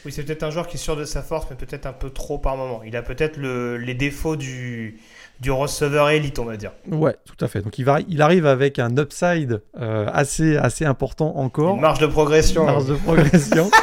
Oui, 0.07 0.12
c'est 0.12 0.23
peut-être 0.23 0.43
un 0.45 0.51
joueur 0.51 0.66
qui 0.66 0.77
est 0.77 0.81
sûr 0.81 0.97
de 0.97 1.05
sa 1.05 1.23
force, 1.23 1.47
mais 1.51 1.57
peut-être 1.57 1.85
un 1.85 1.93
peu 1.93 2.09
trop 2.09 2.38
par 2.38 2.57
moment. 2.57 2.81
Il 2.87 2.97
a 2.97 3.03
peut-être 3.03 3.37
le- 3.37 3.77
les 3.77 3.93
défauts 3.93 4.37
du, 4.37 4.99
du 5.40 5.51
receveur 5.51 6.09
élite, 6.09 6.38
on 6.38 6.47
va 6.47 6.57
dire. 6.57 6.73
ouais, 6.90 7.14
tout 7.27 7.37
à 7.45 7.49
fait. 7.49 7.61
Donc, 7.61 7.79
il, 7.79 7.85
va, 7.85 7.99
il 8.09 8.23
arrive 8.23 8.47
avec 8.47 8.79
un 8.79 8.97
upside 8.97 9.61
euh, 9.79 10.07
assez, 10.11 10.57
assez 10.57 10.87
important 10.87 11.37
encore. 11.37 11.75
Une 11.75 11.83
marge 11.83 11.99
de 11.99 12.07
progression. 12.07 12.64
Marge 12.64 12.87
de 12.87 12.95
progression. 12.95 13.71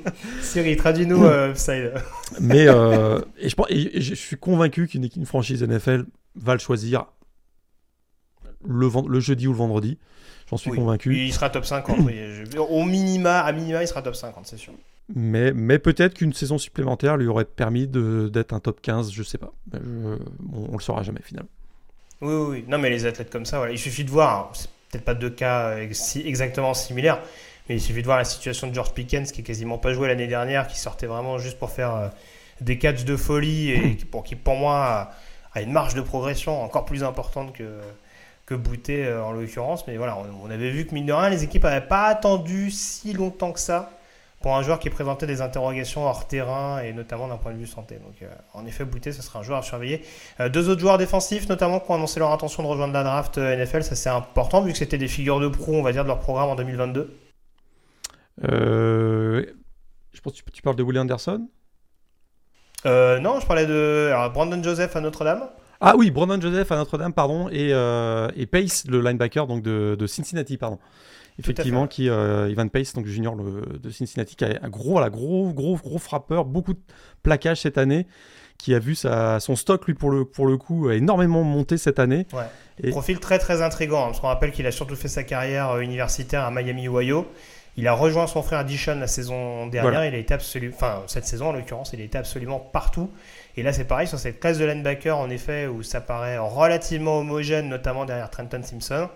Siri, 0.42 0.76
traduis-nous 0.76 1.24
euh, 1.24 1.50
upside. 1.50 1.92
Mais 2.40 2.66
euh, 2.68 3.20
et 3.38 3.48
je, 3.48 3.54
pense- 3.54 3.66
et 3.70 4.00
je 4.00 4.14
suis 4.14 4.36
convaincu 4.36 4.86
qu'une 4.88 5.04
équipe- 5.04 5.24
franchise 5.26 5.62
NFL 5.62 6.04
va 6.36 6.54
le 6.54 6.58
choisir 6.60 7.06
le, 8.64 8.88
le 9.08 9.20
jeudi 9.20 9.46
ou 9.46 9.52
le 9.52 9.58
vendredi. 9.58 9.98
J'en 10.50 10.56
suis 10.56 10.70
Oui. 10.70 10.76
convaincu. 10.78 11.16
Il 11.16 11.32
sera 11.32 11.50
top 11.50 11.64
50. 11.64 11.98
oui. 12.00 12.14
Au 12.58 12.84
minima, 12.84 13.40
à 13.40 13.52
minima, 13.52 13.82
il 13.82 13.88
sera 13.88 14.02
top 14.02 14.14
50, 14.14 14.46
c'est 14.46 14.56
sûr. 14.58 14.72
Mais, 15.14 15.52
mais 15.52 15.78
peut-être 15.78 16.14
qu'une 16.14 16.32
saison 16.32 16.58
supplémentaire 16.58 17.16
lui 17.16 17.26
aurait 17.26 17.44
permis 17.44 17.86
d'être 17.88 18.52
un 18.52 18.60
top 18.60 18.80
15, 18.80 19.10
je 19.12 19.22
sais 19.22 19.38
pas. 19.38 19.52
Je- 19.72 19.78
on, 20.52 20.68
on 20.70 20.76
le 20.76 20.82
saura 20.82 21.02
jamais 21.02 21.20
finalement. 21.24 21.50
Oui, 22.20 22.32
oui, 22.34 22.46
oui. 22.50 22.64
Non, 22.68 22.78
mais 22.78 22.88
les 22.90 23.04
athlètes 23.04 23.30
comme 23.30 23.44
ça, 23.46 23.58
voilà. 23.58 23.72
il 23.72 23.78
suffit 23.78 24.04
de 24.04 24.10
voir. 24.10 24.38
hein, 24.38 24.50
C'est 24.54 24.68
peut-être 24.92 25.04
pas 25.04 25.14
deux 25.14 25.30
cas 25.30 25.70
euh, 25.70 25.88
exactement 26.24 26.72
similaires, 26.74 27.20
mais 27.68 27.76
il 27.76 27.80
suffit 27.80 28.00
de 28.00 28.06
voir 28.06 28.18
la 28.18 28.24
situation 28.24 28.66
de 28.66 28.74
George 28.74 28.92
Pickens 28.92 29.30
qui 29.32 29.40
est 29.40 29.44
quasiment 29.44 29.78
pas 29.78 29.92
joué 29.92 30.08
l'année 30.08 30.26
dernière, 30.26 30.66
qui 30.66 30.78
sortait 30.78 31.06
vraiment 31.06 31.38
juste 31.38 31.58
pour 31.58 31.70
faire 31.70 31.94
euh, 31.94 32.08
des 32.60 32.78
catchs 32.78 33.04
de 33.04 33.16
folie 33.16 33.70
et 33.70 33.96
qui, 33.96 34.04
pour 34.04 34.24
qui, 34.24 34.36
pour 34.36 34.56
moi, 34.56 34.84
a, 34.84 35.10
a 35.54 35.62
une 35.62 35.72
marge 35.72 35.94
de 35.94 36.00
progression 36.00 36.62
encore 36.62 36.84
plus 36.84 37.04
importante 37.04 37.52
que 37.52 37.80
que 38.46 38.54
Boutet 38.54 39.06
euh, 39.06 39.22
en 39.22 39.32
l'occurrence. 39.32 39.86
Mais 39.86 39.96
voilà, 39.96 40.16
on, 40.18 40.46
on 40.46 40.50
avait 40.50 40.70
vu 40.70 40.86
que 40.86 40.94
mine 40.94 41.06
de 41.06 41.12
rien, 41.12 41.30
les 41.30 41.44
équipes 41.44 41.64
n'avaient 41.64 41.86
pas 41.86 42.06
attendu 42.06 42.70
si 42.70 43.12
longtemps 43.12 43.52
que 43.52 43.60
ça 43.60 43.90
pour 44.40 44.56
un 44.56 44.62
joueur 44.62 44.80
qui 44.80 44.90
présentait 44.90 45.26
des 45.26 45.40
interrogations 45.40 46.04
hors 46.04 46.26
terrain 46.26 46.80
et 46.82 46.92
notamment 46.92 47.28
d'un 47.28 47.36
point 47.36 47.52
de 47.52 47.58
vue 47.58 47.66
santé. 47.66 47.94
Donc, 47.96 48.16
euh, 48.22 48.28
en 48.54 48.66
effet, 48.66 48.84
Boutet, 48.84 49.12
ce 49.12 49.22
sera 49.22 49.38
un 49.38 49.42
joueur 49.42 49.58
à 49.60 49.62
surveiller. 49.62 50.02
Euh, 50.40 50.48
deux 50.48 50.68
autres 50.68 50.80
joueurs 50.80 50.98
défensifs, 50.98 51.48
notamment, 51.48 51.78
qui 51.78 51.88
ont 51.90 51.94
annoncé 51.94 52.18
leur 52.18 52.32
intention 52.32 52.64
de 52.64 52.68
rejoindre 52.68 52.92
la 52.92 53.04
draft 53.04 53.38
NFL. 53.38 53.84
Ça, 53.84 53.94
c'est 53.94 54.10
important, 54.10 54.60
vu 54.62 54.72
que 54.72 54.78
c'était 54.78 54.98
des 54.98 55.06
figures 55.06 55.38
de 55.38 55.46
proue, 55.46 55.74
on 55.74 55.82
va 55.82 55.92
dire, 55.92 56.02
de 56.02 56.08
leur 56.08 56.18
programme 56.18 56.48
en 56.48 56.56
2022. 56.56 57.16
Euh, 58.44 59.44
je 60.12 60.20
pense 60.20 60.32
que 60.32 60.38
tu, 60.38 60.50
tu 60.50 60.62
parles 60.62 60.76
de 60.76 60.82
Willie 60.82 60.98
Anderson? 60.98 61.48
Euh, 62.84 63.20
non, 63.20 63.38
je 63.40 63.46
parlais 63.46 63.66
de 63.66 64.08
alors, 64.12 64.30
Brandon 64.32 64.62
Joseph 64.62 64.96
à 64.96 65.00
Notre-Dame. 65.00 65.48
Ah 65.80 65.94
oui, 65.96 66.10
Brandon 66.10 66.40
Joseph 66.40 66.70
à 66.72 66.76
Notre-Dame, 66.76 67.12
pardon, 67.12 67.48
et, 67.48 67.72
euh, 67.72 68.28
et 68.36 68.46
Pace, 68.46 68.84
le 68.88 69.00
linebacker 69.00 69.46
donc 69.46 69.62
de, 69.62 69.96
de 69.98 70.06
Cincinnati, 70.06 70.56
pardon. 70.56 70.78
Effectivement, 71.38 71.86
qui 71.86 72.04
Ivan 72.04 72.68
Pace, 72.68 72.92
donc 72.92 73.06
junior 73.06 73.34
le- 73.34 73.78
de 73.78 73.90
Cincinnati, 73.90 74.36
qui 74.36 74.44
a 74.44 74.58
un 74.62 74.68
gros, 74.68 74.90
voilà, 74.92 75.08
gros, 75.10 75.52
gros, 75.52 75.76
gros 75.76 75.98
frappeur, 75.98 76.44
beaucoup 76.44 76.74
de 76.74 76.80
plaquages 77.22 77.62
cette 77.62 77.78
année, 77.78 78.06
qui 78.58 78.74
a 78.74 78.78
vu 78.78 78.94
sa, 78.94 79.40
son 79.40 79.56
stock 79.56 79.86
lui 79.86 79.94
pour 79.94 80.10
le 80.10 80.24
pour 80.24 80.46
le 80.46 80.56
coup 80.58 80.90
énormément 80.90 81.42
monter 81.42 81.78
cette 81.78 81.98
année. 81.98 82.26
Ouais. 82.32 82.42
Et- 82.82 82.90
Profil 82.90 83.18
très 83.18 83.38
très 83.38 83.62
intrigant, 83.62 84.02
hein, 84.02 84.06
parce 84.08 84.20
qu'on 84.20 84.26
rappelle 84.28 84.52
qu'il 84.52 84.66
a 84.66 84.70
surtout 84.72 84.94
fait 84.94 85.08
sa 85.08 85.24
carrière 85.24 85.78
universitaire 85.78 86.44
à 86.44 86.50
Miami, 86.50 86.86
Ohio. 86.88 87.26
Il 87.76 87.88
a 87.88 87.94
rejoint 87.94 88.26
son 88.26 88.42
frère 88.42 88.64
Dishon 88.64 88.96
la 88.98 89.06
saison 89.06 89.66
dernière. 89.66 89.82
Voilà. 89.92 90.06
Il 90.08 90.14
a 90.14 90.18
été 90.18 90.34
absolument, 90.34 90.74
enfin 90.76 91.02
cette 91.06 91.24
saison 91.26 91.48
en 91.48 91.52
l'occurrence, 91.52 91.92
il 91.94 92.00
a 92.00 92.04
été 92.04 92.18
absolument 92.18 92.58
partout. 92.60 93.10
Et 93.56 93.62
là 93.62 93.72
c'est 93.72 93.84
pareil 93.86 94.06
sur 94.06 94.18
cette 94.18 94.40
classe 94.40 94.58
de 94.58 94.64
linebacker 94.66 95.16
en 95.16 95.30
effet 95.30 95.66
où 95.66 95.82
ça 95.82 96.00
paraît 96.00 96.36
relativement 96.38 97.18
homogène, 97.20 97.68
notamment 97.68 98.04
derrière 98.04 98.28
Trenton 98.30 98.62
Simpson. 98.62 99.08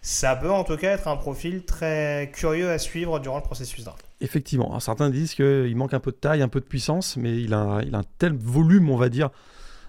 Ça 0.00 0.36
peut 0.36 0.50
en 0.50 0.62
tout 0.62 0.76
cas 0.76 0.92
être 0.92 1.08
un 1.08 1.16
profil 1.16 1.64
très 1.64 2.30
curieux 2.32 2.70
à 2.70 2.78
suivre 2.78 3.18
durant 3.18 3.36
le 3.38 3.42
processus 3.42 3.84
draft. 3.84 4.04
Effectivement, 4.20 4.68
Alors, 4.68 4.82
certains 4.82 5.10
disent 5.10 5.34
qu'il 5.34 5.74
manque 5.76 5.92
un 5.92 6.00
peu 6.00 6.12
de 6.12 6.16
taille, 6.16 6.40
un 6.42 6.48
peu 6.48 6.60
de 6.60 6.64
puissance, 6.66 7.16
mais 7.16 7.36
il 7.36 7.52
a, 7.52 7.80
il 7.84 7.94
a 7.94 7.98
un 7.98 8.04
tel 8.18 8.32
volume, 8.32 8.90
on 8.90 8.96
va 8.96 9.08
dire, 9.08 9.30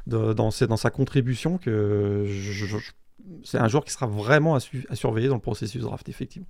de- 0.08 0.34
dans, 0.34 0.50
ses- 0.50 0.66
dans 0.68 0.78
sa 0.78 0.90
contribution 0.90 1.58
que 1.60 2.26
je- 2.28 2.52
je- 2.52 2.66
je- 2.66 2.78
c'est 3.44 3.60
un 3.60 3.68
joueur 3.68 3.86
qui 3.86 3.92
sera 3.92 4.08
vraiment 4.08 4.56
à, 4.56 4.60
su- 4.60 4.86
à 4.90 4.96
surveiller 4.96 5.28
dans 5.28 5.36
le 5.36 5.42
processus 5.42 5.82
draft, 5.84 6.10
effectivement. 6.10 6.48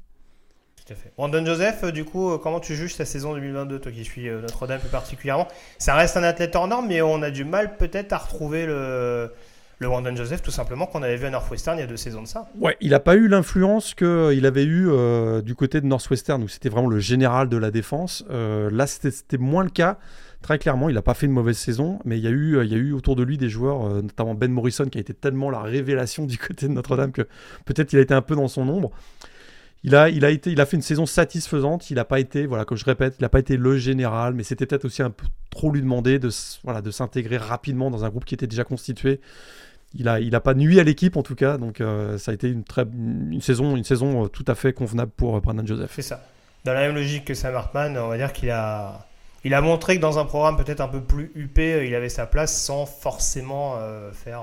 Tout 0.89 0.95
fait. 0.95 1.45
Joseph, 1.45 1.83
euh, 1.83 1.92
du 1.92 2.04
coup, 2.04 2.31
euh, 2.31 2.37
comment 2.40 2.60
tu 2.60 2.75
juges 2.75 2.96
sa 2.96 3.06
saison 3.06 3.35
2022, 3.35 3.79
toi 3.79 3.92
qui 3.92 4.04
suis 4.04 4.27
euh, 4.27 4.42
Notre-Dame 4.42 4.79
plus 4.79 4.90
particulièrement? 4.90 5.48
Ça 5.77 5.94
reste 5.94 6.17
un 6.17 6.23
athlète 6.23 6.56
hors 6.56 6.67
norme, 6.67 6.87
mais 6.87 7.04
on 7.04 7.21
a 7.21 7.29
du 7.29 7.46
mal 7.46 7.77
peut-être 7.77 8.12
à 8.12 8.17
retrouver 8.17 8.65
le, 8.65 9.31
le 9.77 9.87
Brandon 9.87 10.15
Joseph, 10.15 10.42
tout 10.42 10.50
simplement, 10.50 10.87
qu'on 10.87 11.04
avait 11.04 11.17
vu 11.17 11.27
à 11.27 11.29
Northwestern 11.29 11.77
il 11.77 11.81
y 11.81 11.83
a 11.83 11.87
deux 11.87 11.96
saisons 11.96 12.23
de 12.23 12.27
ça. 12.27 12.48
Ouais, 12.60 12.75
il 12.81 12.90
n'a 12.90 13.00
pas 13.00 13.15
eu 13.15 13.27
l'influence 13.27 13.94
qu'il 13.94 14.46
avait 14.48 14.65
eu 14.65 14.90
du 15.44 15.54
côté 15.54 15.79
de 15.79 15.85
Northwestern, 15.85 16.42
où 16.42 16.48
c'était 16.48 16.69
vraiment 16.69 16.90
le 16.90 17.00
général 17.00 17.50
de 17.50 17.58
la 17.58 17.69
défense. 17.69 18.25
Là, 18.29 18.87
c'était 18.87 19.37
moins 19.37 19.63
le 19.63 19.69
cas. 19.69 20.00
Très 20.42 20.58
clairement, 20.58 20.90
il 20.90 20.96
n'a 20.96 21.02
pas 21.02 21.13
fait 21.13 21.27
une 21.27 21.33
mauvaise 21.33 21.58
saison, 21.58 22.00
mais 22.04 22.17
il 22.17 22.23
y, 22.23 22.27
a 22.27 22.31
eu, 22.31 22.63
il 22.63 22.71
y 22.71 22.73
a 22.73 22.77
eu 22.77 22.94
autour 22.94 23.15
de 23.15 23.23
lui 23.23 23.37
des 23.37 23.50
joueurs, 23.50 24.02
notamment 24.02 24.33
Ben 24.33 24.52
Morrison, 24.52 24.85
qui 24.85 24.98
a 24.98 25.02
été 25.02 25.13
tellement 25.13 25.52
la 25.52 25.62
révélation 25.62 26.25
du 26.25 26.40
côté 26.40 26.67
de 26.67 26.73
Notre-Dame 26.73 27.12
que 27.12 27.27
peut-être 27.65 27.94
il 27.94 28.00
a 28.00 28.02
été 28.02 28.15
un 28.15 28.23
peu 28.23 28.35
dans 28.35 28.48
son 28.48 28.67
ombre. 28.67 28.92
Il 29.84 29.96
a, 29.96 30.10
il, 30.10 30.25
a 30.25 30.30
été, 30.30 30.52
il 30.52 30.60
a 30.60 30.65
fait 30.65 30.75
une 30.75 30.84
saison 30.84 31.06
satisfaisante. 31.06 31.90
Il 31.90 31.96
n'a 31.96 32.06
pas 32.06 32.19
été, 32.19 32.46
voilà, 32.46 32.65
comme 32.65 32.77
je 32.77 32.86
répète, 32.86 33.15
il 33.19 33.23
n'a 33.23 33.30
pas 33.30 33.40
été 33.40 33.56
le 33.56 33.77
général, 33.77 34.34
mais 34.34 34.44
c'était 34.44 34.65
peut-être 34.65 34.86
aussi 34.86 35.02
un 35.02 35.10
peu 35.10 35.25
trop 35.50 35.71
lui 35.71 35.82
demander 35.82 36.19
de, 36.19 36.30
voilà, 36.63 36.82
de 36.82 36.92
s'intégrer 36.92 37.38
rapidement 37.38 37.90
dans 37.90 38.04
un 38.04 38.10
groupe 38.10 38.25
qui 38.25 38.34
était 38.34 38.48
déjà 38.48 38.63
constitué. 38.63 39.21
Il 39.96 40.06
n'a 40.06 40.19
il 40.19 40.36
a 40.36 40.40
pas 40.40 40.54
nuit 40.54 40.80
à 40.80 40.84
l'équipe 40.84 41.17
en 41.17 41.23
tout 41.23 41.34
cas, 41.34 41.58
donc 41.58 41.82
euh, 41.82 42.17
ça 42.19 42.32
a 42.32 42.34
été 42.34 42.50
une, 42.50 42.63
très, 42.63 42.84
une 42.84 43.42
saison, 43.42 43.75
une 43.75 43.84
saison 43.84 44.25
euh, 44.25 44.27
tout 44.27 44.46
à 44.48 44.54
fait 44.54 44.71
convenable 44.71 45.12
pour 45.15 45.36
euh, 45.36 45.40
Brandon 45.40 45.65
Joseph. 45.65 45.92
C'est 45.96 46.04
ça. 46.04 46.23
Dans 46.65 46.73
la 46.73 46.82
même 46.82 46.94
logique 46.94 47.25
que 47.25 47.34
Sam 47.34 47.56
Hartman, 47.56 47.98
on 47.98 48.10
va 48.10 48.17
dire 48.17 48.32
qu'il 48.34 48.52
a, 48.52 49.08
il 49.44 49.54
a 49.54 49.62
montré 49.62 49.96
que 49.96 50.02
dans 50.02 50.19
un 50.19 50.25
programme 50.25 50.58
peut-être 50.58 50.82
un 50.82 50.90
peu 50.90 51.02
plus 51.02 51.32
huppé, 51.34 51.88
il 51.88 51.96
avait 51.96 52.10
sa 52.10 52.27
place 52.27 52.62
sans 52.62 52.86
forcément 52.86 53.80
faire 54.12 54.42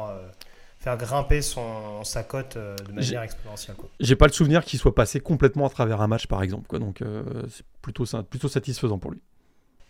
faire 0.87 0.97
grimper 0.97 1.43
son, 1.43 2.05
sa 2.05 2.23
cote 2.23 2.57
euh, 2.57 2.77
de 2.77 2.93
manière 2.93 3.23
exponentielle. 3.23 3.75
J'ai 3.99 4.15
pas 4.15 4.27
le 4.27 4.33
souvenir 4.33 4.65
qu'il 4.65 4.79
soit 4.79 4.95
passé 4.95 5.19
complètement 5.19 5.67
à 5.67 5.69
travers 5.69 6.01
un 6.01 6.07
match, 6.07 6.29
par 6.29 6.45
exemple. 6.45 6.69
Quoi. 6.69 6.79
Donc, 6.79 7.03
euh, 7.03 7.25
c'est 7.51 7.65
plutôt, 7.83 8.05
plutôt 8.23 8.47
satisfaisant 8.47 8.99
pour 8.99 9.11
lui. 9.11 9.21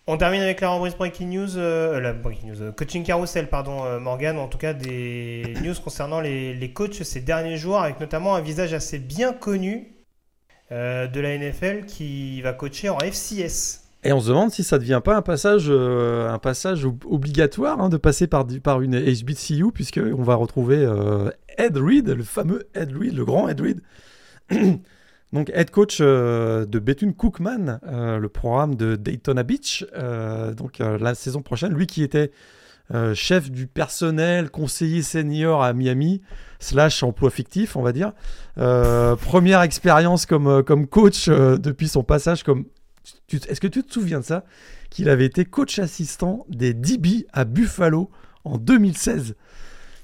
On 0.07 0.17
termine 0.17 0.41
avec 0.41 0.63
la 0.63 0.71
rubrique 0.71 0.97
Breaking 0.97 1.27
News, 1.27 1.59
euh, 1.59 2.01
la 2.01 2.15
Breaking 2.15 2.49
News, 2.49 2.73
Coaching 2.73 3.05
Carousel, 3.05 3.51
pardon, 3.51 4.01
Morgan, 4.01 4.39
en 4.39 4.49
tout 4.49 4.57
cas 4.57 4.73
des 4.73 5.55
news 5.63 5.75
concernant 5.85 6.21
les, 6.21 6.55
les, 6.55 6.73
coachs 6.73 7.03
ces 7.03 7.21
derniers 7.21 7.59
jours, 7.59 7.79
avec 7.79 8.01
notamment 8.01 8.35
un 8.35 8.41
visage 8.41 8.73
assez 8.73 8.99
bien 8.99 9.35
connu 9.35 9.93
de 10.71 11.21
la 11.21 11.39
NFL 11.39 11.85
qui 11.85 12.41
va 12.41 12.53
coacher 12.55 12.89
en 12.89 12.99
FCS. 12.99 13.86
Et 14.07 14.13
on 14.13 14.21
se 14.21 14.29
demande 14.29 14.53
si 14.53 14.63
ça 14.63 14.77
ne 14.77 14.83
devient 14.83 15.01
pas 15.05 15.17
un 15.17 15.23
passage, 15.23 15.67
euh, 15.69 16.37
obligatoire 17.07 17.81
hein, 17.81 17.89
de 17.89 17.97
passer 17.97 18.29
par, 18.29 18.47
une 18.81 19.01
HBCU, 19.01 19.73
puisqu'on 19.75 20.23
va 20.23 20.37
retrouver 20.37 20.77
euh, 20.79 21.29
Ed 21.59 21.77
Reed, 21.77 22.09
le 22.09 22.23
fameux 22.23 22.69
Ed 22.75 22.97
Reed, 22.97 23.17
le 23.17 23.25
grand 23.25 23.49
Ed 23.49 23.61
Reed. 23.61 23.81
Donc, 25.33 25.51
head 25.53 25.73
coach 25.73 25.99
euh, 26.01 26.67
de 26.67 26.79
Bethune 26.79 27.15
Cookman, 27.15 27.81
le 27.83 28.29
programme 28.29 28.77
de 28.77 28.95
Daytona 28.95 29.43
Beach. 29.43 29.85
donc, 30.57 30.79
la 30.79 31.17
saison 31.17 31.43
prochaine, 31.43 31.73
lui 31.73 31.89
qui 31.89 32.05
était 32.05 32.31
chef 33.13 33.51
du 33.51 33.67
personnel, 33.67 34.51
conseiller 34.51 35.03
senior 35.03 35.65
à 35.65 35.73
Miami, 35.73 36.23
slash 36.61 37.03
emploi 37.03 37.31
fictif, 37.31 37.75
on 37.75 37.83
va 37.83 37.91
dire. 37.91 38.13
première 38.55 39.63
expérience 39.63 40.27
comme 40.27 40.87
coach 40.87 41.29
depuis 41.29 41.89
son 41.89 42.05
passage 42.05 42.45
comme 42.45 42.67
est-ce 43.31 43.61
que 43.61 43.67
tu 43.67 43.83
te 43.83 43.93
souviens 43.93 44.21
de 44.21 44.25
ça? 44.25 44.45
Qu'il 44.91 45.09
avait 45.09 45.27
été 45.27 45.45
coach 45.45 45.79
assistant 45.79 46.47
des 46.49 46.75
DB 46.75 47.27
à 47.33 47.45
Buffalo 47.45 48.11
en 48.45 48.59
2016. 48.59 49.35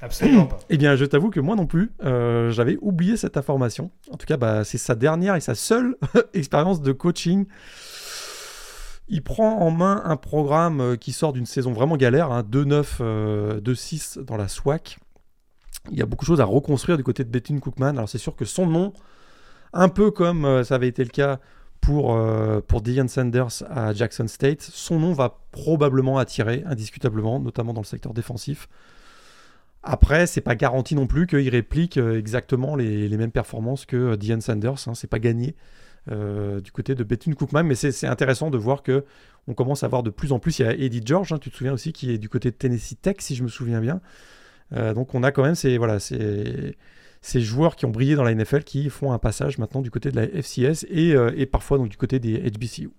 Absolument 0.02 0.46
pas. 0.46 0.58
Eh 0.68 0.76
bien, 0.76 0.96
je 0.96 1.04
t'avoue 1.04 1.30
que 1.30 1.38
moi 1.38 1.54
non 1.54 1.66
plus, 1.66 1.92
euh, 2.04 2.50
j'avais 2.50 2.76
oublié 2.80 3.16
cette 3.16 3.36
information. 3.36 3.92
En 4.10 4.16
tout 4.16 4.26
cas, 4.26 4.36
bah, 4.36 4.64
c'est 4.64 4.78
sa 4.78 4.96
dernière 4.96 5.36
et 5.36 5.40
sa 5.40 5.54
seule 5.54 5.96
expérience 6.34 6.82
de 6.82 6.90
coaching. 6.90 7.46
Il 9.08 9.22
prend 9.22 9.60
en 9.60 9.70
main 9.70 10.02
un 10.04 10.16
programme 10.16 10.80
euh, 10.80 10.96
qui 10.96 11.12
sort 11.12 11.32
d'une 11.32 11.46
saison 11.46 11.72
vraiment 11.72 11.96
galère, 11.96 12.32
hein, 12.32 12.42
2-9, 12.42 13.60
2-6 13.60 14.18
euh, 14.18 14.22
dans 14.24 14.36
la 14.36 14.48
SWAC. 14.48 14.98
Il 15.92 15.98
y 15.98 16.02
a 16.02 16.06
beaucoup 16.06 16.24
de 16.24 16.28
choses 16.28 16.40
à 16.40 16.44
reconstruire 16.46 16.96
du 16.96 17.04
côté 17.04 17.22
de 17.22 17.30
Bethune 17.30 17.60
Cookman. 17.60 17.90
Alors 17.90 18.08
c'est 18.08 18.18
sûr 18.18 18.34
que 18.34 18.44
son 18.44 18.66
nom, 18.66 18.92
un 19.72 19.88
peu 19.88 20.10
comme 20.10 20.64
ça 20.64 20.76
avait 20.76 20.88
été 20.88 21.02
le 21.02 21.10
cas 21.10 21.40
pour, 21.82 22.14
euh, 22.14 22.60
Deion 22.82 23.08
Sanders 23.08 23.64
à 23.68 23.92
Jackson 23.92 24.28
State, 24.28 24.62
son 24.62 25.00
nom 25.00 25.12
va 25.12 25.40
probablement 25.50 26.16
attirer, 26.16 26.62
indiscutablement, 26.64 27.40
notamment 27.40 27.74
dans 27.74 27.80
le 27.80 27.86
secteur 27.86 28.14
défensif. 28.14 28.68
Après, 29.82 30.28
c'est 30.28 30.40
pas 30.40 30.54
garanti 30.54 30.94
non 30.94 31.08
plus 31.08 31.26
qu'il 31.26 31.48
réplique 31.48 31.98
euh, 31.98 32.16
exactement 32.16 32.76
les, 32.76 33.08
mêmes 33.16 33.32
performances 33.32 33.84
que 33.84 33.96
euh, 33.96 34.16
Deion 34.16 34.40
Sanders. 34.40 34.86
Hein, 34.86 34.94
c'est 34.94 35.10
pas 35.10 35.18
gagné 35.18 35.54
du 36.08 36.72
côté 36.72 36.96
de 36.96 37.04
Bethune 37.04 37.36
Cookman, 37.36 37.62
mais 37.62 37.76
c'est 37.76 38.08
intéressant 38.08 38.50
de 38.50 38.58
voir 38.58 38.82
que 38.82 39.04
on 39.46 39.54
commence 39.54 39.84
à 39.84 39.88
voir 39.88 40.02
de 40.02 40.10
plus 40.10 40.32
en 40.32 40.40
plus. 40.40 40.58
Il 40.58 40.62
y 40.62 40.68
a 40.68 40.72
Eddie 40.72 41.02
George, 41.04 41.32
hein, 41.32 41.38
tu 41.38 41.48
te 41.48 41.54
souviens 41.56 41.72
aussi, 41.72 41.92
qui 41.92 42.10
est 42.10 42.18
du 42.18 42.28
côté 42.28 42.50
de 42.50 42.56
Tennessee 42.56 43.00
Tech, 43.00 43.18
si 43.20 43.36
je 43.36 43.44
me 43.44 43.48
souviens 43.48 43.80
bien. 43.80 44.00
donc 44.72 45.14
on 45.14 45.22
a 45.22 45.30
quand 45.30 45.44
même 45.44 45.54
ces, 45.54 45.78
voilà, 45.78 46.00
c'est 46.00 46.74
ces 47.22 47.40
joueurs 47.40 47.76
qui 47.76 47.86
ont 47.86 47.90
brillé 47.90 48.16
dans 48.16 48.24
la 48.24 48.34
NFL 48.34 48.64
qui 48.64 48.90
font 48.90 49.12
un 49.12 49.18
passage 49.18 49.56
maintenant 49.56 49.80
du 49.80 49.90
côté 49.90 50.10
de 50.10 50.16
la 50.16 50.26
FCS 50.26 50.84
et, 50.90 51.14
euh, 51.14 51.30
et 51.36 51.46
parfois 51.46 51.78
donc 51.78 51.88
du 51.88 51.96
côté 51.96 52.18
des 52.18 52.38
HBCU. 52.38 52.90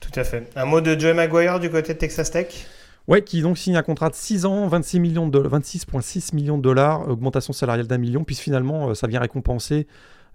Tout 0.00 0.10
à 0.16 0.24
fait. 0.24 0.50
Un 0.56 0.64
mot 0.64 0.80
de 0.80 0.98
Joey 0.98 1.14
Maguire 1.14 1.60
du 1.60 1.70
côté 1.70 1.94
de 1.94 1.98
Texas 1.98 2.30
Tech? 2.32 2.66
Ouais, 3.06 3.22
qui 3.22 3.40
donc 3.40 3.56
signe 3.56 3.76
un 3.76 3.82
contrat 3.82 4.10
de 4.10 4.14
6 4.14 4.46
ans, 4.46 4.66
26 4.66 5.00
millions 5.00 5.28
de 5.28 5.38
26,6 5.38 6.34
millions 6.34 6.58
de 6.58 6.62
dollars, 6.62 7.08
augmentation 7.08 7.52
salariale 7.52 7.86
d'un 7.86 7.98
million, 7.98 8.24
puis 8.24 8.34
finalement 8.34 8.90
euh, 8.90 8.94
ça 8.94 9.06
vient 9.06 9.20
récompenser 9.20 9.86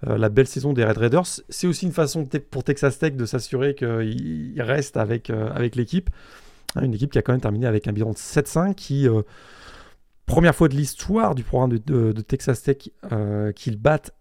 euh, 0.08 0.18
la 0.18 0.30
belle 0.30 0.48
saison 0.48 0.72
des 0.72 0.86
Red 0.86 0.98
Raiders. 0.98 1.42
C'est 1.50 1.68
aussi 1.68 1.86
une 1.86 1.92
façon 1.92 2.26
pour 2.50 2.64
Texas 2.64 2.98
Tech 2.98 3.14
de 3.14 3.26
s'assurer 3.26 3.76
qu'il 3.76 4.62
reste 4.62 4.96
avec, 4.96 5.30
avec 5.30 5.76
l'équipe. 5.76 6.10
Hein, 6.76 6.84
une 6.84 6.94
équipe 6.94 7.12
qui 7.12 7.18
a 7.18 7.22
quand 7.22 7.34
même 7.34 7.42
terminé 7.42 7.68
avec 7.68 7.88
un 7.88 7.92
bilan 7.92 8.12
de 8.12 8.18
7-5, 8.18 8.74
qui 8.76 9.08
Première 10.26 10.56
fois 10.56 10.68
de 10.70 10.76
l'histoire 10.76 11.36
du 11.36 11.44
programme 11.44 11.78
de, 11.78 12.22
Texas 12.22 12.64
Tech 12.64 12.90
euh, 13.12 13.52
qu'ils 13.52 13.78
battent 13.78 14.12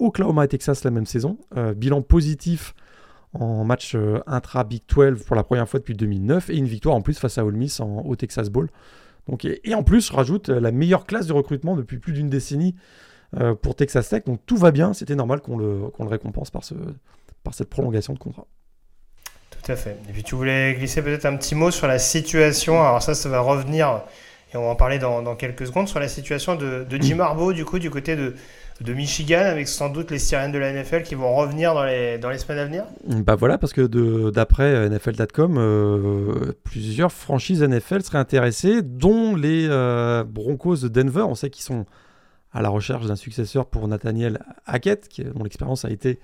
Oklahoma 0.00 0.44
et 0.44 0.48
Texas 0.48 0.82
la 0.82 0.90
même 0.90 1.06
saison. 1.06 1.38
Euh, 1.56 1.72
bilan 1.72 2.02
positif 2.02 2.74
en 3.32 3.64
match 3.64 3.94
euh, 3.94 4.18
intra-Big 4.26 4.82
12 4.88 5.22
pour 5.22 5.36
la 5.36 5.44
première 5.44 5.68
fois 5.68 5.78
depuis 5.78 5.94
2009 5.94 6.50
et 6.50 6.56
une 6.56 6.66
victoire 6.66 6.96
en 6.96 7.00
plus 7.00 7.18
face 7.18 7.38
à 7.38 7.44
Ole 7.44 7.54
Miss 7.54 7.78
en, 7.78 8.02
au 8.04 8.16
Texas 8.16 8.50
Bowl. 8.50 8.70
Et, 9.44 9.72
en 9.76 9.84
plus, 9.84 10.10
rajoute 10.10 10.48
la 10.48 10.72
meilleure 10.72 11.06
classe 11.06 11.28
de 11.28 11.32
recrutement 11.32 11.76
depuis 11.76 11.98
plus 11.98 12.12
d'une 12.12 12.28
décennie 12.28 12.74
pour 13.62 13.76
Texas 13.76 14.08
Tech. 14.08 14.24
Donc 14.24 14.40
tout 14.46 14.56
va 14.56 14.72
bien, 14.72 14.92
c'était 14.94 15.14
normal 15.14 15.40
qu'on 15.40 15.56
le, 15.56 15.92
récompense 16.00 16.50
par, 16.50 16.62
par 17.44 17.54
cette 17.54 17.70
prolongation 17.70 18.14
de 18.14 18.18
contrat. 18.18 18.48
Tout 19.50 19.70
à 19.70 19.76
fait. 19.76 19.96
Et 20.08 20.12
puis 20.12 20.24
tu 20.24 20.34
voulais 20.34 20.74
glisser 20.74 21.02
peut-être 21.02 21.24
un 21.24 21.36
petit 21.36 21.54
mot 21.54 21.70
sur 21.70 21.86
la 21.86 22.00
situation. 22.00 22.82
Alors 22.82 23.00
ça, 23.00 23.14
ça 23.14 23.28
va 23.28 23.38
revenir 23.38 24.02
et 24.52 24.56
on 24.56 24.62
va 24.62 24.68
en 24.68 24.76
parler 24.76 24.98
dans, 24.98 25.34
quelques 25.34 25.66
secondes, 25.66 25.88
sur 25.88 25.98
la 25.98 26.08
situation 26.08 26.56
de, 26.56 26.86
Jim 27.00 27.20
Harbaugh, 27.20 27.52
du 27.52 27.64
coup, 27.64 27.78
du 27.78 27.88
côté 27.88 28.16
de, 28.16 28.34
de 28.80 28.92
Michigan, 28.92 29.40
avec 29.40 29.66
sans 29.66 29.88
doute 29.88 30.10
les 30.10 30.18
sirènes 30.18 30.52
de 30.52 30.58
la 30.58 30.72
NFL 30.72 31.02
qui 31.02 31.14
vont 31.14 31.34
revenir 31.34 31.72
dans 31.74 31.84
les, 31.84 32.18
dans 32.18 32.28
les 32.28 32.38
semaines 32.38 32.58
à 32.58 32.64
venir 32.66 32.84
Bah 33.06 33.34
voilà, 33.34 33.56
parce 33.56 33.72
que 33.72 33.86
d'après 34.30 34.90
NFL.com, 34.90 35.56
euh, 35.58 36.52
plusieurs 36.64 37.12
franchises 37.12 37.62
NFL 37.62 38.02
seraient 38.02 38.18
intéressées, 38.18 38.82
dont 38.82 39.34
les 39.34 39.66
euh, 39.70 40.24
Broncos 40.24 40.76
de 40.76 40.88
Denver. 40.88 41.22
On 41.22 41.34
sait 41.34 41.48
qu'ils 41.48 41.64
sont 41.64 41.86
à 42.52 42.60
la 42.60 42.68
recherche 42.68 43.06
d'un 43.06 43.16
successeur 43.16 43.66
pour 43.66 43.88
Nathaniel 43.88 44.40
Hackett, 44.66 45.08
qui, 45.08 45.24
dont 45.24 45.44
l'expérience 45.44 45.84
a 45.86 45.90
été... 45.90 46.20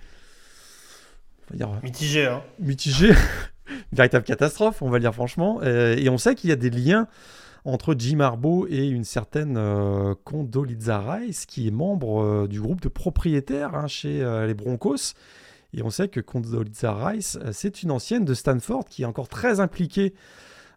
Dire, 1.54 1.70
mitigée. 1.82 2.26
Hein. 2.26 2.42
Mitigée. 2.58 3.14
véritable 3.92 4.24
catastrophe, 4.24 4.82
on 4.82 4.90
va 4.90 4.98
le 4.98 5.02
dire 5.02 5.14
franchement. 5.14 5.60
Euh, 5.62 5.96
et 5.96 6.10
on 6.10 6.18
sait 6.18 6.34
qu'il 6.34 6.50
y 6.50 6.52
a 6.52 6.56
des 6.56 6.68
liens 6.68 7.08
entre 7.68 7.94
Jim 7.96 8.20
Harbaugh 8.20 8.66
et 8.70 8.88
une 8.88 9.04
certaine 9.04 9.56
euh, 9.58 10.14
Condoleezza 10.24 11.00
Rice, 11.00 11.44
qui 11.44 11.68
est 11.68 11.70
membre 11.70 12.22
euh, 12.22 12.48
du 12.48 12.62
groupe 12.62 12.80
de 12.80 12.88
propriétaires 12.88 13.74
hein, 13.74 13.86
chez 13.86 14.22
euh, 14.22 14.46
les 14.46 14.54
Broncos. 14.54 15.12
Et 15.74 15.82
on 15.82 15.90
sait 15.90 16.08
que 16.08 16.20
Condoleezza 16.20 16.94
Rice, 16.94 17.38
c'est 17.52 17.82
une 17.82 17.90
ancienne 17.90 18.24
de 18.24 18.32
Stanford 18.32 18.86
qui 18.86 19.02
est 19.02 19.06
encore 19.06 19.28
très 19.28 19.60
impliquée 19.60 20.14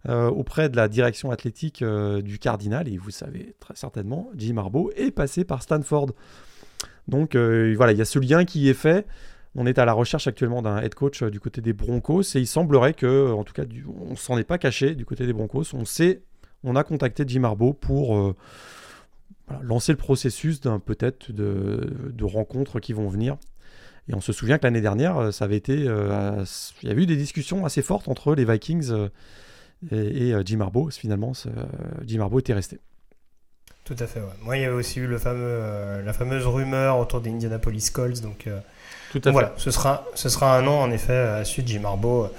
auprès 0.10 0.68
de 0.68 0.76
la 0.76 0.88
direction 0.88 1.30
athlétique 1.30 1.82
du 1.82 2.40
Cardinal. 2.40 2.90
Et 2.90 2.98
vous 2.98 3.12
savez 3.12 3.56
très 3.60 3.76
certainement, 3.76 4.32
Jim 4.36 4.58
Harbaugh 4.58 4.90
est 4.98 5.12
passé 5.12 5.46
par 5.46 5.62
Stanford. 5.62 6.08
Donc 7.08 7.38
voilà, 7.38 7.94
il 7.94 7.98
y 8.00 8.02
a 8.02 8.06
ce 8.06 8.20
lien 8.20 8.44
qui 8.44 8.68
est 8.68 8.74
fait. 8.74 9.06
On 9.56 9.66
est 9.66 9.80
à 9.80 9.86
la 9.86 9.94
recherche 9.94 10.28
actuellement 10.28 10.62
d'un 10.62 10.80
head 10.82 10.94
coach 10.94 11.24
du 11.24 11.40
côté 11.40 11.62
des 11.62 11.72
Broncos 11.72 12.24
et 12.36 12.40
il 12.40 12.48
semblerait 12.48 12.94
que, 12.94 13.32
en 13.32 13.46
tout 13.46 13.54
cas, 13.54 13.64
on 14.10 14.18
s'en 14.18 14.38
est 14.38 14.44
pas 14.44 14.58
caché 14.58 14.96
du 14.96 15.06
côté 15.06 15.26
des 15.26 15.34
Broncos. 15.34 15.74
On 15.74 15.86
sait 15.86 16.24
on 16.64 16.76
a 16.76 16.84
contacté 16.84 17.24
Jim 17.28 17.44
Harbaugh 17.44 17.74
pour 17.74 18.18
euh, 18.18 18.36
lancer 19.62 19.92
le 19.92 19.98
processus 19.98 20.62
d'un 20.62 20.80
peut-être 20.80 21.32
de, 21.32 22.24
rencontres 22.24 22.80
qui 22.80 22.94
vont 22.94 23.08
venir. 23.08 23.38
Et 24.08 24.14
on 24.14 24.22
se 24.22 24.34
souvient 24.34 24.58
que 24.58 24.64
l'année 24.64 24.82
dernière, 24.82 25.18
euh, 25.18 25.32
ça 25.32 25.46
avait 25.46 25.58
été, 25.58 25.86
euh, 25.88 26.44
il 26.84 26.90
y 26.90 26.92
avait 26.92 27.04
eu 27.04 27.06
des 27.06 27.16
discussions 27.16 27.66
assez 27.66 27.82
fortes 27.82 28.08
entre 28.08 28.36
les 28.36 28.46
Vikings 28.46 28.92
et, 29.92 30.34
Jim 30.46 30.62
Harbaugh. 30.62 30.92
Finalement, 30.92 31.34
Jim 32.06 32.22
Harbaugh 32.22 32.40
était 32.40 32.54
resté. 32.54 32.80
Tout 33.84 33.96
à 33.98 34.06
fait. 34.06 34.22
Moi, 34.44 34.58
il 34.58 34.62
y 34.62 34.66
avait 34.66 34.76
aussi 34.76 35.00
eu 35.00 35.08
le 35.08 35.18
fameux, 35.18 36.02
la 36.06 36.14
fameuse 36.14 36.46
rumeur 36.46 37.00
autour 37.00 37.20
des 37.20 37.32
Indianapolis 37.32 37.90
Colts. 37.92 38.22
Donc, 38.22 38.48
Tout 39.12 39.22
à 39.26 39.32
voilà, 39.32 39.54
ce 39.58 39.72
sera, 39.72 40.06
ce 40.14 40.30
sera 40.30 40.56
un 40.56 40.62
nom 40.62 40.80
en 40.80 40.92
effet 40.92 41.18
à 41.18 41.44
suite 41.44 41.68
Jim 41.68 41.84
Harbaugh. 41.84 42.30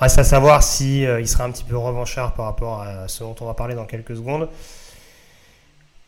Reste 0.00 0.18
à 0.18 0.24
savoir 0.24 0.62
si 0.62 1.04
euh, 1.04 1.20
il 1.20 1.26
sera 1.26 1.42
un 1.44 1.50
petit 1.50 1.64
peu 1.64 1.76
revanchard 1.76 2.34
par 2.34 2.44
rapport 2.44 2.82
à 2.82 3.08
ce 3.08 3.24
dont 3.24 3.34
on 3.40 3.46
va 3.46 3.54
parler 3.54 3.74
dans 3.74 3.84
quelques 3.84 4.14
secondes. 4.14 4.48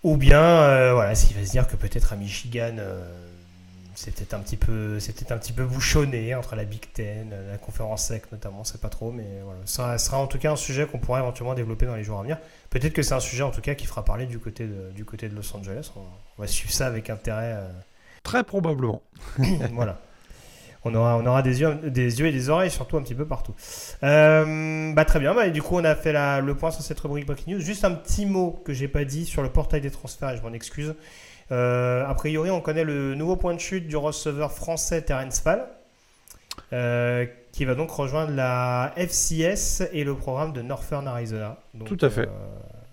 Ou 0.04 0.16
bien, 0.16 0.42
euh, 0.42 0.94
voilà, 0.94 1.14
s'il 1.16 1.36
va 1.36 1.44
se 1.44 1.50
dire 1.50 1.66
que 1.66 1.74
peut-être 1.74 2.12
à 2.12 2.16
Michigan, 2.16 2.76
euh, 2.78 3.04
c'était 3.96 4.32
un 4.32 4.38
petit 4.38 4.56
peu, 4.56 5.00
c'était 5.00 5.32
un 5.32 5.38
petit 5.38 5.52
peu 5.52 5.64
bouchonné 5.64 6.36
entre 6.36 6.54
la 6.54 6.64
Big 6.64 6.86
Ten, 6.92 7.34
la 7.50 7.58
conférence 7.58 8.06
SEC 8.06 8.30
notamment, 8.30 8.62
c'est 8.62 8.80
pas 8.80 8.88
trop, 8.88 9.10
mais 9.10 9.26
voilà, 9.44 9.60
ça 9.66 9.98
sera 9.98 10.18
en 10.18 10.28
tout 10.28 10.38
cas 10.38 10.52
un 10.52 10.56
sujet 10.56 10.86
qu'on 10.86 10.98
pourra 10.98 11.18
éventuellement 11.18 11.54
développer 11.54 11.84
dans 11.84 11.96
les 11.96 12.04
jours 12.04 12.20
à 12.20 12.22
venir. 12.22 12.38
Peut-être 12.70 12.92
que 12.92 13.02
c'est 13.02 13.14
un 13.14 13.20
sujet 13.20 13.42
en 13.42 13.50
tout 13.50 13.60
cas 13.60 13.74
qui 13.74 13.86
fera 13.86 14.04
parler 14.04 14.26
du 14.26 14.38
côté 14.38 14.66
de, 14.66 14.92
du 14.92 15.04
côté 15.04 15.28
de 15.28 15.34
Los 15.34 15.54
Angeles. 15.54 15.90
On, 15.96 16.40
va 16.40 16.46
suivre 16.46 16.72
ça 16.72 16.86
avec 16.86 17.10
intérêt 17.10 17.58
Très 18.22 18.44
probablement. 18.44 19.02
voilà. 19.72 19.98
On 20.84 20.94
aura, 20.94 21.18
on 21.18 21.26
aura 21.26 21.42
des, 21.42 21.60
yeux, 21.60 21.74
des 21.84 22.20
yeux 22.20 22.26
et 22.26 22.32
des 22.32 22.48
oreilles, 22.48 22.70
surtout 22.70 22.96
un 22.96 23.02
petit 23.02 23.14
peu 23.14 23.26
partout. 23.26 23.54
Euh, 24.02 24.92
bah, 24.94 25.04
très 25.04 25.20
bien, 25.20 25.34
bah, 25.34 25.48
du 25.50 25.60
coup, 25.60 25.76
on 25.76 25.84
a 25.84 25.94
fait 25.94 26.12
la, 26.12 26.40
le 26.40 26.54
point 26.54 26.70
sur 26.70 26.82
cette 26.82 26.98
rubrique 27.00 27.26
Breaking 27.26 27.54
News. 27.54 27.60
Juste 27.60 27.84
un 27.84 27.92
petit 27.92 28.24
mot 28.24 28.62
que 28.64 28.72
j'ai 28.72 28.88
pas 28.88 29.04
dit 29.04 29.26
sur 29.26 29.42
le 29.42 29.50
portail 29.50 29.82
des 29.82 29.90
transferts, 29.90 30.30
et 30.30 30.36
je 30.38 30.42
m'en 30.42 30.52
excuse. 30.52 30.94
Euh, 31.52 32.06
a 32.06 32.14
priori, 32.14 32.50
on 32.50 32.60
connaît 32.60 32.84
le 32.84 33.14
nouveau 33.14 33.36
point 33.36 33.54
de 33.54 33.60
chute 33.60 33.88
du 33.88 33.96
receveur 33.96 34.52
français 34.52 35.02
Terence 35.02 35.40
Fall, 35.40 35.66
euh, 36.72 37.26
qui 37.52 37.66
va 37.66 37.74
donc 37.74 37.90
rejoindre 37.90 38.32
la 38.32 38.94
FCS 38.96 39.82
et 39.92 40.04
le 40.04 40.14
programme 40.14 40.52
de 40.54 40.62
Northern 40.62 41.06
Arizona. 41.06 41.58
Donc, 41.74 41.88
Tout 41.88 41.98
à 42.00 42.08
fait. 42.08 42.28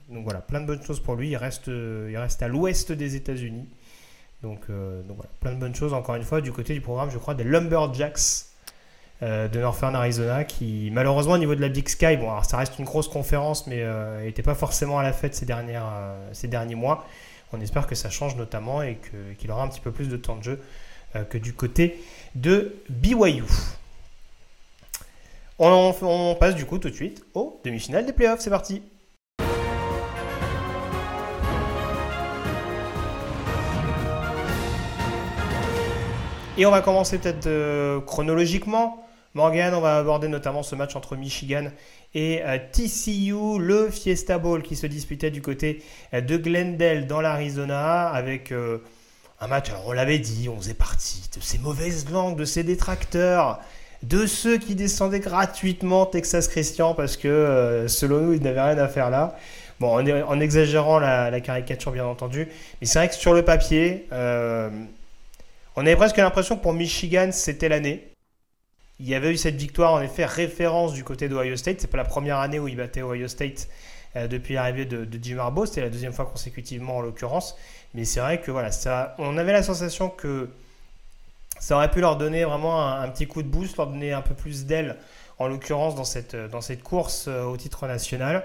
donc 0.10 0.24
voilà, 0.26 0.42
plein 0.42 0.60
de 0.60 0.66
bonnes 0.66 0.84
choses 0.84 1.00
pour 1.00 1.16
lui. 1.16 1.30
Il 1.30 1.38
reste, 1.38 1.68
il 1.68 2.18
reste 2.18 2.42
à 2.42 2.50
l'ouest 2.50 2.92
des 2.92 3.16
États-Unis. 3.16 3.70
Donc, 4.44 4.62
euh, 4.70 5.02
voilà, 5.08 5.30
plein 5.40 5.54
de 5.54 5.60
bonnes 5.60 5.76
choses 5.76 5.94
encore 5.94 6.16
une 6.16 6.24
fois 6.24 6.42
du 6.42 6.52
côté 6.52 6.74
du 6.74 6.82
programme, 6.82 7.10
je 7.10 7.18
crois, 7.18 7.34
des 7.34 7.44
Lumberjacks 7.44 8.46
euh, 9.24 9.48
de 9.48 9.60
Northern 9.60 9.96
Arizona 9.96 10.44
qui, 10.44 10.90
malheureusement, 10.92 11.34
au 11.34 11.38
niveau 11.38 11.56
de 11.56 11.62
la 11.62 11.70
Big 11.70 11.88
Sky, 11.88 12.18
bon, 12.18 12.30
alors 12.30 12.46
ça 12.46 12.58
reste 12.58 12.78
une 12.78 12.86
grosse 12.86 13.08
conférence, 13.08 13.66
mais 13.68 13.84
n'était 14.24 14.44
pas 14.44 14.56
forcément 14.56 15.00
à 15.00 15.04
la 15.04 15.14
fête 15.14 15.34
ces, 15.34 15.46
dernières, 15.46 15.92
ces 16.34 16.48
derniers 16.48 16.76
mois. 16.76 17.06
On 17.54 17.62
espère 17.62 17.88
que 17.88 17.96
ça 17.96 18.10
change 18.10 18.36
notamment 18.36 18.82
et 18.84 19.00
qu'il 19.40 19.50
aura 19.52 19.64
un 19.64 19.70
petit 19.70 19.80
peu 19.80 19.92
plus 19.92 20.10
de 20.10 20.18
temps 20.18 20.36
de 20.36 20.44
jeu 20.44 20.62
que 21.30 21.38
du 21.38 21.54
côté 21.54 22.04
de 22.36 22.76
BYU. 22.90 23.44
On, 25.58 25.96
on 26.02 26.36
passe 26.36 26.56
du 26.56 26.66
coup 26.66 26.78
tout 26.78 26.90
de 26.90 26.96
suite 26.96 27.24
aux 27.34 27.60
demi-finales 27.64 28.06
des 28.06 28.14
playoffs. 28.14 28.42
C'est 28.42 28.50
parti! 28.50 28.84
Et 36.60 36.66
on 36.66 36.72
va 36.72 36.82
commencer 36.82 37.20
peut-être 37.20 37.46
euh, 37.46 38.02
chronologiquement. 38.02 39.06
Morgan, 39.36 39.76
on 39.76 39.80
va 39.80 39.98
aborder 39.98 40.28
notamment 40.28 40.64
ce 40.64 40.74
match 40.74 40.96
entre 40.96 41.16
Michigan 41.16 41.68
et 42.16 42.42
euh, 42.44 42.58
TCU, 42.72 43.60
le 43.60 43.92
Fiesta 43.92 44.40
Bowl 44.40 44.64
qui 44.64 44.76
se 44.76 44.88
disputait 44.88 45.30
du 45.30 45.44
côté 45.44 45.84
euh, 46.16 46.22
de 46.22 46.36
Glendale 46.36 47.06
dans 47.06 47.22
l'Arizona 47.22 48.08
avec 48.08 48.52
un 49.40 49.48
match, 49.48 49.70
alors 49.70 49.84
on 49.86 49.92
l'avait 49.92 50.18
dit, 50.18 50.50
on 50.50 50.58
faisait 50.58 50.74
partie 50.74 51.30
de 51.36 51.40
ces 51.44 51.60
mauvaises 51.60 52.10
langues, 52.10 52.36
de 52.36 52.46
ces 52.46 52.64
détracteurs, 52.64 53.60
de 54.02 54.26
ceux 54.26 54.58
qui 54.58 54.74
descendaient 54.74 55.20
gratuitement 55.20 56.08
Texas 56.08 56.48
Christian 56.48 56.96
parce 56.96 57.18
que 57.18 57.86
selon 57.88 58.22
nous, 58.22 58.34
ils 58.34 58.42
n'avaient 58.42 58.64
rien 58.64 58.80
à 58.80 58.88
faire 58.88 59.12
là. 59.12 59.38
Bon, 59.80 60.00
en, 60.00 60.40
exagérant 60.40 60.98
la, 60.98 61.40
caricature 61.40 61.92
bien 61.92 62.06
entendu, 62.06 62.48
mais 62.82 62.88
c'est 62.88 62.98
vrai 62.98 63.10
que 63.10 63.14
sur 63.14 63.36
le 63.36 63.44
papier, 63.44 64.08
on 65.78 65.82
avait 65.82 65.96
presque 65.96 66.18
l'impression 66.18 66.58
que 66.58 66.64
pour 66.64 66.74
Michigan, 66.74 67.30
c'était 67.32 67.70
l'année. 67.70 68.12
Il 69.00 69.08
y 69.08 69.14
avait 69.14 69.32
eu 69.32 69.38
cette 69.38 69.58
victoire, 69.58 69.94
en 69.94 70.02
effet, 70.02 70.26
référence 70.26 70.92
du 70.94 71.04
côté 71.04 71.30
d'Ohio 71.30 71.56
State. 71.56 71.82
C'est 71.82 71.88
pas 71.88 71.98
la 71.98 72.04
première 72.04 72.40
année 72.40 72.58
où 72.58 72.68
il 72.68 72.76
battait 72.76 73.04
Ohio 73.04 73.28
State 73.28 73.70
euh, 74.16 74.28
depuis 74.28 74.56
l'arrivée 74.56 74.86
de, 74.86 75.08
Jim 75.22 75.38
Harbaugh. 75.38 75.68
C'était 75.68 75.82
la 75.82 75.92
deuxième 75.92 76.14
fois 76.14 76.26
consécutivement, 76.26 76.98
en 76.98 77.02
l'occurrence. 77.02 77.56
Mais 77.94 78.06
c'est 78.06 78.20
vrai 78.20 78.42
que 78.42 78.50
voilà, 78.50 78.72
on 79.20 79.38
avait 79.38 79.54
la 79.54 79.62
sensation 79.62 80.10
que 80.10 80.50
ça 81.60 81.76
aurait 81.76 81.92
pu 81.92 82.02
leur 82.02 82.18
donner 82.18 82.44
vraiment 82.44 82.84
un, 82.84 83.08
petit 83.10 83.28
coup 83.28 83.44
de 83.44 83.48
boost, 83.48 83.78
leur 83.78 83.86
donner 83.86 84.14
un 84.14 84.24
peu 84.24 84.34
plus 84.34 84.66
d'aile, 84.66 84.98
en 85.38 85.48
l'occurrence, 85.48 85.94
dans 85.94 86.06
cette, 86.06 86.36
cette 86.62 86.82
course 86.82 87.28
euh, 87.28 87.44
au 87.44 87.56
titre 87.56 87.86
national. 87.86 88.44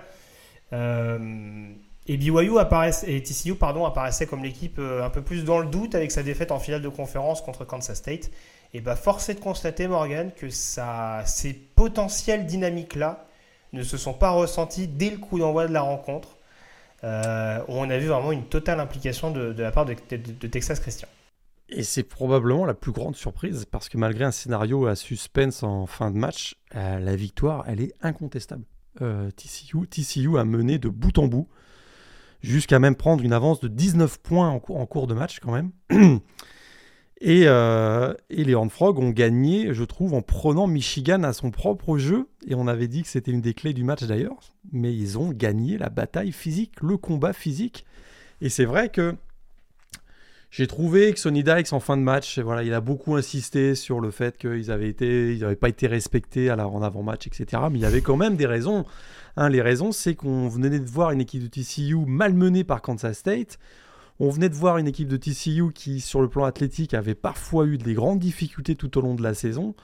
Euh, 0.74 1.72
et 2.06 2.16
BYU 2.16 2.52
et 3.06 3.22
TCU 3.22 3.54
pardon, 3.54 3.84
apparaissait 3.86 4.26
comme 4.26 4.42
l'équipe 4.42 4.78
euh, 4.78 5.04
un 5.04 5.10
peu 5.10 5.22
plus 5.22 5.44
dans 5.44 5.58
le 5.58 5.66
doute 5.66 5.94
avec 5.94 6.10
sa 6.10 6.22
défaite 6.22 6.50
en 6.50 6.58
finale 6.58 6.82
de 6.82 6.88
conférence 6.88 7.40
contre 7.40 7.64
Kansas 7.64 7.98
State. 7.98 8.30
Et 8.74 8.80
bah 8.80 8.96
force 8.96 9.28
est 9.28 9.34
de 9.34 9.40
constater, 9.40 9.86
Morgan, 9.86 10.32
que 10.34 10.48
ça, 10.48 11.22
ces 11.26 11.52
potentielles 11.52 12.46
dynamiques-là 12.46 13.26
ne 13.72 13.82
se 13.82 13.96
sont 13.96 14.14
pas 14.14 14.30
ressenties 14.30 14.88
dès 14.88 15.10
le 15.10 15.18
coup 15.18 15.38
d'envoi 15.38 15.66
de 15.66 15.72
la 15.72 15.82
rencontre, 15.82 16.38
euh, 17.04 17.60
on 17.68 17.88
a 17.90 17.98
vu 17.98 18.06
vraiment 18.06 18.32
une 18.32 18.46
totale 18.46 18.80
implication 18.80 19.30
de, 19.30 19.54
la 19.56 19.72
part 19.72 19.84
de, 19.84 19.94
Texas 19.94 20.80
Christian. 20.80 21.08
Et 21.68 21.82
c'est 21.82 22.02
probablement 22.02 22.64
la 22.64 22.74
plus 22.74 22.92
grande 22.92 23.16
surprise, 23.16 23.66
parce 23.70 23.88
que 23.88 23.96
malgré 23.96 24.24
un 24.24 24.30
scénario 24.30 24.86
à 24.86 24.94
suspense 24.94 25.62
en 25.62 25.86
fin 25.86 26.10
de 26.10 26.16
match, 26.16 26.56
euh, 26.74 26.98
la 26.98 27.16
victoire, 27.16 27.64
elle 27.66 27.80
est 27.80 27.94
incontestable. 28.00 28.64
TCU, 29.36 29.88
TCU 29.88 30.38
a 30.38 30.44
mené 30.44 30.78
de 30.78 30.90
bout 30.90 31.18
en 31.18 31.26
bout 31.26 31.48
jusqu'à 32.42 32.78
même 32.78 32.96
prendre 32.96 33.24
une 33.24 33.32
avance 33.32 33.60
de 33.60 33.68
19 33.68 34.18
points 34.18 34.48
en 34.48 34.58
cours, 34.58 35.06
de 35.06 35.14
match 35.14 35.40
quand 35.40 35.52
même. 35.52 35.70
Et, 37.24 37.44
euh, 37.46 38.14
et, 38.30 38.42
les 38.42 38.52
Horned 38.56 38.72
ont 38.82 39.10
gagné, 39.10 39.72
je 39.72 39.84
trouve, 39.84 40.12
en 40.12 40.22
prenant 40.22 40.66
Michigan 40.66 41.22
à 41.22 41.32
son 41.32 41.52
propre 41.52 41.96
jeu. 41.96 42.26
Et 42.48 42.56
on 42.56 42.66
avait 42.66 42.88
dit 42.88 43.02
que 43.02 43.08
c'était 43.08 43.30
une 43.30 43.40
des 43.40 43.54
clés 43.54 43.74
du 43.74 43.84
match 43.84 44.02
d'ailleurs. 44.02 44.40
Mais 44.72 44.92
ils 44.92 45.18
ont 45.18 45.30
gagné 45.30 45.78
la 45.78 45.88
bataille 45.88 46.32
physique, 46.32 46.72
le 46.82 46.96
combat 46.96 47.32
physique. 47.32 47.86
Et 48.40 48.48
c'est 48.48 48.64
vrai 48.64 48.88
que 48.88 49.14
j'ai 50.52 50.66
trouvé 50.66 51.12
que 51.12 51.18
Sonny 51.18 51.44
Dykes 51.44 51.72
en 51.72 51.78
fin 51.78 51.96
de 51.96 52.02
match, 52.02 52.40
voilà, 52.40 52.64
il 52.64 52.74
a 52.74 52.82
beaucoup 52.82 53.14
insisté 53.14 53.74
sur 53.74 54.00
le 54.00 54.10
fait 54.10 54.36
qu'ils 54.36 54.66
n'avaient 54.66 55.56
pas 55.56 55.68
été 55.68 55.86
respectés 55.86 56.50
à 56.50 56.56
la, 56.56 56.68
en 56.68 56.82
avant-match, 56.82 57.26
etc. 57.26 57.62
Mais 57.70 57.78
il 57.78 57.82
y 57.82 57.86
avait 57.86 58.02
quand 58.02 58.18
même 58.18 58.36
des 58.36 58.46
raisons. 58.46 58.84
Hein, 59.36 59.48
les 59.48 59.62
raisons, 59.62 59.92
c'est 59.92 60.14
qu'on 60.14 60.48
venait 60.48 60.70
de 60.78 60.88
voir 60.88 61.10
une 61.10 61.20
équipe 61.20 61.42
de 61.42 61.48
TCU 61.48 61.96
malmenée 62.06 62.64
par 62.64 62.82
Kansas 62.82 63.18
State. 63.18 63.58
On 64.20 64.28
venait 64.28 64.48
de 64.48 64.54
voir 64.54 64.78
une 64.78 64.86
équipe 64.86 65.08
de 65.08 65.16
TCU 65.16 65.72
qui, 65.72 66.00
sur 66.00 66.20
le 66.20 66.28
plan 66.28 66.44
athlétique, 66.44 66.94
avait 66.94 67.14
parfois 67.14 67.66
eu 67.66 67.78
des 67.78 67.94
grandes 67.94 68.18
difficultés 68.18 68.76
tout 68.76 68.98
au 68.98 69.00
long 69.00 69.14
de 69.14 69.22
la 69.22 69.34
saison. 69.34 69.74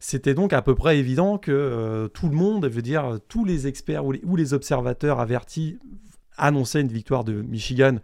C'était 0.00 0.34
donc 0.34 0.52
à 0.52 0.62
peu 0.62 0.74
près 0.74 0.98
évident 0.98 1.38
que 1.38 1.52
euh, 1.52 2.08
tout 2.08 2.28
le 2.28 2.34
monde, 2.34 2.66
veut 2.66 2.82
dire 2.82 3.18
tous 3.28 3.44
les 3.44 3.66
experts 3.66 4.04
ou 4.04 4.36
les, 4.36 4.54
observateurs 4.54 5.20
avertis, 5.20 5.78
annonçaient 6.36 6.80
une 6.80 6.88
victoire 6.88 7.22
de 7.22 7.42
Michigan, 7.42 7.96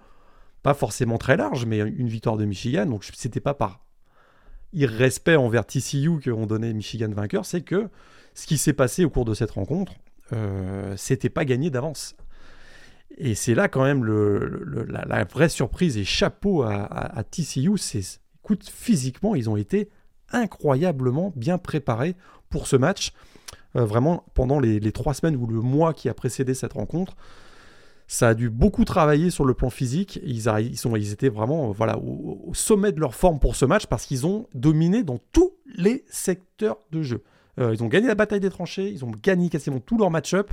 pas 0.62 0.74
forcément 0.74 1.18
très 1.18 1.36
large, 1.36 1.64
mais 1.64 1.78
une 1.78 2.08
victoire 2.08 2.36
de 2.36 2.44
Michigan. 2.44 2.86
Donc 2.86 3.04
c'était 3.14 3.40
pas 3.40 3.54
par 3.54 3.86
irrespect 4.72 5.36
envers 5.36 5.66
TCU 5.66 6.20
qu'on 6.22 6.46
donnait 6.46 6.74
Michigan 6.74 7.08
vainqueur, 7.08 7.46
c'est 7.46 7.62
que 7.62 7.88
ce 8.34 8.46
qui 8.46 8.58
s'est 8.58 8.74
passé 8.74 9.04
au 9.04 9.10
cours 9.10 9.24
de 9.24 9.32
cette 9.32 9.52
rencontre, 9.52 9.94
euh, 10.32 10.94
c'était 10.96 11.28
pas 11.28 11.44
gagné 11.44 11.70
d'avance. 11.70 12.16
Et 13.18 13.34
c'est 13.34 13.54
là 13.54 13.68
quand 13.68 13.84
même 13.84 14.04
la, 14.04 15.24
vraie 15.24 15.48
surprise 15.48 15.96
et 15.96 16.04
chapeau 16.04 16.62
à, 16.62 17.22
TCU, 17.30 17.78
c'est 17.78 18.02
écoute, 18.42 18.68
physiquement, 18.68 19.34
ils 19.34 19.48
ont 19.48 19.56
été 19.56 19.88
incroyablement 20.30 21.32
bien 21.34 21.58
préparés 21.58 22.14
pour 22.50 22.66
ce 22.66 22.76
match. 22.76 23.12
Euh, 23.76 23.84
vraiment, 23.84 24.24
pendant 24.34 24.60
les, 24.60 24.92
trois 24.92 25.14
semaines 25.14 25.36
ou 25.36 25.46
le 25.46 25.60
mois 25.60 25.94
qui 25.94 26.08
a 26.08 26.14
précédé 26.14 26.54
cette 26.54 26.74
rencontre, 26.74 27.16
ça 28.06 28.28
a 28.28 28.34
dû 28.34 28.50
beaucoup 28.50 28.84
travailler 28.84 29.30
sur 29.30 29.44
le 29.44 29.54
plan 29.54 29.70
physique. 29.70 30.20
Ils, 30.22 30.46
ils, 30.60 30.76
sont, 30.76 30.94
ils 30.94 31.12
étaient 31.12 31.28
vraiment 31.28 31.72
voilà, 31.72 31.98
au, 31.98 32.52
sommet 32.54 32.92
de 32.92 33.00
leur 33.00 33.14
forme 33.14 33.38
pour 33.38 33.56
ce 33.56 33.64
match 33.64 33.86
parce 33.86 34.06
qu'ils 34.06 34.26
ont 34.26 34.46
dominé 34.54 35.02
dans 35.02 35.18
tous 35.32 35.54
les 35.74 36.04
secteurs 36.08 36.78
de 36.92 37.02
jeu. 37.02 37.22
Euh, 37.58 37.74
ils 37.74 37.82
ont 37.82 37.88
gagné 37.88 38.06
la 38.06 38.14
bataille 38.14 38.40
des 38.40 38.50
tranchées, 38.50 38.90
ils 38.90 39.04
ont 39.04 39.12
gagné 39.22 39.48
quasiment 39.48 39.80
tous 39.80 39.98
leurs 39.98 40.10
match-up. 40.10 40.50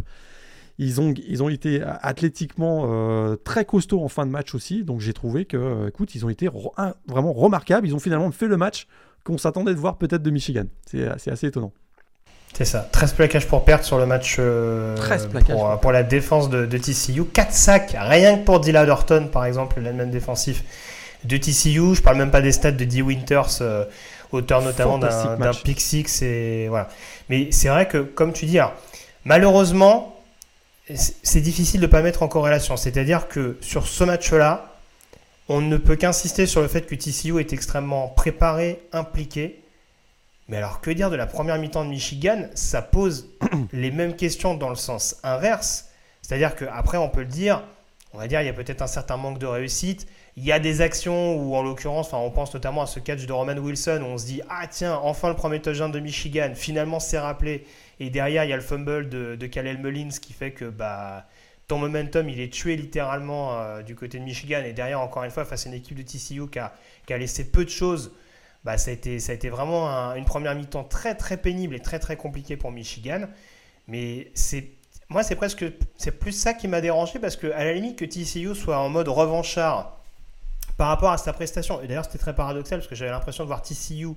Ils 0.79 0.99
ont, 0.99 1.13
ils 1.27 1.43
ont 1.43 1.49
été 1.49 1.83
athlétiquement 1.83 2.85
euh, 2.87 3.35
très 3.35 3.63
costauds 3.63 4.03
en 4.03 4.07
fin 4.07 4.25
de 4.25 4.31
match 4.31 4.55
aussi. 4.55 4.83
Donc 4.83 5.01
j'ai 5.01 5.13
trouvé 5.13 5.45
que, 5.45 5.57
euh, 5.57 5.87
écoute, 5.87 6.15
ils 6.15 6.25
ont 6.25 6.29
été 6.29 6.47
re 6.47 6.71
un, 6.77 6.95
vraiment 7.07 7.31
remarquables. 7.31 7.85
Ils 7.85 7.93
ont 7.93 7.99
finalement 7.99 8.31
fait 8.31 8.47
le 8.47 8.57
match 8.57 8.87
qu'on 9.23 9.37
s'attendait 9.37 9.73
de 9.73 9.79
voir 9.79 9.97
peut-être 9.97 10.23
de 10.23 10.31
Michigan. 10.31 10.65
C'est 10.87 11.07
assez 11.07 11.47
étonnant. 11.47 11.73
C'est 12.53 12.65
ça. 12.65 12.87
13 12.91 13.13
plaquages 13.13 13.47
pour 13.47 13.65
perte 13.65 13.83
sur 13.83 13.97
le 13.97 14.05
match 14.05 14.37
euh, 14.39 14.95
pour, 15.47 15.79
pour, 15.79 15.91
la 15.91 16.03
défense 16.03 16.49
de, 16.49 16.65
de, 16.65 16.77
TCU. 16.77 17.25
4 17.25 17.51
sacs, 17.51 17.95
rien 17.99 18.37
que 18.37 18.45
pour 18.45 18.59
Dylan 18.59 18.89
Horton, 18.89 19.29
par 19.31 19.45
exemple, 19.45 19.79
l'allemand 19.79 20.05
défensif 20.05 20.63
de 21.25 21.37
TCU. 21.37 21.95
Je 21.95 22.01
parle 22.01 22.17
même 22.17 22.31
pas 22.31 22.41
des 22.41 22.51
stats 22.51 22.71
de 22.71 22.83
D. 22.83 23.01
Winters, 23.01 23.61
euh, 23.61 23.85
auteur 24.33 24.61
notamment 24.61 24.97
d'un 24.97 25.53
pick 25.53 25.79
six. 25.79 26.21
Et, 26.21 26.67
voilà. 26.67 26.89
Mais 27.29 27.51
c'est 27.51 27.69
vrai 27.69 27.87
que, 27.87 27.97
comme 27.97 28.33
tu 28.33 28.45
dis, 28.45 28.59
alors, 28.59 28.73
malheureusement, 29.25 30.21
c'est 30.93 31.41
difficile 31.41 31.79
de 31.79 31.85
ne 31.85 31.91
pas 31.91 32.01
mettre 32.01 32.23
en 32.23 32.27
corrélation. 32.27 32.77
C'est-à-dire 32.77 33.27
que 33.27 33.57
sur 33.61 33.87
ce 33.87 34.03
match-là, 34.03 34.73
on 35.49 35.61
ne 35.61 35.77
peut 35.77 35.95
qu'insister 35.95 36.45
sur 36.45 36.61
le 36.61 36.67
fait 36.67 36.85
que 36.85 36.95
TCU 36.95 37.39
est 37.39 37.53
extrêmement 37.53 38.07
préparé, 38.07 38.81
impliqué. 38.91 39.61
Mais 40.47 40.57
alors, 40.57 40.81
que 40.81 40.91
dire 40.91 41.09
de 41.09 41.15
la 41.15 41.25
première 41.25 41.57
mi-temps 41.57 41.85
de 41.85 41.89
Michigan? 41.89 42.47
Ça 42.53 42.81
pose 42.81 43.29
les 43.73 43.91
mêmes 43.91 44.15
questions 44.15 44.55
dans 44.55 44.69
le 44.69 44.75
sens 44.75 45.17
inverse. 45.23 45.89
C'est-à-dire 46.21 46.55
qu'après, 46.55 46.97
on 46.97 47.09
peut 47.09 47.21
le 47.21 47.27
dire, 47.27 47.63
on 48.13 48.17
va 48.17 48.27
dire, 48.27 48.41
il 48.41 48.45
y 48.45 48.49
a 48.49 48.53
peut-être 48.53 48.81
un 48.81 48.87
certain 48.87 49.17
manque 49.17 49.39
de 49.39 49.45
réussite. 49.45 50.07
Il 50.35 50.43
y 50.43 50.51
a 50.51 50.59
des 50.59 50.81
actions 50.81 51.35
où, 51.35 51.55
en 51.55 51.61
l'occurrence, 51.61 52.11
on 52.11 52.31
pense 52.31 52.53
notamment 52.53 52.81
à 52.81 52.87
ce 52.87 52.99
catch 52.99 53.25
de 53.25 53.33
Roman 53.33 53.55
Wilson, 53.55 54.01
où 54.01 54.05
on 54.05 54.17
se 54.17 54.25
dit 54.25 54.41
Ah, 54.49 54.65
tiens, 54.67 54.95
enfin 55.03 55.29
le 55.29 55.35
premier 55.35 55.61
touchdown 55.61 55.91
de 55.91 55.99
Michigan, 55.99 56.53
finalement 56.55 56.99
c'est 56.99 57.19
rappelé. 57.19 57.65
Et 57.99 58.09
derrière, 58.09 58.43
il 58.43 58.49
y 58.49 58.53
a 58.53 58.55
le 58.55 58.63
fumble 58.63 59.09
de, 59.09 59.35
de 59.35 59.47
Kalel 59.47 59.77
Mullins 59.77 60.09
qui 60.09 60.33
fait 60.33 60.51
que 60.51 60.65
bah, 60.65 61.27
ton 61.67 61.77
momentum, 61.77 62.27
il 62.29 62.39
est 62.39 62.51
tué 62.51 62.75
littéralement 62.75 63.59
euh, 63.59 63.83
du 63.83 63.95
côté 63.95 64.17
de 64.17 64.23
Michigan. 64.23 64.63
Et 64.65 64.73
derrière, 64.73 65.01
encore 65.01 65.23
une 65.23 65.31
fois, 65.31 65.45
face 65.45 65.67
à 65.67 65.69
une 65.69 65.75
équipe 65.75 65.97
de 65.97 66.01
TCU 66.01 66.49
qui 66.49 66.57
a, 66.57 66.73
qui 67.05 67.13
a 67.13 67.17
laissé 67.19 67.51
peu 67.51 67.63
de 67.63 67.69
choses, 67.69 68.11
bah, 68.63 68.79
ça, 68.79 68.89
a 68.89 68.93
été, 68.93 69.19
ça 69.19 69.33
a 69.33 69.35
été 69.35 69.49
vraiment 69.49 69.87
une 70.15 70.25
première 70.25 70.55
mi-temps 70.55 70.83
très 70.83 71.15
très 71.15 71.37
pénible 71.37 71.75
et 71.75 71.79
très 71.79 71.99
très 71.99 72.15
compliquée 72.15 72.57
pour 72.57 72.71
Michigan. 72.71 73.27
Mais 73.87 74.31
c'est 74.33 74.71
moi, 75.09 75.21
c'est 75.21 75.35
presque 75.35 75.65
c'est 75.95 76.17
plus 76.17 76.31
ça 76.31 76.53
qui 76.53 76.67
m'a 76.67 76.81
dérangé 76.81 77.19
parce 77.19 77.35
que 77.35 77.51
à 77.51 77.63
la 77.63 77.73
limite 77.73 77.97
que 77.99 78.05
TCU 78.05 78.55
soit 78.55 78.79
en 78.79 78.89
mode 78.89 79.09
revanchard 79.09 80.02
par 80.83 80.89
rapport 80.89 81.11
à 81.11 81.17
sa 81.17 81.31
prestation. 81.31 81.81
Et 81.81 81.87
d'ailleurs, 81.87 82.03
c'était 82.03 82.17
très 82.17 82.35
paradoxal 82.35 82.79
parce 82.79 82.89
que 82.89 82.95
j'avais 82.95 83.11
l'impression 83.11 83.45
de 83.45 83.47
voir 83.47 83.61
TCU, 83.61 84.09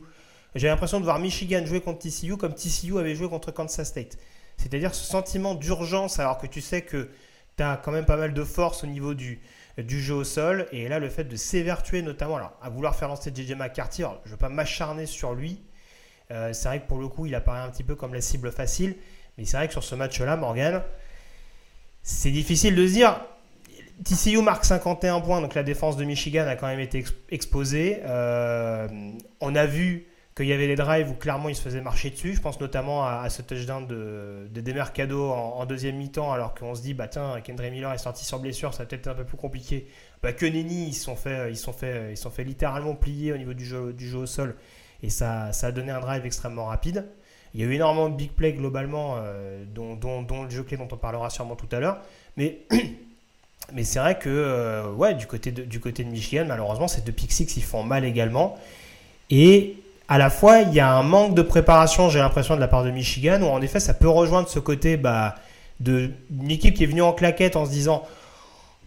j'avais 0.57 0.73
l'impression 0.73 0.99
de 0.99 1.05
voir 1.05 1.21
Michigan 1.21 1.65
jouer 1.65 1.81
contre 1.81 2.01
TCU 2.01 2.37
comme 2.37 2.55
TCU 2.55 2.99
avait 2.99 3.15
joué 3.15 3.29
contre 3.29 3.53
Kansas 3.53 3.87
State. 3.87 4.19
C'est-à-dire 4.57 4.93
ce 4.93 5.05
sentiment 5.05 5.55
d'urgence 5.55 6.19
alors 6.19 6.39
que 6.39 6.49
tu 6.49 6.61
sais 6.61 6.83
que 6.83 7.09
tu 7.57 7.63
as 7.63 7.77
quand 7.77 7.93
même 7.93 8.05
pas 8.05 8.17
mal 8.17 8.35
de 8.35 8.43
force 8.43 8.83
au 8.83 8.89
niveau 8.89 9.15
du, 9.15 9.41
jeu 9.79 10.15
au 10.15 10.25
sol. 10.25 10.67
Et 10.73 10.89
là, 10.89 10.99
le 10.99 11.09
fait 11.09 11.23
de 11.23 11.37
s'évertuer, 11.37 12.03
notamment 12.03 12.41
à 12.61 12.69
vouloir 12.69 12.97
faire 12.97 13.07
lancer 13.07 13.31
JJ 13.33 13.53
McCarthy, 13.53 14.03
je 14.03 14.31
ne 14.31 14.33
veux 14.33 14.37
pas 14.37 14.49
m'acharner 14.49 15.07
sur 15.07 15.35
lui. 15.35 15.63
Euh, 16.33 16.53
c'est 16.53 16.67
vrai 16.67 16.81
que 16.81 16.89
pour 16.89 16.99
le 16.99 17.07
coup, 17.07 17.27
il 17.27 17.35
apparaît 17.37 17.61
un 17.61 17.71
petit 17.71 17.85
peu 17.85 17.95
comme 17.95 18.13
la 18.13 18.21
cible 18.21 18.51
facile. 18.51 18.97
Mais 19.39 19.45
c'est 19.45 19.57
vrai 19.57 19.69
que 19.69 19.73
sur 19.73 19.85
ce 19.85 19.95
match-là, 19.95 20.37
Morgan, 20.37 20.83
c'est 22.03 22.33
difficile 22.33 22.75
de 22.75 22.89
se 22.89 22.93
dire. 22.93 23.21
TCU 24.05 24.43
marque 24.43 24.65
51 24.65 25.21
points, 25.21 25.41
donc 25.41 25.55
la 25.55 25.63
défense 25.63 25.97
de 25.97 26.05
Michigan 26.05 26.47
a 26.47 26.57
quand 26.57 26.67
même 26.67 26.81
été 26.81 27.05
exposée. 27.31 28.01
Euh, 28.05 28.89
on 29.41 29.55
a 29.55 29.67
vu 29.67 30.07
qu'il 30.37 30.47
y 30.47 30.53
avait 30.53 30.67
des 30.67 30.77
drives 30.77 31.11
où 31.11 31.15
clairement 31.15 31.49
il 31.49 31.57
se 31.57 31.63
faisait 31.63 31.81
marcher 31.81 32.11
dessus. 32.11 32.35
Je 32.35 32.41
pense 32.43 32.61
notamment 32.61 33.07
à, 33.07 33.29
ce 33.31 33.41
touchdown 33.41 33.87
de, 33.87 34.49
de 34.53 34.61
Demercado 34.61 35.31
en, 35.31 35.65
deuxième 35.65 35.97
mi-temps, 35.97 36.31
alors 36.31 36.55
qu'on 36.55 36.75
se 36.75 36.83
dit, 36.83 36.93
bah 36.93 37.09
tiens, 37.09 37.41
Kendra 37.43 37.71
Miller 37.71 37.93
est 37.93 37.99
sorti 37.99 38.25
sur 38.25 38.39
blessure, 38.39 38.75
ça 38.75 38.83
va 38.83 38.87
peut-être 38.87 39.09
un 39.09 39.15
peu 39.15 39.25
plus 39.25 39.39
compliqué. 39.39 39.89
Bah, 40.23 40.35
que 40.35 40.45
Nenny, 40.45 40.89
ils 40.89 40.95
sont 40.95 41.17
fait, 41.17 41.51
ils 41.51 41.57
sont 41.57 41.73
fait, 41.73 42.13
ils 42.13 42.19
sont 42.19 42.31
fait 42.31 42.45
littéralement 42.45 42.95
plier 42.95 43.33
au 43.33 43.39
niveau 43.39 43.55
du 43.55 43.65
jeu, 43.65 43.95
du 43.95 44.07
jeu 44.07 44.19
au 44.19 44.27
sol, 44.27 44.57
et 45.03 45.09
ça, 45.09 45.53
ça 45.53 45.69
a 45.69 45.73
donné 45.73 45.91
un 45.91 46.01
drive 46.01 46.27
extrêmement 46.27 46.67
rapide. 46.67 47.07
Il 47.55 47.61
y 47.61 47.65
a 47.65 47.67
eu 47.67 47.73
énormément 47.73 48.11
de 48.11 48.17
big 48.17 48.33
plays 48.33 48.53
globalement, 48.53 49.15
euh, 49.17 49.65
dont, 49.65 49.97
dont, 49.97 50.43
le 50.43 50.51
jeu 50.51 50.63
clé 50.63 50.77
dont 50.77 50.89
on 50.93 50.97
parlera 50.99 51.31
sûrement 51.31 51.57
tout 51.57 51.69
à 51.73 51.81
l'heure. 51.81 52.03
Mais, 52.37 52.67
mais 53.73 53.85
c'est 53.85 53.99
vrai 53.99 54.19
que 54.19 54.29
euh, 54.29 54.91
ouais, 54.93 55.15
du, 55.15 55.27
côté 55.27 55.51
de, 55.51 55.63
du 55.63 55.81
côté 55.81 56.05
de 56.05 56.09
Michigan, 56.09 56.45
malheureusement, 56.47 56.89
ces 56.89 57.01
deux 57.01 57.13
pick 57.13 57.33
six, 57.33 57.57
ils 57.57 57.63
font 57.63 57.83
mal 57.83 58.05
également. 58.05 58.57
Et 59.31 59.77
à 60.09 60.19
la 60.19 60.31
fois, 60.31 60.61
il 60.61 60.73
y 60.73 60.81
a 60.81 60.93
un 60.93 61.03
manque 61.03 61.35
de 61.35 61.43
préparation, 61.43 62.09
j'ai 62.09 62.21
l'impression, 62.21 62.55
de 62.55 62.61
la 62.61 62.69
part 62.69 62.85
de 62.85 62.91
Michigan, 62.91 63.43
où 63.43 63.47
en 63.47 63.61
effet, 63.61 63.81
ça 63.81 63.95
peut 63.95 64.09
rejoindre 64.09 64.49
ce 64.49 64.61
côté 64.61 64.97
bah, 64.97 65.35
d'une 65.81 66.13
équipe 66.49 66.75
qui 66.75 66.85
est 66.85 66.87
venue 66.87 67.03
en 67.03 67.13
claquette 67.13 67.57
en 67.57 67.67
se 67.67 67.71
disant 67.71 68.05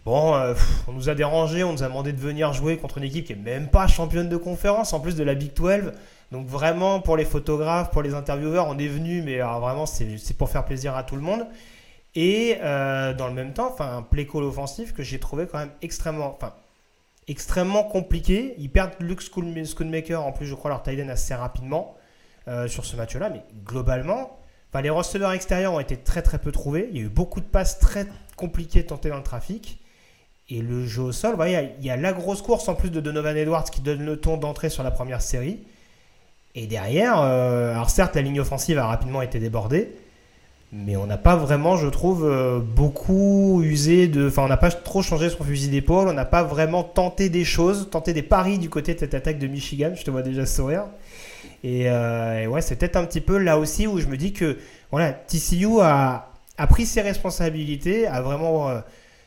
Bon, 0.06 0.34
euh, 0.34 0.54
on 0.88 0.92
nous 0.92 1.10
a 1.10 1.14
dérangé, 1.14 1.62
on 1.62 1.72
nous 1.72 1.82
a 1.82 1.88
demandé 1.88 2.12
de 2.12 2.20
venir 2.20 2.54
jouer 2.54 2.78
contre 2.78 2.96
une 2.98 3.04
équipe 3.04 3.26
qui 3.26 3.34
est 3.34 3.36
même 3.36 3.68
pas 3.68 3.86
championne 3.86 4.30
de 4.30 4.36
conférence, 4.38 4.94
en 4.94 5.00
plus 5.00 5.14
de 5.14 5.22
la 5.22 5.34
Big 5.34 5.52
12. 5.54 5.92
Donc 6.32 6.46
vraiment, 6.46 7.00
pour 7.00 7.18
les 7.18 7.26
photographes, 7.26 7.90
pour 7.90 8.02
les 8.02 8.14
intervieweurs, 8.14 8.66
on 8.68 8.78
est 8.78 8.88
venu, 8.88 9.20
mais 9.20 9.40
vraiment, 9.40 9.84
c'est 9.84 10.36
pour 10.38 10.48
faire 10.48 10.64
plaisir 10.64 10.96
à 10.96 11.02
tout 11.02 11.16
le 11.16 11.22
monde. 11.22 11.44
Et 12.14 12.58
euh, 12.60 13.14
dans 13.14 13.28
le 13.28 13.34
même 13.34 13.52
temps, 13.52 13.74
un 13.78 14.02
play 14.02 14.26
call 14.26 14.42
offensif 14.42 14.92
que 14.92 15.02
j'ai 15.02 15.20
trouvé 15.20 15.46
quand 15.46 15.58
même 15.58 15.70
extrêmement, 15.82 16.38
extrêmement 17.28 17.84
compliqué. 17.84 18.54
Ils 18.58 18.70
perdent 18.70 18.94
Luke 19.00 19.20
Schoonmaker, 19.20 20.24
en 20.24 20.32
plus, 20.32 20.46
je 20.46 20.54
crois, 20.54 20.70
leur 20.70 20.82
tight 20.82 21.08
assez 21.08 21.34
rapidement 21.34 21.96
euh, 22.48 22.66
sur 22.66 22.84
ce 22.84 22.96
match-là. 22.96 23.30
Mais 23.30 23.42
globalement, 23.64 24.38
les 24.82 24.90
receveurs 24.90 25.32
extérieurs 25.32 25.72
ont 25.72 25.80
été 25.80 25.96
très 25.96 26.22
très 26.22 26.38
peu 26.38 26.50
trouvés. 26.52 26.88
Il 26.90 26.96
y 26.96 27.00
a 27.00 27.04
eu 27.04 27.08
beaucoup 27.08 27.40
de 27.40 27.46
passes 27.46 27.78
très 27.78 28.06
compliquées 28.36 28.84
tentées 28.84 29.10
dans 29.10 29.16
le 29.16 29.22
trafic. 29.22 29.80
Et 30.48 30.62
le 30.62 30.84
jeu 30.84 31.02
au 31.02 31.12
sol, 31.12 31.36
il 31.46 31.84
y, 31.84 31.90
a 31.90 31.96
la 31.96 32.12
grosse 32.12 32.42
course 32.42 32.68
en 32.68 32.74
plus 32.74 32.90
de 32.90 32.98
Donovan 32.98 33.36
Edwards 33.36 33.70
qui 33.70 33.82
donne 33.82 34.04
le 34.04 34.18
ton 34.18 34.36
d'entrée 34.36 34.68
sur 34.68 34.82
la 34.82 34.90
première 34.90 35.22
série. 35.22 35.60
Et 36.56 36.66
derrière, 36.66 37.20
euh, 37.20 37.72
alors 37.72 37.88
certes, 37.88 38.16
la 38.16 38.22
ligne 38.22 38.40
offensive 38.40 38.76
a 38.78 38.86
rapidement 38.86 39.22
été 39.22 39.38
débordée, 39.38 39.94
mais 40.72 40.96
on 40.96 41.06
n'a 41.06 41.16
pas 41.16 41.34
vraiment, 41.34 41.76
je 41.76 41.88
trouve, 41.88 42.24
euh, 42.24 42.60
beaucoup 42.60 43.60
usé 43.62 44.06
de. 44.06 44.28
Enfin, 44.28 44.44
on 44.44 44.48
n'a 44.48 44.56
pas 44.56 44.70
trop 44.70 45.02
changé 45.02 45.28
son 45.28 45.42
fusil 45.42 45.68
d'épaule, 45.68 46.06
on 46.08 46.12
n'a 46.12 46.24
pas 46.24 46.44
vraiment 46.44 46.84
tenté 46.84 47.28
des 47.28 47.44
choses, 47.44 47.88
tenté 47.90 48.12
des 48.12 48.22
paris 48.22 48.58
du 48.58 48.70
côté 48.70 48.94
de 48.94 49.00
cette 49.00 49.14
attaque 49.14 49.38
de 49.38 49.48
Michigan. 49.48 49.92
Je 49.96 50.04
te 50.04 50.10
vois 50.12 50.22
déjà 50.22 50.46
sourire. 50.46 50.84
Et, 51.64 51.90
euh, 51.90 52.46
ouais, 52.46 52.62
c'est 52.62 52.76
peut-être 52.76 52.96
un 52.96 53.04
petit 53.04 53.20
peu 53.20 53.36
là 53.38 53.58
aussi 53.58 53.86
où 53.88 53.98
je 53.98 54.06
me 54.06 54.16
dis 54.16 54.32
que 54.32 54.58
voilà, 54.92 55.12
TCU 55.12 55.80
a, 55.80 56.28
pris 56.68 56.86
ses 56.86 57.00
responsabilités, 57.00 58.06
a 58.06 58.22
vraiment. 58.22 58.68
Euh, 58.68 58.80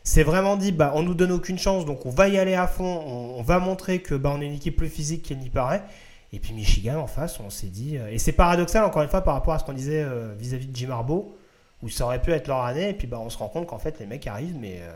c'est 0.06 0.24
vraiment 0.24 0.58
dit, 0.58 0.72
bah, 0.72 0.92
on 0.96 1.04
nous 1.04 1.14
donne 1.14 1.32
aucune 1.32 1.58
chance, 1.58 1.86
donc 1.86 2.06
on 2.06 2.10
va 2.10 2.28
y 2.28 2.38
aller 2.38 2.56
à 2.56 2.68
fond, 2.68 3.04
on, 3.38 3.42
va 3.42 3.60
montrer 3.60 4.00
que 4.00 4.16
bah, 4.16 4.34
on 4.36 4.42
est 4.42 4.46
une 4.46 4.56
équipe 4.56 4.76
plus 4.76 4.90
physique 4.90 5.24
qu'elle 5.24 5.40
n'y 5.40 5.50
paraît. 5.50 5.84
Et 6.34 6.40
puis 6.40 6.54
Michigan 6.56 6.96
en 7.00 7.08
face, 7.08 7.40
on 7.40 7.52
s'est 7.52 7.68
dit. 7.68 7.98
Euh, 7.98 8.10
et 8.10 8.18
c'est 8.18 8.32
paradoxal 8.32 8.84
encore 8.84 9.04
une 9.04 9.08
fois 9.08 9.22
par 9.22 9.36
rapport 9.36 9.54
à 9.54 9.60
ce 9.60 9.64
qu'on 9.64 9.74
disait 9.74 10.04
euh, 10.04 10.34
vis-à-vis 10.34 10.66
de 10.66 10.76
Jim 10.76 10.90
Harbaugh, 10.90 11.32
où 11.84 11.90
ça 11.90 12.06
aurait 12.06 12.22
pu 12.22 12.32
être 12.32 12.48
leur 12.48 12.62
année, 12.62 12.90
et 12.90 12.94
puis 12.94 13.06
bah, 13.06 13.20
on 13.20 13.30
se 13.30 13.38
rend 13.38 13.50
compte 13.50 13.68
qu'en 13.68 13.78
fait 13.78 14.00
les 14.00 14.08
mecs 14.08 14.26
arrivent, 14.26 14.58
mais. 14.60 14.80
Euh, 14.82 14.92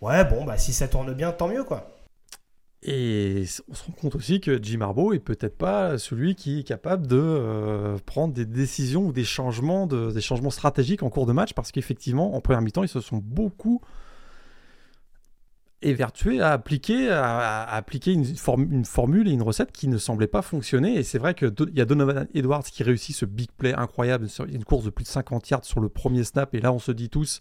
ouais, 0.00 0.24
bon, 0.24 0.44
bah 0.44 0.56
si 0.56 0.72
ça 0.72 0.86
tourne 0.86 1.12
bien, 1.14 1.32
tant 1.32 1.48
mieux 1.48 1.64
quoi. 1.64 1.90
Et 2.86 3.44
on 3.68 3.74
se 3.74 3.82
rend 3.82 3.92
compte 3.92 4.14
aussi 4.14 4.40
que 4.40 4.62
Jim 4.62 4.82
Harbaugh 4.82 5.14
est 5.14 5.18
peut-être 5.18 5.56
pas 5.56 5.98
celui 5.98 6.36
qui 6.36 6.60
est 6.60 6.64
capable 6.64 7.06
de 7.06 7.96
prendre 8.04 8.34
des 8.34 8.44
décisions 8.44 9.06
ou 9.06 9.12
des 9.12 9.24
changements, 9.24 9.86
de, 9.86 10.12
des 10.12 10.20
changements 10.20 10.50
stratégiques 10.50 11.02
en 11.02 11.08
cours 11.08 11.24
de 11.24 11.32
match, 11.32 11.54
parce 11.54 11.72
qu'effectivement, 11.72 12.36
en 12.36 12.42
première 12.42 12.60
mi-temps, 12.60 12.82
ils 12.82 12.88
se 12.88 13.00
sont 13.00 13.16
beaucoup 13.16 13.80
évertué 15.84 16.40
à 16.40 16.52
appliquer, 16.52 17.10
à, 17.10 17.62
appliquer 17.62 18.12
une, 18.12 18.84
formule 18.84 19.28
et 19.28 19.32
une 19.32 19.42
recette 19.42 19.72
qui 19.72 19.88
ne 19.88 19.98
semblait 19.98 20.26
pas 20.26 20.42
fonctionner. 20.42 20.96
Et 20.96 21.02
c'est 21.02 21.18
vrai 21.18 21.34
qu'il 21.34 21.52
y 21.74 21.80
a 21.80 21.84
Donovan 21.84 22.26
Edwards 22.34 22.64
qui 22.64 22.82
réussit 22.82 23.14
ce 23.14 23.24
big 23.24 23.50
play 23.52 23.74
incroyable, 23.74 24.28
sur 24.28 24.44
une 24.44 24.64
course 24.64 24.84
de 24.84 24.90
plus 24.90 25.04
de 25.04 25.08
50 25.08 25.48
yards 25.50 25.64
sur 25.64 25.80
le 25.80 25.88
premier 25.88 26.24
snap. 26.24 26.54
Et 26.54 26.60
là, 26.60 26.72
on 26.72 26.78
se 26.78 26.92
dit 26.92 27.08
tous, 27.08 27.40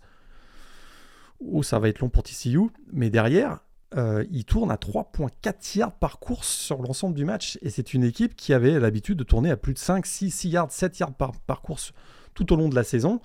oh, 1.40 1.64
ça 1.64 1.80
va 1.80 1.90
être 1.90 2.00
long 2.00 2.10
pour 2.10 2.24
TCU. 2.24 2.70
Mais 2.92 3.10
derrière, 3.10 3.60
euh, 3.96 4.26
il 4.32 4.46
tourne 4.46 4.72
à 4.72 4.76
3,4 4.76 5.78
yards 5.78 5.94
par 5.94 6.20
course 6.20 6.48
sur 6.48 6.82
l'ensemble 6.82 7.16
du 7.16 7.26
match. 7.26 7.58
Et 7.62 7.70
c'est 7.70 7.94
une 7.94 8.04
équipe 8.04 8.36
qui 8.36 8.54
avait 8.54 8.80
l'habitude 8.80 9.18
de 9.18 9.24
tourner 9.24 9.52
à 9.52 9.58
plus 9.58 9.74
de 9.74 9.80
5, 9.80 10.06
6, 10.06 10.32
6 10.32 10.50
yards, 10.50 10.72
7 10.72 11.00
yards 11.00 11.14
par, 11.14 11.32
par 11.42 11.62
course 11.62 11.94
tout 12.34 12.52
au 12.52 12.56
long 12.56 12.70
de 12.70 12.76
la 12.76 12.84
saison. 12.84 13.22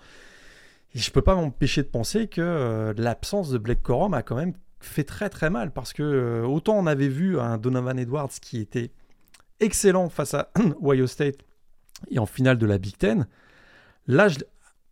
Et 0.95 0.99
je 0.99 1.11
ne 1.11 1.13
peux 1.13 1.23
pas 1.23 1.35
m'empêcher 1.35 1.83
de 1.83 1.89
penser 1.89 2.29
que 2.29 2.41
euh, 2.41 2.95
l'absence 2.97 3.51
de 3.51 3.59
Blake 3.59 3.83
Corum 3.83 4.15
a 4.15 4.23
quand 4.23 4.37
même 4.37 4.55
fait 4.81 5.05
très 5.05 5.29
très 5.29 5.51
mal 5.51 5.73
parce 5.73 5.93
que 5.93 6.03
euh, 6.03 6.47
autant 6.47 6.77
on 6.79 6.87
avait 6.87 7.09
vu 7.09 7.39
un 7.39 7.59
Donovan 7.59 7.99
Edwards 7.99 8.31
qui 8.41 8.59
était 8.59 8.93
excellent 9.61 10.09
face 10.09 10.35
à 10.35 10.51
Ohio 10.83 11.07
State 11.07 11.39
et 12.11 12.19
en 12.19 12.27
finale 12.27 12.59
de 12.59 12.67
la 12.67 12.79
Big 12.79 12.97
Ten, 12.97 13.27
là, 14.07 14.29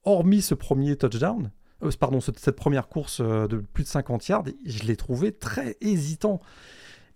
hormis 0.02 0.42
ce 0.42 0.54
premier 0.54 0.96
touchdown, 0.96 1.50
euh, 1.82 1.90
pardon, 1.98 2.20
cette 2.20 2.56
première 2.56 2.88
course 2.88 3.20
euh, 3.20 3.46
de 3.46 3.58
plus 3.58 3.84
de 3.84 3.88
50 3.88 4.28
yards, 4.28 4.44
je 4.64 4.82
l'ai 4.84 4.96
trouvé 4.96 5.32
très 5.32 5.76
hésitant. 5.80 6.40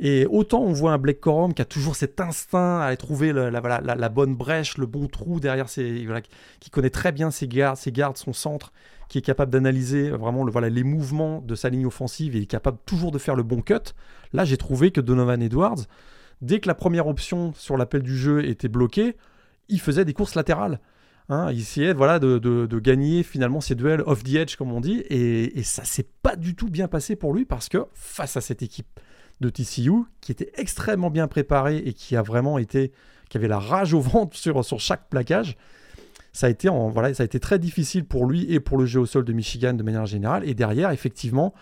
Et 0.03 0.27
autant 0.27 0.63
on 0.63 0.73
voit 0.73 0.93
un 0.93 0.99
Blake 0.99 1.21
Corum 1.21 1.53
qui 1.53 1.61
a 1.61 1.67
toujours 1.67 1.95
cet 1.95 2.21
instinct 2.23 2.81
à 2.81 2.87
aller 2.87 2.97
trouver 2.97 3.35
la, 3.35 3.51
la, 3.51 4.09
bonne 4.09 4.35
brèche, 4.35 4.79
le 4.79 4.87
bon 4.87 5.07
trou 5.09 5.41
derrière 5.41 5.69
ses, 5.69 6.07
qui 6.59 6.71
connaît 6.71 6.89
très 6.91 7.13
bien 7.13 7.31
ses 7.31 7.47
gardes, 7.47 7.77
ses 7.77 7.93
gardes, 7.93 8.17
son 8.17 8.33
centre, 8.33 8.73
qui 9.11 9.19
est 9.19 9.23
capable 9.23 9.53
d'analyser 9.53 10.09
vraiment 10.09 10.43
le, 10.43 10.51
voilà, 10.51 10.71
les 10.71 10.85
mouvements 10.85 11.43
de 11.43 11.55
sa 11.55 11.69
ligne 11.69 11.85
offensive 11.85 12.35
et 12.35 12.41
est 12.41 12.47
capable 12.47 12.79
toujours 12.87 13.11
de 13.11 13.19
faire 13.19 13.35
le 13.35 13.43
bon 13.43 13.61
cut. 13.61 13.93
Là, 14.33 14.47
j'ai 14.47 14.57
trouvé 14.57 14.91
que 14.91 15.03
Donovan 15.03 15.43
Edwards, 15.43 15.81
dès 16.41 16.61
que 16.61 16.69
la 16.69 16.75
première 16.75 17.07
option 17.07 17.53
sur 17.55 17.77
l'appel 17.77 18.03
du 18.03 18.17
jeu 18.17 18.43
était 18.49 18.69
bloquée, 18.69 19.19
il 19.69 19.81
faisait 19.81 20.07
des 20.07 20.15
courses 20.15 20.35
latérales. 20.35 20.81
Hein, 21.29 21.53
il 21.53 21.61
essayait 21.61 21.93
voilà, 21.93 22.19
de, 22.19 22.79
gagner 22.79 23.23
finalement 23.23 23.61
ses 23.61 23.75
duels 23.75 24.03
off 24.07 24.25
the 24.25 24.35
edge, 24.37 24.57
comme 24.57 24.73
on 24.73 24.81
dit, 24.81 25.01
et, 25.11 25.59
et 25.59 25.63
ça 25.63 25.85
s'est 25.85 26.09
pas 26.23 26.37
du 26.37 26.57
tout 26.57 26.71
bien 26.71 26.89
passé 26.89 27.17
pour 27.17 27.35
lui 27.35 27.45
parce 27.45 27.69
que 27.69 27.85
face 27.93 28.39
à 28.39 28.41
cette 28.41 28.63
équipe 28.63 28.99
de 29.41 29.49
TCU 29.49 30.05
qui 30.21 30.33
était 30.33 30.51
extrêmement 30.57 31.11
bien 31.11 31.29
préparée 31.29 31.79
et 31.79 31.93
qui 31.93 32.17
a 32.17 32.23
vraiment 32.23 32.59
été, 32.59 32.93
qui 33.29 33.39
avait 33.39 33.49
la 33.49 33.59
rage 33.59 33.95
au 33.95 34.01
ventre 34.01 34.37
sur, 34.37 34.65
sur 34.65 34.81
chaque 34.81 35.09
plaquage, 35.09 35.57
ça 36.33 36.47
a 36.47 36.51
été 36.51 36.69
en, 36.69 36.89
voilà, 36.89 37.13
ça 37.15 37.23
a 37.23 37.27
été 37.27 37.41
très 37.41 37.59
difficile 37.59 38.05
pour 38.05 38.27
lui 38.27 38.53
et 38.53 38.61
pour 38.61 38.79
le 38.79 38.87
jeu 38.87 39.01
au 39.01 39.07
sol 39.07 39.25
de 39.25 39.33
Michigan 39.33 39.73
de 39.75 39.83
manière 39.83 40.07
générale. 40.07 40.49
Et 40.49 40.55
derrière, 40.55 40.91
effectivement, 40.91 41.55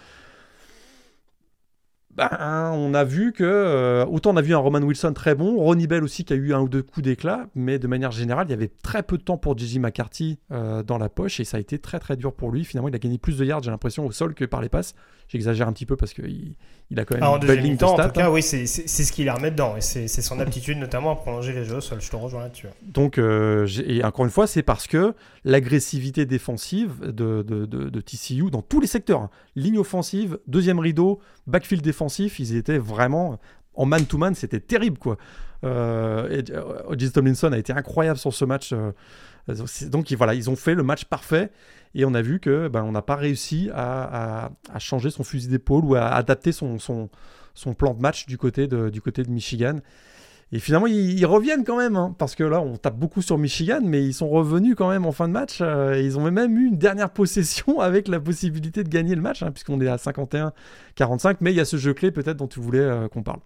ben, 2.18 2.72
on 2.74 2.94
a 2.94 3.04
vu 3.04 3.32
que, 3.32 3.44
euh, 3.44 4.04
autant 4.06 4.32
on 4.32 4.36
a 4.36 4.42
vu 4.42 4.52
un 4.52 4.58
Roman 4.58 4.80
Wilson 4.80 5.12
très 5.12 5.36
bon, 5.36 5.56
Ronnie 5.56 5.86
Bell 5.86 6.02
aussi 6.02 6.24
qui 6.24 6.32
a 6.32 6.36
eu 6.36 6.52
un 6.52 6.60
ou 6.60 6.68
deux 6.68 6.82
coups 6.82 7.04
d'éclat, 7.04 7.46
mais 7.54 7.78
de 7.78 7.86
manière 7.86 8.10
générale, 8.10 8.48
il 8.48 8.50
y 8.50 8.54
avait 8.54 8.72
très 8.82 9.04
peu 9.04 9.18
de 9.18 9.22
temps 9.22 9.38
pour 9.38 9.56
Gigi 9.56 9.78
McCarthy 9.78 10.40
euh, 10.50 10.82
dans 10.82 10.98
la 10.98 11.08
poche 11.08 11.38
et 11.38 11.44
ça 11.44 11.58
a 11.58 11.60
été 11.60 11.78
très 11.78 12.00
très 12.00 12.16
dur 12.16 12.34
pour 12.34 12.50
lui. 12.50 12.64
Finalement, 12.64 12.88
il 12.88 12.94
a 12.94 12.98
gagné 12.98 13.18
plus 13.18 13.38
de 13.38 13.44
yards, 13.44 13.62
j'ai 13.62 13.70
l'impression, 13.70 14.04
au 14.04 14.10
sol 14.10 14.34
que 14.34 14.44
par 14.44 14.60
les 14.60 14.68
passes. 14.68 14.94
J'exagère 15.28 15.68
un 15.68 15.72
petit 15.72 15.84
peu 15.86 15.96
parce 15.96 16.14
qu'il 16.14 16.54
il 16.90 16.98
a 16.98 17.04
quand 17.04 17.14
même 17.16 17.22
en 17.24 17.34
une 17.34 17.40
belle 17.40 17.48
deuxième 17.48 17.64
ligne 17.64 17.74
de 17.74 17.78
temps, 17.80 17.90
en 17.92 17.94
stats, 17.96 18.08
tout 18.08 18.12
cas, 18.20 18.26
hein. 18.28 18.30
oui, 18.32 18.42
c'est 18.42 18.66
ce 18.66 19.12
qu'il 19.12 19.28
a 19.28 19.34
remis 19.34 19.50
dedans. 19.50 19.76
Et 19.76 19.80
c'est 19.82 20.08
son 20.08 20.40
aptitude, 20.40 20.78
notamment, 20.78 21.10
à 21.12 21.16
prolonger 21.16 21.52
les 21.52 21.64
jeux 21.64 21.76
au 21.76 21.80
sol. 21.82 22.00
Je 22.00 22.08
te 22.10 22.16
rejoins 22.16 22.40
là-dessus. 22.42 22.68
Donc, 22.82 23.18
euh, 23.18 23.66
et 23.86 24.02
encore 24.04 24.24
une 24.24 24.30
fois, 24.30 24.46
c'est 24.46 24.62
parce 24.62 24.86
que 24.86 25.12
l'agressivité 25.44 26.24
défensive 26.26 27.00
de, 27.02 27.42
de, 27.42 27.66
de- 27.66 27.90
de 27.90 28.00
TCU 28.00 28.50
dans 28.50 28.62
tous 28.62 28.80
les 28.80 28.86
secteurs, 28.86 29.20
hein, 29.20 29.30
ligne 29.56 29.78
offensive, 29.78 30.38
deuxième 30.46 30.78
rideau, 30.78 31.20
backfield 31.46 31.82
défensif, 31.84 32.38
ils 32.38 32.56
étaient 32.56 32.78
vraiment 32.78 33.38
en 33.74 33.86
man-to-man, 33.86 34.34
c'était 34.34 34.60
terrible 34.60 34.98
quoi. 34.98 35.18
Euh, 35.64 36.28
et, 36.30 36.44
euh. 36.52 37.10
Tomlinson 37.12 37.52
a 37.52 37.58
été 37.58 37.72
incroyable 37.72 38.18
sur 38.18 38.32
ce 38.32 38.44
match. 38.44 38.72
euh, 38.72 38.92
donc 39.86 40.12
voilà, 40.12 40.34
ils 40.34 40.50
ont 40.50 40.56
fait 40.56 40.74
le 40.74 40.82
match 40.82 41.04
parfait 41.04 41.50
et 41.94 42.04
on 42.04 42.14
a 42.14 42.22
vu 42.22 42.40
que 42.40 42.68
ben, 42.68 42.84
on 42.84 42.92
n'a 42.92 43.02
pas 43.02 43.16
réussi 43.16 43.70
à, 43.74 44.50
changer 44.78 45.10
son 45.10 45.24
fusil 45.24 45.48
d'épaule 45.48 45.84
ou 45.84 45.94
à 45.94 46.06
adapter 46.08 46.52
son, 46.52 46.78
plan 47.76 47.94
de 47.94 48.00
match 48.00 48.26
du 48.26 48.38
côté 48.38 48.66
de, 48.66 48.90
du 48.90 49.00
côté 49.00 49.22
de 49.22 49.30
Michigan. 49.30 49.78
Et 50.50 50.60
finalement, 50.60 50.86
ils, 50.86 51.26
reviennent 51.26 51.64
quand 51.64 51.76
même, 51.76 51.96
hein, 51.96 52.14
parce 52.16 52.34
que 52.34 52.42
là, 52.42 52.62
on 52.62 52.78
tape 52.78 52.96
beaucoup 52.96 53.20
sur 53.20 53.36
Michigan, 53.36 53.80
mais 53.82 54.02
ils 54.02 54.14
sont 54.14 54.30
revenus 54.30 54.76
quand 54.76 54.88
même 54.88 55.04
en 55.04 55.12
fin 55.12 55.28
de 55.28 55.32
match. 55.34 55.58
euh, 55.60 56.00
ils 56.00 56.18
ont 56.18 56.30
même 56.30 56.56
eu 56.56 56.68
une 56.68 56.78
dernière 56.78 57.10
possession 57.10 57.80
avec 57.80 58.08
la 58.08 58.18
possibilité 58.18 58.82
de 58.82 58.88
gagner 58.88 59.14
le 59.14 59.20
match, 59.20 59.42
hein, 59.42 59.50
puisqu'on 59.50 59.78
est 59.80 59.88
à 59.88 59.96
51-45. 59.96 61.36
Mais 61.40 61.52
il 61.52 61.56
y 61.56 61.60
a 61.60 61.66
ce 61.66 61.76
jeu 61.76 61.92
clé 61.92 62.10
peut-être 62.10 62.38
dont 62.38 62.46
tu 62.46 62.60
voulais 62.60 62.78
euh, 62.78 63.08
qu'on 63.08 63.22
parle. 63.22 63.40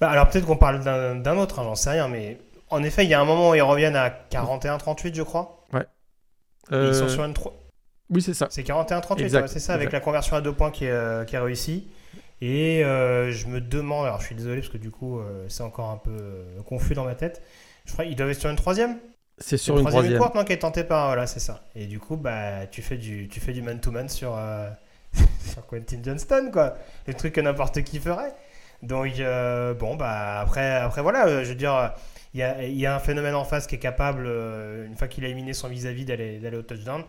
Bah, 0.00 0.10
alors 0.10 0.28
peut-être 0.28 0.46
qu'on 0.46 0.56
parle 0.56 0.84
d'un 0.84 1.36
autre, 1.36 1.58
hein, 1.58 1.64
j'en 1.64 1.74
sais 1.74 1.90
rien, 1.90 2.06
mais 2.06 2.38
en 2.72 2.82
effet, 2.82 3.04
il 3.04 3.10
y 3.10 3.14
a 3.14 3.20
un 3.20 3.24
moment 3.24 3.50
où 3.50 3.54
ils 3.54 3.62
reviennent 3.62 3.96
à 3.96 4.10
41-38, 4.30 5.14
je 5.14 5.22
crois. 5.22 5.58
Et 6.70 6.76
Ils 6.76 6.94
sont 6.94 7.04
Euh, 7.04 7.08
sur 7.08 7.24
une 7.24 7.34
tro- 7.34 7.52
Oui, 8.10 8.22
c'est 8.22 8.34
ça. 8.34 8.46
C'est 8.50 8.62
41-38, 8.62 9.22
Exact, 9.24 9.42
ouais, 9.42 9.48
c'est 9.48 9.58
ça, 9.58 9.74
avec 9.74 9.86
exact. 9.88 9.98
la 9.98 10.00
conversion 10.04 10.36
à 10.36 10.40
deux 10.40 10.52
points 10.52 10.70
qui 10.70 10.84
est, 10.84 10.90
euh, 10.90 11.24
qui 11.24 11.34
est 11.34 11.38
réussie. 11.38 11.88
Et 12.40 12.84
euh, 12.84 13.30
je 13.32 13.46
me 13.46 13.60
demande, 13.60 14.06
alors 14.06 14.20
je 14.20 14.26
suis 14.26 14.34
désolé 14.34 14.56
parce 14.60 14.68
que 14.72 14.78
du 14.78 14.90
coup 14.90 15.18
euh, 15.20 15.44
c'est 15.48 15.62
encore 15.62 15.90
un 15.90 15.96
peu 15.96 16.44
confus 16.66 16.94
dans 16.94 17.04
ma 17.04 17.14
tête. 17.14 17.42
Je 17.84 17.92
crois 17.92 18.04
qu'ils 18.04 18.16
doivent 18.16 18.30
être 18.30 18.40
sur 18.40 18.50
une 18.50 18.56
troisième? 18.56 18.98
C'est 19.38 19.56
sur 19.56 19.74
une 19.76 19.80
troisième 19.82 20.02
troisième. 20.02 20.20
courte, 20.22 20.34
non, 20.34 20.44
qui 20.44 20.52
est 20.52 20.58
tentée 20.58 20.84
par. 20.84 21.06
Voilà, 21.06 21.26
c'est 21.26 21.40
ça. 21.40 21.64
Et 21.74 21.86
du 21.86 21.98
coup, 21.98 22.16
bah, 22.16 22.66
tu 22.70 22.80
fais 22.82 22.96
du, 22.96 23.28
tu 23.28 23.40
fais 23.40 23.52
du 23.52 23.62
man-to-man 23.62 24.08
sur, 24.08 24.36
euh, 24.36 24.68
sur 25.44 25.66
Quentin 25.66 25.98
Johnston, 26.02 26.50
quoi. 26.52 26.76
Le 27.06 27.14
truc 27.14 27.34
que 27.34 27.40
n'importe 27.40 27.82
qui 27.82 27.98
ferait. 27.98 28.32
Donc, 28.82 29.12
bon, 29.78 29.96
bah, 29.96 30.40
après, 30.40 30.74
après 30.76 31.02
voilà, 31.02 31.42
je 31.44 31.48
veux 31.50 31.54
dire, 31.54 31.92
il 32.34 32.40
y 32.40 32.86
a, 32.86 32.94
un 32.94 32.98
phénomène 32.98 33.34
en 33.34 33.44
face 33.44 33.66
qui 33.66 33.74
est 33.74 33.78
capable, 33.78 34.24
euh, 34.26 34.86
une 34.86 34.96
fois 34.96 35.08
qu'il 35.08 35.24
a 35.24 35.28
éliminé 35.28 35.52
son 35.52 35.68
vis-à-vis, 35.68 36.04
d'aller 36.04 36.56
au 36.56 36.62
touchdown. 36.62 37.04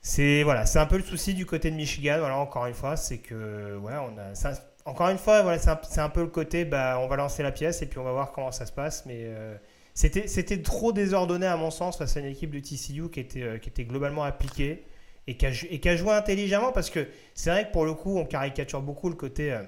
C'est 0.00 0.42
voilà, 0.42 0.64
c'est 0.66 0.78
un 0.78 0.86
peu 0.86 0.96
le 0.96 1.02
souci 1.02 1.34
du 1.34 1.44
côté 1.44 1.70
de 1.70 1.76
Michigan. 1.76 2.16
Voilà, 2.20 2.36
encore 2.38 2.66
une 2.66 2.74
fois, 2.74 2.96
c'est 2.96 3.18
que 3.18 3.76
ouais, 3.76 3.94
on 3.96 4.16
a 4.18 4.34
ça- 4.34 4.52
encore 4.84 5.08
une 5.10 5.18
fois, 5.18 5.42
voilà, 5.42 5.58
c'est 5.58 6.00
un, 6.00 6.04
un 6.04 6.08
peu 6.08 6.22
le 6.22 6.28
côté, 6.28 6.64
bah, 6.64 6.98
on 7.00 7.08
va 7.08 7.16
lancer 7.16 7.42
la 7.42 7.52
pièce 7.52 7.82
et 7.82 7.86
puis 7.86 7.98
on 7.98 8.04
va 8.04 8.12
voir 8.12 8.32
comment 8.32 8.52
ça 8.52 8.64
se 8.64 8.72
passe. 8.72 9.04
Mais 9.06 9.24
euh, 9.24 9.56
c'était 9.94 10.28
c'était 10.28 10.62
trop 10.62 10.92
désordonné 10.92 11.46
à 11.46 11.56
mon 11.56 11.70
sens 11.70 11.98
face 11.98 12.16
à 12.16 12.20
une 12.20 12.26
équipe 12.26 12.50
de 12.52 12.60
TCU 12.60 13.10
qui 13.10 13.20
était 13.20 13.42
euh, 13.42 13.58
qui 13.58 13.68
était 13.68 13.84
globalement 13.84 14.22
appliquée 14.24 14.84
et 15.26 15.36
qui 15.36 15.46
a, 15.46 15.96
joué 15.96 16.12
intelligemment 16.12 16.72
parce 16.72 16.88
que 16.90 17.06
c'est 17.34 17.50
vrai 17.50 17.66
que 17.68 17.72
pour 17.72 17.84
le 17.84 17.94
coup, 17.94 18.18
on 18.18 18.24
caricature 18.24 18.80
beaucoup 18.80 19.10
le 19.10 19.16
côté 19.16 19.52
euh, 19.52 19.62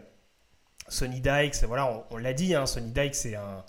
Sonny 0.89 1.21
Dykes. 1.21 1.65
Voilà, 1.65 1.87
on, 1.93 2.05
on 2.15 2.17
l'a 2.19 2.33
dit, 2.33 2.55
hein, 2.55 2.67
Sonny 2.67 2.93
Dykes, 2.93 3.15
c'est 3.15 3.35
un 3.37 3.65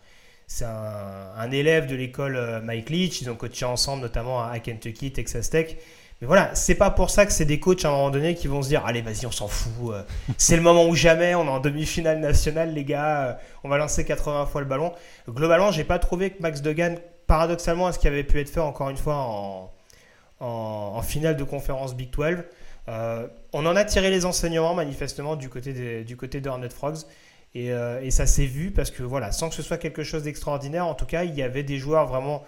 c'est 0.53 0.65
un, 0.65 1.31
un 1.37 1.51
élève 1.51 1.85
de 1.87 1.95
l'école 1.95 2.35
euh, 2.35 2.61
Mike 2.61 2.89
Leach. 2.89 3.21
Ils 3.21 3.29
ont 3.29 3.35
coaché 3.35 3.65
ensemble, 3.65 4.01
notamment 4.03 4.43
à 4.43 4.59
Kentucky, 4.59 5.11
Texas 5.13 5.49
Tech. 5.49 5.77
Mais 6.19 6.27
voilà, 6.27 6.53
c'est 6.53 6.75
pas 6.75 6.91
pour 6.91 7.09
ça 7.09 7.25
que 7.25 7.31
c'est 7.31 7.45
des 7.45 7.59
coachs 7.59 7.83
à 7.83 7.87
un 7.87 7.91
moment 7.91 8.11
donné 8.11 8.35
qui 8.35 8.47
vont 8.47 8.61
se 8.61 8.67
dire 8.67 8.85
Allez, 8.85 9.01
vas-y, 9.01 9.25
on 9.25 9.31
s'en 9.31 9.47
fout. 9.47 9.93
euh, 9.93 10.03
C'est 10.37 10.55
le 10.57 10.61
moment 10.61 10.85
ou 10.87 10.95
jamais. 10.95 11.35
On 11.35 11.45
est 11.45 11.49
en 11.49 11.59
demi-finale 11.59 12.19
nationale, 12.19 12.73
les 12.73 12.83
gars. 12.83 13.27
euh, 13.29 13.33
On 13.63 13.69
va 13.69 13.77
lancer 13.77 14.05
80 14.05 14.45
fois 14.47 14.61
le 14.61 14.67
ballon. 14.67 14.91
Globalement, 15.29 15.71
j'ai 15.71 15.83
pas 15.85 15.99
trouvé 15.99 16.31
que 16.31 16.41
Max 16.41 16.61
Degan, 16.61 16.97
paradoxalement 17.27 17.87
à 17.87 17.93
ce 17.93 17.99
qui 17.99 18.07
avait 18.07 18.23
pu 18.25 18.39
être 18.39 18.49
fait 18.49 18.59
encore 18.59 18.89
une 18.89 18.97
fois 18.97 19.15
en, 19.15 19.71
en, 20.41 20.45
en 20.95 21.01
finale 21.01 21.37
de 21.37 21.43
conférence 21.43 21.95
Big 21.95 22.09
12, 22.11 22.43
euh, 22.89 23.27
on 23.53 23.65
en 23.65 23.75
a 23.75 23.85
tiré 23.85 24.09
les 24.09 24.25
enseignements 24.25 24.73
manifestement 24.73 25.35
du 25.35 25.49
côté 25.49 25.71
des, 25.73 26.03
du 26.03 26.17
côté 26.17 26.41
de 26.41 26.49
Hornet 26.49 26.69
Frogs. 26.69 26.97
Et, 27.53 27.71
euh, 27.71 28.01
et 28.01 28.11
ça 28.11 28.25
s'est 28.25 28.45
vu 28.45 28.71
parce 28.71 28.91
que 28.91 29.03
voilà, 29.03 29.31
sans 29.31 29.49
que 29.49 29.55
ce 29.55 29.61
soit 29.61 29.77
quelque 29.77 30.03
chose 30.03 30.23
d'extraordinaire, 30.23 30.87
en 30.87 30.93
tout 30.93 31.05
cas, 31.05 31.23
il 31.23 31.35
y 31.35 31.43
avait 31.43 31.63
des 31.63 31.77
joueurs 31.77 32.07
vraiment 32.07 32.43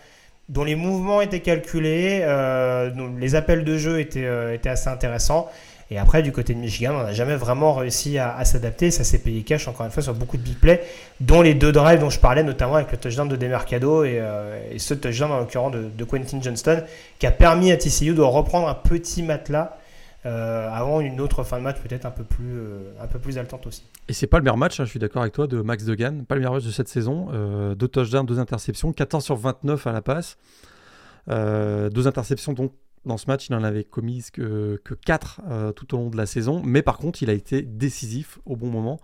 dont 0.50 0.64
les 0.64 0.76
mouvements 0.76 1.22
étaient 1.22 1.42
calculés, 1.42 2.22
euh, 2.24 2.90
dont 2.90 3.14
les 3.18 3.36
appels 3.36 3.64
de 3.64 3.78
jeu 3.78 4.00
étaient, 4.00 4.26
euh, 4.26 4.54
étaient 4.54 4.70
assez 4.70 4.90
intéressants. 4.90 5.50
Et 5.92 5.98
après, 5.98 6.24
du 6.24 6.32
côté 6.32 6.54
de 6.54 6.60
Michigan, 6.60 6.96
on 6.96 7.04
n'a 7.04 7.14
jamais 7.14 7.36
vraiment 7.36 7.74
réussi 7.74 8.18
à, 8.18 8.44
s'adapter. 8.46 8.90
Ça 8.90 9.04
s'est 9.04 9.20
payé 9.20 9.44
cash, 9.44 9.68
encore 9.68 9.86
une 9.86 9.92
fois, 9.92 10.02
sur 10.02 10.14
beaucoup 10.14 10.38
de 10.38 10.42
big 10.42 10.58
plays, 10.58 10.82
dont 11.20 11.42
les 11.42 11.54
deux 11.54 11.72
drives 11.72 12.00
dont 12.00 12.10
je 12.10 12.20
parlais, 12.20 12.42
notamment 12.42 12.76
avec 12.76 12.92
le 12.92 12.98
touchdown 12.98 13.28
de 13.28 13.36
Demercado 13.36 14.04
et, 14.04 14.20
et 14.72 14.80
ce 14.80 14.96
touchdown, 14.96 15.32
en 15.32 15.40
l'occurrence, 15.40 15.74
de 15.74 16.04
Quentin 16.04 16.42
Johnston, 16.42 16.84
qui 17.20 17.28
a 17.28 17.32
permis 17.32 17.72
à 17.72 17.78
TCU 17.78 18.16
de 18.16 18.22
reprendre 18.22 18.70
un 18.70 18.74
petit 18.74 19.22
matelas 19.22 19.78
euh, 20.26 20.70
avant 20.72 21.02
une 21.02 21.20
autre 21.20 21.44
fin 21.44 21.58
de 21.58 21.64
match 21.64 21.78
peut-être 21.82 22.06
un, 22.06 22.12
peu 22.12 22.24
plus, 22.24 22.54
euh, 22.54 22.94
un 23.02 23.08
peu 23.08 23.20
plus 23.20 23.38
haletante 23.38 23.68
aussi. 23.68 23.84
Et 24.08 24.14
c'est 24.14 24.28
pas 24.28 24.38
le 24.38 24.44
meilleur 24.44 24.58
match, 24.58 24.80
hein, 24.80 24.86
je 24.86 24.90
suis 24.90 25.00
d'accord 25.00 25.22
avec 25.22 25.34
toi, 25.34 25.48
de 25.48 25.62
Max 25.62 25.86
Degan. 25.86 26.26
Pas 26.26 26.36
le 26.36 26.42
meilleur 26.42 26.54
match 26.54 26.64
de 26.64 26.72
cette 26.72 26.88
saison. 26.88 27.28
Euh, 27.34 27.76
deux 27.76 27.88
touchdowns, 27.88 28.26
deux 28.26 28.40
interceptions, 28.40 28.94
14 28.94 29.24
sur 29.24 29.36
29 29.36 29.86
à 29.86 29.92
la 29.92 30.02
passe. 30.02 30.38
Euh, 31.30 31.90
deux 31.90 32.08
interceptions, 32.08 32.54
donc 32.54 32.74
dans 33.06 33.18
ce 33.18 33.28
match, 33.28 33.48
il 33.50 33.56
en 33.56 33.64
avait 33.64 33.84
commises 33.84 34.32
que, 34.32 34.80
que 34.86 34.94
4 34.94 35.74
tout 35.76 35.94
au 35.94 35.98
long 35.98 36.10
de 36.10 36.16
la 36.16 36.26
saison. 36.26 36.62
Mais 36.64 36.82
par 36.82 36.98
contre, 36.98 37.22
il 37.22 37.30
a 37.30 37.34
été 37.34 37.62
décisif 37.62 38.40
au 38.46 38.56
bon 38.56 38.70
moment. 38.70 39.00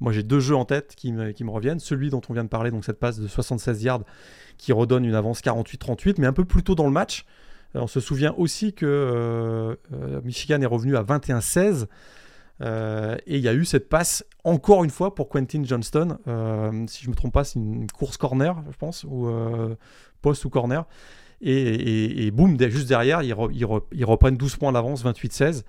Moi, 0.00 0.10
j'ai 0.10 0.24
deux 0.24 0.40
jeux 0.40 0.56
en 0.56 0.64
tête 0.64 0.94
qui 0.96 1.12
me, 1.12 1.30
qui 1.30 1.44
me 1.44 1.50
reviennent. 1.50 1.78
Celui 1.78 2.10
dont 2.10 2.20
on 2.28 2.32
vient 2.32 2.42
de 2.42 2.48
parler, 2.48 2.72
donc 2.72 2.84
cette 2.84 2.98
passe 2.98 3.20
de 3.20 3.28
76 3.28 3.84
yards 3.84 4.02
qui 4.58 4.72
redonne 4.72 5.04
une 5.04 5.14
avance 5.14 5.40
48-38, 5.40 6.16
mais 6.18 6.26
un 6.26 6.32
peu 6.32 6.44
plus 6.44 6.64
tôt 6.64 6.74
dans 6.74 6.86
le 6.86 6.92
match. 6.92 7.26
On 7.74 7.86
se 7.86 8.00
souvient 8.00 8.34
aussi 8.36 8.72
que 8.72 8.86
euh, 8.86 9.74
euh, 9.92 10.20
Michigan 10.22 10.60
est 10.60 10.66
revenu 10.66 10.96
à 10.96 11.02
21-16. 11.02 11.86
Euh, 12.60 13.16
et 13.26 13.36
il 13.36 13.42
y 13.42 13.48
a 13.48 13.54
eu 13.54 13.64
cette 13.64 13.88
passe 13.88 14.24
encore 14.44 14.84
une 14.84 14.90
fois 14.90 15.14
pour 15.14 15.28
Quentin 15.28 15.64
Johnston. 15.64 16.18
Si 16.88 17.04
je 17.04 17.10
me 17.10 17.14
trompe 17.14 17.32
pas, 17.32 17.44
c'est 17.44 17.58
une 17.58 17.90
course 17.90 18.16
corner, 18.16 18.62
je 18.70 18.76
pense, 18.76 19.04
ou 19.04 19.28
poste 20.22 20.44
ou 20.44 20.50
corner. 20.50 20.84
Et, 21.40 22.30
boum, 22.30 22.58
juste 22.70 22.88
derrière, 22.88 23.22
ils, 23.22 23.34
re- 23.34 23.50
ils 23.52 23.64
re- 23.64 23.82
ils 23.92 24.04
reprennent 24.04 24.36
12 24.36 24.56
points 24.56 24.72
d'avance, 24.72 25.04
28-16. 25.04 25.64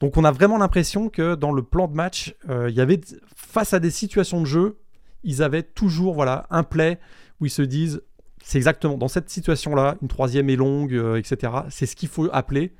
Donc 0.00 0.16
on 0.16 0.24
a 0.24 0.30
vraiment 0.30 0.58
l'impression 0.58 1.08
que 1.08 1.34
dans 1.34 1.50
le 1.50 1.62
plan 1.62 1.88
de 1.88 1.94
match, 1.94 2.36
il 2.48 2.74
y 2.74 2.80
avait 2.80 3.00
face 3.34 3.72
à 3.72 3.80
des 3.80 3.90
situations 3.90 4.40
de 4.40 4.46
jeu, 4.46 4.78
ils 5.24 5.42
avaient 5.42 5.62
toujours 5.64 6.14
voilà 6.14 6.46
un 6.50 6.62
play 6.62 6.98
où 7.40 7.46
ils 7.46 7.50
se 7.50 7.62
disent 7.62 8.02
c'est 8.48 8.56
exactement 8.56 8.96
dans 8.96 9.08
cette 9.08 9.28
situation-là, 9.28 9.96
une 10.00 10.08
troisième 10.08 10.48
est 10.48 10.56
longue, 10.56 10.94
euh, 10.94 11.18
etc. 11.18 11.52
C'est 11.68 11.84
ce 11.84 11.94
qu'il 11.94 12.08
faut 12.08 12.30
appeler. 12.32 12.72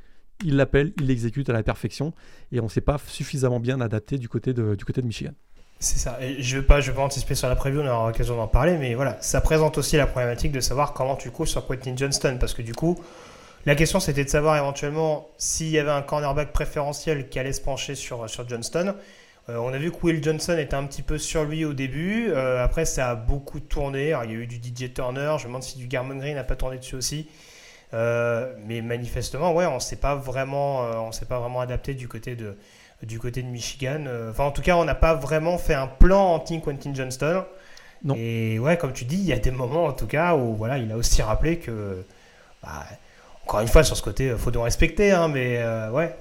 Ils 0.42 0.56
l'appellent, 0.56 0.94
ils 0.98 1.06
l'exécutent 1.06 1.50
à 1.50 1.52
la 1.52 1.62
perfection, 1.62 2.14
et 2.52 2.60
on 2.60 2.64
ne 2.64 2.68
s'est 2.70 2.80
pas 2.80 2.96
suffisamment 3.06 3.60
bien 3.60 3.82
adapté 3.82 4.16
du 4.16 4.30
côté 4.30 4.54
de, 4.54 4.74
Michigan. 5.02 5.32
C'est 5.78 5.98
ça. 5.98 6.18
Je 6.38 6.56
ne 6.56 6.60
vais, 6.62 6.66
pas- 6.66 6.80
anticiper 7.02 7.34
sur 7.34 7.50
la 7.50 7.54
preview, 7.54 7.82
on 7.82 7.86
aura 7.86 8.06
l'occasion 8.06 8.34
d'en 8.34 8.46
parler, 8.46 8.78
mais 8.78 8.94
voilà, 8.94 9.18
ça 9.20 9.42
présente 9.42 9.76
aussi 9.76 9.98
la 9.98 10.06
problématique 10.06 10.52
de 10.52 10.60
savoir 10.60 10.94
comment 10.94 11.16
tu 11.16 11.30
cours 11.30 11.46
sur 11.46 11.66
Quentin 11.66 11.92
Johnston, 11.94 12.38
parce 12.40 12.54
que 12.54 12.62
du 12.62 12.74
coup, 12.74 12.98
la 13.66 13.74
question 13.74 14.00
c'était 14.00 14.24
de 14.24 14.30
savoir 14.30 14.56
éventuellement 14.56 15.28
s'il 15.36 15.68
y 15.68 15.78
avait 15.78 15.90
un 15.90 16.00
cornerback 16.00 16.50
préférentiel 16.54 17.28
qui 17.28 17.38
allait 17.38 17.52
se 17.52 17.60
pencher 17.60 17.94
sur 17.94 18.26
Johnston. 18.48 18.94
Euh, 19.48 19.56
on 19.56 19.72
a 19.72 19.78
vu 19.78 19.90
que 19.90 19.96
Will 20.02 20.22
Johnson 20.22 20.56
était 20.58 20.74
un 20.74 20.84
petit 20.84 21.02
peu 21.02 21.16
sur 21.18 21.44
lui 21.44 21.64
au 21.64 21.72
début, 21.72 22.30
Euh, 22.30 22.62
après 22.62 22.84
ça 22.84 23.10
a 23.10 23.14
beaucoup 23.14 23.60
tourné, 23.60 24.12
Alors, 24.12 24.24
il 24.24 24.30
y 24.32 24.34
a 24.34 24.38
eu 24.38 24.46
du 24.46 24.56
DJ 24.56 24.92
Turner, 24.92 25.36
je 25.38 25.44
me 25.44 25.48
demande 25.48 25.62
si 25.62 25.78
du 25.78 25.86
Garmon 25.86 26.16
Green 26.16 26.34
n'a 26.34 26.44
pas 26.44 26.56
tourné 26.56 26.76
dessus 26.78 26.96
aussi. 26.96 27.28
Euh, 27.94 28.52
mais 28.66 28.82
manifestement, 28.82 29.52
ouais, 29.54 29.64
on 29.66 29.80
s'est 29.80 29.96
pas 29.96 30.14
vraiment, 30.14 30.80
on 31.06 31.12
s'est 31.12 31.24
pas 31.24 31.38
vraiment 31.38 31.60
adapté 31.60 31.94
du 31.94 32.06
côté 32.08 32.36
de, 32.36 32.56
du 33.02 33.18
côté 33.18 33.42
de 33.42 33.48
Michigan. 33.48 34.04
Enfin, 34.30 34.44
en 34.44 34.50
tout 34.50 34.60
cas, 34.62 34.76
on 34.76 34.84
n'a 34.84 34.94
pas 34.94 35.14
vraiment 35.14 35.56
fait 35.56 35.74
un 35.74 35.86
plan 35.86 36.34
anti 36.34 36.60
Quentin 36.60 36.92
Johnston. 36.94 37.44
Non. 38.04 38.14
Et 38.18 38.58
ouais, 38.58 38.76
comme 38.76 38.92
tu 38.92 39.04
dis, 39.06 39.16
il 39.16 39.24
y 39.24 39.32
a 39.32 39.38
des 39.38 39.50
moments, 39.50 39.84
en 39.86 39.92
tout 39.94 40.06
cas, 40.06 40.34
où 40.36 40.54
voilà, 40.54 40.76
il 40.78 40.92
a 40.92 40.96
aussi 40.96 41.22
rappelé 41.22 41.58
que, 41.58 42.04
bah, 42.62 42.84
encore 43.44 43.60
une 43.60 43.68
fois, 43.68 43.82
sur 43.82 43.96
ce 43.96 44.02
côté, 44.02 44.30
faut 44.36 44.50
donc 44.50 44.64
respecter, 44.64 45.10
hein, 45.12 45.28
mais 45.28 45.58
ouais. 45.90 46.14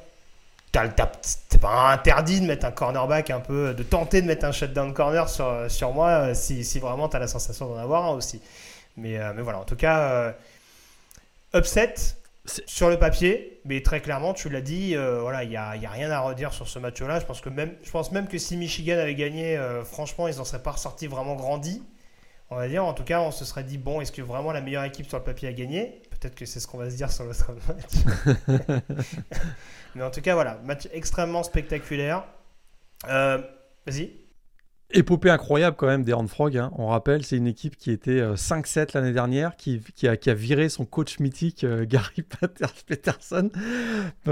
t'as- 0.72 0.88
t'as- 0.90 1.12
C'est 1.58 1.62
pas 1.62 1.92
interdit 1.92 2.40
de 2.40 2.46
mettre 2.46 2.68
un 2.68 2.72
cornerback 2.72 3.32
un 3.32 3.40
peu, 3.40 3.74
de 3.74 3.82
tenter 3.82 4.22
de 4.22 4.28
mettre 4.28 4.46
un 4.46 4.52
shutdown 4.52 4.94
corner 4.94 5.28
sur, 5.28 5.66
sur 5.70 5.92
moi 5.92 6.10
euh, 6.10 6.34
si, 6.36 6.64
si 6.64 6.78
vraiment 6.78 7.10
tu 7.10 7.16
as 7.16 7.20
la 7.20 7.28
sensation 7.28 7.68
d'en 7.68 7.78
avoir 7.78 8.06
un 8.06 8.12
aussi. 8.12 8.40
Mais, 8.96 9.18
euh, 9.18 9.34
mais 9.36 9.42
voilà, 9.42 9.60
en 9.60 9.64
tout 9.64 9.76
cas, 9.76 10.12
euh, 10.12 10.32
upset, 11.56 11.96
sur 12.46 12.92
le 12.92 13.00
papier, 13.00 13.60
mais 13.66 13.82
très 13.82 14.02
clairement, 14.02 14.36
tu 14.36 14.50
l'as 14.50 14.62
dit, 14.62 14.96
euh, 14.96 15.20
voilà, 15.22 15.44
il 15.44 15.50
n'y 15.50 15.58
a, 15.58 15.76
y 15.78 15.88
a, 15.88 15.90
rien 15.90 16.12
à 16.12 16.20
redire 16.20 16.54
sur 16.54 16.68
ce 16.68 16.78
match-là. 16.78 17.20
Je 17.20 17.26
pense 17.26 17.42
que 17.42 17.50
même, 17.50 17.74
je 17.82 17.90
pense 17.90 18.12
même 18.12 18.28
que 18.28 18.38
si 18.38 18.56
Michigan 18.56 19.00
avait 19.00 19.16
gagné, 19.16 19.60
franchement, 19.84 20.28
ils 20.28 20.38
n'en 20.38 20.46
seraient 20.46 20.62
pas 20.62 20.74
ressortis 20.74 21.08
vraiment 21.08 21.34
grandis. 21.34 21.82
On 22.52 22.56
va 22.56 22.68
dire, 22.68 22.86
en 22.86 22.94
tout 22.94 23.04
cas, 23.04 23.22
on 23.22 23.32
se 23.32 23.46
serait 23.46 23.64
dit, 23.64 23.80
bon, 23.80 24.00
est-ce 24.00 24.12
que 24.12 24.22
vraiment 24.22 24.52
la 24.52 24.62
meilleure 24.62 24.84
équipe 24.84 25.10
sur 25.10 25.18
le 25.18 25.24
papier 25.24 25.50
a 25.50 25.54
gagné? 25.54 26.04
Peut-être 26.12 26.36
que 26.36 26.46
c'est 26.46 26.60
ce 26.60 26.68
qu'on 26.68 26.78
va 26.78 26.90
se 26.90 26.96
dire 26.96 27.12
sur 27.12 27.26
l'autre 27.26 27.52
match. 27.68 28.82
mais 29.98 30.04
en 30.04 30.12
tout 30.12 30.22
cas, 30.22 30.36
voilà, 30.36 30.60
match 30.64 30.88
extrêmement 30.94 31.42
spectaculaire. 31.42 32.24
Euh, 33.10 33.40
vas-y. 33.86 34.12
Épopée 34.92 35.30
incroyable 35.30 35.76
quand 35.76 35.88
même 35.88 36.04
des 36.04 36.16
Frog. 36.28 36.56
Hein. 36.56 36.72
On 36.78 36.88
rappelle, 36.88 37.26
c'est 37.26 37.36
une 37.36 37.48
équipe 37.48 37.76
qui 37.76 37.92
était 37.92 38.22
5-7 38.22 38.80
euh, 38.80 38.86
l'année 38.94 39.12
dernière, 39.12 39.58
qui, 39.58 39.82
a, 40.08 40.34
viré 40.34 40.70
son 40.70 40.86
coach 40.86 41.20
mythique 41.20 41.66
euh, 41.66 41.86
Gary 41.90 42.22
Patterson. 42.22 43.50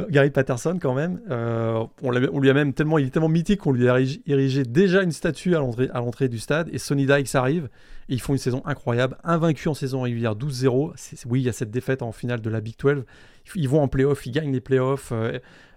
Gary 0.10 0.30
Patterson 0.30 0.78
quand 0.80 0.94
même. 0.94 1.20
on, 1.30 2.40
lui 2.40 2.50
a 2.50 2.54
même 2.54 2.74
tellement, 2.74 3.00
il 3.00 3.08
est 3.08 3.10
tellement 3.10 3.28
mythique 3.28 3.62
qu'on 3.62 3.74
lui 3.74 3.90
a 3.90 4.00
érigé, 4.28 4.64
déjà 4.64 5.02
une 5.02 5.12
statue 5.12 5.56
à 5.56 5.60
l'entrée 5.60 6.30
du 6.30 6.40
stade. 6.40 6.70
Et 6.72 6.78
Sonny 6.78 7.08
Dykes 7.08 7.34
arrive. 7.34 7.70
Et 8.08 8.14
ils 8.14 8.22
font 8.22 8.34
une 8.34 8.40
saison 8.40 8.62
incroyable, 8.66 9.18
invaincu 9.24 9.68
en 9.68 9.74
saison 9.74 10.02
régulière 10.02 10.36
12-0. 10.36 11.26
Oui, 11.26 11.42
il 11.42 11.46
y 11.46 11.50
a 11.50 11.54
cette 11.54 11.72
défaite 11.72 12.04
en 12.04 12.12
finale 12.12 12.40
de 12.40 12.50
la 12.52 12.62
Big 12.62 12.76
12. 12.78 13.04
Ils 13.54 13.70
vont 13.70 13.82
en 13.82 13.88
playoff, 13.88 14.26
ils 14.26 14.32
gagnent 14.32 14.52
les 14.52 14.62
playoffs. 14.62 15.14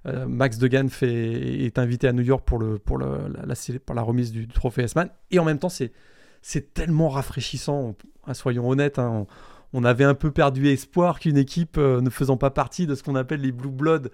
Euh, 0.07 0.27
Max 0.27 0.59
Degan 0.59 0.89
fait, 0.89 1.65
est 1.65 1.79
invité 1.79 2.09
à 2.09 2.13
New 2.13 2.23
York 2.23 2.43
pour, 2.45 2.59
le, 2.59 2.79
pour, 2.79 2.99
le, 2.99 3.19
la, 3.45 3.55
pour 3.85 3.95
la 3.95 4.03
remise 4.03 4.33
du, 4.33 4.47
trophée 4.49 4.83
S-Man. 4.83 5.11
Et 5.31 5.39
en 5.39 5.45
même 5.45 5.59
temps, 5.59 5.69
c'est, 5.69 5.93
c'est 6.41 6.73
tellement 6.73 7.09
rafraîchissant, 7.09 7.97
hein, 8.27 8.35
soyons 8.35 8.69
honnêtes. 8.69 8.99
Hein, 8.99 9.27
on, 9.73 9.85
avait 9.85 10.05
un 10.05 10.15
peu 10.15 10.31
perdu 10.31 10.69
espoir 10.69 11.19
qu'une 11.21 11.37
équipe 11.37 11.77
euh, 11.79 12.01
ne 12.01 12.11
faisant 12.11 12.37
pas 12.37 12.51
partie 12.51 12.87
de 12.87 12.95
ce 12.95 13.03
qu'on 13.03 13.17
appelle 13.17 13.41
les 13.41 13.53
Blue 13.53 13.71
Blood 13.71 14.11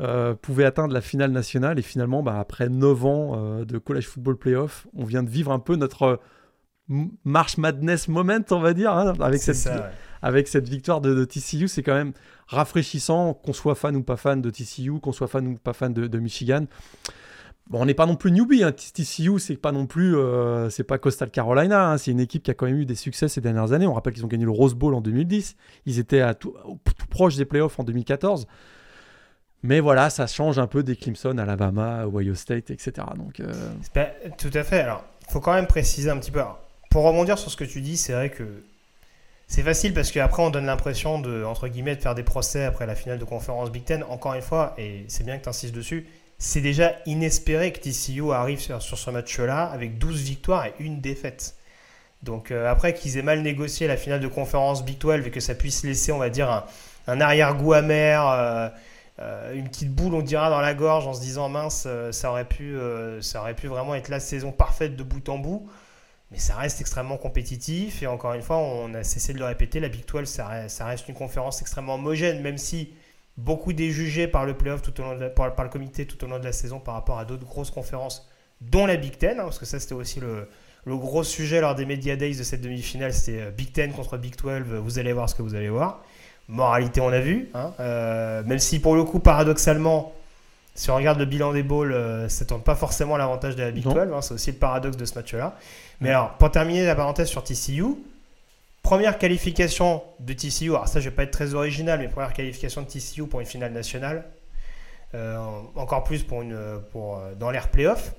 euh, 0.00 0.34
pouvait 0.34 0.64
atteindre 0.64 0.92
la 0.92 1.00
finale 1.00 1.30
nationale. 1.30 1.78
Et 1.78 1.82
finalement, 1.82 2.22
bah, 2.22 2.38
après 2.40 2.68
9 2.68 3.04
ans 3.04 3.64
de 3.64 3.78
college 3.78 4.06
football 4.06 4.36
playoff, 4.36 4.86
on 4.94 5.04
vient 5.04 5.22
de 5.22 5.30
vivre 5.30 5.52
un 5.52 5.60
peu 5.60 5.76
notre 5.76 6.20
March 6.88 7.58
Madness 7.58 8.08
moment, 8.08 8.38
on 8.50 8.60
va 8.60 8.72
dire, 8.72 8.92
hein, 8.92 9.12
avec, 9.20 9.40
cette, 9.40 9.68
avec 10.22 10.48
cette 10.48 10.68
victoire 10.68 11.00
de, 11.00 11.14
de 11.14 11.24
TCU. 11.24 11.68
C'est 11.68 11.82
quand 11.82 11.94
même 11.94 12.12
rafraîchissant, 12.46 13.34
qu'on 13.34 13.52
soit 13.52 13.74
fan 13.74 13.96
ou 13.96 14.02
pas 14.02 14.16
fan 14.16 14.40
de 14.40 14.50
TCU, 14.50 15.00
qu'on 15.00 15.12
soit 15.12 15.28
fan 15.28 15.46
ou 15.46 15.56
pas 15.56 15.72
fan 15.72 15.92
de, 15.92 16.18
Michigan. 16.18 16.64
Bon, 17.68 17.82
on 17.82 17.84
n'est 17.84 17.94
pas 17.94 18.06
non 18.06 18.14
plus 18.14 18.30
newbie. 18.30 18.62
Hein. 18.62 18.72
TCU, 18.72 19.40
c'est 19.40 19.56
pas 19.56 19.72
non 19.72 19.86
plus, 19.86 20.16
euh, 20.16 20.70
c'est 20.70 20.84
pas 20.84 20.98
Coastal 20.98 21.30
Carolina. 21.30 21.90
Hein. 21.90 21.98
C'est 21.98 22.12
une 22.12 22.20
équipe 22.20 22.44
qui 22.44 22.50
a 22.52 22.54
quand 22.54 22.66
même 22.66 22.78
eu 22.78 22.86
des 22.86 22.94
succès 22.94 23.28
ces 23.28 23.40
dernières 23.40 23.72
années. 23.72 23.86
On 23.86 23.94
rappelle 23.94 24.14
qu'ils 24.14 24.24
ont 24.24 24.28
gagné 24.28 24.44
le 24.44 24.52
Rose 24.52 24.74
Bowl 24.74 24.94
en 24.94 25.00
2010. 25.00 25.56
Ils 25.86 25.98
étaient 25.98 26.20
à 26.20 26.34
tout, 26.34 26.54
proche 27.10 27.36
des 27.36 27.44
playoffs 27.44 27.78
en 27.80 27.84
2014. 27.84 28.46
Mais 29.64 29.80
voilà, 29.80 30.10
ça 30.10 30.28
change 30.28 30.60
un 30.60 30.68
peu 30.68 30.84
des 30.84 30.94
Clemson, 30.94 31.38
Alabama, 31.38 32.06
Ohio 32.06 32.36
State, 32.36 32.70
etc. 32.70 32.92
Donc, 33.16 33.40
euh, 33.40 33.52
tout 34.38 34.50
à 34.54 34.62
fait. 34.62 34.80
Alors, 34.80 35.04
il 35.26 35.32
faut 35.32 35.40
quand 35.40 35.54
même 35.54 35.66
préciser 35.66 36.08
un 36.08 36.18
petit 36.18 36.30
peu. 36.30 36.40
pour 36.90 37.02
rebondir 37.02 37.36
sur 37.36 37.50
ce 37.50 37.56
que 37.56 37.64
tu 37.64 37.80
dis, 37.80 37.96
c'est 37.96 38.12
vrai 38.12 38.30
que 38.30 38.62
c'est 39.48 39.62
facile 39.62 39.94
parce 39.94 40.10
qu'après 40.10 40.42
on 40.42 40.50
donne 40.50 40.66
l'impression 40.66 41.20
de, 41.20 41.44
entre 41.44 41.68
guillemets, 41.68 41.94
de 41.94 42.00
faire 42.00 42.14
des 42.14 42.24
procès 42.24 42.64
après 42.64 42.86
la 42.86 42.96
finale 42.96 43.18
de 43.18 43.24
conférence 43.24 43.70
Big 43.70 43.84
Ten. 43.84 44.02
Encore 44.08 44.34
une 44.34 44.42
fois, 44.42 44.74
et 44.76 45.04
c'est 45.08 45.24
bien 45.24 45.38
que 45.38 45.44
tu 45.44 45.48
insistes 45.48 45.74
dessus, 45.74 46.06
c'est 46.38 46.60
déjà 46.60 46.94
inespéré 47.06 47.72
que 47.72 47.78
TCU 47.78 48.32
arrive 48.32 48.58
sur, 48.58 48.82
ce 48.82 49.10
match-là 49.10 49.64
avec 49.64 49.98
12 49.98 50.20
victoires 50.22 50.66
et 50.66 50.74
une 50.80 51.00
défaite. 51.00 51.54
Donc 52.22 52.50
euh, 52.50 52.70
après 52.70 52.92
qu'ils 52.92 53.18
aient 53.18 53.22
mal 53.22 53.42
négocié 53.42 53.86
la 53.86 53.96
finale 53.96 54.20
de 54.20 54.26
conférence 54.26 54.84
Big 54.84 54.98
12 54.98 55.26
et 55.26 55.30
que 55.30 55.40
ça 55.40 55.54
puisse 55.54 55.84
laisser, 55.84 56.10
on 56.10 56.18
va 56.18 56.28
dire, 56.28 56.66
un, 57.06 57.20
arrière-goût 57.20 57.72
amer, 57.72 58.28
euh, 58.28 58.68
euh, 59.20 59.54
une 59.54 59.68
petite 59.68 59.94
boule, 59.94 60.14
on 60.14 60.22
dira, 60.22 60.50
dans 60.50 60.60
la 60.60 60.74
gorge 60.74 61.06
en 61.06 61.14
se 61.14 61.20
disant 61.20 61.48
mince, 61.48 61.86
ça, 62.10 62.30
aurait 62.30 62.44
pu, 62.46 62.76
ça 63.20 63.40
aurait 63.40 63.54
pu 63.54 63.68
vraiment 63.68 63.94
être 63.94 64.08
la 64.08 64.20
saison 64.20 64.50
parfaite 64.50 64.96
de 64.96 65.04
bout 65.04 65.28
en 65.28 65.38
bout 65.38 65.68
mais 66.30 66.38
ça 66.38 66.56
reste 66.56 66.80
extrêmement 66.80 67.16
compétitif. 67.16 68.02
Et 68.02 68.06
encore 68.06 68.34
une 68.34 68.42
fois, 68.42 68.58
on 68.58 68.94
a 68.94 69.04
cessé 69.04 69.32
de 69.32 69.38
le 69.38 69.44
répéter, 69.44 69.80
la 69.80 69.88
Big 69.88 70.04
12, 70.06 70.26
ça 70.26 70.46
reste, 70.86 71.08
une 71.08 71.14
conférence 71.14 71.60
extrêmement 71.60 71.94
homogène, 71.94 72.42
même 72.42 72.58
si 72.58 72.92
beaucoup 73.36 73.72
des 73.72 73.90
jugés 73.90 74.26
par 74.26 74.46
le 74.46 74.54
playoff 74.54 74.82
tout 74.82 74.98
au 75.00 75.04
long 75.04 75.30
par, 75.34 75.64
le 75.64 75.70
comité 75.70 76.06
tout 76.06 76.22
au 76.24 76.28
long 76.28 76.38
de 76.38 76.44
la 76.44 76.52
saison 76.52 76.80
par 76.80 76.94
rapport 76.94 77.18
à 77.18 77.24
d'autres 77.24 77.44
grosses 77.44 77.70
conférences, 77.70 78.28
dont 78.60 78.86
la 78.86 78.96
Big 78.96 79.18
Ten, 79.18 79.38
hein, 79.38 79.44
parce 79.44 79.58
que 79.58 79.66
ça 79.66 79.78
c'était 79.78 79.94
aussi 79.94 80.20
le, 80.20 80.48
gros 80.86 81.22
sujet 81.22 81.60
lors 81.60 81.74
des 81.74 81.84
Media 81.84 82.16
Days 82.16 82.36
de 82.36 82.42
cette 82.42 82.62
demi-finale, 82.62 83.12
c'était 83.12 83.42
euh, 83.42 83.50
Big 83.50 83.72
Ten 83.72 83.92
contre 83.92 84.16
Big 84.16 84.36
12, 84.36 84.62
vous 84.80 84.98
allez 84.98 85.12
voir 85.12 85.28
ce 85.28 85.34
que 85.34 85.42
vous 85.42 85.54
allez 85.54 85.68
voir. 85.68 86.02
Moralité, 86.48 87.00
on 87.00 87.08
a 87.08 87.20
vu, 87.20 87.50
hein, 87.54 87.74
euh, 87.80 88.42
même 88.44 88.60
si 88.60 88.78
pour 88.78 88.94
le 88.94 89.04
coup, 89.04 89.18
paradoxalement, 89.18 90.14
si 90.76 90.90
on 90.90 90.96
regarde 90.96 91.18
le 91.18 91.24
bilan 91.24 91.52
des 91.52 91.62
bowls, 91.62 91.92
euh, 91.92 92.28
ça 92.28 92.44
ne 92.44 92.48
tourne 92.48 92.62
pas 92.62 92.74
forcément 92.74 93.16
l'avantage 93.16 93.56
de 93.56 93.62
la 93.62 93.70
Big 93.70 93.82
12. 93.82 93.96
Hein, 93.96 94.20
c'est 94.20 94.34
aussi 94.34 94.52
le 94.52 94.58
paradoxe 94.58 94.96
de 94.96 95.04
ce 95.06 95.14
match-là. 95.14 95.56
Mais 96.00 96.10
alors, 96.10 96.34
pour 96.34 96.50
terminer 96.50 96.84
la 96.84 96.94
parenthèse 96.94 97.28
sur 97.28 97.42
TCU, 97.42 97.84
première 98.82 99.18
qualification 99.18 100.02
de 100.20 100.34
TCU. 100.34 100.70
Alors, 100.70 100.86
ça, 100.86 101.00
je 101.00 101.06
ne 101.06 101.10
vais 101.10 101.16
pas 101.16 101.22
être 101.22 101.30
très 101.30 101.54
original, 101.54 101.98
mais 101.98 102.08
première 102.08 102.34
qualification 102.34 102.82
de 102.82 102.86
TCU 102.86 103.26
pour 103.26 103.40
une 103.40 103.46
finale 103.46 103.72
nationale. 103.72 104.24
Euh, 105.14 105.38
encore 105.76 106.04
plus 106.04 106.22
pour 106.24 106.42
une, 106.42 106.58
pour, 106.92 107.18
euh, 107.18 107.34
dans 107.34 107.50
l'air 107.50 107.68
playoff. 107.68 108.14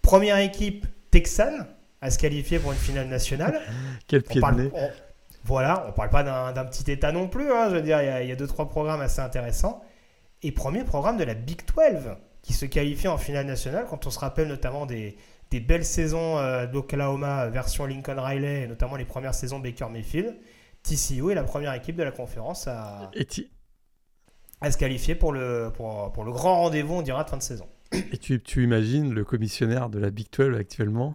Première 0.00 0.38
équipe 0.38 0.86
texane 1.10 1.66
à 2.00 2.10
se 2.10 2.18
qualifier 2.18 2.58
pour 2.58 2.72
une 2.72 2.78
finale 2.78 3.08
nationale. 3.08 3.60
Quel 4.08 4.22
pied 4.22 4.40
de 4.40 4.62
nez. 4.62 4.70
voilà, 5.44 5.84
on 5.84 5.88
ne 5.88 5.92
parle 5.92 6.08
pas 6.08 6.22
d'un 6.22 6.64
petit 6.64 6.90
état 6.90 7.12
non 7.12 7.28
plus. 7.28 7.52
Hein, 7.52 7.68
je 7.68 7.74
veux 7.74 7.82
dire, 7.82 8.00
il 8.00 8.28
y, 8.28 8.32
a, 8.32 8.36
deux, 8.36 8.46
trois 8.46 8.68
programmes 8.68 9.02
assez 9.02 9.20
intéressants 9.20 9.84
et 10.42 10.52
premier 10.52 10.84
programme 10.84 11.16
de 11.16 11.24
la 11.24 11.34
Big 11.34 11.60
12 11.66 12.16
qui 12.42 12.52
se 12.52 12.66
qualifie 12.66 13.08
en 13.08 13.18
finale 13.18 13.46
nationale 13.46 13.86
quand 13.88 14.06
on 14.06 14.10
se 14.10 14.18
rappelle 14.18 14.48
notamment 14.48 14.86
des, 14.86 15.16
belles 15.50 15.84
saisons 15.84 16.38
euh, 16.38 16.66
d'Oklahoma 16.66 17.48
version 17.48 17.86
Lincoln 17.86 18.18
Riley 18.18 18.62
et 18.62 18.66
notamment 18.66 18.96
les 18.96 19.04
premières 19.04 19.34
saisons 19.34 19.60
Baker 19.60 19.88
Mayfield. 19.90 20.34
TCU 20.82 21.30
est 21.30 21.34
la 21.34 21.44
première 21.44 21.72
équipe 21.74 21.94
de 21.94 22.02
la 22.02 22.10
conférence 22.10 22.66
à, 22.66 23.10
à 24.60 24.70
se 24.70 24.78
qualifier 24.78 25.14
pour 25.14 25.32
le, 25.32 25.70
pour, 25.74 26.24
le 26.24 26.32
grand 26.32 26.62
rendez-vous, 26.62 26.94
on 26.94 27.02
dira, 27.02 27.22
de 27.22 27.30
fin 27.30 27.36
de 27.36 27.42
saison. 27.42 27.66
Et 27.92 28.16
tu, 28.16 28.40
tu 28.40 28.64
imagines 28.64 29.12
le 29.12 29.24
commissionnaire 29.24 29.90
de 29.90 30.00
la 30.00 30.10
Big 30.10 30.26
12 30.36 30.56
actuellement? 30.58 31.14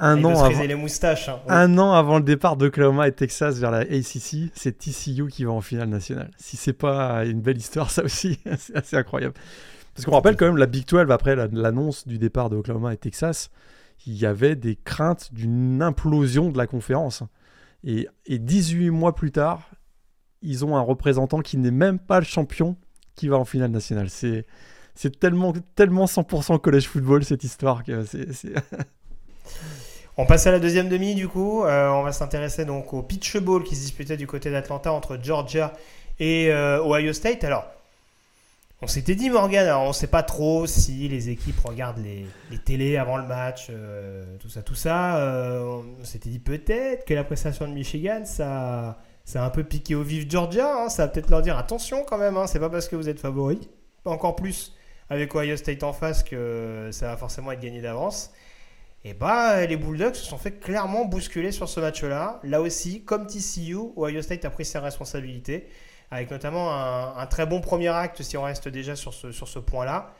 Un 0.00 0.24
an, 0.24 0.42
avant, 0.42 0.62
les 0.62 0.74
moustaches, 0.74 1.28
hein. 1.28 1.40
un 1.48 1.76
an 1.78 1.92
avant 1.92 2.18
le 2.18 2.24
départ 2.24 2.56
d'Oklahoma 2.56 3.06
et 3.06 3.12
Texas 3.12 3.58
vers 3.58 3.70
la 3.70 3.80
ACC, 3.80 4.50
c'est 4.54 4.78
TCU 4.78 5.28
qui 5.28 5.44
va 5.44 5.52
en 5.52 5.60
finale 5.60 5.88
nationale. 5.88 6.30
Si 6.38 6.56
c'est 6.56 6.72
pas 6.72 7.24
une 7.26 7.40
belle 7.40 7.58
histoire, 7.58 7.90
ça 7.90 8.02
aussi, 8.02 8.40
c'est 8.58 8.76
assez 8.76 8.96
incroyable. 8.96 9.34
Parce 9.94 10.06
qu'on 10.06 10.12
rappelle 10.12 10.36
quand 10.36 10.46
même 10.46 10.56
la 10.56 10.66
Big 10.66 10.86
12, 10.86 11.10
après 11.10 11.36
l'annonce 11.36 12.08
du 12.08 12.18
départ 12.18 12.48
d'Oklahoma 12.48 12.94
et 12.94 12.96
Texas, 12.96 13.50
il 14.06 14.16
y 14.16 14.24
avait 14.24 14.56
des 14.56 14.76
craintes 14.76 15.34
d'une 15.34 15.82
implosion 15.82 16.50
de 16.50 16.56
la 16.56 16.66
conférence. 16.66 17.22
Et, 17.84 18.08
et 18.26 18.38
18 18.38 18.90
mois 18.90 19.14
plus 19.14 19.32
tard, 19.32 19.70
ils 20.40 20.64
ont 20.64 20.76
un 20.76 20.80
représentant 20.80 21.40
qui 21.40 21.58
n'est 21.58 21.70
même 21.70 21.98
pas 21.98 22.20
le 22.20 22.24
champion 22.24 22.76
qui 23.14 23.28
va 23.28 23.36
en 23.36 23.44
finale 23.44 23.70
nationale. 23.70 24.08
C'est, 24.08 24.46
c'est 24.94 25.18
tellement, 25.18 25.52
tellement 25.74 26.06
100% 26.06 26.58
college 26.60 26.88
football 26.88 27.24
cette 27.24 27.44
histoire 27.44 27.84
que 27.84 28.04
c'est. 28.04 28.54
On 30.20 30.26
passe 30.26 30.46
à 30.46 30.50
la 30.50 30.58
deuxième 30.58 30.90
demi 30.90 31.14
du 31.14 31.28
coup. 31.28 31.64
Euh, 31.64 31.88
on 31.88 32.02
va 32.02 32.12
s'intéresser 32.12 32.66
donc 32.66 32.92
au 32.92 33.02
pitch 33.02 33.38
ball 33.38 33.64
qui 33.64 33.74
se 33.74 33.80
disputait 33.80 34.18
du 34.18 34.26
côté 34.26 34.50
d'Atlanta 34.50 34.92
entre 34.92 35.18
Georgia 35.22 35.72
et 36.18 36.50
euh, 36.50 36.84
Ohio 36.84 37.14
State. 37.14 37.42
Alors, 37.42 37.64
on 38.82 38.86
s'était 38.86 39.14
dit 39.14 39.30
Morgan, 39.30 39.66
on 39.76 39.88
ne 39.88 39.92
sait 39.94 40.08
pas 40.08 40.22
trop 40.22 40.66
si 40.66 41.08
les 41.08 41.30
équipes 41.30 41.58
regardent 41.64 42.04
les, 42.04 42.26
les 42.50 42.58
télés 42.58 42.98
avant 42.98 43.16
le 43.16 43.26
match, 43.26 43.68
euh, 43.70 44.22
tout 44.40 44.50
ça, 44.50 44.60
tout 44.60 44.74
ça. 44.74 45.16
on 45.64 46.04
s'était 46.04 46.28
dit 46.28 46.38
peut-être 46.38 47.06
que 47.06 47.14
la 47.14 47.24
prestation 47.24 47.66
de 47.66 47.72
Michigan, 47.72 48.20
ça, 48.26 48.98
ça 49.24 49.42
a 49.42 49.46
un 49.46 49.50
peu 49.50 49.64
piqué 49.64 49.94
au 49.94 50.02
vif 50.02 50.30
Georgia. 50.30 50.82
Hein. 50.82 50.90
ça 50.90 51.06
va 51.06 51.08
peut-être 51.08 51.30
leur 51.30 51.40
dire 51.40 51.56
attention 51.56 52.04
quand 52.06 52.18
même, 52.18 52.36
hein, 52.36 52.46
c'est 52.46 52.60
pas 52.60 52.68
parce 52.68 52.88
que 52.88 52.96
vous 52.96 53.08
êtes 53.08 53.20
favori. 53.20 53.70
Encore 54.04 54.36
plus 54.36 54.74
avec 55.08 55.34
Ohio 55.34 55.56
State 55.56 55.82
en 55.82 55.94
face 55.94 56.22
que 56.22 56.90
ça 56.92 57.06
va 57.06 57.16
forcément 57.16 57.52
être 57.52 57.60
gagné 57.60 57.80
d'avance. 57.80 58.32
Et 59.04 59.14
bah, 59.14 59.64
les 59.64 59.76
Bulldogs 59.76 60.14
se 60.14 60.26
sont 60.26 60.36
fait 60.36 60.60
clairement 60.60 61.06
bousculer 61.06 61.52
sur 61.52 61.68
ce 61.68 61.80
match-là. 61.80 62.40
Là 62.42 62.60
aussi, 62.60 63.02
comme 63.04 63.26
TCU, 63.26 63.76
Ohio 63.96 64.20
State 64.20 64.44
a 64.44 64.50
pris 64.50 64.66
ses 64.66 64.78
responsabilités, 64.78 65.68
avec 66.10 66.30
notamment 66.30 66.74
un, 67.16 67.26
très 67.26 67.46
bon 67.46 67.60
premier 67.60 67.88
acte, 67.88 68.22
si 68.22 68.36
on 68.36 68.42
reste 68.42 68.68
déjà 68.68 68.96
sur 68.96 69.14
ce, 69.14 69.32
sur 69.32 69.48
ce 69.48 69.58
point-là. 69.58 70.14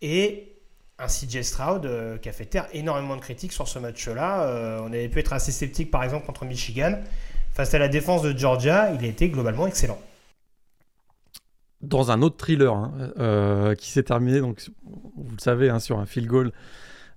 Et 0.00 0.52
un 0.98 1.06
CJ 1.06 1.42
Stroud 1.42 1.86
euh, 1.86 2.18
qui 2.18 2.28
a 2.28 2.32
fait 2.32 2.46
taire 2.46 2.66
énormément 2.72 3.16
de 3.16 3.20
critiques 3.20 3.52
sur 3.52 3.68
ce 3.68 3.78
match-là. 3.78 4.44
Euh, 4.44 4.80
on 4.82 4.86
avait 4.86 5.08
pu 5.08 5.20
être 5.20 5.32
assez 5.32 5.52
sceptique, 5.52 5.90
par 5.90 6.02
exemple, 6.02 6.26
contre 6.26 6.44
Michigan. 6.44 6.98
Face 7.52 7.72
à 7.74 7.78
la 7.78 7.88
défense 7.88 8.22
de 8.22 8.36
Georgia, 8.36 8.92
il 8.94 9.04
a 9.04 9.08
été 9.08 9.28
globalement 9.28 9.66
excellent. 9.66 9.98
Dans 11.82 12.10
un 12.10 12.22
autre 12.22 12.36
thriller 12.36 12.74
hein, 12.74 13.12
euh, 13.18 13.74
qui 13.74 13.90
s'est 13.90 14.04
terminé, 14.04 14.40
donc, 14.40 14.70
vous 14.84 15.32
le 15.36 15.40
savez, 15.40 15.70
hein, 15.70 15.78
sur 15.78 15.98
un 15.98 16.06
field 16.06 16.28
goal 16.28 16.52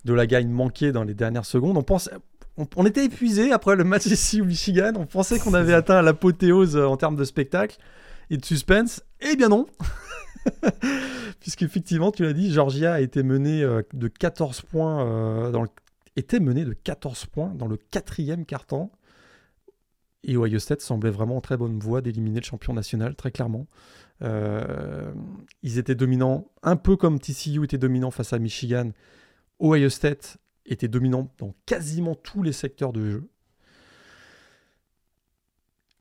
de 0.06 0.14
la 0.14 0.28
gagne 0.28 0.50
manquée 0.50 0.92
dans 0.92 1.04
les 1.04 1.16
dernières 1.16 1.46
secondes. 1.46 1.78
On, 1.78 1.84
pense, 1.84 2.10
on, 2.58 2.86
était 2.86 3.06
épuisé 3.06 3.52
après 3.52 3.76
le 3.76 3.84
match 3.84 4.06
ici 4.06 4.40
au 4.40 4.46
Michigan. 4.46 4.94
On 4.96 5.08
pensait 5.08 5.40
qu'on 5.40 5.56
avait 5.56 5.74
atteint 5.74 6.02
l'apothéose 6.02 6.78
euh, 6.78 6.86
en 6.86 6.96
termes 6.96 7.16
de 7.16 7.26
spectacle. 7.26 7.78
et 8.30 8.38
de 8.38 8.46
suspense. 8.46 9.04
Eh 9.20 9.36
bien 9.36 9.50
non 9.50 9.66
Puisqu'effectivement, 11.40 12.12
tu 12.12 12.24
l'as 12.24 12.34
dit, 12.34 12.54
Georgia 12.54 12.94
a 12.94 13.02
été 13.02 13.24
menée 13.24 13.64
euh, 13.64 13.82
de 13.94 14.08
14 14.08 14.62
points 14.62 15.06
euh, 15.06 15.52
dans 15.52 15.64
le... 15.64 15.70
était 16.16 16.40
menée 16.40 16.66
de 16.66 16.74
14 16.74 17.26
points 17.26 17.54
dans 17.56 17.68
le 17.68 17.78
quatrième 17.78 18.46
quart-temps. 18.46 18.92
Et 20.24 20.38
Ohio 20.38 20.60
State 20.60 20.82
semblait 20.82 21.12
vraiment 21.12 21.38
en 21.38 21.42
très 21.42 21.58
bonne 21.58 21.80
voie 21.80 22.02
d'éliminer 22.02 22.40
le 22.40 22.46
champion 22.46 22.74
national, 22.74 23.16
très 23.16 23.30
clairement. 23.30 23.68
Ils 25.62 25.78
étaient 25.78 25.94
dominants, 25.94 26.48
un 26.64 26.78
peu 26.78 26.96
comme 26.96 27.20
TCU 27.20 27.64
était 27.64 27.78
dominant 27.78 28.10
face 28.10 28.34
à 28.34 28.40
Michigan. 28.40 28.90
Ohio 29.62 29.90
State 29.90 30.38
était 30.66 30.88
dominant 30.88 31.32
dans 31.38 31.54
quasiment 31.66 32.16
tous 32.16 32.44
les 32.44 32.52
secteurs 32.52 32.94
de 32.94 33.10
jeu. 33.10 33.30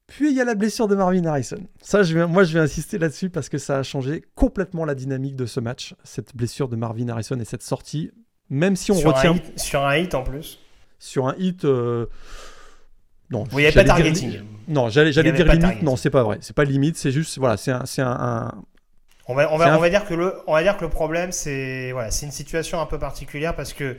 Puis 0.06 0.30
il 0.30 0.36
y 0.36 0.40
a 0.40 0.44
la 0.44 0.54
blessure 0.54 0.86
de 0.86 0.94
Marvin 0.94 1.24
Harrison. 1.24 1.66
Ça, 1.80 2.02
je 2.02 2.16
vais, 2.16 2.26
moi, 2.26 2.44
je 2.44 2.54
vais 2.54 2.60
insister 2.60 2.98
là-dessus 2.98 3.30
parce 3.30 3.48
que 3.48 3.58
ça 3.58 3.78
a 3.78 3.82
changé 3.82 4.22
complètement 4.34 4.84
la 4.84 4.94
dynamique 4.94 5.34
de 5.34 5.46
ce 5.46 5.60
match. 5.60 5.94
Cette 6.04 6.36
blessure 6.36 6.68
de 6.68 6.76
Marvin 6.76 7.08
Harrison 7.08 7.38
et 7.40 7.44
cette 7.44 7.62
sortie, 7.62 8.10
même 8.50 8.76
si 8.76 8.92
on 8.92 8.96
sur 8.96 9.14
retient. 9.14 9.32
Un 9.32 9.36
hit, 9.36 9.58
sur 9.58 9.84
un 9.84 9.96
hit 9.96 10.14
en 10.14 10.22
plus. 10.22 10.60
Sur 10.98 11.26
un 11.26 11.34
hit. 11.38 11.64
Euh... 11.64 12.06
Non, 13.30 13.44
il 13.52 13.56
n'y 13.56 13.64
avait 13.66 13.72
pas 13.72 13.82
de 13.82 13.88
targeting. 13.88 14.30
Dire... 14.30 14.44
Non, 14.68 14.88
j'allais, 14.88 15.10
dire 15.10 15.52
limite. 15.52 15.82
Non, 15.82 15.96
c'est 15.96 16.10
pas 16.10 16.22
vrai. 16.22 16.38
C'est 16.42 16.54
pas 16.54 16.64
limite. 16.64 16.96
C'est 16.96 17.10
juste, 17.10 17.38
voilà, 17.38 17.56
c'est 17.56 17.72
un, 17.72 17.86
c'est 17.86 18.02
un, 18.02 18.12
un... 18.12 18.64
On 19.26 19.34
va, 19.34 19.52
on, 19.52 19.56
va, 19.56 19.76
on, 19.76 19.80
va 19.80 19.88
dire 19.88 20.04
que 20.04 20.14
le, 20.14 20.34
on 20.46 20.52
va 20.52 20.62
dire 20.62 20.76
que 20.76 20.84
le 20.84 20.90
problème, 20.90 21.32
c'est 21.32 21.92
voilà, 21.92 22.10
c'est 22.10 22.26
une 22.26 22.32
situation 22.32 22.80
un 22.80 22.86
peu 22.86 22.98
particulière 22.98 23.56
parce 23.56 23.72
que 23.72 23.96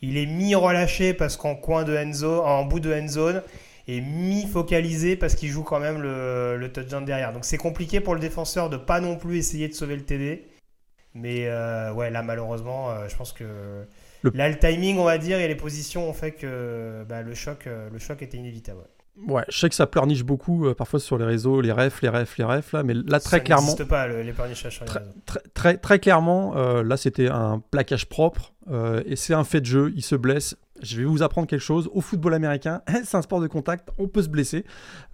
il 0.00 0.16
est 0.16 0.26
mi-relâché 0.26 1.14
parce 1.14 1.36
qu'en 1.36 1.54
coin 1.54 1.84
de 1.84 1.96
end 1.96 2.12
zone, 2.12 2.40
en 2.40 2.64
bout 2.64 2.80
de 2.80 2.92
end 2.92 3.06
zone, 3.06 3.42
et 3.86 4.00
mi-focalisé 4.00 5.16
parce 5.16 5.34
qu'il 5.34 5.50
joue 5.50 5.62
quand 5.62 5.80
même 5.80 6.00
le, 6.00 6.56
le, 6.56 6.72
touchdown 6.72 7.04
derrière. 7.04 7.32
Donc 7.32 7.44
c'est 7.44 7.58
compliqué 7.58 8.00
pour 8.00 8.14
le 8.14 8.20
défenseur 8.20 8.70
de 8.70 8.76
pas 8.76 9.00
non 9.00 9.16
plus 9.16 9.38
essayer 9.38 9.68
de 9.68 9.74
sauver 9.74 9.96
le 9.96 10.04
TD. 10.04 10.46
Mais 11.14 11.46
euh, 11.46 11.92
ouais, 11.92 12.10
là 12.10 12.22
malheureusement, 12.22 12.90
euh, 12.90 13.08
je 13.08 13.16
pense 13.16 13.32
que 13.32 13.44
le... 14.22 14.30
là 14.34 14.48
le 14.48 14.58
timing, 14.58 14.98
on 14.98 15.04
va 15.04 15.18
dire, 15.18 15.38
et 15.38 15.48
les 15.48 15.54
positions 15.54 16.08
ont 16.08 16.14
fait 16.14 16.32
que 16.32 17.04
bah, 17.08 17.22
le 17.22 17.34
choc, 17.34 17.66
euh, 17.66 17.90
le 17.90 17.98
choc 17.98 18.22
était 18.22 18.38
inévitable. 18.38 18.80
Ouais, 18.80 18.86
je 19.48 19.58
sais 19.58 19.68
que 19.68 19.74
ça 19.74 19.86
pleurniche 19.86 20.24
beaucoup 20.24 20.66
euh, 20.66 20.74
parfois 20.74 20.98
sur 20.98 21.18
les 21.18 21.24
réseaux, 21.24 21.60
les 21.60 21.72
refs, 21.72 22.00
les 22.02 22.08
refs, 22.08 22.38
les 22.38 22.44
refs, 22.44 22.72
là, 22.72 22.82
mais 22.82 22.94
là 22.94 23.20
très 23.20 23.38
ça 23.38 23.40
clairement. 23.40 23.66
n'existe 23.68 23.88
pas 23.88 24.06
le, 24.06 24.22
les 24.22 24.32
pleurnichages 24.32 24.76
sur 24.76 24.84
les 24.84 24.90
réseaux. 24.90 25.10
Très, 25.26 25.40
très, 25.54 25.76
très 25.76 25.98
clairement, 25.98 26.56
euh, 26.56 26.82
là 26.82 26.96
c'était 26.96 27.28
un 27.28 27.62
plaquage 27.70 28.08
propre 28.08 28.54
euh, 28.70 29.02
et 29.06 29.16
c'est 29.16 29.34
un 29.34 29.44
fait 29.44 29.60
de 29.60 29.66
jeu. 29.66 29.92
Il 29.94 30.02
se 30.02 30.14
blesse. 30.14 30.56
Je 30.82 30.96
vais 30.96 31.04
vous 31.04 31.22
apprendre 31.22 31.46
quelque 31.46 31.60
chose. 31.60 31.88
Au 31.92 32.00
football 32.00 32.34
américain, 32.34 32.82
c'est 33.04 33.16
un 33.16 33.22
sport 33.22 33.40
de 33.40 33.46
contact, 33.46 33.90
on 33.98 34.08
peut 34.08 34.22
se 34.22 34.28
blesser. 34.28 34.64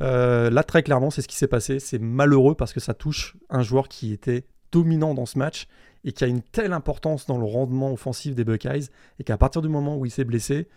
Là 0.00 0.62
très 0.62 0.82
clairement, 0.82 1.10
c'est 1.10 1.22
ce 1.22 1.28
qui 1.28 1.36
s'est 1.36 1.48
passé. 1.48 1.78
C'est 1.78 1.98
malheureux 1.98 2.54
parce 2.54 2.72
que 2.72 2.80
ça 2.80 2.94
touche 2.94 3.36
un 3.50 3.62
joueur 3.62 3.88
qui 3.88 4.12
était 4.12 4.44
dominant 4.72 5.14
dans 5.14 5.26
ce 5.26 5.38
match 5.38 5.66
et 6.04 6.12
qui 6.12 6.24
a 6.24 6.26
une 6.26 6.42
telle 6.42 6.72
importance 6.72 7.26
dans 7.26 7.38
le 7.38 7.44
rendement 7.44 7.92
offensif 7.92 8.34
des 8.34 8.44
Buckeyes 8.44 8.86
et 9.18 9.24
qu'à 9.24 9.36
partir 9.36 9.60
du 9.62 9.68
moment 9.68 9.96
où 9.96 10.06
il 10.06 10.10
s'est 10.10 10.24
blessé. 10.24 10.68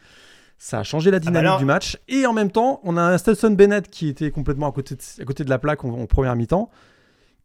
Ça 0.64 0.78
a 0.82 0.84
changé 0.84 1.10
la 1.10 1.18
dynamique 1.20 1.40
Ah 1.40 1.50
bah 1.50 1.54
là- 1.54 1.58
du 1.58 1.66
match. 1.66 1.98
Et 2.08 2.28
en 2.28 2.34
même 2.34 2.52
temps, 2.52 2.82
on 2.84 2.96
a 2.96 3.02
un 3.02 3.18
Stetson 3.18 3.50
Bennett 3.50 3.90
qui 3.90 4.08
était 4.10 4.30
complètement 4.30 4.70
à 4.70 4.72
côté 4.72 4.94
de, 4.94 5.02
à 5.20 5.26
côté 5.26 5.44
de 5.44 5.50
la 5.50 5.58
plaque 5.58 5.84
en, 5.84 5.90
en 5.90 6.06
première 6.06 6.36
mi-temps, 6.36 6.70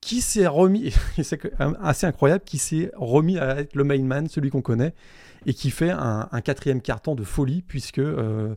qui 0.03 0.21
s'est 0.21 0.47
remis, 0.47 0.93
et 1.17 1.23
c'est 1.23 1.41
assez 1.83 2.07
incroyable, 2.07 2.45
qui 2.45 2.59
s'est 2.59 2.91
remis 2.95 3.39
à 3.39 3.61
être 3.61 3.75
le 3.75 3.85
main 3.85 4.03
man, 4.03 4.29
celui 4.29 4.51
qu'on 4.51 4.61
connaît, 4.61 4.93
et 5.47 5.55
qui 5.55 5.71
fait 5.71 5.89
un, 5.89 6.29
un 6.31 6.41
quatrième 6.43 6.83
carton 6.83 7.15
de 7.15 7.25
folie, 7.25 7.63
puisque 7.63 8.01
euh, 8.01 8.55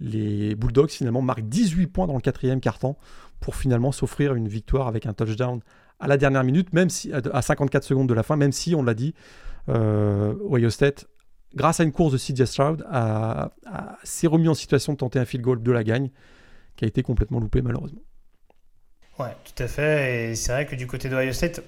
les 0.00 0.54
Bulldogs 0.54 0.90
finalement 0.90 1.22
marquent 1.22 1.48
18 1.48 1.86
points 1.86 2.06
dans 2.06 2.14
le 2.16 2.20
quatrième 2.20 2.60
carton 2.60 2.96
pour 3.40 3.56
finalement 3.56 3.90
s'offrir 3.90 4.34
une 4.34 4.48
victoire 4.48 4.86
avec 4.86 5.06
un 5.06 5.14
touchdown 5.14 5.60
à 5.98 6.08
la 6.08 6.18
dernière 6.18 6.44
minute, 6.44 6.74
même 6.74 6.90
si 6.90 7.10
à 7.10 7.40
54 7.40 7.82
secondes 7.84 8.08
de 8.10 8.14
la 8.14 8.22
fin, 8.22 8.36
même 8.36 8.52
si 8.52 8.74
on 8.74 8.82
l'a 8.82 8.92
dit, 8.92 9.14
euh, 9.70 10.34
Ohio 10.50 10.68
State 10.68 11.06
grâce 11.54 11.80
à 11.80 11.84
une 11.84 11.92
course 11.92 12.12
de 12.12 12.18
CJ 12.18 12.44
Stroud, 12.44 12.84
a- 12.90 13.50
a- 13.66 13.96
s'est 14.04 14.26
remis 14.26 14.48
en 14.48 14.54
situation 14.54 14.92
de 14.92 14.98
tenter 14.98 15.18
un 15.18 15.24
field 15.24 15.44
goal 15.44 15.62
de 15.62 15.72
la 15.72 15.84
gagne, 15.84 16.10
qui 16.76 16.84
a 16.84 16.88
été 16.88 17.02
complètement 17.02 17.40
loupé 17.40 17.62
malheureusement. 17.62 18.00
Ouais, 19.18 19.34
tout 19.44 19.62
à 19.62 19.68
fait. 19.68 20.30
Et 20.30 20.34
c'est 20.34 20.52
vrai 20.52 20.66
que 20.66 20.74
du 20.74 20.86
côté 20.86 21.08
de 21.08 21.14
Ohio 21.16 21.32
State, 21.32 21.60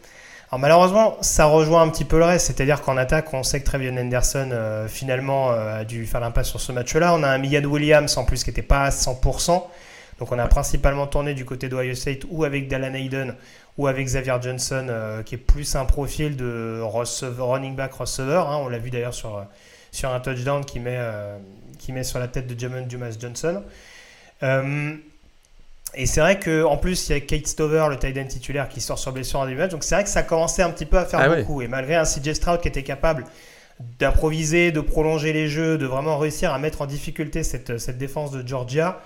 alors 0.50 0.58
malheureusement, 0.60 1.16
ça 1.20 1.44
rejoint 1.46 1.82
un 1.82 1.88
petit 1.90 2.04
peu 2.04 2.18
le 2.18 2.24
reste. 2.24 2.46
C'est-à-dire 2.46 2.80
qu'en 2.82 2.96
attaque, 2.96 3.32
on 3.34 3.42
sait 3.42 3.60
que 3.60 3.64
Trevion 3.66 3.96
Henderson 3.96 4.50
euh, 4.52 4.88
finalement 4.88 5.52
euh, 5.52 5.80
a 5.80 5.84
dû 5.84 6.06
faire 6.06 6.20
l'impasse 6.20 6.48
sur 6.48 6.60
ce 6.60 6.72
match-là. 6.72 7.14
On 7.14 7.22
a 7.22 7.28
un 7.28 7.38
Miyad 7.38 7.64
Williams 7.66 8.16
en 8.16 8.24
plus 8.24 8.42
qui 8.42 8.50
n'était 8.50 8.62
pas 8.62 8.84
à 8.84 8.90
100%. 8.90 9.62
Donc 10.18 10.32
on 10.32 10.38
a 10.38 10.46
principalement 10.48 11.06
tourné 11.06 11.34
du 11.34 11.44
côté 11.44 11.68
d'Ohio 11.68 11.94
State 11.94 12.22
ou 12.30 12.44
avec 12.44 12.68
Dallan 12.68 12.94
Hayden 12.94 13.34
ou 13.76 13.86
avec 13.86 14.06
Xavier 14.06 14.36
Johnson 14.40 14.86
euh, 14.88 15.22
qui 15.22 15.34
est 15.34 15.38
plus 15.38 15.76
un 15.76 15.84
profil 15.84 16.36
de 16.36 16.80
receveur- 16.82 17.50
running 17.50 17.76
back 17.76 17.92
receveur. 17.92 18.48
hein. 18.50 18.58
On 18.62 18.68
l'a 18.68 18.78
vu 18.78 18.90
d'ailleurs 18.90 19.12
sur, 19.14 19.44
sur 19.96 20.12
un 20.12 20.20
touchdown 20.20 20.64
qui 20.64 20.78
met, 20.78 20.96
euh, 20.98 21.38
qui 21.78 21.92
met 21.92 22.04
sur 22.04 22.18
la 22.18 22.28
tête 22.28 22.46
de 22.46 22.58
Jamon 22.58 22.86
Dumas 22.86 23.16
Johnson. 23.18 23.62
Euh, 24.42 24.94
et 25.94 26.04
c'est 26.04 26.20
vrai 26.20 26.38
qu'en 26.38 26.76
plus, 26.76 27.08
il 27.08 27.12
y 27.12 27.14
a 27.16 27.20
Kate 27.20 27.46
Stover, 27.46 27.86
le 27.88 27.98
tight 27.98 28.18
end 28.18 28.26
titulaire, 28.26 28.68
qui 28.68 28.82
sort 28.82 28.98
sur 28.98 29.12
blessure 29.12 29.40
en 29.40 29.46
début 29.46 29.58
match. 29.58 29.70
Donc 29.70 29.84
c'est 29.84 29.94
vrai 29.94 30.04
que 30.04 30.10
ça 30.10 30.22
commençait 30.22 30.62
un 30.62 30.70
petit 30.70 30.84
peu 30.84 30.98
à 30.98 31.06
faire 31.06 31.20
Ah 31.20 31.28
beaucoup. 31.28 31.62
Et 31.62 31.68
malgré 31.68 31.94
un 31.94 32.04
CJ 32.04 32.34
Stroud 32.34 32.60
qui 32.60 32.68
était 32.68 32.82
capable 32.82 33.24
d'improviser, 33.98 34.70
de 34.70 34.80
prolonger 34.80 35.32
les 35.32 35.48
jeux, 35.48 35.78
de 35.78 35.86
vraiment 35.86 36.18
réussir 36.18 36.52
à 36.52 36.58
mettre 36.58 36.82
en 36.82 36.86
difficulté 36.86 37.42
cette, 37.42 37.78
cette 37.78 37.96
défense 37.96 38.30
de 38.30 38.46
Georgia, 38.46 39.00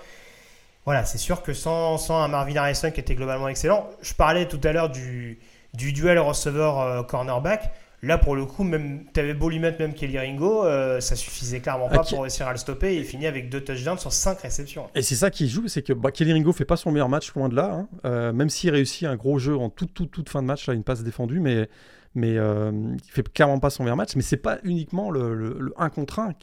voilà, 0.83 1.05
c'est 1.05 1.17
sûr 1.17 1.41
que 1.41 1.53
sans, 1.53 1.97
sans 1.97 2.21
un 2.21 2.27
Marvin 2.27 2.55
Harrison 2.57 2.91
qui 2.91 2.99
était 2.99 3.15
globalement 3.15 3.47
excellent, 3.47 3.89
je 4.01 4.13
parlais 4.13 4.47
tout 4.47 4.59
à 4.63 4.73
l'heure 4.73 4.89
du, 4.89 5.39
du 5.73 5.93
duel 5.93 6.19
receveur-cornerback. 6.19 7.71
Là, 8.03 8.17
pour 8.17 8.35
le 8.35 8.45
coup, 8.45 8.63
même 8.63 9.05
t'avais 9.13 9.35
beau 9.35 9.49
lui 9.49 9.59
mettre 9.59 9.79
même 9.79 9.93
Kelly 9.93 10.17
Ringo, 10.17 10.65
euh, 10.65 10.99
ça 10.99 11.15
suffisait 11.15 11.59
clairement 11.59 11.87
pas 11.87 11.99
Ok. 12.01 12.09
pour 12.09 12.21
réussir 12.21 12.47
à 12.47 12.51
le 12.51 12.57
stopper. 12.57 12.95
Et 12.95 12.97
il 12.97 13.05
finit 13.05 13.27
avec 13.27 13.49
deux 13.49 13.63
touchdowns 13.63 13.99
sur 13.99 14.11
cinq 14.11 14.39
réceptions. 14.41 14.87
Et 14.95 15.03
c'est 15.03 15.13
ça 15.15 15.29
qui 15.29 15.47
joue, 15.47 15.67
c'est 15.67 15.83
que 15.83 15.93
bah, 15.93 16.11
Kelly 16.11 16.33
Ringo 16.33 16.51
fait 16.51 16.65
pas 16.65 16.77
son 16.77 16.91
meilleur 16.91 17.09
match, 17.09 17.31
loin 17.35 17.47
de 17.47 17.55
là, 17.55 17.71
hein. 17.73 17.87
Euh, 18.05 18.33
même 18.33 18.49
s'il 18.49 18.71
réussit 18.71 19.07
un 19.07 19.15
gros 19.15 19.37
jeu 19.37 19.55
en 19.55 19.69
toute, 19.69 19.93
toute, 19.93 20.09
toute 20.09 20.29
fin 20.29 20.41
de 20.41 20.47
match, 20.47 20.67
là, 20.67 20.73
une 20.73 20.83
passe 20.83 21.03
défendue, 21.03 21.39
mais, 21.39 21.69
mais 22.15 22.37
euh, 22.37 22.71
il 23.05 23.11
fait 23.11 23.31
clairement 23.31 23.59
pas 23.59 23.69
son 23.69 23.83
meilleur 23.83 23.97
match, 23.97 24.15
mais 24.15 24.23
c'est 24.23 24.37
pas 24.37 24.57
uniquement 24.63 25.11
le, 25.11 25.35
le, 25.35 25.57
le 25.59 25.73
1 25.77 25.89
contre 25.91 26.17
1. 26.19 26.33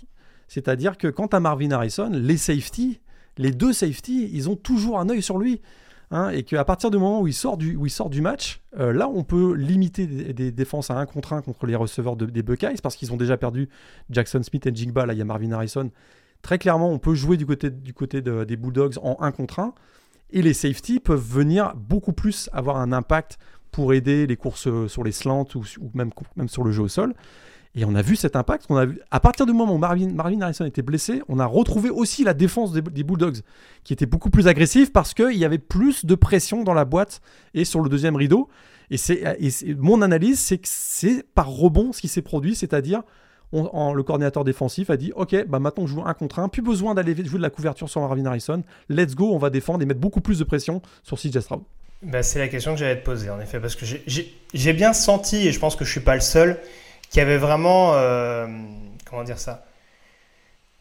C'est-à-dire 0.47 0.97
que 0.97 1.09
quand 1.09 1.35
à 1.35 1.41
Marvin 1.41 1.73
Harrison, 1.73 2.11
les 2.13 2.37
safety, 2.37 3.01
les 3.37 3.51
deux 3.51 3.73
safety, 3.73 4.31
ils 4.33 4.49
ont 4.49 4.57
toujours 4.57 5.01
un 5.01 5.09
œil 5.11 5.23
sur 5.23 5.39
lui. 5.39 5.61
Hein, 6.11 6.31
et 6.31 6.43
qu'à 6.43 6.65
partir 6.65 6.91
du 6.91 6.99
moment 6.99 7.21
où 7.21 7.27
il 7.27 7.35
sort 7.35 7.57
du, 7.57 7.77
où 7.77 7.87
du 8.09 8.21
match, 8.21 8.61
euh, 8.79 8.93
là, 8.93 9.09
on 9.09 9.25
peut 9.25 9.55
limiter 9.55 10.07
des, 10.07 10.53
défenses 10.53 10.91
à 10.91 10.99
1 10.99 11.07
contre 11.07 11.33
1 11.33 11.43
contre 11.43 11.67
les 11.67 11.77
receveurs 11.77 12.17
de- 12.17 12.27
des 12.27 12.43
Buckeyes, 12.43 12.77
parce 12.83 12.97
qu'ils 12.97 13.13
ont 13.13 13.17
déjà 13.17 13.37
perdu 13.37 13.69
Jackson 14.11 14.43
Smith 14.43 14.67
et 14.67 14.75
Jigba, 14.75 15.07
là, 15.07 15.13
il 15.13 15.19
y 15.19 15.23
a 15.23 15.25
Marvin 15.25 15.53
Harrison. 15.53 15.91
Très 16.43 16.59
clairement, 16.59 16.91
on 16.91 16.99
peut 16.99 17.15
jouer 17.15 17.37
du 17.37 17.47
côté, 17.47 17.71
du 17.71 17.93
côté 17.95 18.23
de- 18.23 18.45
des 18.45 18.57
Bulldogs 18.57 18.99
en 19.03 19.17
1 19.21 19.33
contre 19.33 19.59
1, 19.61 19.75
et 20.31 20.43
les 20.43 20.53
safety 20.55 21.01
peuvent 21.01 21.25
venir 21.25 21.75
beaucoup 21.77 22.13
plus 22.13 22.51
avoir 22.53 22.77
un 22.77 22.93
impact 22.93 23.39
pour 23.71 23.93
aider 23.93 24.27
les 24.27 24.37
courses 24.37 24.67
euh, 24.67 24.89
sur 24.89 25.05
les 25.05 25.13
slants 25.13 25.47
ou, 25.55 25.63
ou 25.81 25.91
même, 25.95 26.11
même 26.37 26.49
sur 26.49 26.65
le 26.65 26.73
jeu 26.73 26.83
au 26.83 26.89
sol. 26.89 27.15
Et 27.75 27.85
on 27.85 27.95
a 27.95 28.03
vu 28.03 28.17
cet 28.17 28.35
impact. 28.35 28.67
On 28.69 28.77
a 28.77 28.87
vu, 28.87 29.01
à 29.11 29.21
partir 29.21 29.47
du 29.47 29.53
moment 29.53 29.75
où 29.75 29.79
Marvin, 29.79 30.41
Harrison 30.41 30.65
était 30.65 30.83
blessé, 30.83 31.23
on 31.29 31.39
a 31.39 31.47
retrouvé 31.47 31.91
aussi 31.91 32.25
la 32.25 32.35
défense 32.35 32.73
des, 32.73 33.05
Bulldogs, 33.05 33.41
qui 33.85 33.93
était 33.93 34.07
beaucoup 34.07 34.31
plus 34.31 34.49
agressive 34.49 34.91
parce 34.91 35.15
qu'il 35.15 35.37
y 35.37 35.45
avait 35.45 35.59
plus 35.59 36.05
de 36.05 36.15
pression 36.15 36.65
dans 36.65 36.75
la 36.75 36.85
boîte 36.85 37.21
et 37.55 37.65
sur 37.65 37.81
le 37.81 37.89
deuxième 37.89 38.17
rideau. 38.17 38.49
Et, 38.91 38.97
et 38.97 39.75
mon 39.75 40.03
analyse, 40.03 40.41
c'est 40.41 40.59
que 40.59 40.69
c'est 40.71 41.25
par 41.35 41.49
rebond 41.49 41.93
ce 41.93 42.01
qui 42.01 42.09
s'est 42.09 42.23
produit, 42.23 42.55
c'est-à-dire 42.55 43.03
le 43.53 44.03
coordinateur 44.03 44.45
défensif 44.45 44.91
a 44.91 44.97
dit 44.97 45.13
Ok, 45.17 45.35
bah 45.47 45.59
maintenant 45.59 45.85
on 45.85 45.87
joue 45.87 46.03
un 46.05 46.15
contre 46.15 46.39
un, 46.39 46.49
plus 46.49 46.63
besoin 46.63 46.95
d'aller 46.95 47.15
jouer 47.15 47.39
de 47.39 47.43
la 47.43 47.51
couverture 47.51 47.89
sur 47.89 48.01
Marvin 48.01 48.25
Harrison. 48.27 48.63
Let's 48.89 49.15
go, 49.15 49.33
on 49.33 49.39
va 49.39 49.51
défendre 49.51 49.83
et 49.83 49.87
mettre 49.87 50.01
beaucoup 50.01 50.21
plus 50.21 50.39
de 50.39 50.45
pression 50.45 50.83
sur 51.03 51.19
CJ 51.19 51.41
Stroud. 51.41 51.63
Bah, 52.03 52.23
c'est 52.23 52.39
la 52.39 52.49
question 52.49 52.75
que 52.75 52.79
j'allais 52.79 53.01
te 53.01 53.05
poser, 53.05 53.29
en 53.29 53.41
effet, 53.41 53.59
parce 53.59 53.75
que 53.75 53.85
j'ai- 53.85 54.73
bien 54.73 54.93
senti, 54.93 55.49
et 55.49 55.53
je 55.53 55.59
pense 55.59 55.75
que 55.75 55.85
je 55.85 55.91
suis 55.91 56.01
pas 56.01 56.15
le 56.15 56.21
seul, 56.21 56.61
qu'il 57.11 57.19
y 57.19 57.23
avait 57.23 57.39
vraiment, 57.39 57.95
euh, 57.95 58.47
comment 59.05 59.25
dire 59.25 59.39
ça, 59.39 59.65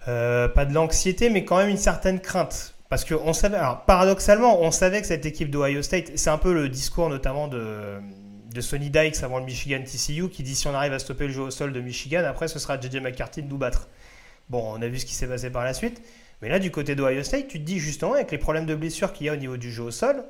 Euh, 0.08 0.48
pas 0.48 0.66
de 0.66 0.74
l'anxiété, 0.74 1.30
mais 1.30 1.44
quand 1.44 1.58
même 1.58 1.70
une 1.70 1.78
certaine 1.78 2.22
crainte. 2.22 2.76
Parce 2.90 3.04
que 3.04 3.14
on 3.14 3.34
savait, 3.34 3.58
alors 3.58 3.84
paradoxalement, 3.84 4.62
on 4.62 4.72
savait 4.72 5.02
que 5.02 5.08
cette 5.08 5.26
équipe 5.26 5.50
d'Ohio 5.52 5.82
State, 5.82 6.12
c'est 6.16 6.30
un 6.30 6.38
peu 6.38 6.54
le 6.54 6.70
discours 6.70 7.10
notamment 7.10 7.50
de, 7.50 8.00
de 8.54 8.62
Sonny 8.62 8.90
Dykes 8.90 9.22
avant 9.24 9.40
le 9.40 9.46
Michigan 9.46 9.84
TCU, 9.84 10.30
qui 10.30 10.44
dit 10.44 10.56
si 10.56 10.68
on 10.68 10.74
arrive 10.74 10.94
à 10.94 11.00
stopper 11.00 11.28
le 11.28 11.34
jeu 11.34 11.42
au 11.42 11.52
sol 11.52 11.74
de 11.74 11.82
Michigan, 11.82 12.24
après 12.26 12.48
ce 12.48 12.60
sera 12.60 12.80
JJ 12.80 13.02
McCarthy 13.02 13.44
de 13.44 13.50
nous 13.50 13.58
battre. 13.58 13.90
Bon, 14.50 14.64
on 14.74 14.82
a 14.82 14.88
vu 14.88 15.00
ce 15.00 15.06
qui 15.06 15.14
s'est 15.14 15.28
passé 15.28 15.50
par 15.50 15.66
la 15.66 15.74
suite. 15.74 16.02
Mais 16.42 16.48
là, 16.50 16.60
du 16.60 16.72
côté 16.72 16.96
d'Ohio 16.96 17.24
State, 17.24 17.50
tu 17.50 17.60
te 17.60 17.66
dis 17.66 17.80
justement, 17.80 18.14
avec 18.14 18.32
les 18.32 18.38
problèmes 18.38 18.66
de 18.66 18.76
blessure 18.76 19.12
qu'il 19.12 19.28
y 19.28 19.30
a 19.30 19.34
au 19.34 19.38
niveau 19.38 19.58
du 19.58 19.72
jeu 19.72 19.84
au 19.84 19.92
sol, 19.92 20.24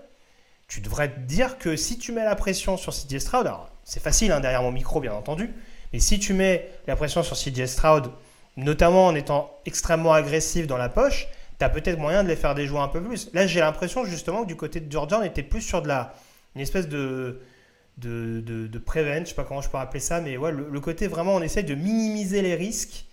tu 0.67 0.81
devrais 0.81 1.09
te 1.09 1.19
dire 1.19 1.59
que 1.59 1.75
si 1.75 1.99
tu 1.99 2.11
mets 2.11 2.25
la 2.25 2.35
pression 2.35 2.77
sur 2.77 2.93
CJ 2.93 3.19
Stroud, 3.19 3.45
alors 3.45 3.69
c'est 3.83 4.01
facile 4.01 4.31
hein, 4.31 4.39
derrière 4.39 4.63
mon 4.63 4.71
micro 4.71 4.99
bien 4.99 5.13
entendu, 5.13 5.53
mais 5.93 5.99
si 5.99 6.19
tu 6.19 6.33
mets 6.33 6.69
la 6.87 6.95
pression 6.95 7.23
sur 7.23 7.35
CJ 7.35 7.65
Stroud, 7.65 8.11
notamment 8.55 9.07
en 9.07 9.15
étant 9.15 9.59
extrêmement 9.65 10.13
agressif 10.13 10.67
dans 10.67 10.77
la 10.77 10.89
poche, 10.89 11.27
tu 11.59 11.65
as 11.65 11.69
peut-être 11.69 11.99
moyen 11.99 12.23
de 12.23 12.27
les 12.27 12.35
faire 12.35 12.55
déjouer 12.55 12.79
un 12.79 12.87
peu 12.87 13.01
plus. 13.01 13.29
Là 13.33 13.47
j'ai 13.47 13.59
l'impression 13.59 14.05
justement 14.05 14.43
que 14.43 14.47
du 14.47 14.55
côté 14.55 14.79
de 14.79 14.91
Georgia, 14.91 15.19
on 15.19 15.23
était 15.23 15.43
plus 15.43 15.61
sur 15.61 15.81
de 15.81 15.87
la, 15.87 16.13
une 16.55 16.61
espèce 16.61 16.87
de 16.87 17.41
de, 17.97 18.41
de, 18.41 18.67
de 18.67 18.77
prevent, 18.77 19.21
je 19.21 19.29
sais 19.29 19.35
pas 19.35 19.43
comment 19.43 19.61
je 19.61 19.69
peux 19.69 19.77
appeler 19.79 19.99
ça, 19.99 20.21
mais 20.21 20.37
ouais, 20.37 20.51
le, 20.51 20.79
côté 20.79 21.07
vraiment 21.07 21.33
on 21.33 21.41
essaie 21.41 21.63
de 21.63 21.73
minimiser 21.73 22.43
les 22.43 22.53
risques 22.53 23.05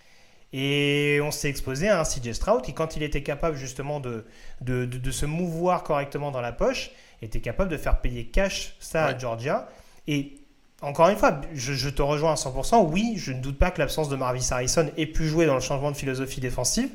et 0.53 1.21
on 1.23 1.31
s'est 1.31 1.49
exposé 1.49 1.89
à 1.89 2.01
un 2.01 2.05
CJ 2.05 2.33
Stroud 2.33 2.63
qui 2.63 2.75
quand 2.75 2.95
il 2.95 3.03
était 3.03 3.23
capable 3.23 3.57
justement 3.57 3.99
de, 3.99 4.27
de, 4.61 4.85
de, 4.85 5.11
se 5.11 5.25
mouvoir 5.25 5.85
correctement 5.85 6.31
dans 6.31 6.43
la 6.43 6.53
poche, 6.53 6.91
était 7.23 7.41
capable 7.41 7.71
de 7.71 7.77
faire 7.77 8.01
payer 8.01 8.27
cash 8.27 8.77
ça 8.79 9.07
à 9.07 9.19
Georgia. 9.19 9.69
Et 10.07 10.44
encore 10.85 11.09
une 11.09 11.17
fois, 11.17 11.41
je, 11.55 11.89
te 11.89 12.03
rejoins 12.03 12.33
à 12.33 12.37
100%. 12.37 12.89
Oui, 12.91 13.15
je 13.17 13.33
ne 13.33 13.41
doute 13.41 13.59
pas 13.59 13.71
que 13.71 13.81
l'absence 13.81 14.09
de 14.09 14.17
Marvis 14.17 14.47
Harrison 14.51 14.89
ait 14.97 15.07
pu 15.07 15.27
jouer 15.27 15.47
dans 15.47 15.55
le 15.55 15.61
changement 15.61 15.91
de 15.91 15.97
philosophie 15.97 16.41
défensive. 16.41 16.91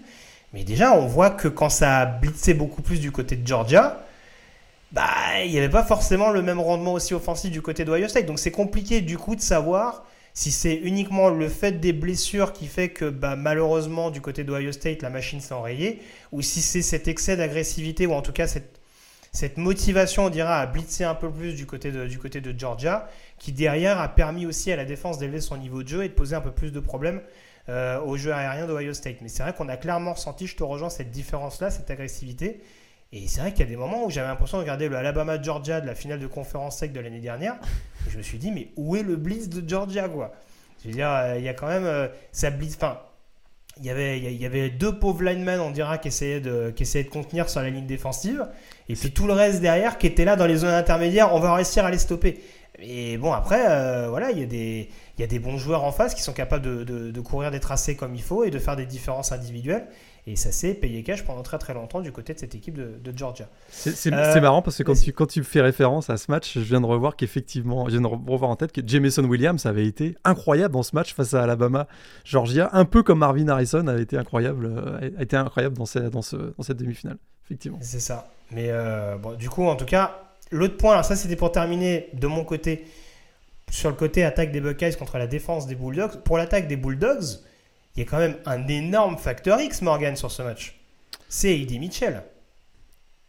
Mais 0.53 0.63
déjà, 0.63 0.93
on 0.93 1.05
voit 1.05 1.29
que 1.29 1.47
quand 1.47 1.69
ça 1.69 1.99
a 1.99 2.05
blitzé 2.05 2.53
beaucoup 2.53 2.81
plus 2.81 2.99
du 2.99 3.11
côté 3.11 3.35
de 3.35 3.45
Georgia, 3.45 3.99
bah, 4.91 5.43
il 5.45 5.51
n'y 5.51 5.57
avait 5.59 5.69
pas 5.69 5.83
forcément 5.83 6.31
le 6.31 6.41
même 6.41 6.59
rendement 6.59 6.93
aussi 6.93 7.13
offensif 7.13 7.51
du 7.51 7.61
côté 7.61 7.85
d'Ohio 7.85 8.07
State. 8.07 8.25
Donc 8.25 8.39
c'est 8.39 8.51
compliqué 8.51 9.01
du 9.01 9.17
coup 9.17 9.35
de 9.35 9.41
savoir 9.41 10.03
si 10.33 10.51
c'est 10.51 10.75
uniquement 10.75 11.29
le 11.29 11.49
fait 11.49 11.73
des 11.79 11.93
blessures 11.93 12.53
qui 12.53 12.65
fait 12.67 12.89
que 12.89 13.05
bah, 13.05 13.35
malheureusement 13.35 14.09
du 14.09 14.21
côté 14.21 14.43
d'Ohio 14.43 14.71
State 14.71 15.01
la 15.01 15.09
machine 15.09 15.41
s'est 15.41 15.53
enrayée, 15.53 16.01
ou 16.31 16.41
si 16.41 16.61
c'est 16.61 16.81
cet 16.81 17.07
excès 17.07 17.37
d'agressivité, 17.37 18.07
ou 18.07 18.13
en 18.13 18.21
tout 18.21 18.31
cas 18.31 18.47
cette, 18.47 19.57
motivation, 19.57 20.25
on 20.25 20.29
dira, 20.29 20.59
à 20.59 20.65
blitzer 20.65 21.03
un 21.03 21.15
peu 21.15 21.29
plus 21.29 21.53
de, 21.53 22.07
du 22.07 22.17
côté 22.17 22.41
de 22.41 22.59
Georgia, 22.59 23.07
qui 23.39 23.51
derrière 23.51 23.99
a 23.99 24.09
permis 24.09 24.45
aussi 24.45 24.71
à 24.71 24.75
la 24.75 24.85
défense 24.85 25.17
d'élever 25.17 25.41
son 25.41 25.57
niveau 25.57 25.81
de 25.81 25.87
jeu 25.87 26.03
et 26.03 26.09
de 26.09 26.13
poser 26.13 26.35
un 26.35 26.41
peu 26.41 26.51
plus 26.51 26.71
de 26.71 26.79
problèmes 26.79 27.21
euh, 27.69 27.99
au 28.01 28.17
jeu 28.17 28.33
aérien 28.33 28.67
d'Ohio 28.67 28.93
State. 28.93 29.17
Mais 29.21 29.29
c'est 29.29 29.43
vrai 29.43 29.53
qu'on 29.53 29.69
a 29.69 29.77
clairement 29.77 30.13
ressenti, 30.13 30.45
je 30.45 30.55
te 30.55 30.63
rejoins, 30.63 30.89
cette 30.89 31.11
différence-là, 31.11 31.71
cette 31.71 31.89
agressivité. 31.89 32.61
Et 33.11 33.27
c'est 33.27 33.41
vrai 33.41 33.51
qu'il 33.51 33.61
y 33.61 33.63
a 33.63 33.69
des 33.69 33.75
moments 33.75 34.05
où 34.05 34.09
j'avais 34.11 34.27
l'impression 34.27 34.57
de 34.57 34.63
regarder 34.63 34.87
le 34.87 34.95
Alabama-Georgia 34.95 35.81
de 35.81 35.87
la 35.87 35.95
finale 35.95 36.19
de 36.19 36.27
conférence 36.27 36.77
sec 36.77 36.93
de 36.93 36.99
l'année 36.99 37.21
dernière. 37.21 37.55
Et 38.07 38.11
je 38.11 38.17
me 38.17 38.21
suis 38.21 38.37
dit, 38.37 38.51
mais 38.51 38.67
où 38.75 38.95
est 38.95 39.03
le 39.03 39.15
blitz 39.15 39.49
de 39.49 39.67
Georgia, 39.67 40.07
quoi? 40.07 40.31
Je 40.83 40.89
veux 40.89 40.93
dire, 40.93 41.09
euh, 41.09 41.35
il 41.37 41.43
y 41.43 41.49
a 41.49 41.53
quand 41.53 41.67
même. 41.67 41.85
Euh, 41.85 42.07
ça 42.31 42.51
blitz. 42.51 42.75
Enfin, 42.75 42.99
il 43.77 43.85
y, 43.85 43.89
avait, 43.89 44.19
il 44.19 44.41
y 44.41 44.45
avait 44.45 44.69
deux 44.69 44.99
pauvres 44.99 45.23
linemen, 45.23 45.59
on 45.61 45.71
dira, 45.71 45.97
qui 45.97 46.09
essayaient, 46.09 46.41
de, 46.41 46.71
qui 46.75 46.83
essayaient 46.83 47.05
de 47.05 47.09
contenir 47.09 47.49
sur 47.49 47.61
la 47.61 47.69
ligne 47.69 47.85
défensive. 47.85 48.45
Et 48.89 48.95
puis 48.95 49.11
tout 49.11 49.25
le 49.25 49.33
reste 49.33 49.61
derrière 49.61 49.97
qui 49.97 50.07
était 50.07 50.25
là 50.25 50.35
dans 50.35 50.45
les 50.45 50.57
zones 50.57 50.73
intermédiaires, 50.73 51.33
on 51.33 51.39
va 51.39 51.53
réussir 51.53 51.85
à 51.85 51.91
les 51.91 51.97
stopper. 51.97 52.41
Et 52.81 53.17
bon, 53.17 53.33
après, 53.33 53.65
euh, 53.69 54.07
voilà, 54.09 54.31
il 54.31 54.39
y, 54.39 54.43
a 54.43 54.45
des, 54.45 54.89
y 55.17 55.23
a 55.23 55.27
des 55.27 55.39
bons 55.39 55.57
joueurs 55.57 55.83
en 55.83 55.91
face 55.91 56.13
qui 56.15 56.21
sont 56.21 56.33
capables 56.33 56.63
de, 56.63 56.83
de, 56.83 57.11
de, 57.11 57.21
courir 57.21 57.51
des 57.51 57.59
tracés 57.59 57.95
comme 57.95 58.15
il 58.15 58.21
faut 58.21 58.43
et 58.43 58.51
de 58.51 58.59
faire 58.59 58.75
des 58.75 58.85
différences 58.85 59.31
individuelles. 59.31 59.87
Et 60.27 60.35
ça 60.35 60.51
s'est 60.51 60.75
payé 60.75 61.01
cash 61.01 61.23
pendant 61.23 61.41
très 61.41 61.57
très 61.57 61.73
longtemps 61.73 62.01
du 62.01 62.11
côté 62.11 62.35
de 62.35 62.39
cette 62.39 62.53
équipe 62.53 62.75
de, 62.75 62.99
Georgia. 63.15 63.47
C'est 63.69 64.13
euh, 64.13 64.41
marrant 64.41 64.61
parce 64.61 64.77
que 64.77 64.83
quand 64.83 64.93
tu, 64.93 65.11
quand 65.11 65.25
tu 65.25 65.43
fais 65.43 65.61
référence 65.61 66.09
à 66.09 66.17
ce 66.17 66.29
match, 66.29 66.53
je 66.53 66.59
viens 66.59 66.81
de 66.81 66.85
revoir 66.85 67.15
qu'effectivement, 67.15 67.85
je 67.85 67.97
viens 67.97 68.01
de 68.01 68.07
revoir 68.07 68.51
en 68.51 68.55
tête 68.55 68.71
que 68.71 68.81
Jameson 68.85 69.23
Williams 69.23 69.65
avait 69.65 69.87
été 69.87 70.15
incroyable 70.23 70.73
dans 70.73 70.83
ce 70.83 70.95
match 70.95 71.15
face 71.15 71.33
à 71.33 71.41
Alabama, 71.41 71.87
Georgia, 72.25 72.69
un 72.73 72.85
peu 72.85 73.01
comme 73.01 73.19
Marvin 73.19 73.47
Harrison 73.47 73.87
avait 73.87 74.03
été 74.03 74.17
incroyable, 74.17 74.67
euh, 74.67 75.09
a 75.17 75.23
été 75.23 75.35
incroyable 75.35 75.75
dans, 75.75 75.85
dans, 76.09 76.21
ce, 76.21 76.35
dans 76.35 76.63
cette 76.63 76.77
demi-finale, 76.77 77.17
effectivement. 77.45 77.79
C'est 77.81 77.99
ça. 77.99 78.29
Mais 78.51 78.67
euh, 78.69 79.17
bon, 79.17 79.33
du 79.33 79.49
coup, 79.49 79.65
en 79.65 79.75
tout 79.75 79.85
cas, 79.85 80.28
l'autre 80.51 80.77
point, 80.77 81.01
ça 81.03 81.15
c'était 81.15 81.35
pour 81.35 81.51
terminer 81.51 82.09
de 82.13 82.27
mon 82.27 82.43
côté 82.43 82.85
sur 83.71 83.89
le 83.89 83.95
côté 83.95 84.23
attaque 84.23 84.51
des 84.51 84.61
Buckeyes 84.61 84.95
contre 84.95 85.17
la 85.17 85.27
défense 85.27 85.67
des 85.67 85.75
Bulldogs. 85.75 86.21
Pour 86.23 86.37
l'attaque 86.37 86.67
des 86.67 86.75
Bulldogs, 86.75 87.39
il 87.95 88.03
y 88.03 88.07
a 88.07 88.09
quand 88.09 88.17
même 88.17 88.35
un 88.45 88.67
énorme 88.67 89.17
facteur 89.17 89.59
X, 89.59 89.81
Morgan, 89.81 90.15
sur 90.15 90.31
ce 90.31 90.41
match. 90.41 90.79
C'est 91.27 91.59
Eddie 91.59 91.79
Mitchell. 91.79 92.23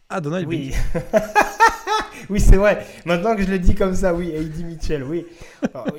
Ah, 0.09 0.19
Donald 0.19 0.47
Oui. 0.47 0.73
oui, 2.29 2.39
c'est 2.39 2.57
vrai. 2.57 2.85
Maintenant 3.05 3.35
que 3.35 3.43
je 3.43 3.47
le 3.47 3.59
dis 3.59 3.75
comme 3.75 3.95
ça, 3.95 4.13
oui, 4.13 4.31
Eddie 4.33 4.63
Mitchell, 4.63 5.03
oui. 5.03 5.25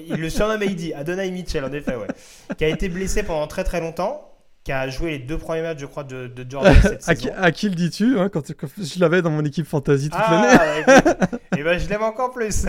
il 0.07 0.17
le 0.17 0.29
surnomme 0.29 0.63
Eddie, 0.63 0.93
Adonai 0.93 1.31
Mitchell, 1.31 1.65
en 1.65 1.73
effet, 1.73 1.97
ouais. 1.97 2.09
Qui 2.57 2.65
a 2.65 2.69
été 2.69 2.89
blessé 2.89 3.23
pendant 3.23 3.47
très 3.47 3.65
très 3.65 3.81
longtemps, 3.81 4.32
qui 4.65 4.73
a 4.73 4.89
joué 4.89 5.13
les 5.13 5.19
deux 5.19 5.39
premiers 5.39 5.63
matchs, 5.63 5.81
je 5.81 5.87
crois, 5.87 6.05
de, 6.05 6.29
de 6.29 6.47
Jordan 6.51 6.75
cette 6.81 7.09
à, 7.09 7.15
saison. 7.15 7.21
Qui, 7.21 7.31
à 7.31 7.51
qui 7.53 7.69
le 7.69 7.75
dis-tu 7.75 8.19
hein, 8.19 8.29
quand, 8.29 8.43
je 8.47 9.01
l'avais 9.01 9.23
dans 9.23 9.31
mon 9.31 9.45
équipe 9.45 9.67
fantasy 9.67 10.09
toute 10.09 10.21
ah, 10.23 10.57
l'année 10.63 10.85
bah, 10.87 11.13
Et 11.33 11.37
eh 11.59 11.63
ben, 11.63 11.79
je 11.79 11.89
l'aime 11.89 12.03
encore 12.03 12.31
plus. 12.31 12.67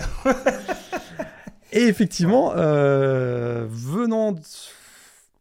Et 1.72 1.84
effectivement, 1.84 2.54
euh, 2.56 3.66
venant 3.70 4.32
de 4.32 4.41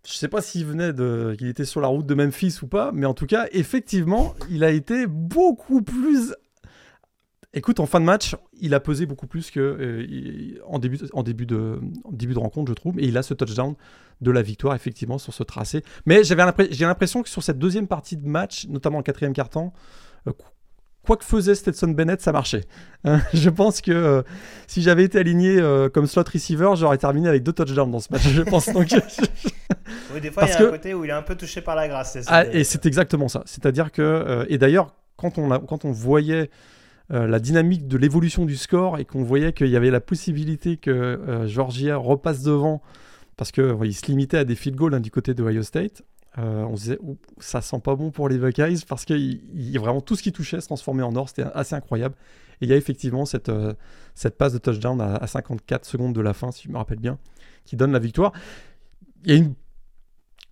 je 0.04 0.14
sais 0.14 0.28
pas 0.28 0.42
s'il 0.42 0.66
venait 0.66 0.92
de, 0.92 1.34
qu'il 1.38 1.46
était 1.46 1.64
sur 1.64 1.80
la 1.80 1.88
route 1.88 2.06
de 2.06 2.14
Memphis 2.14 2.58
ou 2.62 2.66
pas, 2.66 2.90
mais 2.92 3.06
en 3.06 3.14
tout 3.14 3.26
cas, 3.26 3.46
effectivement, 3.52 4.34
il 4.50 4.64
a 4.64 4.70
été 4.70 5.06
beaucoup 5.06 5.82
plus. 5.82 6.34
Écoute, 7.54 7.80
en 7.80 7.86
fin 7.86 8.00
de 8.00 8.04
match, 8.06 8.34
il 8.60 8.72
a 8.72 8.80
pesé 8.80 9.04
beaucoup 9.04 9.26
plus 9.26 9.50
que 9.50 9.60
euh, 9.60 10.60
en, 10.66 10.78
début, 10.78 10.98
en, 11.12 11.22
début 11.22 11.44
de, 11.44 11.80
début 12.10 12.32
de 12.32 12.38
rencontre, 12.38 12.70
je 12.70 12.74
trouve, 12.74 12.98
et 12.98 13.04
il 13.04 13.16
a 13.18 13.22
ce 13.22 13.34
touchdown 13.34 13.74
de 14.20 14.30
la 14.30 14.40
victoire, 14.40 14.74
effectivement, 14.74 15.18
sur 15.18 15.34
ce 15.34 15.42
tracé. 15.42 15.82
Mais 16.06 16.24
j'avais 16.24 16.42
j'ai 16.70 16.86
l'impression 16.86 17.22
que 17.22 17.28
sur 17.28 17.42
cette 17.42 17.58
deuxième 17.58 17.88
partie 17.88 18.16
de 18.16 18.26
match, 18.26 18.66
notamment 18.68 18.98
le 18.98 19.04
quatrième 19.04 19.34
quart-temps, 19.34 19.72
euh, 20.28 20.32
quoi 21.04 21.16
que 21.16 21.24
faisait 21.24 21.54
Stetson 21.54 21.88
Bennett, 21.88 22.20
ça 22.20 22.32
marchait. 22.32 22.64
Hein, 23.04 23.20
je 23.34 23.50
pense 23.50 23.80
que 23.80 23.90
euh, 23.90 24.22
si 24.68 24.80
j'avais 24.80 25.02
été 25.02 25.18
aligné 25.18 25.58
euh, 25.58 25.88
comme 25.88 26.06
slot 26.06 26.22
receiver, 26.32 26.70
j'aurais 26.76 26.98
terminé 26.98 27.28
avec 27.28 27.42
deux 27.42 27.52
touchdowns 27.52 27.90
dans 27.90 27.98
ce 27.98 28.12
match. 28.12 28.22
Je 28.28 28.42
pense 28.42 28.72
donc. 28.72 28.86
oui, 30.14 30.20
des 30.20 30.30
fois, 30.30 30.44
il 30.44 30.50
y 30.50 30.52
a 30.52 30.68
un 30.68 30.70
côté 30.70 30.94
où 30.94 31.02
il 31.02 31.10
est 31.10 31.12
un 31.12 31.22
peu 31.22 31.34
touché 31.34 31.62
par 31.62 31.74
la 31.74 31.88
grâce. 31.88 32.16
Ah, 32.28 32.46
et 32.46 32.62
c'est 32.62 32.86
exactement 32.86 33.26
ça. 33.26 33.42
C'est-à-dire 33.44 33.90
que, 33.90 34.02
euh, 34.02 34.44
et 34.48 34.56
d'ailleurs, 34.56 34.94
quand 35.16 35.36
on, 35.36 35.50
a, 35.50 35.58
quand 35.58 35.84
on 35.84 35.90
voyait 35.90 36.48
la 37.10 37.40
dynamique 37.40 37.86
de 37.88 37.98
l'évolution 37.98 38.46
du 38.46 38.56
score 38.56 38.98
et 38.98 39.04
qu'on 39.04 39.22
voyait 39.22 39.52
qu'il 39.52 39.68
y 39.68 39.76
avait 39.76 39.90
la 39.90 40.00
possibilité 40.00 40.76
que 40.78 41.44
Georgia 41.46 41.96
repasse 41.96 42.42
devant 42.42 42.80
parce 43.36 43.52
qu'il 43.52 43.94
se 43.94 44.06
limitait 44.06 44.38
à 44.38 44.44
des 44.44 44.54
field 44.54 44.76
goals 44.76 44.94
hein, 44.94 45.00
du 45.00 45.10
côté 45.10 45.34
de 45.34 45.42
Ohio 45.42 45.62
State. 45.62 46.02
Euh, 46.38 46.64
on 46.64 46.76
se 46.76 46.82
disait, 46.82 46.98
ça 47.38 47.60
sent 47.60 47.80
pas 47.80 47.94
bon 47.94 48.10
pour 48.10 48.28
les 48.28 48.38
Buckeyes 48.38 48.84
parce 48.88 49.04
que 49.04 49.14
il, 49.14 49.78
vraiment 49.78 50.00
tout 50.00 50.16
ce 50.16 50.22
qui 50.22 50.32
touchait 50.32 50.60
se 50.60 50.66
transformait 50.66 51.02
en 51.02 51.14
or. 51.16 51.28
C'était 51.28 51.44
assez 51.54 51.74
incroyable. 51.74 52.14
Et 52.60 52.66
il 52.66 52.70
y 52.70 52.72
a 52.72 52.76
effectivement 52.76 53.24
cette, 53.24 53.48
euh, 53.48 53.74
cette 54.14 54.38
passe 54.38 54.52
de 54.52 54.58
touchdown 54.58 55.00
à, 55.00 55.16
à, 55.16 55.26
54 55.26 55.84
secondes 55.84 56.14
de 56.14 56.20
la 56.20 56.32
fin, 56.32 56.52
si 56.52 56.64
je 56.64 56.72
me 56.72 56.76
rappelle 56.76 57.00
bien, 57.00 57.18
qui 57.64 57.76
donne 57.76 57.92
la 57.92 57.98
victoire. 57.98 58.32
Il 59.24 59.30
y 59.30 59.34
a 59.34 59.36
une 59.36 59.54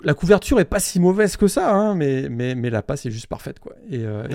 la 0.02 0.14
couverture 0.14 0.60
est 0.60 0.64
pas 0.64 0.80
si 0.80 1.00
mauvaise 1.00 1.36
que 1.36 1.48
ça, 1.48 1.70
hein, 1.70 1.94
mais, 1.94 2.28
mais, 2.28 2.54
mais 2.54 2.70
la 2.70 2.82
passe 2.82 3.06
est 3.06 3.10
juste 3.10 3.26
parfaite. 3.26 3.58
Quoi. 3.58 3.72
Et, 3.90 3.98
euh, 3.98 4.26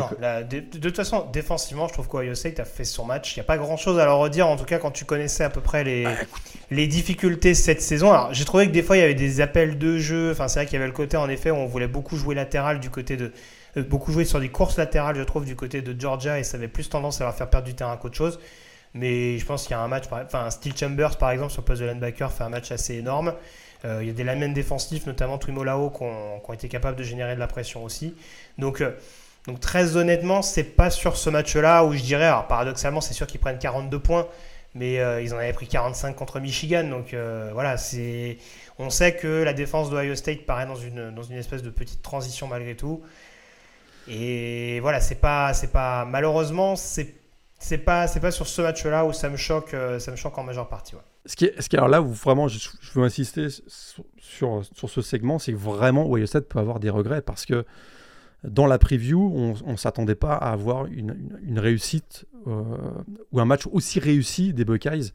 de, 0.44 0.60
toute 0.60 0.96
façon, 0.96 1.28
défensivement, 1.32 1.88
je 1.88 1.94
trouve 1.94 2.08
qu'Ohio 2.08 2.36
State 2.36 2.60
a 2.60 2.66
fait 2.66 2.84
son 2.84 3.06
match. 3.06 3.36
Il 3.36 3.40
n'y 3.40 3.42
a 3.42 3.46
pas 3.46 3.58
grand 3.58 3.78
chose 3.78 4.00
à 4.00 4.06
leur 4.06 4.18
redire, 4.18 4.48
en 4.48 4.58
tout 4.58 4.66
cas, 4.66 4.78
quand 4.78 4.92
tu 4.92 5.06
connaissais 5.06 5.44
à 5.44 5.50
peu 5.50 5.62
près 5.62 5.84
les, 5.84 6.04
bah, 6.04 6.12
les 6.72 6.88
difficultés 6.88 7.54
cette 7.54 7.82
saison. 7.82 8.12
Alors, 8.12 8.34
j'ai 8.34 8.46
trouvé 8.46 8.68
que 8.68 8.72
des 8.72 8.84
fois, 8.84 8.98
il 8.98 9.02
y 9.02 9.04
avait 9.04 9.16
des 9.16 9.42
appels 9.42 9.78
de 9.78 9.98
jeu. 9.98 10.32
Enfin, 10.32 10.48
c'est 10.48 10.60
vrai 10.60 10.66
qu'il 10.66 10.76
y 10.76 10.78
avait 10.78 10.88
le 10.88 10.94
côté, 10.94 11.18
en 11.18 11.30
effet, 11.30 11.52
où 11.52 11.56
on 11.56 11.68
voulait 11.68 11.88
beaucoup 11.88 12.18
jouer 12.18 12.36
latéral 12.36 12.80
du 12.80 12.90
côté 12.90 13.18
de. 13.18 13.32
Euh, 13.78 13.84
beaucoup 13.84 14.12
jouer 14.12 14.26
sur 14.26 14.40
des 14.40 14.50
courses 14.50 14.78
latérales, 14.78 15.18
je 15.18 15.24
trouve, 15.24 15.46
du 15.46 15.56
côté 15.56 15.82
de 15.82 16.00
Georgia, 16.00 16.40
et 16.40 16.44
ça 16.44 16.58
avait 16.58 16.68
plus 16.68 16.90
tendance 16.90 17.22
à 17.22 17.26
leur 17.26 17.36
faire 17.36 17.50
perdre 17.50 17.68
du 17.68 17.76
terrain 17.76 17.98
qu'autre 17.98 18.16
chose. 18.16 18.40
Mais 18.94 19.38
je 19.38 19.46
pense 19.46 19.64
qu'il 19.64 19.72
y 19.72 19.74
a 19.74 19.82
un 19.82 19.90
match, 19.90 20.06
enfin, 20.10 20.50
Steel 20.50 20.76
Chambers, 20.78 21.18
par 21.18 21.32
exemple, 21.32 21.52
sur 21.52 21.62
le 21.62 21.66
poste 21.66 21.82
de 21.82 21.88
linebacker, 21.88 22.32
fait 22.32 22.46
un 22.46 22.50
match 22.50 22.72
assez 22.72 22.96
énorme. 22.96 23.34
Euh, 23.86 24.00
il 24.02 24.08
y 24.08 24.10
a 24.10 24.14
des 24.14 24.24
lamens 24.24 24.50
défensifs, 24.50 25.06
notamment 25.06 25.38
Twimolao, 25.38 25.92
qui 25.92 26.04
ont, 26.04 26.40
qui 26.40 26.50
ont, 26.50 26.54
été 26.54 26.68
capables 26.68 26.98
de 26.98 27.04
générer 27.04 27.36
de 27.36 27.40
la 27.40 27.48
pression 27.48 27.84
aussi. 27.84 28.16
Donc, 28.58 28.82
euh, 28.82 28.92
donc 29.48 29.60
très 29.60 29.96
honnêtement, 29.96 30.42
c'est 30.42 30.64
pas 30.64 30.90
sur 30.90 31.18
ce 31.18 31.30
match-là 31.30 31.86
où 31.86 31.94
je 31.94 32.02
dirais, 32.02 32.26
alors 32.26 32.48
paradoxalement, 32.48 33.02
c'est 33.02 33.14
sûr 33.14 33.28
qu'ils 33.28 33.40
prennent 33.40 33.60
42 33.60 34.00
points, 34.00 34.28
mais 34.74 35.00
euh, 35.00 35.22
ils 35.22 35.34
en 35.34 35.38
avaient 35.38 35.54
pris 35.54 35.68
45 35.68 36.16
contre 36.16 36.40
Michigan. 36.40 36.84
Donc 36.86 37.16
voilà, 37.54 37.78
c'est, 37.78 38.38
on 38.80 38.90
sait 38.90 39.16
que 39.16 39.44
la 39.44 39.54
défense 39.54 39.90
d'Ohio 39.92 40.16
State 40.16 40.46
paraît 40.46 40.66
dans 40.66 40.76
une, 40.76 41.12
dans 41.14 41.24
une 41.24 41.38
espèce 41.38 41.62
de 41.62 41.70
petite 41.70 42.02
transition 42.02 42.48
malgré 42.48 42.76
tout. 42.76 43.04
Et 44.08 44.80
voilà, 44.82 45.00
c'est 45.00 45.16
pas, 45.16 45.54
c'est 45.54 45.72
pas, 45.72 46.06
malheureusement, 46.06 46.76
c'est, 46.76 47.14
c'est 47.60 47.80
pas, 47.80 48.08
c'est 48.08 48.20
pas 48.20 48.32
sur 48.32 48.48
ce 48.48 48.62
match-là 48.62 49.06
où 49.06 49.14
ça 49.14 49.30
me 49.30 49.38
choque, 49.38 49.76
ça 50.00 50.12
me 50.12 50.16
choque 50.16 50.38
en 50.38 50.44
majeure 50.44 50.70
partie. 50.70 50.96
Ce 51.26 51.36
qui 51.36 51.46
est, 51.46 51.60
ce 51.60 51.70
qui 51.70 51.76
alors 51.76 51.90
là 51.90 52.02
où 52.02 52.08
vraiment 52.08 52.48
je, 52.48 52.70
veux 52.94 53.04
insister 53.04 53.48
sur, 53.50 54.64
sur, 54.74 54.90
ce 54.90 55.02
segment, 55.02 55.40
c'est 55.40 55.54
que 55.54 55.58
vraiment 55.58 56.10
Ohio 56.10 56.26
State 56.26 56.48
peut 56.48 56.60
avoir 56.60 56.80
des 56.80 56.90
regrets 56.90 57.22
parce 57.22 57.46
que 57.46 57.66
dans 58.44 58.68
la 58.68 58.78
preview, 58.78 59.56
on 59.66 59.72
ne 59.72 59.78
s'attendait 59.78 60.16
pas 60.16 60.34
à 60.34 60.52
avoir 60.52 60.86
une, 60.86 61.16
une, 61.42 61.58
réussite 61.58 62.26
euh, 62.46 62.62
ou 63.32 63.40
un 63.40 63.46
match 63.46 63.64
aussi 63.72 64.00
réussi 64.00 64.54
des 64.54 64.66
Buckeyes 64.66 65.14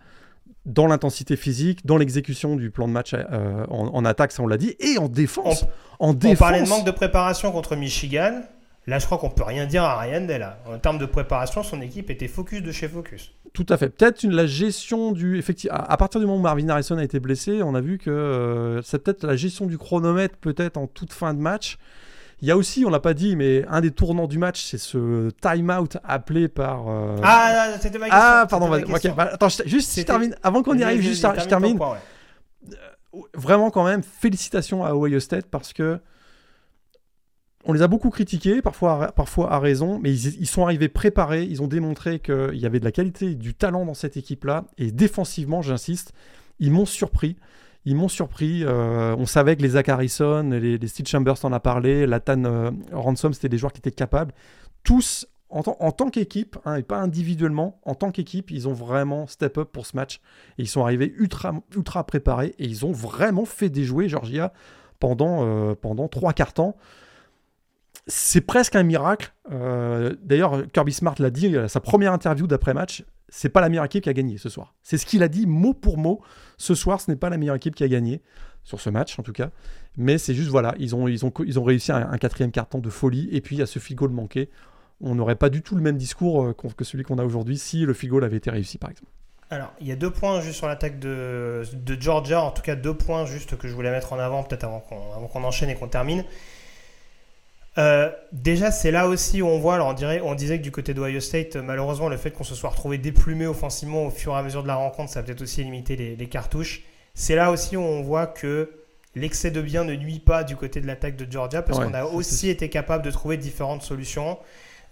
dans 0.67 0.87
l'intensité 0.87 1.37
physique, 1.37 1.87
dans 1.87 1.97
l'exécution 1.97 2.57
du 2.57 2.71
plan 2.71 2.87
de 2.87 2.93
match 2.93 3.15
euh, 3.15 3.65
en, 3.69 4.05
attaque, 4.05 4.33
ça 4.33 4.43
on 4.43 4.47
l'a 4.47 4.59
dit, 4.59 4.75
et 4.79 4.99
en 4.99 5.09
défense. 5.09 5.65
On, 5.99 6.11
en 6.11 6.15
défense. 6.15 6.37
on 6.37 6.39
parlait 6.39 6.63
de 6.63 6.69
manque 6.69 6.85
de 6.85 6.91
préparation 6.91 7.51
contre 7.53 7.77
Michigan. 7.77 8.43
Là, 8.87 8.99
je 8.99 9.07
crois 9.07 9.19
qu'on 9.19 9.31
peut 9.31 9.45
rien 9.45 9.67
dire 9.67 9.85
à 9.85 9.99
Ryan 10.01 10.23
Day. 10.23 10.41
En 10.67 10.79
termes 10.79 10.99
de 10.99 11.07
préparation, 11.07 11.63
son 11.63 11.81
équipe 11.81 12.11
était 12.11 12.29
focus 12.29 12.63
de 12.63 12.73
chez 12.73 12.89
focus. 12.89 13.33
Tout 13.53 13.67
à 13.69 13.77
fait. 13.77 13.89
Peut-être 13.91 14.23
la 14.25 14.47
gestion 14.47 15.13
du. 15.13 15.39
Effectivement, 15.39 15.77
à 15.79 15.97
partir 15.97 16.21
du 16.21 16.27
moment 16.27 16.39
où 16.39 16.43
Marvin 16.43 16.69
Harrison 16.69 16.97
a 16.99 17.05
été 17.05 17.21
blessé, 17.21 17.63
on 17.63 17.75
a 17.75 17.81
vu 17.81 17.99
que 17.99 18.11
euh, 18.11 18.81
c'est 18.83 18.99
peut-être 19.03 19.25
la 19.25 19.37
gestion 19.37 19.67
du 19.67 19.77
chronomètre, 19.77 20.37
peut-être 20.39 20.77
en 20.77 20.87
toute 20.87 21.13
fin 21.13 21.35
de 21.35 21.41
match, 21.41 21.77
Il 22.43 22.49
y 22.49 22.51
a 22.51 22.57
aussi, 22.57 22.87
on 22.87 22.91
l'a 22.91 23.01
pas 23.01 23.13
dit, 23.13 23.37
mais 23.37 23.67
un 23.69 23.83
des 23.83 23.91
tournants 23.91 24.27
du 24.29 24.39
match, 24.39 24.63
c'est 24.63 24.79
ce 24.79 25.29
time-out 25.43 25.99
appelé 26.05 26.49
par. 26.49 26.89
euh, 26.89 27.17
Ah, 27.23 27.67
c'était 27.81 27.99
ma 27.99 28.07
question. 28.07 28.21
Ah, 28.23 28.47
pardon, 28.49 28.69
ma 28.69 28.79
bah, 28.79 29.29
attends, 29.33 29.49
je- 29.51 29.69
juste, 29.69 29.99
je 29.99 30.05
termine, 30.07 30.35
avant 30.43 30.63
qu'on 30.63 30.79
y 30.79 30.83
arrive, 30.83 31.03
juste, 31.03 31.27
je 31.39 31.45
termine. 31.47 31.77
point, 31.77 31.93
ouais. 31.93 32.77
Vraiment, 33.35 33.71
quand 33.71 33.85
même, 33.85 34.03
félicitations 34.03 34.85
à 34.85 34.95
Ohio 34.95 35.19
State 35.21 35.47
parce 35.51 35.73
que 35.73 35.99
on 37.65 37.73
les 37.73 37.83
a 37.83 37.89
beaucoup 37.89 38.11
critiqués, 38.11 38.63
parfois, 38.63 39.13
à- 39.49 39.59
raison, 39.59 39.99
mais 39.99 40.13
ils, 40.13 40.47
sont 40.47 40.63
arrivés 40.65 40.89
préparés. 40.89 41.45
Ils 41.45 41.63
ont 41.63 41.67
démontré 41.67 42.19
qu'il 42.19 42.57
y 42.57 42.65
avait 42.67 42.81
de 42.81 42.85
la 42.85 42.93
qualité, 42.93 43.35
du 43.35 43.55
talent 43.55 43.85
dans 43.85 43.95
cette 43.95 44.17
équipe-là. 44.17 44.65
Et 44.79 44.91
défensivement, 44.93 45.61
j'insiste, 45.61 46.13
ils 46.59 46.71
m'ont 46.71 46.87
surpris. 46.87 47.37
Ils 47.85 47.97
m'ont 47.97 48.09
surpris. 48.09 48.65
Euh, 48.65 49.15
on 49.19 49.27
savait 49.27 49.57
que 49.57 49.63
les 49.63 49.71
Zach 49.71 49.89
Harrison, 49.89 50.49
les, 50.51 50.87
Steve 50.89 51.07
Chambers 51.07 51.45
en 51.45 51.53
a 51.53 51.61
parlé, 51.61 52.07
Latan 52.07 52.45
euh, 52.45 52.71
Ransom, 52.93 53.33
c'était 53.35 53.49
des 53.51 53.59
joueurs 53.59 53.73
qui 53.73 53.79
étaient 53.81 53.91
capables. 53.91 54.33
Tous, 54.83 55.27
en, 55.51 55.63
tant- 55.63 55.77
en 55.81 55.93
tant 55.93 56.09
qu'équipe, 56.09 56.57
hein, 56.65 56.77
et 56.77 56.83
pas 56.83 56.99
individuellement, 56.99 57.79
en 57.85 57.95
tant 57.95 58.11
qu'équipe, 58.11 58.51
ils 58.51 58.69
ont 58.69 58.73
vraiment 58.73 59.27
step 59.27 59.59
up 59.59 59.69
pour 59.71 59.85
ce 59.87 59.97
match. 59.97 60.21
Et 60.59 60.63
ils 60.63 60.69
sont 60.69 60.83
arrivés 60.83 61.13
ultra, 61.19 61.55
ultra 61.77 62.05
préparés 62.05 62.55
et 62.59 62.65
ils 62.65 62.87
ont 62.87 62.93
vraiment 62.93 63.45
fait 63.45 63.69
déjouer 63.69 64.09
Georgia 64.09 64.53
pendant, 64.99 65.45
euh, 65.45 65.75
pendant 65.75 66.09
trois 66.09 66.33
quarts 66.33 66.55
temps. 66.55 66.77
C'est 68.07 68.41
presque 68.41 68.77
un 68.77 68.83
miracle. 68.83 69.33
Euh, 69.51 70.15
D'ailleurs, 70.23 70.67
Kirby 70.73 70.93
Smart 70.93 71.15
l'a 71.19 71.31
dit 71.31 71.55
sa 71.69 71.81
première 71.81 72.13
interview 72.13 72.47
d'après-match. 72.47 73.05
C'est 73.29 73.49
pas 73.49 73.61
la 73.61 73.69
meilleure 73.69 73.85
équipe 73.85 74.03
qui 74.03 74.09
a 74.09 74.13
gagné 74.13 74.39
ce 74.39 74.49
soir. 74.49 74.75
C'est 74.83 74.99
ce 74.99 75.07
qu'il 75.07 75.23
a 75.23 75.29
dit 75.29 75.47
mot 75.47 75.73
pour 75.73 75.99
mot. 75.99 76.21
Ce 76.57 76.75
soir, 76.75 77.01
ce 77.01 77.11
n'est 77.11 77.17
pas 77.17 77.31
la 77.31 77.37
meilleure 77.37 77.55
équipe 77.55 77.77
qui 77.77 77.85
a 77.85 77.89
gagné 77.89 78.23
sur 78.65 78.81
ce 78.81 78.91
match 78.91 79.19
en 79.19 79.23
tout 79.23 79.33
cas. 79.33 79.51
Mais 79.97 80.19
c'est 80.19 80.35
juste 80.35 80.51
voilà, 80.51 80.75
ils 80.79 80.95
ont, 80.95 81.09
ils 81.09 81.25
ont, 81.25 81.33
ils 81.45 81.59
ont 81.59 81.65
réussi 81.65 81.93
un, 81.93 82.19
quatrième 82.19 82.51
carton 82.51 82.79
de 82.79 82.91
folie 82.91 83.29
et 83.33 83.41
puis 83.41 83.57
il 83.57 83.59
y 83.59 83.63
a 83.63 83.67
ce 83.67 83.79
goal 83.95 84.11
manqué. 84.11 84.51
On 85.01 85.15
n'aurait 85.15 85.37
pas 85.37 85.49
du 85.49 85.63
tout 85.63 85.77
le 85.77 85.81
même 85.81 85.97
discours 85.97 86.45
euh, 86.45 86.55
que 86.77 86.85
celui 86.85 87.05
qu'on 87.05 87.19
a 87.19 87.25
aujourd'hui 87.25 87.57
si 87.57 87.87
le 87.87 87.95
goal 88.05 88.25
avait 88.25 88.37
été 88.37 88.51
réussi 88.51 88.79
par 88.79 88.91
exemple. 88.91 89.11
Alors, 89.53 89.73
il 89.81 89.89
y 89.89 89.93
a 89.93 89.97
deux 89.97 90.11
points 90.11 90.41
juste 90.41 90.59
sur 90.59 90.69
l'attaque 90.69 91.01
de, 91.01 91.65
de 91.73 92.01
Georgia, 92.01 92.41
en 92.41 92.53
tout 92.53 92.63
cas 92.63 92.77
deux 92.77 92.95
points 92.95 93.27
juste 93.27 93.57
que 93.57 93.67
je 93.67 93.75
voulais 93.75 93.91
mettre 93.91 94.13
en 94.13 94.19
avant, 94.21 94.45
peut-être 94.45 94.63
avant 94.63 94.79
qu'on 94.81 95.43
enchaîne 95.43 95.71
et 95.71 95.75
qu'on 95.75 95.89
termine. 95.89 96.25
Euh, 97.79 98.11
déjà, 98.33 98.71
c'est 98.71 98.91
là 98.91 99.07
aussi 99.07 99.43
où 99.43 99.47
on 99.47 99.59
voit, 99.59 99.77
alors 99.77 99.89
on, 99.89 99.93
dirait, 99.93 100.21
on 100.23 100.35
disait 100.35 100.59
que 100.59 100.63
du 100.63 100.73
côté 100.73 100.93
d'Ohio 100.93 101.21
State, 101.21 101.57
euh, 101.57 101.63
malheureusement, 101.63 102.09
le 102.09 102.17
fait 102.17 102.31
qu'on 102.33 102.45
se 102.45 102.55
soit 102.55 102.71
retrouvé 102.71 102.99
déplumé 102.99 103.47
offensivement 103.47 104.07
au 104.07 104.11
fur 104.11 104.33
et 104.35 104.37
à 104.39 104.43
mesure 104.43 104.63
de 104.63 104.69
la 104.69 104.75
rencontre, 104.75 105.13
ça 105.13 105.21
a 105.21 105.23
peut-être 105.23 105.43
aussi 105.43 105.63
limité 105.63 105.95
les, 105.97 106.17
les 106.17 106.29
cartouches. 106.29 106.83
C'est 107.15 107.37
là 107.37 107.51
aussi 107.51 107.77
où 107.77 107.83
on 107.83 108.03
voit 108.03 108.27
que 108.27 108.71
l'excès 109.15 109.51
de 109.51 109.61
bien 109.61 109.85
ne 109.85 109.95
nuit 109.95 110.19
pas 110.19 110.43
du 110.43 110.57
côté 110.57 110.81
de 110.81 110.87
l'attaque 110.87 111.17
de 111.17 111.31
Georgia, 111.31 111.63
parce 111.63 111.79
Ouais, 111.79 111.87
qu'on 111.87 111.95
a 111.95 112.05
aussi 112.05 112.49
été 112.49 112.69
capable 112.69 113.05
de 113.05 113.11
trouver 113.11 113.37
différentes 113.37 113.83
solutions. 113.83 114.39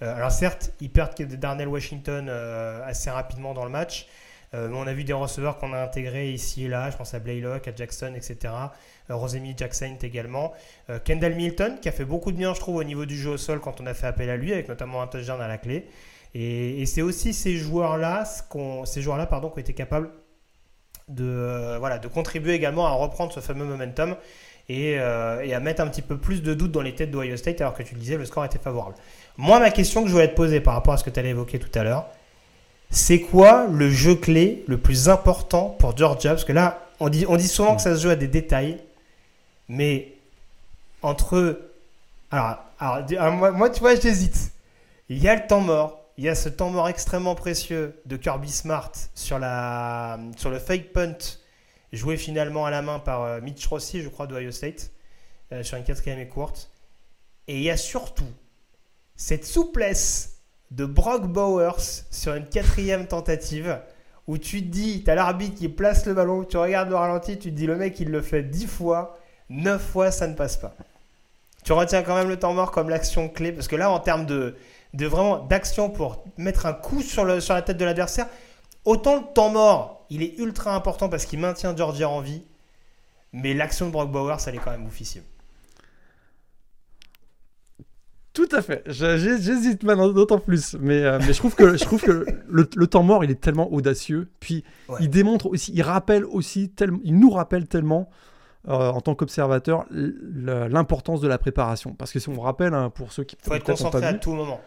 Euh, 0.02 0.14
alors 0.14 0.30
certes, 0.30 0.70
ils 0.80 0.90
perdent 0.90 1.20
Darnell 1.20 1.68
Washington 1.68 2.28
euh, 2.28 2.80
assez 2.84 3.10
rapidement 3.10 3.54
dans 3.54 3.64
le 3.64 3.70
match, 3.70 4.06
mais 4.54 4.70
on 4.72 4.86
a 4.86 4.94
vu 4.94 5.04
des 5.04 5.12
receveurs 5.12 5.58
qu'on 5.58 5.74
a 5.74 5.78
intégrés 5.78 6.30
ici 6.30 6.64
et 6.64 6.68
là, 6.68 6.88
je 6.88 6.96
pense 6.96 7.12
à 7.12 7.18
Blaylock, 7.18 7.68
à 7.68 7.74
Jackson, 7.74 8.14
etc. 8.16 8.54
Euh, 9.10 9.16
Rosemi 9.16 9.54
Jackson 9.56 9.96
également. 10.02 10.52
Euh, 10.90 10.98
Kendall 11.02 11.34
Milton, 11.34 11.78
qui 11.80 11.88
a 11.88 11.92
fait 11.92 12.04
beaucoup 12.04 12.32
de 12.32 12.36
bien, 12.36 12.54
je 12.54 12.60
trouve, 12.60 12.76
au 12.76 12.84
niveau 12.84 13.06
du 13.06 13.16
jeu 13.16 13.30
au 13.30 13.36
sol 13.36 13.60
quand 13.60 13.80
on 13.80 13.86
a 13.86 13.94
fait 13.94 14.06
appel 14.06 14.30
à 14.30 14.36
lui, 14.36 14.52
avec 14.52 14.68
notamment 14.68 15.02
un 15.02 15.06
touchdown 15.06 15.40
à 15.40 15.48
la 15.48 15.58
clé. 15.58 15.86
Et, 16.34 16.84
c'est 16.86 17.02
aussi 17.02 17.32
ces 17.32 17.56
joueurs-là, 17.56 18.24
ces 18.24 19.04
pardon, 19.28 19.48
qui 19.48 19.56
ont 19.56 19.58
été 19.58 19.72
capables 19.72 20.10
de, 21.08 21.24
euh, 21.24 21.78
voilà, 21.78 21.98
de 21.98 22.06
contribuer 22.06 22.52
également 22.52 22.86
à 22.86 22.90
reprendre 22.90 23.32
ce 23.32 23.40
fameux 23.40 23.64
momentum 23.64 24.14
et, 24.68 24.90
et 24.92 25.54
à 25.54 25.60
mettre 25.60 25.80
un 25.80 25.86
petit 25.86 26.02
peu 26.02 26.18
plus 26.18 26.42
de 26.42 26.52
doute 26.52 26.70
dans 26.70 26.82
les 26.82 26.94
têtes 26.94 27.10
d'Ohio 27.10 27.38
State, 27.38 27.62
alors 27.62 27.72
que 27.72 27.82
tu 27.82 27.94
le 27.94 28.00
disais, 28.00 28.18
le 28.18 28.26
score 28.26 28.44
était 28.44 28.58
favorable. 28.58 28.96
Moi, 29.38 29.58
ma 29.58 29.70
question 29.70 30.02
que 30.02 30.08
je 30.08 30.12
voulais 30.12 30.28
te 30.28 30.36
poser 30.36 30.60
par 30.60 30.74
rapport 30.74 30.92
à 30.92 30.98
ce 30.98 31.04
que 31.04 31.08
tu 31.08 31.18
allais 31.18 31.30
évoquer 31.30 31.58
tout 31.58 31.76
à 31.78 31.82
l'heure, 31.82 32.06
c'est 32.90 33.20
quoi 33.20 33.66
le 33.70 33.90
jeu 33.90 34.14
clé 34.14 34.64
le 34.66 34.78
plus 34.78 35.08
important 35.08 35.76
pour 35.78 35.96
Georgia? 35.96 36.30
Parce 36.30 36.44
que 36.44 36.52
là, 36.52 36.86
on 37.00 37.08
dit, 37.08 37.24
on 37.28 37.36
dit 37.36 37.48
souvent 37.48 37.76
que 37.76 37.82
ça 37.82 37.94
se 37.94 38.02
joue 38.02 38.10
à 38.10 38.16
des 38.16 38.28
détails, 38.28 38.78
mais 39.68 40.14
entre. 41.02 41.70
Alors, 42.30 42.58
alors, 42.78 43.32
moi, 43.32 43.50
moi, 43.52 43.70
tu 43.70 43.80
vois, 43.80 43.94
j'hésite. 43.94 44.52
Il 45.08 45.18
y 45.18 45.28
a 45.28 45.34
le 45.34 45.46
temps 45.46 45.60
mort. 45.60 46.04
Il 46.18 46.24
y 46.24 46.28
a 46.28 46.34
ce 46.34 46.48
temps 46.48 46.70
mort 46.70 46.88
extrêmement 46.88 47.34
précieux 47.34 48.00
de 48.06 48.16
Kirby 48.16 48.50
Smart 48.50 48.90
sur, 49.14 49.38
la, 49.38 50.18
sur 50.36 50.50
le 50.50 50.58
fake 50.58 50.92
punt 50.92 51.16
joué 51.92 52.16
finalement 52.16 52.66
à 52.66 52.70
la 52.70 52.82
main 52.82 52.98
par 52.98 53.22
euh, 53.22 53.40
Mitch 53.40 53.64
Rossi, 53.66 54.02
je 54.02 54.08
crois, 54.08 54.26
d'Ohio 54.26 54.50
State, 54.50 54.90
euh, 55.52 55.62
sur 55.62 55.78
une 55.78 55.84
quatrième 55.84 56.18
et 56.18 56.28
courte. 56.28 56.70
Et 57.46 57.56
il 57.56 57.62
y 57.62 57.70
a 57.70 57.76
surtout 57.76 58.28
cette 59.16 59.46
souplesse 59.46 60.40
de 60.70 60.84
Brock 60.84 61.26
Bowers 61.26 62.04
sur 62.10 62.34
une 62.34 62.46
quatrième 62.46 63.06
tentative 63.06 63.80
où 64.26 64.36
tu 64.36 64.60
te 64.60 64.66
dis, 64.66 65.02
tu 65.02 65.10
as 65.10 65.14
l'arbitre 65.14 65.56
qui 65.56 65.68
place 65.68 66.04
le 66.04 66.12
ballon, 66.12 66.44
tu 66.44 66.58
regardes 66.58 66.90
le 66.90 66.96
ralenti, 66.96 67.38
tu 67.38 67.50
te 67.50 67.56
dis 67.56 67.66
le 67.66 67.76
mec 67.76 67.98
il 68.00 68.10
le 68.10 68.20
fait 68.20 68.42
10 68.42 68.66
fois, 68.66 69.18
9 69.50 69.82
fois 69.82 70.10
ça 70.10 70.26
ne 70.26 70.34
passe 70.34 70.56
pas. 70.56 70.74
Tu 71.64 71.72
retiens 71.72 72.02
quand 72.02 72.14
même 72.14 72.28
le 72.28 72.38
temps 72.38 72.54
mort 72.54 72.70
comme 72.70 72.88
l'action 72.88 73.28
clé 73.28 73.52
parce 73.52 73.68
que 73.68 73.76
là 73.76 73.90
en 73.90 74.00
termes 74.00 74.26
de, 74.26 74.54
de 74.94 75.06
vraiment 75.06 75.38
d'action 75.38 75.90
pour 75.90 76.24
mettre 76.36 76.66
un 76.66 76.72
coup 76.72 77.02
sur, 77.02 77.24
le, 77.24 77.40
sur 77.40 77.54
la 77.54 77.62
tête 77.62 77.76
de 77.76 77.84
l'adversaire, 77.84 78.26
autant 78.84 79.16
le 79.16 79.22
temps 79.34 79.50
mort 79.50 80.06
il 80.10 80.22
est 80.22 80.38
ultra 80.38 80.74
important 80.74 81.08
parce 81.08 81.26
qu'il 81.26 81.38
maintient 81.38 81.76
Georgia 81.76 82.08
en 82.08 82.20
vie, 82.20 82.42
mais 83.32 83.52
l'action 83.54 83.86
de 83.86 83.90
Brock 83.92 84.10
Bowers 84.10 84.38
elle 84.46 84.54
est 84.54 84.58
quand 84.58 84.70
même 84.70 84.86
oufissime. 84.86 85.22
Tout 88.32 88.48
à 88.52 88.62
fait. 88.62 88.84
J'hésite 88.86 89.82
maintenant 89.82 90.08
d'autant 90.10 90.38
plus, 90.38 90.76
mais, 90.78 91.02
euh, 91.02 91.18
mais 91.26 91.32
je 91.32 91.38
trouve 91.38 91.56
que 91.56 91.76
je 91.76 91.84
trouve 91.84 92.00
que 92.00 92.24
le, 92.46 92.68
le 92.76 92.86
temps 92.86 93.02
mort 93.02 93.24
il 93.24 93.30
est 93.32 93.40
tellement 93.40 93.72
audacieux. 93.72 94.28
Puis 94.38 94.62
Ouais. 94.88 94.98
il 95.00 95.10
démontre 95.10 95.46
aussi, 95.46 95.72
il 95.74 95.82
rappelle 95.82 96.24
aussi 96.24 96.68
tellement, 96.70 97.00
il 97.02 97.18
nous 97.18 97.30
rappelle 97.30 97.66
tellement 97.66 98.08
euh, 98.66 98.90
en 98.90 99.00
tant 99.00 99.14
qu'observateur 99.14 99.86
l'importance 99.90 101.20
de 101.20 101.28
la 101.28 101.38
préparation. 101.38 101.94
Parce 101.94 102.12
que 102.12 102.18
si 102.18 102.28
on 102.28 102.32
vous 102.32 102.40
rappelle 102.40 102.74
hein, 102.74 102.90
pour 102.90 103.12
ceux 103.12 103.24
qui 103.24 103.36
faut 103.40 103.54
être 103.54 103.64
concentré 103.64 104.04
à 104.04 104.12
vu, 104.12 104.18
tout 104.20 104.32
moment. 104.32 104.60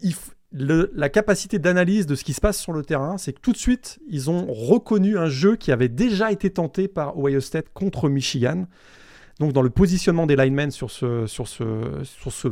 il 0.00 0.12
f- 0.12 0.32
le- 0.52 0.90
la 0.94 1.08
capacité 1.08 1.58
d'analyse 1.58 2.06
de 2.06 2.14
ce 2.14 2.24
qui 2.24 2.32
se 2.32 2.40
passe 2.40 2.58
sur 2.58 2.72
le 2.72 2.82
terrain, 2.82 3.18
c'est 3.18 3.32
que 3.32 3.40
tout 3.40 3.52
de 3.52 3.56
suite, 3.58 3.98
ils 4.08 4.30
ont 4.30 4.46
reconnu 4.52 5.18
un 5.18 5.28
jeu 5.28 5.56
qui 5.56 5.72
avait 5.72 5.88
déjà 5.88 6.32
été 6.32 6.50
tenté 6.50 6.88
par 6.88 7.18
Ohio 7.18 7.40
State 7.40 7.66
contre 7.74 8.08
Michigan. 8.08 8.66
Donc, 9.40 9.52
dans 9.52 9.62
le 9.62 9.70
positionnement 9.70 10.26
des 10.26 10.36
linemen 10.36 10.70
sur 10.70 10.90
ce, 10.90 11.26
sur 11.26 11.46
ce, 11.48 12.00
sur 12.02 12.32
ce, 12.32 12.48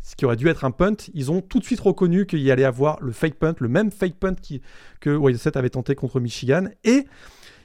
ce 0.00 0.16
qui 0.16 0.24
aurait 0.26 0.36
dû 0.36 0.48
être 0.48 0.64
un 0.64 0.70
punt, 0.70 0.94
ils 1.12 1.30
ont 1.32 1.40
tout 1.40 1.58
de 1.58 1.64
suite 1.64 1.80
reconnu 1.80 2.24
qu'il 2.26 2.40
y 2.40 2.50
allait 2.50 2.64
avoir 2.64 3.00
le 3.02 3.12
fake 3.12 3.34
punt, 3.34 3.54
le 3.58 3.68
même 3.68 3.90
fake 3.90 4.14
punt 4.14 4.34
qui, 4.34 4.62
que 5.00 5.10
Ohio 5.10 5.36
State 5.36 5.56
avait 5.56 5.70
tenté 5.70 5.94
contre 5.94 6.20
Michigan. 6.20 6.66
Et 6.84 7.04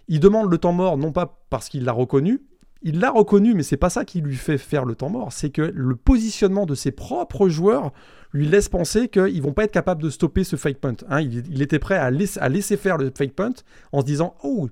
ils 0.08 0.20
demandent 0.20 0.50
le 0.52 0.58
temps 0.58 0.74
mort, 0.74 0.98
non 0.98 1.12
pas 1.12 1.41
parce 1.50 1.70
qu'il 1.70 1.84
l'a 1.84 1.91
reconnu, 1.91 2.41
il 2.81 2.99
l'a 2.99 3.11
reconnu, 3.11 3.53
mais 3.53 3.64
c'est 3.64 3.77
pas 3.77 3.89
ça 3.89 4.06
qui 4.06 4.22
lui 4.22 4.35
fait 4.35 4.57
faire 4.57 4.85
le 4.85 4.95
temps 4.95 5.10
mort. 5.10 5.34
C'est 5.34 5.49
que 5.49 5.61
le 5.61 5.95
positionnement 5.95 6.65
de 6.65 6.76
ses 6.76 6.91
propres 6.91 7.49
joueurs 7.49 7.91
lui 8.31 8.47
laisse 8.47 8.69
penser 8.69 9.10
qu'ils 9.10 9.41
vont 9.41 9.53
pas 9.53 9.65
être 9.65 9.72
capables 9.72 10.01
de 10.01 10.10
stopper 10.10 10.43
ce 10.43 10.56
fake 10.56 10.77
punt. 10.77 10.95
hein. 11.10 11.22
il, 11.22 11.61
était 11.61 11.80
prêt 11.80 11.97
à 11.97 12.10
laisser, 12.11 12.77
faire 12.77 12.97
le 12.97 13.11
fake 13.15 13.34
punt 13.34 13.53
en 13.91 14.01
se 14.01 14.06
disant 14.06 14.35
Oh, 14.43 14.69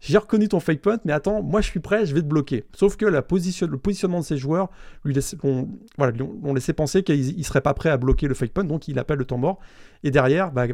j'ai 0.00 0.16
reconnu 0.18 0.48
ton 0.48 0.60
fake 0.60 0.80
punt, 0.80 0.98
mais 1.04 1.12
attends, 1.12 1.42
moi 1.42 1.60
je 1.60 1.68
suis 1.68 1.80
prêt, 1.80 2.06
je 2.06 2.14
vais 2.14 2.22
te 2.22 2.26
bloquer. 2.26 2.64
Sauf 2.74 2.96
que 2.96 3.04
le 3.04 3.20
positionnement 3.22 4.20
de 4.20 4.24
ses 4.24 4.36
joueurs 4.36 4.70
lui 5.04 5.12
laisse, 5.12 5.36
on, 5.42 5.68
voilà, 5.98 6.12
ont, 6.22 6.38
ont 6.44 6.54
laissé 6.54 6.72
penser 6.72 7.02
pas 7.02 7.74
prêts 7.74 7.90
à 7.90 7.96
bloquer 7.96 8.28
le 8.28 8.34
fake 8.34 8.52
punt, 8.52 8.64
donc 8.64 8.88
il 8.88 8.98
appelle 8.98 9.18
le 9.18 9.24
temps 9.24 9.38
mort. 9.38 9.58
Et 10.02 10.10
derrière, 10.10 10.50
bah, 10.50 10.66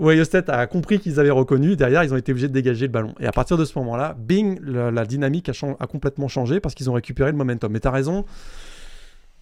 Ohio 0.00 0.24
State 0.24 0.48
a 0.48 0.66
compris 0.66 0.98
qu'ils 0.98 1.20
avaient 1.20 1.30
reconnu. 1.30 1.76
Derrière, 1.76 2.02
ils 2.02 2.12
ont 2.14 2.16
été 2.16 2.32
obligés 2.32 2.48
de 2.48 2.52
dégager 2.52 2.86
le 2.86 2.92
ballon. 2.92 3.14
Et 3.20 3.26
à 3.26 3.32
partir 3.32 3.56
de 3.58 3.64
ce 3.64 3.78
moment-là, 3.78 4.16
bing, 4.18 4.58
la, 4.62 4.90
la 4.90 5.04
dynamique 5.04 5.50
a, 5.50 5.86
complètement 5.86 6.28
changé 6.28 6.58
parce 6.60 6.74
qu'ils 6.74 6.88
ont 6.88 6.94
récupéré 6.94 7.30
le 7.30 7.36
momentum. 7.36 7.70
Mais 7.72 7.80
tu 7.80 7.88
as 7.88 7.90
raison. 7.90 8.24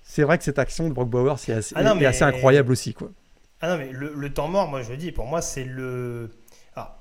C'est 0.02 0.22
vrai 0.22 0.36
que 0.38 0.44
cette 0.44 0.58
action 0.58 0.88
de 0.88 0.94
Brock 0.94 1.08
Bauer 1.10 1.38
c'est 1.38 1.52
assez, 1.52 1.74
Ah 1.78 1.94
mais- 1.94 2.06
assez 2.06 2.24
incroyable 2.24 2.72
aussi. 2.72 2.92
Quoi. 2.94 3.10
Ah 3.60 3.70
non, 3.70 3.78
mais 3.78 3.90
le, 3.92 4.14
le 4.16 4.32
temps 4.32 4.48
mort, 4.48 4.68
moi 4.68 4.82
je 4.82 4.90
le 4.90 4.96
dis, 4.96 5.12
pour 5.12 5.26
moi 5.26 5.42
c'est 5.42 5.64
le. 5.64 6.30
Ah, 6.76 6.98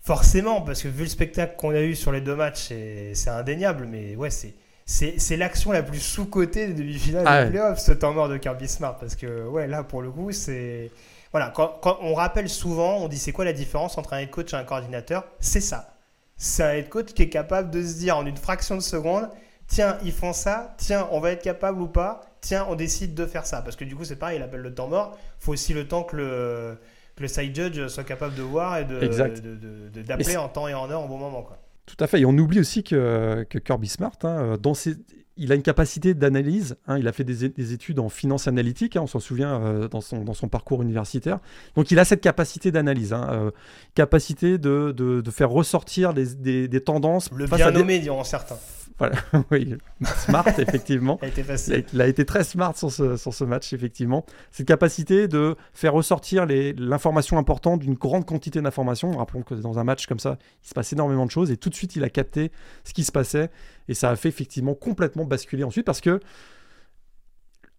forcément, 0.00 0.62
parce 0.62 0.82
que 0.82 0.88
vu 0.88 1.04
le 1.04 1.08
spectacle 1.08 1.54
qu'on 1.56 1.70
a 1.70 1.80
eu 1.80 1.94
sur 1.94 2.12
les 2.12 2.20
deux 2.20 2.34
matchs, 2.34 2.68
c'est 3.14 3.30
indéniable, 3.30 3.86
mais 3.90 4.16
ouais, 4.16 4.30
c'est. 4.30 4.54
C'est 4.84 5.14
c'est 5.20 5.36
l'action 5.36 5.70
la 5.70 5.82
plus 5.84 6.00
sous-cotée 6.00 6.66
des 6.66 6.74
demi-finales 6.74 7.22
Ah 7.24 7.38
des 7.42 7.44
ouais. 7.44 7.50
playoffs, 7.50 7.78
ce 7.78 7.92
temps 7.92 8.12
mort 8.12 8.28
de 8.28 8.36
Kirby 8.36 8.66
Smart. 8.66 8.98
Parce 8.98 9.14
que, 9.14 9.46
ouais, 9.46 9.68
là, 9.68 9.84
pour 9.84 10.02
le 10.02 10.10
coup, 10.10 10.32
c'est. 10.32 10.90
Voilà, 11.32 11.50
quand, 11.50 11.78
quand 11.82 11.98
on 12.02 12.14
rappelle 12.14 12.48
souvent, 12.48 12.98
on 12.98 13.08
dit 13.08 13.18
c'est 13.18 13.32
quoi 13.32 13.44
la 13.44 13.52
différence 13.54 13.96
entre 13.98 14.12
un 14.12 14.18
head 14.18 14.30
coach 14.30 14.52
et 14.52 14.56
un 14.56 14.64
coordinateur? 14.64 15.24
C'est 15.40 15.60
ça. 15.62 15.94
C'est 16.36 16.62
un 16.62 16.72
head 16.74 16.88
coach 16.88 17.12
qui 17.14 17.22
est 17.22 17.28
capable 17.30 17.70
de 17.70 17.82
se 17.82 17.94
dire 17.98 18.16
en 18.16 18.26
une 18.26 18.36
fraction 18.36 18.76
de 18.76 18.80
seconde 18.82 19.28
tiens, 19.68 19.96
ils 20.04 20.12
font 20.12 20.34
ça, 20.34 20.74
tiens, 20.76 21.08
on 21.12 21.20
va 21.20 21.30
être 21.30 21.42
capable 21.42 21.80
ou 21.80 21.86
pas, 21.86 22.20
tiens, 22.42 22.66
on 22.68 22.74
décide 22.74 23.14
de 23.14 23.24
faire 23.24 23.46
ça. 23.46 23.62
Parce 23.62 23.74
que 23.74 23.84
du 23.84 23.96
coup, 23.96 24.04
c'est 24.04 24.16
pareil, 24.16 24.36
il 24.38 24.42
appelle 24.42 24.60
le 24.60 24.74
temps 24.74 24.88
mort. 24.88 25.16
Il 25.40 25.44
faut 25.44 25.52
aussi 25.52 25.72
le 25.72 25.88
temps 25.88 26.02
que 26.02 26.14
le, 26.16 26.78
que 27.16 27.22
le 27.22 27.28
side 27.28 27.54
judge 27.56 27.86
soit 27.86 28.04
capable 28.04 28.34
de 28.34 28.42
voir 28.42 28.76
et 28.76 28.84
de- 28.84 29.00
Exact. 29.02 29.40
de- 29.40 29.56
de- 29.88 30.02
d'appeler 30.02 30.36
en 30.36 30.48
temps 30.50 30.68
et 30.68 30.74
en 30.74 30.90
heure 30.90 31.02
au 31.04 31.08
bon 31.08 31.16
moment. 31.16 31.42
Quoi. 31.42 31.56
Tout 31.86 31.96
à 32.00 32.06
fait. 32.06 32.20
Et 32.20 32.26
on 32.26 32.36
oublie 32.36 32.60
aussi 32.60 32.84
que, 32.84 33.46
que 33.48 33.58
Kirby 33.58 33.88
Smart, 33.88 34.12
hein, 34.24 34.56
dans 34.60 34.74
ses... 34.74 34.96
il, 35.42 35.52
a 35.52 35.54
une 35.54 35.62
capacité 35.62 36.14
d'analyse. 36.14 36.76
hein, 36.86 36.98
il 36.98 37.08
a 37.08 37.12
fait 37.12 37.24
des, 37.24 37.72
études 37.72 37.98
en 37.98 38.08
finance 38.08 38.48
analytique, 38.48 38.96
hein, 38.96 39.00
on 39.02 39.06
s'en 39.06 39.20
souvient 39.20 39.60
euh, 39.60 39.88
dans, 39.88 40.00
son, 40.00 40.24
dans 40.24 40.34
son 40.34 40.48
parcours 40.48 40.82
universitaire. 40.82 41.38
Donc 41.76 41.90
il 41.90 41.98
a 41.98 42.04
cette 42.04 42.20
capacité 42.20 42.70
d'analyse, 42.70 43.12
hein, 43.12 43.28
euh, 43.30 43.50
capacité 43.94 44.58
de, 44.58 44.92
de, 44.96 45.20
de 45.20 45.30
faire 45.30 45.50
ressortir 45.50 46.14
des, 46.14 46.34
des- 46.34 46.68
des 46.68 46.80
tendances. 46.80 47.30
Le 47.34 47.46
bien 47.46 47.70
nommé, 47.70 47.98
diront 47.98 48.24
certains. 48.24 48.58
Voilà, 48.98 49.16
oui, 49.50 49.76
smart, 50.18 50.46
effectivement. 50.58 51.18
Elle 51.22 51.32
Il 51.36 51.40
a, 51.40 51.44
facile. 51.44 51.84
il 51.92 52.00
a 52.00 52.06
été 52.06 52.24
très 52.24 52.44
smart 52.44 52.76
sur 52.76 52.90
ce, 52.90 53.16
sur 53.16 53.34
ce 53.34 53.44
match, 53.44 53.72
effectivement. 53.72 54.24
Cette 54.50 54.66
capacité 54.66 55.28
de 55.28 55.56
faire 55.72 55.92
ressortir 55.92 56.46
l'information 56.46 57.38
importante 57.38 57.80
d'une 57.80 57.94
grande 57.94 58.24
quantité 58.24 58.60
d'informations. 58.60 59.16
Rappelons 59.16 59.42
que 59.42 59.54
dans 59.54 59.78
un 59.78 59.84
match 59.84 60.06
comme 60.06 60.18
ça, 60.18 60.38
il 60.64 60.68
se 60.68 60.74
passe 60.74 60.92
énormément 60.92 61.26
de 61.26 61.30
choses 61.30 61.50
et 61.50 61.56
tout 61.56 61.70
de 61.70 61.74
suite, 61.74 61.96
il 61.96 62.04
a 62.04 62.10
capté 62.10 62.50
ce 62.84 62.92
qui 62.92 63.04
se 63.04 63.12
passait 63.12 63.50
et 63.88 63.94
ça 63.94 64.10
a 64.10 64.16
fait 64.16 64.28
effectivement 64.28 64.74
complètement 64.74 65.24
basculer 65.24 65.64
ensuite 65.64 65.86
parce 65.86 66.00
que 66.00 66.20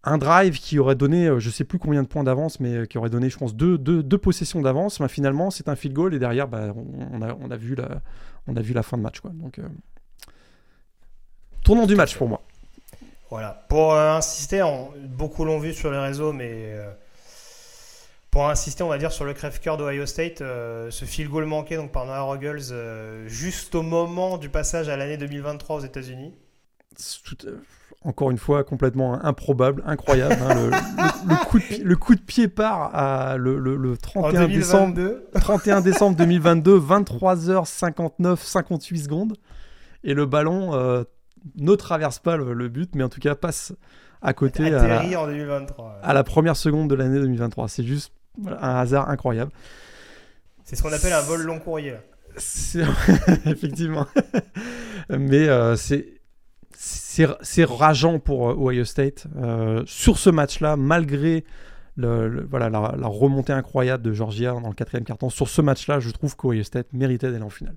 un 0.06 0.18
drive 0.18 0.58
qui 0.58 0.78
aurait 0.78 0.94
donné, 0.96 1.26
euh, 1.26 1.38
je 1.38 1.48
sais 1.48 1.64
plus 1.64 1.78
combien 1.78 2.02
de 2.02 2.08
points 2.08 2.24
d'avance, 2.24 2.60
mais 2.60 2.74
euh, 2.74 2.84
qui 2.84 2.98
aurait 2.98 3.08
donné, 3.08 3.30
je 3.30 3.38
pense, 3.38 3.54
deux, 3.54 3.78
deux, 3.78 4.02
deux 4.02 4.18
possessions 4.18 4.60
d'avance, 4.60 5.00
finalement, 5.08 5.50
c'est 5.50 5.68
un 5.68 5.76
field 5.76 5.94
goal 5.94 6.14
et 6.14 6.18
derrière, 6.18 6.46
bah, 6.46 6.74
on, 6.76 7.18
on 7.18 7.22
a, 7.22 7.34
on, 7.40 7.50
a 7.50 7.56
vu 7.56 7.74
la, 7.74 8.02
on 8.46 8.54
a 8.54 8.60
vu 8.60 8.74
la 8.74 8.82
fin 8.82 8.98
de 8.98 9.02
match. 9.02 9.20
Quoi. 9.20 9.30
Donc, 9.30 9.58
euh, 9.58 9.62
tournant 11.64 11.86
du 11.86 11.96
match 11.96 12.16
pour 12.16 12.28
moi. 12.28 12.40
Voilà. 13.30 13.64
Pour 13.68 13.92
euh, 13.94 14.16
insister, 14.16 14.62
on- 14.62 14.90
beaucoup 15.08 15.44
l'ont 15.44 15.58
vu 15.58 15.72
sur 15.72 15.90
les 15.90 15.98
réseaux, 15.98 16.32
mais 16.32 16.50
euh, 16.52 16.88
pour 18.30 18.48
insister, 18.48 18.82
on 18.84 18.88
va 18.88 18.98
dire 18.98 19.10
sur 19.12 19.24
le 19.24 19.32
crève-cœur 19.34 19.76
d'Ohio 19.76 20.06
State, 20.06 20.40
euh, 20.40 20.90
ce 20.90 21.04
field 21.04 21.30
goal 21.30 21.46
manqué 21.46 21.76
donc 21.76 21.90
par 21.92 22.04
Noah 22.06 22.22
Ruggles 22.22 23.26
juste 23.26 23.74
au 23.74 23.82
moment 23.82 24.38
du 24.38 24.48
passage 24.48 24.88
à 24.88 24.96
l'année 24.96 25.16
2023 25.16 25.76
aux 25.76 25.80
États-Unis. 25.80 26.32
Encore 28.04 28.30
une 28.30 28.38
fois, 28.38 28.62
complètement 28.64 29.24
improbable, 29.24 29.82
incroyable. 29.86 30.36
hein, 30.42 30.54
le, 30.54 30.70
le- 30.70 31.28
le 31.30 31.44
coup 31.46 31.58
de, 31.58 31.64
pi- 31.64 31.82
le 31.82 31.96
coup 31.96 32.14
de 32.14 32.20
pied 32.20 32.48
part 32.48 32.94
à 32.94 33.36
le, 33.36 33.58
le- 33.58 33.76
le 33.76 33.92
En 33.92 33.96
31 33.96 34.46
décembre, 34.48 34.94
2022, 34.94 35.30
31 35.40 35.80
décembre 35.80 36.16
2022, 36.18 36.78
23h59, 36.78 38.36
58 38.36 38.98
secondes. 39.04 39.36
Et 40.04 40.12
le 40.12 40.26
ballon 40.26 40.74
euh, 40.74 41.02
ne 41.56 41.74
traverse 41.74 42.18
pas 42.18 42.36
le, 42.36 42.52
le 42.54 42.68
but, 42.68 42.94
mais 42.94 43.04
en 43.04 43.08
tout 43.08 43.20
cas 43.20 43.34
passe 43.34 43.72
à 44.22 44.32
côté 44.32 44.66
à 44.74 44.86
la, 44.86 45.20
en 45.20 45.26
2023. 45.26 46.00
à 46.02 46.14
la 46.14 46.24
première 46.24 46.56
seconde 46.56 46.88
de 46.88 46.94
l'année 46.94 47.20
2023. 47.20 47.68
C'est 47.68 47.84
juste 47.84 48.12
un 48.46 48.76
hasard 48.76 49.08
incroyable. 49.10 49.52
C'est 50.64 50.76
ce 50.76 50.82
qu'on 50.82 50.92
appelle 50.92 51.12
un 51.12 51.20
vol 51.20 51.42
long 51.42 51.58
courrier. 51.60 51.96
Effectivement. 53.46 54.06
Mais 55.10 55.48
euh, 55.48 55.76
c'est 56.76 57.64
rageant 57.64 58.18
pour 58.18 58.50
euh, 58.50 58.54
Ohio 58.56 58.84
State. 58.84 59.26
Euh, 59.36 59.82
sur 59.86 60.18
ce 60.18 60.30
match-là, 60.30 60.76
malgré 60.76 61.44
le, 61.96 62.28
le- 62.28 62.44
voilà, 62.50 62.70
la, 62.70 62.94
la 62.98 63.06
remontée 63.06 63.52
incroyable 63.52 64.02
de 64.02 64.12
Georgia 64.12 64.52
dans 64.52 64.68
le 64.68 64.74
quatrième 64.74 65.04
quart-temps, 65.04 65.30
sur 65.30 65.48
ce 65.48 65.62
match-là, 65.62 66.00
je 66.00 66.10
trouve 66.10 66.34
qu'Ohio 66.34 66.64
State 66.64 66.88
méritait 66.92 67.30
d'aller 67.30 67.44
en 67.44 67.50
finale. 67.50 67.76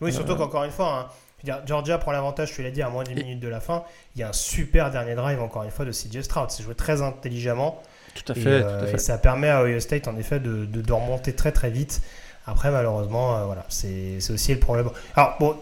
Oui, 0.00 0.12
surtout 0.12 0.32
Euh, 0.32 0.36
qu'encore 0.36 0.64
une 0.64 0.70
fois, 0.70 0.98
hein, 0.98 1.06
je 1.42 1.50
veux 1.50 1.56
dire, 1.56 1.62
Georgia 1.66 1.98
prend 1.98 2.12
l'avantage, 2.12 2.52
tu 2.52 2.62
l'as 2.62 2.70
dit, 2.70 2.82
à 2.82 2.88
moins 2.90 3.04
d'une 3.04 3.18
minute 3.18 3.40
de 3.40 3.48
la 3.48 3.60
fin. 3.60 3.84
Il 4.14 4.20
y 4.20 4.24
a 4.24 4.28
un 4.28 4.32
super 4.32 4.90
dernier 4.90 5.14
drive, 5.14 5.40
encore 5.40 5.62
une 5.62 5.70
fois, 5.70 5.84
de 5.84 5.92
CJ 5.92 6.22
Stroud. 6.22 6.50
C'est 6.50 6.62
joué 6.62 6.74
très 6.74 7.02
intelligemment. 7.02 7.80
Tout 8.14 8.32
à 8.32 8.36
Et, 8.36 8.40
fait, 8.40 8.50
euh, 8.50 8.80
tout 8.80 8.86
à 8.86 8.88
et 8.92 8.98
ça 8.98 9.18
permet 9.18 9.48
à 9.48 9.62
Ohio 9.62 9.80
State, 9.80 10.08
en 10.08 10.16
effet, 10.16 10.40
de, 10.40 10.64
de- 10.66 10.82
de 10.82 10.92
remonter 10.92 11.32
très 11.34 11.52
très 11.52 11.70
vite. 11.70 12.02
Après, 12.46 12.70
malheureusement, 12.70 13.36
euh, 13.36 13.44
voilà, 13.44 13.64
c'est 13.68 14.20
c'est 14.20 14.32
aussi 14.32 14.52
le 14.52 14.60
problème. 14.60 14.90
Alors, 15.16 15.36
bon, 15.38 15.56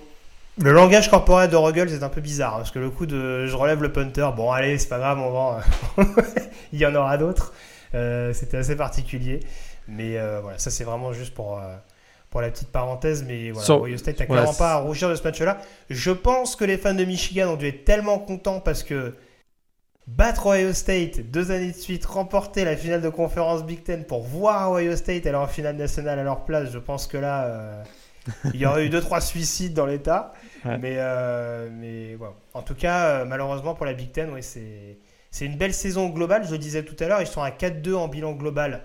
le 0.59 0.73
langage 0.73 1.11
corporel 1.11 1.51
de 1.51 1.57
Ruggles 1.57 1.93
est 1.93 2.03
un 2.03 2.09
peu 2.09 2.21
bizarre, 2.21 2.55
hein, 2.55 2.59
parce 2.59 2.71
que 2.71 2.79
le 2.79 2.91
coup 2.91 3.07
de 3.07 3.47
je 3.47 3.55
relève 3.57 3.83
le 3.83 3.93
punter, 3.93 4.29
bon, 4.37 4.51
allez, 4.51 4.79
c'est 4.79 4.89
pas 4.89 4.99
grave, 4.99 5.19
on 5.21 5.31
va. 5.31 5.61
Il 6.73 6.79
y 6.81 6.87
en 6.87 6.95
aura 6.95 7.19
d'autres. 7.19 7.53
Euh, 7.95 8.33
C'était 8.33 8.57
assez 8.59 8.77
particulier. 8.77 9.41
Mais 9.89 10.19
voilà, 10.43 10.59
ça, 10.59 10.71
c'est 10.71 10.85
vraiment 10.85 11.13
juste 11.13 11.35
pour. 11.35 11.61
Pour 12.31 12.41
la 12.41 12.51
petite 12.51 12.69
parenthèse, 12.71 13.25
mais 13.25 13.51
voilà, 13.51 13.67
So- 13.67 13.85
Ohio 13.85 13.97
State 13.97 14.21
n'a 14.21 14.27
voilà, 14.27 14.43
clairement 14.43 14.59
pas 14.59 14.73
à 14.73 14.77
rougir 14.79 15.09
de 15.09 15.15
ce 15.15 15.23
match-là. 15.23 15.59
Je 15.89 16.11
pense 16.11 16.57
que 16.57 16.65
les 16.65 16.77
fans 16.77 16.95
de 16.95 17.05
Michigan 17.05 17.49
ont 17.53 17.57
dû 17.57 17.67
être 17.67 17.85
tellement 17.85 18.19
contents 18.19 18.61
parce 18.61 18.83
que 18.83 19.15
battre 20.07 20.47
Ohio 20.47 20.73
State 20.73 21.31
deux 21.31 21.51
années 21.51 21.73
de 21.73 21.77
suite, 21.77 22.05
remporter 22.05 22.65
la 22.65 22.77
finale 22.77 23.01
de 23.01 23.09
conférence 23.09 23.65
Big 23.65 23.83
Ten 23.83 24.05
pour 24.05 24.23
voir 24.23 24.71
Ohio 24.73 24.97
State 24.97 25.27
aller 25.27 25.37
en 25.37 25.47
finale 25.47 25.77
nationale 25.77 26.19
à 26.19 26.23
leur 26.23 26.45
place, 26.45 26.71
je 26.71 26.79
pense 26.79 27.07
que 27.07 27.17
là, 27.19 27.45
euh, 27.47 27.83
il 28.53 28.61
y 28.61 28.67
aurait 28.67 28.87
eu 28.87 28.89
deux 28.91 29.01
trois 29.01 29.21
suicides 29.21 29.75
dans 29.75 29.87
l'État. 29.87 30.33
Ouais. 30.65 30.77
Mais, 30.79 30.95
euh, 30.99 31.69
mais 31.73 32.15
voilà. 32.17 32.35
en 32.55 32.63
tout 32.63 32.75
cas, 32.75 33.07
euh, 33.07 33.25
malheureusement 33.25 33.75
pour 33.75 33.87
la 33.87 33.93
Big 33.95 34.13
Ten, 34.13 34.31
c'est 34.43 34.99
c'est 35.31 35.45
une 35.45 35.57
belle 35.57 35.75
saison 35.75 36.09
globale. 36.09 36.45
Je 36.47 36.53
le 36.53 36.59
disais 36.59 36.83
tout 36.83 36.97
à 37.03 37.07
l'heure, 37.07 37.21
ils 37.21 37.27
sont 37.27 37.43
à 37.43 37.51
4-2 37.51 37.95
en 37.95 38.09
bilan 38.09 38.33
global. 38.33 38.83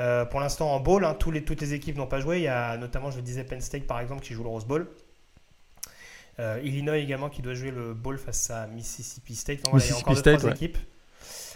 Euh, 0.00 0.24
pour 0.24 0.40
l'instant 0.40 0.72
en 0.72 0.80
bowl, 0.80 1.04
hein, 1.04 1.14
tous 1.14 1.30
les, 1.30 1.44
toutes 1.44 1.60
les 1.60 1.74
équipes 1.74 1.96
n'ont 1.96 2.06
pas 2.06 2.20
joué. 2.20 2.38
Il 2.38 2.42
y 2.42 2.48
a 2.48 2.76
notamment, 2.76 3.10
je 3.10 3.16
le 3.16 3.22
disais, 3.22 3.44
Penn 3.44 3.60
State 3.60 3.86
par 3.86 4.00
exemple 4.00 4.22
qui 4.22 4.32
joue 4.32 4.42
le 4.42 4.48
Rose 4.48 4.64
Bowl. 4.64 4.88
Euh, 6.38 6.58
Illinois 6.64 6.96
également 6.96 7.28
qui 7.28 7.42
doit 7.42 7.52
jouer 7.52 7.70
le 7.70 7.92
bowl 7.92 8.16
face 8.16 8.50
à 8.50 8.66
Mississippi 8.66 9.34
State. 9.36 9.60
Voilà, 9.68 9.84
il 9.84 9.90
y 9.90 9.92
a 9.92 9.96
encore 9.98 10.14
deux, 10.14 10.20
Mississippi 10.20 10.38
trois 10.38 10.50
ouais. 10.50 10.56
équipes. 10.56 10.78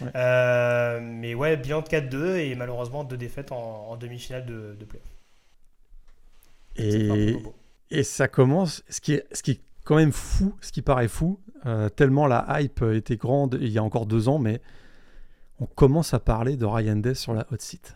Ouais. 0.01 0.11
Euh, 0.15 0.99
mais 1.01 1.33
ouais, 1.33 1.57
bilan 1.57 1.81
de 1.81 1.87
4-2 1.87 2.35
et 2.35 2.55
malheureusement 2.55 3.03
deux 3.03 3.17
défaites 3.17 3.51
en, 3.51 3.87
en 3.89 3.97
demi-finale 3.97 4.45
de, 4.45 4.75
de 4.79 4.85
play. 4.85 5.01
C'est 6.75 7.07
pas 7.07 7.15
Et, 7.15 7.37
et 7.89 8.03
ça 8.03 8.27
commence, 8.27 8.83
ce 8.89 9.01
qui, 9.01 9.13
est, 9.13 9.25
ce 9.33 9.41
qui 9.41 9.51
est 9.51 9.61
quand 9.85 9.95
même 9.95 10.11
fou, 10.11 10.55
ce 10.61 10.71
qui 10.71 10.81
paraît 10.81 11.07
fou, 11.07 11.39
euh, 11.65 11.89
tellement 11.89 12.27
la 12.27 12.45
hype 12.59 12.83
était 12.93 13.17
grande 13.17 13.57
il 13.59 13.69
y 13.69 13.79
a 13.79 13.83
encore 13.83 14.05
deux 14.05 14.27
ans, 14.27 14.37
mais 14.37 14.61
on 15.59 15.65
commence 15.65 16.13
à 16.13 16.19
parler 16.19 16.57
de 16.57 16.65
Ryan 16.65 16.97
Day 16.97 17.15
sur 17.15 17.33
la 17.33 17.47
hot 17.51 17.57
seat. 17.59 17.95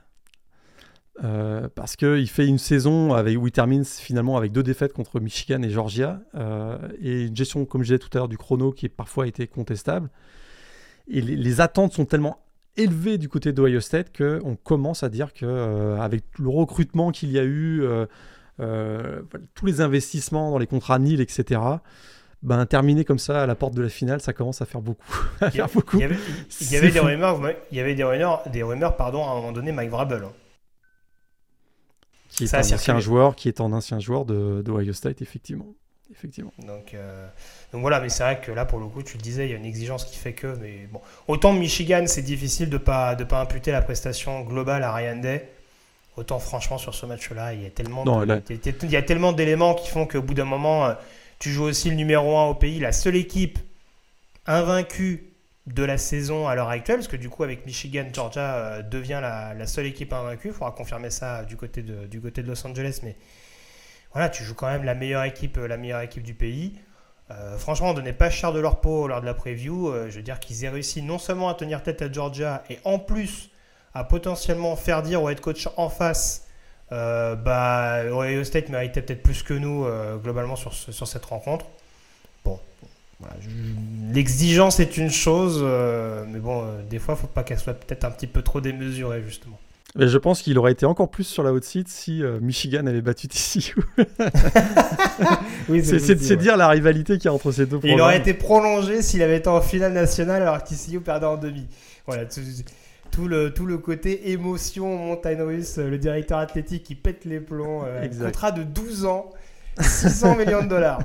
Euh, 1.23 1.67
parce 1.75 1.95
qu'il 1.97 2.29
fait 2.29 2.47
une 2.47 2.57
saison 2.57 3.13
avec, 3.13 3.37
où 3.37 3.45
il 3.47 3.51
termine 3.51 3.83
finalement 3.83 4.37
avec 4.37 4.51
deux 4.53 4.63
défaites 4.63 4.93
contre 4.93 5.19
Michigan 5.19 5.61
et 5.63 5.69
Georgia, 5.69 6.21
euh, 6.35 6.77
et 7.01 7.23
une 7.25 7.35
gestion, 7.35 7.65
comme 7.65 7.81
je 7.83 7.87
disais 7.87 7.99
tout 7.99 8.09
à 8.13 8.19
l'heure, 8.19 8.27
du 8.29 8.37
chrono 8.37 8.71
qui 8.71 8.85
a 8.85 8.89
parfois 8.89 9.27
été 9.27 9.45
contestable. 9.47 10.09
Et 11.09 11.19
les, 11.21 11.35
les 11.35 11.61
attentes 11.61 11.91
sont 11.93 12.05
tellement 12.05 12.37
élevées 12.77 13.17
du 13.17 13.27
côté 13.27 13.51
d'Ohio 13.51 13.81
State 13.81 14.15
qu'on 14.17 14.55
commence 14.55 15.03
à 15.03 15.09
dire 15.09 15.33
que 15.33 15.45
euh, 15.45 15.99
avec 15.99 16.23
le 16.37 16.47
recrutement 16.49 17.11
qu'il 17.11 17.31
y 17.31 17.39
a 17.39 17.43
eu, 17.43 17.81
euh, 18.61 19.21
tous 19.55 19.65
les 19.65 19.81
investissements 19.81 20.51
dans 20.51 20.57
les 20.57 20.67
contrats 20.67 20.99
NIL, 20.99 21.19
etc., 21.21 21.59
ben, 22.41 22.65
terminer 22.65 23.03
comme 23.03 23.19
ça 23.19 23.43
à 23.43 23.45
la 23.45 23.55
porte 23.55 23.73
de 23.73 23.81
la 23.81 23.89
finale, 23.89 24.21
ça 24.21 24.31
commence 24.31 24.61
à 24.61 24.65
faire 24.65 24.79
beaucoup. 24.81 25.13
à 25.41 25.49
Il 25.49 25.57
y, 25.57 25.59
a- 25.59 25.67
faire 25.67 25.73
beaucoup. 25.75 25.97
il 25.97 26.01
y 26.01 26.03
avait, 26.05 26.15
il 26.61 26.71
y 26.71 26.77
avait 26.77 26.91
des 26.91 26.99
rumeurs, 27.01 27.41
il 27.71 27.77
y 27.77 27.81
avait 27.81 27.95
des 27.95 28.03
rumeurs, 28.05 28.43
des 28.49 28.63
rumeurs 28.63 28.95
pardon, 28.95 29.25
à 29.25 29.31
un 29.31 29.35
moment 29.35 29.51
donné, 29.51 29.73
Mike 29.73 29.89
Vrabel. 29.89 30.23
hein. 30.23 30.31
Qui 32.39 32.43
est 32.45 32.47
ça 32.47 32.57
un 32.57 32.59
ancien 32.61 32.77
circulé. 32.77 33.01
joueur, 33.01 33.35
qui 33.35 33.47
est 33.47 33.61
un 33.61 33.71
ancien 33.71 33.99
joueur 33.99 34.25
de, 34.25 34.61
de 34.65 34.71
Ohio 34.71 34.93
State, 34.93 35.21
effectivement. 35.21 35.67
effectivement. 36.11 36.51
Donc, 36.65 36.93
euh, 36.93 37.27
donc 37.71 37.81
voilà, 37.81 37.99
mais 37.99 38.09
c'est 38.09 38.23
vrai 38.23 38.41
que 38.41 38.51
là, 38.51 38.65
pour 38.65 38.79
le 38.79 38.87
coup, 38.87 39.03
tu 39.03 39.15
le 39.17 39.21
disais, 39.21 39.45
il 39.47 39.51
y 39.51 39.53
a 39.53 39.57
une 39.57 39.65
exigence 39.65 40.05
qui 40.05 40.17
fait 40.17 40.33
que. 40.33 40.47
Mais 40.59 40.87
bon, 40.91 40.99
autant 41.27 41.53
Michigan, 41.53 42.03
c'est 42.07 42.23
difficile 42.23 42.69
de 42.69 42.77
pas 42.77 43.15
de 43.15 43.23
pas 43.23 43.39
imputer 43.39 43.71
la 43.71 43.81
prestation 43.81 44.41
globale 44.41 44.83
à 44.83 44.91
Ryan 44.93 45.17
Day. 45.17 45.49
Autant 46.17 46.39
franchement 46.39 46.77
sur 46.77 46.95
ce 46.95 47.05
match-là, 47.05 47.53
il 47.53 47.63
y 47.63 47.65
a 47.65 47.69
tellement 47.69 48.03
Non, 48.03 48.19
de- 48.21 48.25
là- 48.25 48.39
il 48.49 48.89
y 48.91 48.95
a 48.97 49.01
tellement 49.03 49.31
d'éléments 49.31 49.73
qui 49.75 49.89
font 49.89 50.05
qu'au 50.05 50.21
bout 50.21 50.33
d'un 50.33 50.43
moment, 50.43 50.87
euh, 50.87 50.93
tu 51.37 51.49
joues 51.51 51.63
aussi 51.63 51.89
le 51.89 51.95
numéro 51.95 52.35
1 52.37 52.47
au 52.47 52.55
pays, 52.55 52.79
la 52.79 52.91
seule 52.91 53.15
équipe 53.15 53.57
invaincue 54.45 55.28
de 55.73 55.83
la 55.83 55.97
saison 55.97 56.47
à 56.47 56.55
l'heure 56.55 56.69
actuelle, 56.69 56.97
parce 56.97 57.07
que 57.07 57.15
du 57.15 57.29
coup 57.29 57.43
avec 57.43 57.65
Michigan, 57.65 58.05
Georgia 58.11 58.55
euh, 58.55 58.81
devient 58.81 59.19
la, 59.21 59.67
seule 59.67 59.85
équipe 59.85 60.13
invaincue. 60.13 60.47
Il 60.47 60.53
faudra 60.53 60.71
confirmer 60.71 61.09
ça 61.09 61.43
du 61.45 61.55
côté 61.55 61.83
de, 61.83 62.41
Los 62.41 62.65
Angeles, 62.65 63.01
mais 63.03 63.15
voilà, 64.13 64.29
tu 64.29 64.43
joues 64.43 64.55
quand 64.55 64.67
même 64.67 64.83
la 64.83 64.95
meilleure 64.95 65.23
équipe, 65.23 65.57
euh, 65.57 65.67
la 65.67 65.77
meilleure 65.77 66.01
équipe 66.01 66.23
du 66.23 66.33
pays. 66.33 66.79
Euh, 67.29 67.57
franchement, 67.57 67.91
on 67.91 67.93
donnait 67.93 68.13
pas 68.13 68.31
cher 68.31 68.51
de 68.51 68.59
leur 68.59 68.81
peau 68.81 69.07
lors 69.07 69.21
de 69.21 69.25
la 69.27 69.35
preview. 69.35 69.93
Je 70.09 70.15
veux 70.15 70.23
dire 70.23 70.39
qu'ils 70.39 70.65
aient 70.65 70.69
réussi 70.69 71.03
non 71.03 71.19
seulement 71.19 71.49
à 71.49 71.53
tenir 71.53 71.83
tête 71.83 72.01
à 72.01 72.11
Georgia 72.11 72.63
et 72.71 72.79
en 72.85 72.97
plus 72.97 73.51
à 73.93 74.03
potentiellement 74.03 74.75
faire 74.75 75.03
dire 75.03 75.21
au 75.21 75.29
head 75.29 75.39
coach 75.39 75.69
en 75.77 75.89
face, 75.89 76.47
bah 76.89 78.01
Ohio 78.11 78.43
State 78.43 78.69
méritait 78.69 79.03
peut-être 79.03 79.21
plus 79.21 79.43
que 79.43 79.53
nous 79.53 79.85
globalement 80.23 80.55
sur 80.55 80.73
cette 80.73 81.25
rencontre. 81.25 81.67
Voilà, 83.19 83.35
l'exigence 84.13 84.79
est 84.79 84.95
une 84.95 85.09
chose, 85.11 85.59
euh, 85.61 86.23
mais 86.27 86.39
bon, 86.39 86.63
euh, 86.63 86.81
des 86.89 86.99
fois, 86.99 87.17
faut 87.17 87.27
pas 87.27 87.43
qu'elle 87.43 87.59
soit 87.59 87.73
peut-être 87.73 88.05
un 88.05 88.11
petit 88.11 88.27
peu 88.27 88.41
trop 88.41 88.61
démesurée 88.61 89.21
justement. 89.27 89.59
Mais 89.95 90.07
je 90.07 90.17
pense 90.17 90.41
qu'il 90.41 90.57
aurait 90.57 90.71
été 90.71 90.85
encore 90.85 91.09
plus 91.09 91.25
sur 91.25 91.43
la 91.43 91.51
haute 91.51 91.63
seat 91.65 91.89
si 91.89 92.23
euh, 92.23 92.39
Michigan 92.39 92.85
avait 92.85 93.01
battu 93.01 93.27
TCU. 93.27 93.75
Oui, 95.67 95.83
c'est 95.83 96.15
de 96.15 96.23
se 96.23 96.33
dire 96.33 96.55
la 96.55 96.69
rivalité 96.69 97.17
qu'il 97.17 97.25
y 97.25 97.27
a 97.27 97.33
entre 97.33 97.51
ces 97.51 97.65
deux 97.65 97.75
Et 97.77 97.79
programmes. 97.79 97.97
il 97.97 98.01
aurait 98.01 98.17
été 98.17 98.33
prolongé 98.33 99.01
s'il 99.01 99.21
avait 99.21 99.37
été 99.37 99.49
en 99.49 99.61
finale 99.61 99.93
nationale 99.93 100.41
alors 100.41 100.63
qu'TCU 100.63 101.01
perdait 101.01 101.25
en 101.25 101.37
demi. 101.37 101.67
Voilà, 102.07 102.25
tout, 102.25 102.39
tout 103.11 103.27
le, 103.27 103.53
tout 103.53 103.65
le 103.65 103.77
côté 103.77 104.31
émotion 104.31 104.95
montagne 104.97 105.41
russe, 105.41 105.77
le 105.77 105.97
directeur 105.97 106.39
athlétique 106.39 106.83
qui 106.83 106.95
pète 106.95 107.25
les 107.25 107.39
plombs, 107.39 107.83
contrat 108.23 108.51
de 108.51 108.63
12 108.63 109.05
ans. 109.05 109.31
600 109.79 110.35
millions 110.37 110.63
de 110.63 110.67
dollars. 110.67 111.01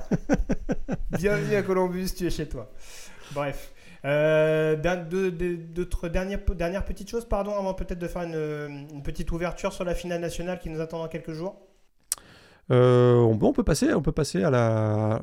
Bienvenue 1.11 1.57
à 1.57 1.63
Columbus, 1.63 2.11
tu 2.17 2.27
es 2.27 2.31
chez 2.31 2.49
toi. 2.49 2.71
Bref. 3.33 3.73
Euh, 4.05 4.77
D'autres 4.77 6.09
dernières, 6.09 6.41
dernières 6.55 6.85
petites 6.85 7.11
choses, 7.11 7.27
pardon, 7.27 7.57
avant 7.57 7.75
peut-être 7.75 7.99
de 7.99 8.09
faire 8.09 8.23
une, 8.23 8.87
une, 8.93 9.03
petite 9.03 9.33
ouverture 9.33 9.73
sur 9.73 9.85
la 9.85 9.95
finale 9.95 10.21
nationale 10.21 10.59
qui 10.59 10.69
nous 10.69 10.81
attend 10.81 10.99
dans 10.99 11.09
quelques 11.09 11.33
jours 11.33 11.57
euh, 12.71 13.17
on, 13.17 13.39
on, 13.41 13.53
peut 13.53 13.63
passer, 13.63 13.93
on 13.93 14.01
peut 14.03 14.13
passer 14.13 14.43
à 14.43 14.51
la, 14.51 15.23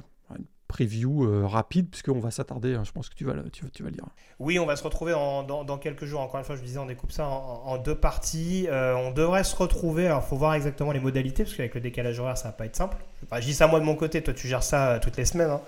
preview 0.72 1.26
euh, 1.26 1.45
rapide, 1.45 1.89
puisqu'on 1.89 2.19
va 2.19 2.31
s'attarder, 2.31 2.76
hein, 2.76 2.84
je 2.85 2.91
pense 2.93 3.10
que 3.10 3.15
tu 3.15 3.26
vas, 3.26 3.34
tu, 3.52 3.69
tu 3.72 3.84
vas 3.84 3.89
lire. 3.89 4.06
Oui, 4.39 4.57
on 4.57 4.65
va 4.65 4.77
se 4.77 4.84
retrouver 4.84 5.11
dans, 5.11 5.77
quelques 5.77 6.06
jours. 6.06 6.22
Encore 6.22 6.39
une 6.39 6.45
fois, 6.45 6.56
je 6.56 6.61
disais, 6.61 6.80
on 6.80 6.85
découpe 6.85 7.11
ça 7.11 7.27
en, 7.27 7.77
deux 7.77 7.93
parties. 7.93 8.68
Euh, 8.69 8.95
on 8.95 9.11
devrait 9.11 9.43
se 9.43 9.56
retrouver, 9.56 10.06
alors 10.06 10.23
il 10.26 10.30
faut 10.30 10.38
voir 10.38 10.53
exactement 10.53 10.93
les 10.93 11.02
modalités, 11.02 11.43
parce 11.43 11.56
qu'avec 11.56 11.76
le 11.76 11.81
décalage 11.81 12.19
horaire, 12.19 12.38
ça 12.38 12.48
va 12.48 12.52
pas 12.53 12.65
être 12.65 12.77
simple. 12.77 12.95
je 13.34 13.39
dis 13.41 13.53
ça 13.53 13.68
moi 13.68 13.81
de 13.81 13.85
mon 13.85 13.95
côté, 13.95 14.22
toi 14.23 14.34
tu 14.34 14.48
gères 14.48 14.64
ça 14.64 14.91
euh, 14.91 14.99
toutes 14.99 15.18
les 15.18 15.26
semaines. 15.26 15.52
Hein. 15.52 15.61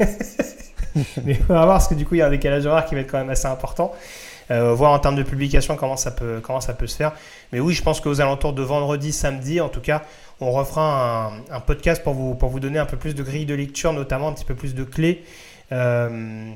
Mais 1.24 1.38
on 1.50 1.52
va 1.52 1.64
voir, 1.66 1.76
parce 1.76 1.88
que 1.88 1.94
du 1.94 2.06
coup, 2.06 2.14
il 2.14 2.18
y 2.18 2.22
a 2.22 2.26
un 2.26 2.30
décalage 2.30 2.64
horaire 2.64 2.86
qui 2.86 2.94
va 2.94 3.02
être 3.02 3.10
quand 3.10 3.18
même 3.18 3.28
assez 3.28 3.46
important. 3.46 3.92
voir 4.48 4.92
en 4.92 4.98
termes 4.98 5.16
de 5.16 5.22
publication 5.22 5.76
comment 5.76 5.98
ça 5.98 6.12
peut, 6.12 6.40
comment 6.42 6.62
ça 6.62 6.72
peut 6.72 6.86
se 6.86 6.96
faire. 6.96 7.12
Mais 7.52 7.60
oui, 7.60 7.74
je 7.74 7.82
pense 7.82 8.00
qu'aux 8.00 8.22
alentours 8.22 8.54
de 8.54 8.62
vendredi, 8.62 9.12
samedi, 9.12 9.60
en 9.60 9.68
tout 9.68 9.82
cas, 9.82 10.02
on 10.40 10.52
refera 10.52 11.32
un, 11.50 11.60
podcast 11.60 12.02
pour 12.02 12.14
vous, 12.14 12.34
pour 12.34 12.50
vous 12.50 12.60
donner 12.60 12.78
un 12.78 12.86
peu 12.86 12.96
plus 12.96 13.14
de 13.14 13.22
grille 13.22 13.46
de 13.46 13.54
lecture, 13.54 13.92
notamment 13.92 14.28
un 14.28 14.32
petit 14.32 14.44
peu 14.44 14.54
plus 14.54 14.74
de 14.74 14.84
clés. 14.84 15.24
Euh, 15.72 16.50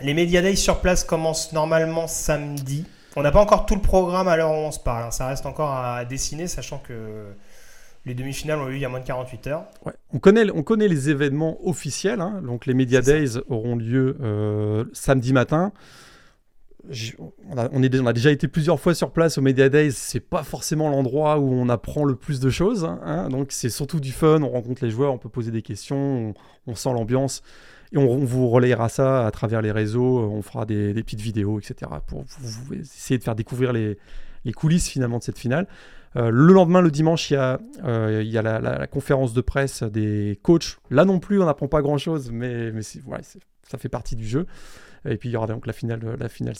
les 0.00 0.14
Media 0.14 0.40
Days 0.40 0.56
sur 0.56 0.80
place 0.80 1.04
commencent 1.04 1.52
normalement 1.52 2.06
samedi. 2.06 2.86
On 3.14 3.22
n'a 3.22 3.30
pas 3.30 3.40
encore 3.40 3.66
tout 3.66 3.74
le 3.74 3.82
programme 3.82 4.28
à 4.28 4.36
l'heure 4.36 4.50
où 4.50 4.54
on 4.54 4.72
se 4.72 4.80
parle. 4.80 5.04
Hein. 5.04 5.10
Ça 5.10 5.26
reste 5.26 5.44
encore 5.44 5.70
à 5.70 6.04
dessiner, 6.06 6.46
sachant 6.46 6.78
que 6.78 7.26
les 8.06 8.14
demi-finales 8.14 8.58
ont 8.58 8.68
eu 8.68 8.76
il 8.76 8.80
y 8.80 8.84
a 8.84 8.88
moins 8.88 9.00
de 9.00 9.06
48 9.06 9.46
heures. 9.48 9.64
On, 10.12 10.18
connaît, 10.18 10.50
on 10.50 10.62
connaît 10.62 10.88
les 10.88 11.10
événements 11.10 11.58
officiels. 11.66 12.20
Hein. 12.20 12.40
Donc 12.42 12.64
les 12.66 12.74
Media 12.74 13.02
Days 13.02 13.38
auront 13.48 13.76
lieu 13.76 14.16
euh, 14.22 14.84
samedi 14.94 15.32
matin 15.32 15.72
on 17.50 18.06
a, 18.06 18.12
déjà 18.12 18.30
été 18.30 18.48
plusieurs 18.48 18.80
fois 18.80 18.94
sur 18.94 19.12
place 19.12 19.38
au 19.38 19.42
Media 19.42 19.68
Days, 19.68 19.92
c'est 19.92 20.20
pas 20.20 20.42
forcément 20.42 20.90
l'endroit 20.90 21.38
où 21.38 21.52
on 21.52 21.68
apprend 21.68 22.04
le 22.04 22.16
plus 22.16 22.40
de 22.40 22.50
choses, 22.50 22.84
hein, 22.84 23.00
hein. 23.04 23.28
donc 23.28 23.52
c'est 23.52 23.70
surtout 23.70 24.00
du 24.00 24.12
fun, 24.12 24.42
on 24.42 24.48
rencontre 24.48 24.84
les 24.84 24.90
joueurs, 24.90 25.12
on 25.12 25.18
peut 25.18 25.28
poser 25.28 25.50
des 25.50 25.62
questions, 25.62 26.34
on, 26.66 26.74
sent 26.74 26.92
l'ambiance, 26.92 27.42
et 27.92 27.98
on, 27.98 28.24
vous 28.24 28.48
relayera 28.48 28.88
ça 28.88 29.26
à 29.26 29.30
travers 29.30 29.62
les 29.62 29.70
réseaux, 29.70 30.18
on 30.18 30.42
fera 30.42 30.66
des, 30.66 30.94
petites 30.94 31.20
vidéos, 31.20 31.58
etc., 31.58 31.90
pour 32.06 32.24
vous, 32.40 32.74
essayer 32.74 33.18
de 33.18 33.24
faire 33.24 33.36
découvrir 33.36 33.72
les, 33.72 33.96
coulisses 34.54 34.88
finalement 34.88 35.18
de 35.18 35.22
cette 35.22 35.38
finale. 35.38 35.68
Euh, 36.16 36.30
le 36.30 36.52
lendemain, 36.52 36.82
le 36.82 36.90
dimanche, 36.90 37.30
il 37.30 37.34
y 37.34 37.36
a, 37.36 37.58
euh, 37.84 38.42
la, 38.42 38.86
conférence 38.86 39.32
de 39.32 39.40
presse 39.40 39.82
des 39.82 40.38
coachs. 40.42 40.78
Là 40.90 41.04
non 41.04 41.20
plus, 41.20 41.40
on 41.40 41.46
n'apprend 41.46 41.68
pas 41.68 41.80
grand-chose, 41.80 42.30
mais, 42.30 42.70
mais 42.72 42.82
ouais, 43.06 43.20
ça 43.68 43.78
fait 43.78 43.88
partie 43.88 44.16
du 44.16 44.26
jeu. 44.26 44.46
Et 45.08 45.16
puis 45.16 45.28
il 45.28 45.32
y 45.32 45.36
aura 45.36 45.46
donc 45.46 45.66
la 45.66 45.72
finale, 45.72 46.16
la 46.18 46.28
finale 46.28 46.54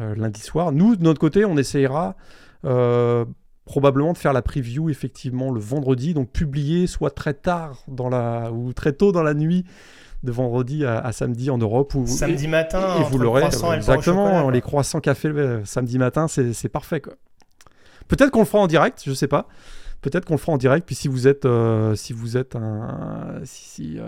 euh, 0.00 0.14
lundi 0.16 0.40
soir. 0.40 0.72
Nous, 0.72 0.96
de 0.96 1.02
notre 1.02 1.20
côté, 1.20 1.44
on 1.44 1.56
essayera 1.56 2.16
euh, 2.64 3.24
probablement 3.64 4.12
de 4.12 4.18
faire 4.18 4.32
la 4.32 4.42
preview 4.42 4.90
effectivement 4.90 5.50
le 5.50 5.60
vendredi, 5.60 6.14
donc 6.14 6.30
publier 6.30 6.86
soit 6.86 7.10
très 7.10 7.34
tard 7.34 7.82
dans 7.88 8.08
la 8.08 8.50
ou 8.52 8.72
très 8.72 8.92
tôt 8.92 9.12
dans 9.12 9.22
la 9.22 9.34
nuit 9.34 9.64
de 10.22 10.32
vendredi 10.32 10.84
à, 10.84 11.12
samedi 11.12 11.50
en 11.50 11.58
Europe. 11.58 11.94
Ou, 11.94 12.06
samedi 12.06 12.48
matin, 12.48 12.96
et, 13.00 13.04
vous 13.04 13.18
l'aurez 13.18 13.44
exactement. 13.44 14.50
les 14.50 14.60
croissants 14.60 15.00
café 15.00 15.28
euh, 15.28 15.64
samedi 15.64 15.98
matin, 15.98 16.26
c'est 16.26 16.68
parfait. 16.68 17.00
Peut-être 18.08 18.30
qu'on 18.30 18.40
le 18.40 18.46
fera 18.46 18.62
en 18.62 18.66
direct, 18.66 19.02
je 19.06 19.12
sais 19.12 19.28
pas. 19.28 19.46
Peut-être 20.00 20.24
qu'on 20.24 20.34
le 20.34 20.38
fera 20.38 20.52
en 20.52 20.58
direct. 20.58 20.86
Puis 20.86 20.96
si 20.96 21.06
vous 21.06 21.28
êtes, 21.28 21.46
si 21.94 22.12
vous 22.12 22.36
êtes 22.36 22.56
un, 22.56 23.40
si, 23.44 23.64
si, 23.64 23.98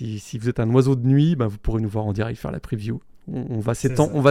vous 0.00 0.48
êtes 0.48 0.60
un 0.60 0.70
oiseau 0.70 0.96
de 0.96 1.06
nuit, 1.06 1.36
bah, 1.36 1.46
vous 1.46 1.58
pourrez 1.58 1.80
nous 1.80 1.88
voir 1.88 2.06
en 2.06 2.12
direct 2.12 2.40
faire 2.40 2.52
la 2.52 2.60
preview. 2.60 3.00
On, 3.32 3.60
va 3.60 3.72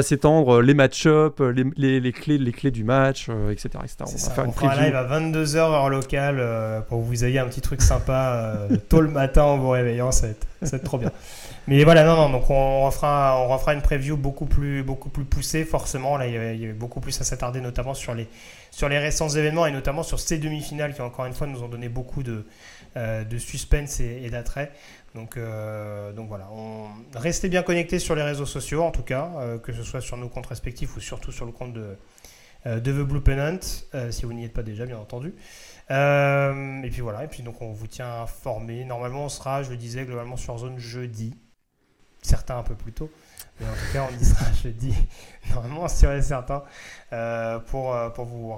s'étendre 0.03 0.57
euh, 0.57 0.61
les 0.61 0.75
match-up, 0.75 1.41
euh, 1.41 1.51
les, 1.75 2.11
clés, 2.11 2.37
les 2.37 2.51
clés 2.51 2.69
du 2.69 2.83
match, 2.83 3.23
etc., 3.23 3.31
euh, 3.33 3.51
etc. 3.51 3.69
On 4.01 4.05
va 4.05 4.35
faire 4.35 4.45
une 4.45 4.53
preview. 4.53 4.83
live 4.83 4.95
à 4.95 5.19
22h 5.19 5.57
heure 5.57 5.89
locale 5.89 6.83
pour 6.87 6.99
que 6.99 7.03
vous 7.03 7.25
ayez 7.25 7.39
un 7.39 7.47
petit 7.47 7.61
truc 7.61 7.81
sympa 7.81 8.67
tôt 8.89 9.01
le 9.01 9.09
matin 9.09 9.43
en 9.43 9.57
vous 9.57 9.69
réveillant, 9.69 10.11
ça 10.11 10.27
va 10.27 10.33
être, 10.77 10.83
trop 10.83 10.99
bien. 10.99 11.11
Mais 11.67 11.83
voilà, 11.83 12.03
non, 12.03 12.15
non, 12.15 12.29
donc 12.29 12.49
on 12.49 12.85
refera, 12.85 13.39
on 13.39 13.47
refera 13.47 13.73
une 13.73 13.81
preview 13.81 14.15
beaucoup 14.15 14.45
plus, 14.45 14.83
beaucoup 14.83 15.09
plus 15.09 15.23
poussée, 15.25 15.63
forcément. 15.63 16.17
Là, 16.17 16.27
il 16.27 16.33
y, 16.33 16.37
avait, 16.37 16.73
beaucoup 16.73 16.99
plus 16.99 17.19
à 17.19 17.23
s'attarder, 17.23 17.61
notamment 17.61 17.95
sur 17.95 18.13
les, 18.13 18.27
sur 18.69 18.89
les 18.89 18.99
récents 18.99 19.29
événements 19.29 19.65
et 19.65 19.71
notamment 19.71 20.03
sur 20.03 20.19
ces 20.19 20.37
demi-finales 20.37 20.93
qui, 20.93 21.01
encore 21.01 21.25
une 21.25 21.33
fois, 21.33 21.47
nous 21.47 21.63
ont 21.63 21.69
donné 21.69 21.89
beaucoup 21.89 22.21
de, 22.21 22.45
de 22.95 23.37
suspense 23.39 24.01
et, 24.01 24.21
et 24.23 24.29
d'attrait. 24.29 24.71
Donc, 25.15 25.37
euh, 25.37 26.11
donc 26.11 26.27
voilà, 26.27 26.49
on... 26.51 26.87
restez 27.15 27.47
bien 27.47 27.61
connectés 27.61 27.99
sur 27.99 28.15
les 28.15 28.23
réseaux 28.23 28.47
sociaux 28.47 28.81
en 28.81 28.91
tout 28.91 29.03
cas, 29.03 29.31
euh, 29.37 29.59
que 29.59 29.71
ce 29.71 29.83
soit 29.83 30.01
sur 30.01 30.17
nos 30.17 30.27
comptes 30.27 30.47
respectifs 30.47 30.95
ou 30.97 30.99
surtout 30.99 31.31
sur 31.31 31.45
le 31.45 31.51
compte 31.51 31.73
de, 31.73 31.97
euh, 32.65 32.79
de 32.79 32.91
The 32.91 33.05
Blue 33.05 33.21
Pennant, 33.21 33.59
si 34.09 34.25
vous 34.25 34.33
n'y 34.33 34.45
êtes 34.45 34.53
pas 34.53 34.63
déjà 34.63 34.85
bien 34.85 34.97
entendu. 34.97 35.35
et 35.89 36.89
puis 36.91 37.01
voilà, 37.01 37.23
et 37.23 37.27
puis 37.27 37.43
donc 37.43 37.61
on 37.61 37.71
vous 37.71 37.87
tient 37.87 38.21
informé. 38.21 38.85
Normalement 38.85 39.25
on 39.25 39.29
sera, 39.29 39.61
je 39.61 39.69
le 39.69 39.77
disais, 39.77 40.03
globalement 40.05 40.37
sur 40.37 40.57
zone 40.57 40.79
jeudi, 40.79 41.35
certains 42.23 42.57
un 42.57 42.63
peu 42.63 42.75
plus 42.75 42.93
tôt. 42.93 43.11
Mais 43.59 43.67
en 43.67 43.73
tout 43.73 43.93
cas, 43.93 44.07
on 44.11 44.19
y 44.19 44.25
sera 44.25 44.51
jeudi, 44.63 44.95
normalement 45.51 45.87
sûr 45.87 46.11
et 46.11 46.23
certain, 46.23 46.63
pour, 47.67 47.95
pour 48.13 48.25
vous 48.25 48.55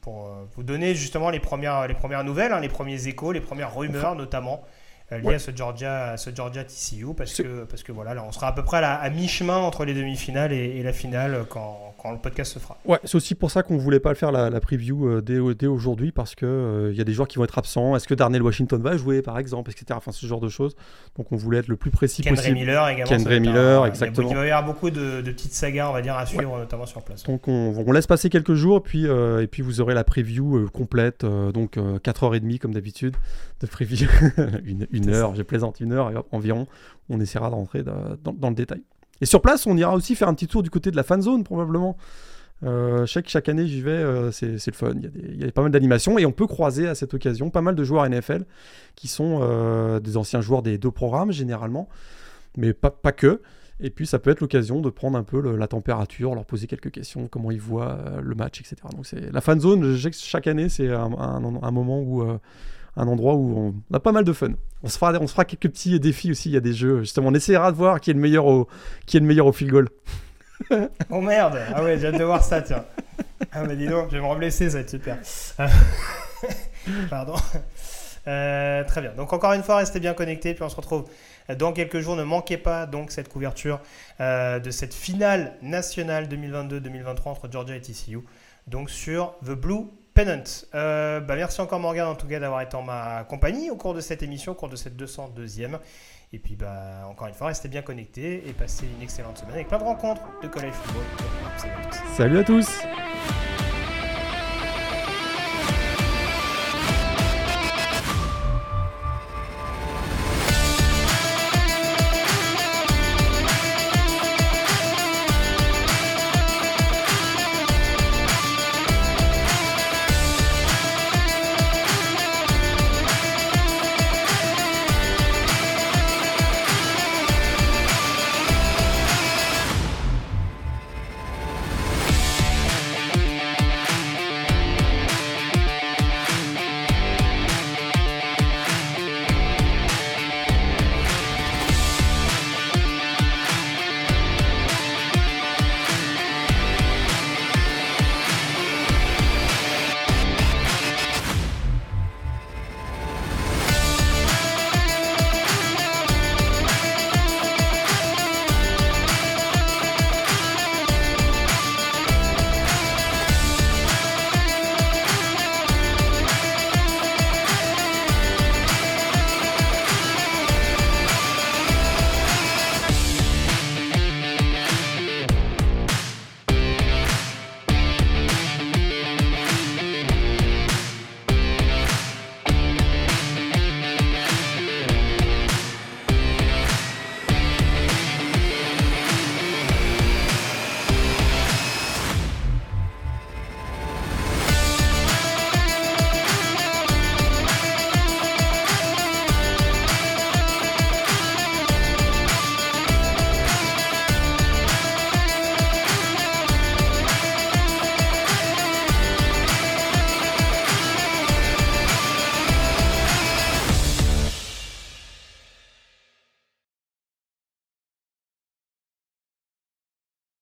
pour 0.00 0.28
vous 0.56 0.64
donner 0.64 0.96
justement 0.96 1.30
les 1.30 1.38
premières, 1.38 1.86
les 1.86 1.94
premières 1.94 2.24
nouvelles, 2.24 2.52
hein, 2.52 2.58
les 2.58 2.68
premiers 2.68 3.06
échos, 3.06 3.30
les 3.30 3.40
premières 3.40 3.72
rumeurs 3.76 4.16
notamment 4.16 4.64
euh, 5.12 5.18
lié 5.18 5.34
à 5.34 5.38
ce 5.38 5.50
Georgia, 5.54 6.16
ce 6.16 6.30
Georgia 6.34 6.64
TCU 6.64 7.14
parce 7.16 7.34
que, 7.34 7.64
parce 7.64 7.82
que 7.82 7.92
voilà, 7.92 8.14
là, 8.14 8.24
on 8.26 8.32
sera 8.32 8.48
à 8.48 8.52
peu 8.52 8.62
près 8.62 8.82
à, 8.82 9.08
mi-chemin 9.10 9.56
entre 9.56 9.84
les 9.84 9.94
demi-finales 9.94 10.52
et, 10.52 10.82
la 10.82 10.92
finale 10.92 11.44
quand, 11.48 11.91
quand, 12.02 12.12
le 12.12 12.18
podcast 12.18 12.54
se 12.54 12.58
fera. 12.58 12.78
Ouais, 12.84 12.98
c'est 13.04 13.14
aussi 13.14 13.34
pour 13.34 13.50
ça 13.50 13.62
qu'on 13.62 13.76
voulait 13.76 14.00
pas 14.00 14.10
le 14.10 14.14
faire 14.14 14.32
la, 14.32 14.60
preview 14.60 15.06
euh, 15.06 15.20
dès, 15.20 15.38
dès 15.54 15.66
aujourd'hui 15.66 16.12
parce 16.12 16.34
que 16.34 16.46
euh, 16.46 16.92
il 16.92 16.98
y 16.98 17.00
a 17.00 17.04
des 17.04 17.12
joueurs 17.12 17.28
qui 17.28 17.38
vont 17.38 17.44
être 17.44 17.58
absents. 17.58 17.96
Est-ce 17.96 18.08
que 18.08 18.14
Darnell 18.14 18.42
Washington 18.42 18.80
va 18.82 18.96
jouer 18.96 19.22
par 19.22 19.38
exemple, 19.38 19.70
etc. 19.70 19.86
Enfin, 19.92 20.12
ce 20.12 20.26
genre 20.26 20.40
de 20.40 20.48
choses. 20.48 20.74
Donc, 21.16 21.32
on 21.32 21.36
voulait 21.36 21.58
être 21.58 21.68
le 21.68 21.76
plus 21.76 21.90
précis 21.90 22.22
Kendra 22.22 22.36
possible. 22.36 22.58
Miller 22.58 22.88
également. 22.88 23.16
Kendra 23.16 23.38
Miller, 23.38 23.86
exactement. 23.86 24.30
Il 24.30 24.36
va 24.36 24.46
y 24.46 24.50
avoir 24.50 24.64
beaucoup 24.64 24.90
de, 24.90 25.20
petites 25.22 25.54
sagas, 25.54 25.88
on 25.88 25.92
va 25.92 26.02
dire, 26.02 26.16
à 26.16 26.26
suivre, 26.26 26.58
notamment 26.58 26.86
sur 26.86 27.02
place. 27.02 27.22
Donc, 27.24 27.48
on, 27.48 27.92
laisse 27.92 28.06
passer 28.06 28.30
quelques 28.30 28.54
jours, 28.54 28.82
puis, 28.82 29.04
et 29.04 29.46
puis 29.46 29.62
vous 29.62 29.80
aurez 29.80 29.94
la 29.94 30.04
preview 30.04 30.68
complète, 30.72 31.24
donc 31.24 31.76
4h30 31.76 32.58
comme 32.58 32.72
d'habitude, 32.72 33.16
de 33.60 33.66
preview. 33.66 34.08
une, 34.64 34.86
une 34.90 35.10
heure, 35.10 35.34
je 35.34 35.42
plaisante 35.42 35.80
une 35.80 35.92
heure 35.92 36.24
environ, 36.32 36.66
on 37.08 37.20
essaiera 37.20 37.50
de 37.50 37.54
rentrer 37.54 37.82
dans, 37.82 38.48
le 38.48 38.54
détail. 38.54 38.82
Et 39.22 39.26
sur 39.26 39.40
place, 39.40 39.68
on 39.68 39.76
ira 39.76 39.94
aussi 39.94 40.16
faire 40.16 40.28
un 40.28 40.34
petit 40.34 40.48
tour 40.48 40.64
du 40.64 40.68
côté 40.68 40.90
de 40.90 40.96
la 40.96 41.04
fan 41.04 41.22
zone, 41.22 41.44
probablement. 41.44 41.96
Euh, 42.64 43.06
chaque, 43.06 43.28
chaque 43.28 43.48
année, 43.48 43.68
j'y 43.68 43.80
vais, 43.80 43.90
euh, 43.90 44.32
c'est 44.32 44.66
le 44.66 44.72
fun. 44.72 44.94
Il 45.14 45.40
y, 45.40 45.48
a 45.48 45.52
pas 45.52 45.62
mal 45.62 45.70
d'animations 45.70 46.18
et 46.18 46.26
on 46.26 46.32
peut 46.32 46.48
croiser 46.48 46.88
à 46.88 46.96
cette 46.96 47.14
occasion 47.14 47.48
pas 47.48 47.60
mal 47.60 47.76
de 47.76 47.84
joueurs 47.84 48.08
NFL 48.08 48.44
qui 48.96 49.06
sont 49.06 49.38
euh, 49.42 50.00
des 50.00 50.16
anciens 50.16 50.40
joueurs 50.40 50.62
des 50.62 50.76
deux 50.76 50.90
programmes, 50.90 51.30
généralement, 51.30 51.88
mais 52.56 52.72
pas, 52.72 52.90
pas 52.90 53.12
que. 53.12 53.40
Et 53.78 53.90
puis, 53.90 54.08
ça 54.08 54.18
peut 54.18 54.30
être 54.30 54.40
l'occasion 54.40 54.80
de 54.80 54.90
prendre 54.90 55.16
un 55.16 55.22
peu 55.22 55.56
la 55.56 55.68
température, 55.68 56.34
leur 56.34 56.44
poser 56.44 56.66
quelques 56.66 56.90
questions, 56.90 57.28
comment 57.28 57.52
ils 57.52 57.60
voient 57.60 57.98
le 58.20 58.34
match, 58.34 58.60
etc. 58.60 58.76
Donc, 58.92 59.06
la 59.12 59.40
fan 59.40 59.60
zone, 59.60 59.96
chaque 60.12 60.48
année, 60.48 60.68
c'est 60.68 60.88
un, 60.88 61.08
moment 61.70 62.00
où 62.00 62.24
un 62.96 63.08
endroit 63.08 63.34
où 63.34 63.74
on 63.90 63.94
a 63.94 64.00
pas 64.00 64.12
mal 64.12 64.24
de 64.24 64.32
fun. 64.32 64.52
On 64.82 64.88
se 64.88 64.98
fera, 64.98 65.12
on 65.20 65.26
se 65.26 65.32
fera 65.32 65.44
quelques 65.44 65.68
petits 65.70 65.98
défis 65.98 66.30
aussi. 66.30 66.50
Il 66.50 66.52
y 66.52 66.56
a 66.56 66.60
des 66.60 66.74
jeux. 66.74 67.00
Justement, 67.00 67.28
on 67.28 67.34
essaiera 67.34 67.72
de 67.72 67.76
voir 67.76 68.00
qui 68.00 68.10
est 68.10 68.14
le 68.14 68.20
meilleur 68.20 68.46
au, 68.46 68.68
qui 69.06 69.16
est 69.16 69.20
le 69.20 69.26
meilleur 69.26 69.46
au 69.46 69.52
field 69.52 69.72
goal. 69.72 69.88
oh 71.10 71.20
merde 71.20 71.58
Ah 71.74 71.82
ouais, 71.82 71.98
j'ai 71.98 72.08
hâte 72.08 72.18
de 72.18 72.24
voir 72.24 72.42
ça, 72.42 72.62
tiens. 72.62 72.84
Ah 73.50 73.64
mais 73.64 73.76
dis 73.76 73.86
donc, 73.86 74.10
je 74.10 74.16
vais 74.16 74.22
me 74.22 74.26
reblesser, 74.26 74.70
ça 74.70 74.76
va 74.76 74.80
être 74.80 74.90
super. 74.90 75.18
Pardon. 77.10 77.34
Euh, 78.28 78.84
très 78.84 79.00
bien. 79.00 79.12
Donc 79.14 79.32
encore 79.32 79.52
une 79.52 79.62
fois, 79.62 79.76
restez 79.76 79.98
bien 79.98 80.14
connectés, 80.14 80.54
puis 80.54 80.62
on 80.62 80.68
se 80.68 80.76
retrouve 80.76 81.06
dans 81.58 81.72
quelques 81.72 82.00
jours. 82.00 82.16
Ne 82.16 82.22
manquez 82.22 82.56
pas 82.56 82.86
donc 82.86 83.10
cette 83.10 83.28
couverture 83.28 83.80
euh, 84.20 84.60
de 84.60 84.70
cette 84.70 84.94
finale 84.94 85.54
nationale 85.62 86.28
2022-2023 86.28 87.28
entre 87.28 87.50
Georgia 87.50 87.74
et 87.74 87.80
TCU, 87.80 88.20
donc 88.68 88.90
sur 88.90 89.34
The 89.44 89.52
Blue 89.52 89.86
Pennant. 90.14 90.44
Euh, 90.74 91.20
bah 91.20 91.36
merci 91.36 91.60
encore 91.60 91.80
Morgan 91.80 92.06
en 92.06 92.14
tout 92.14 92.26
cas 92.26 92.38
d'avoir 92.38 92.60
été 92.60 92.76
en 92.76 92.82
ma 92.82 93.24
compagnie 93.24 93.70
au 93.70 93.76
cours 93.76 93.94
de 93.94 94.00
cette 94.00 94.22
émission, 94.22 94.52
au 94.52 94.54
cours 94.54 94.68
de 94.68 94.76
cette 94.76 94.96
202e. 94.96 95.78
Et 96.34 96.38
puis 96.38 96.56
bah, 96.56 97.06
encore 97.08 97.28
une 97.28 97.34
fois, 97.34 97.48
restez 97.48 97.68
bien 97.68 97.82
connectés 97.82 98.48
et 98.48 98.52
passez 98.52 98.86
une 98.86 99.02
excellente 99.02 99.38
semaine 99.38 99.54
avec 99.54 99.68
plein 99.68 99.78
de 99.78 99.84
rencontres 99.84 100.22
de 100.42 100.48
collège 100.48 100.74
football. 100.74 101.02
Salut 102.14 102.38
à 102.38 102.44
tous 102.44 102.68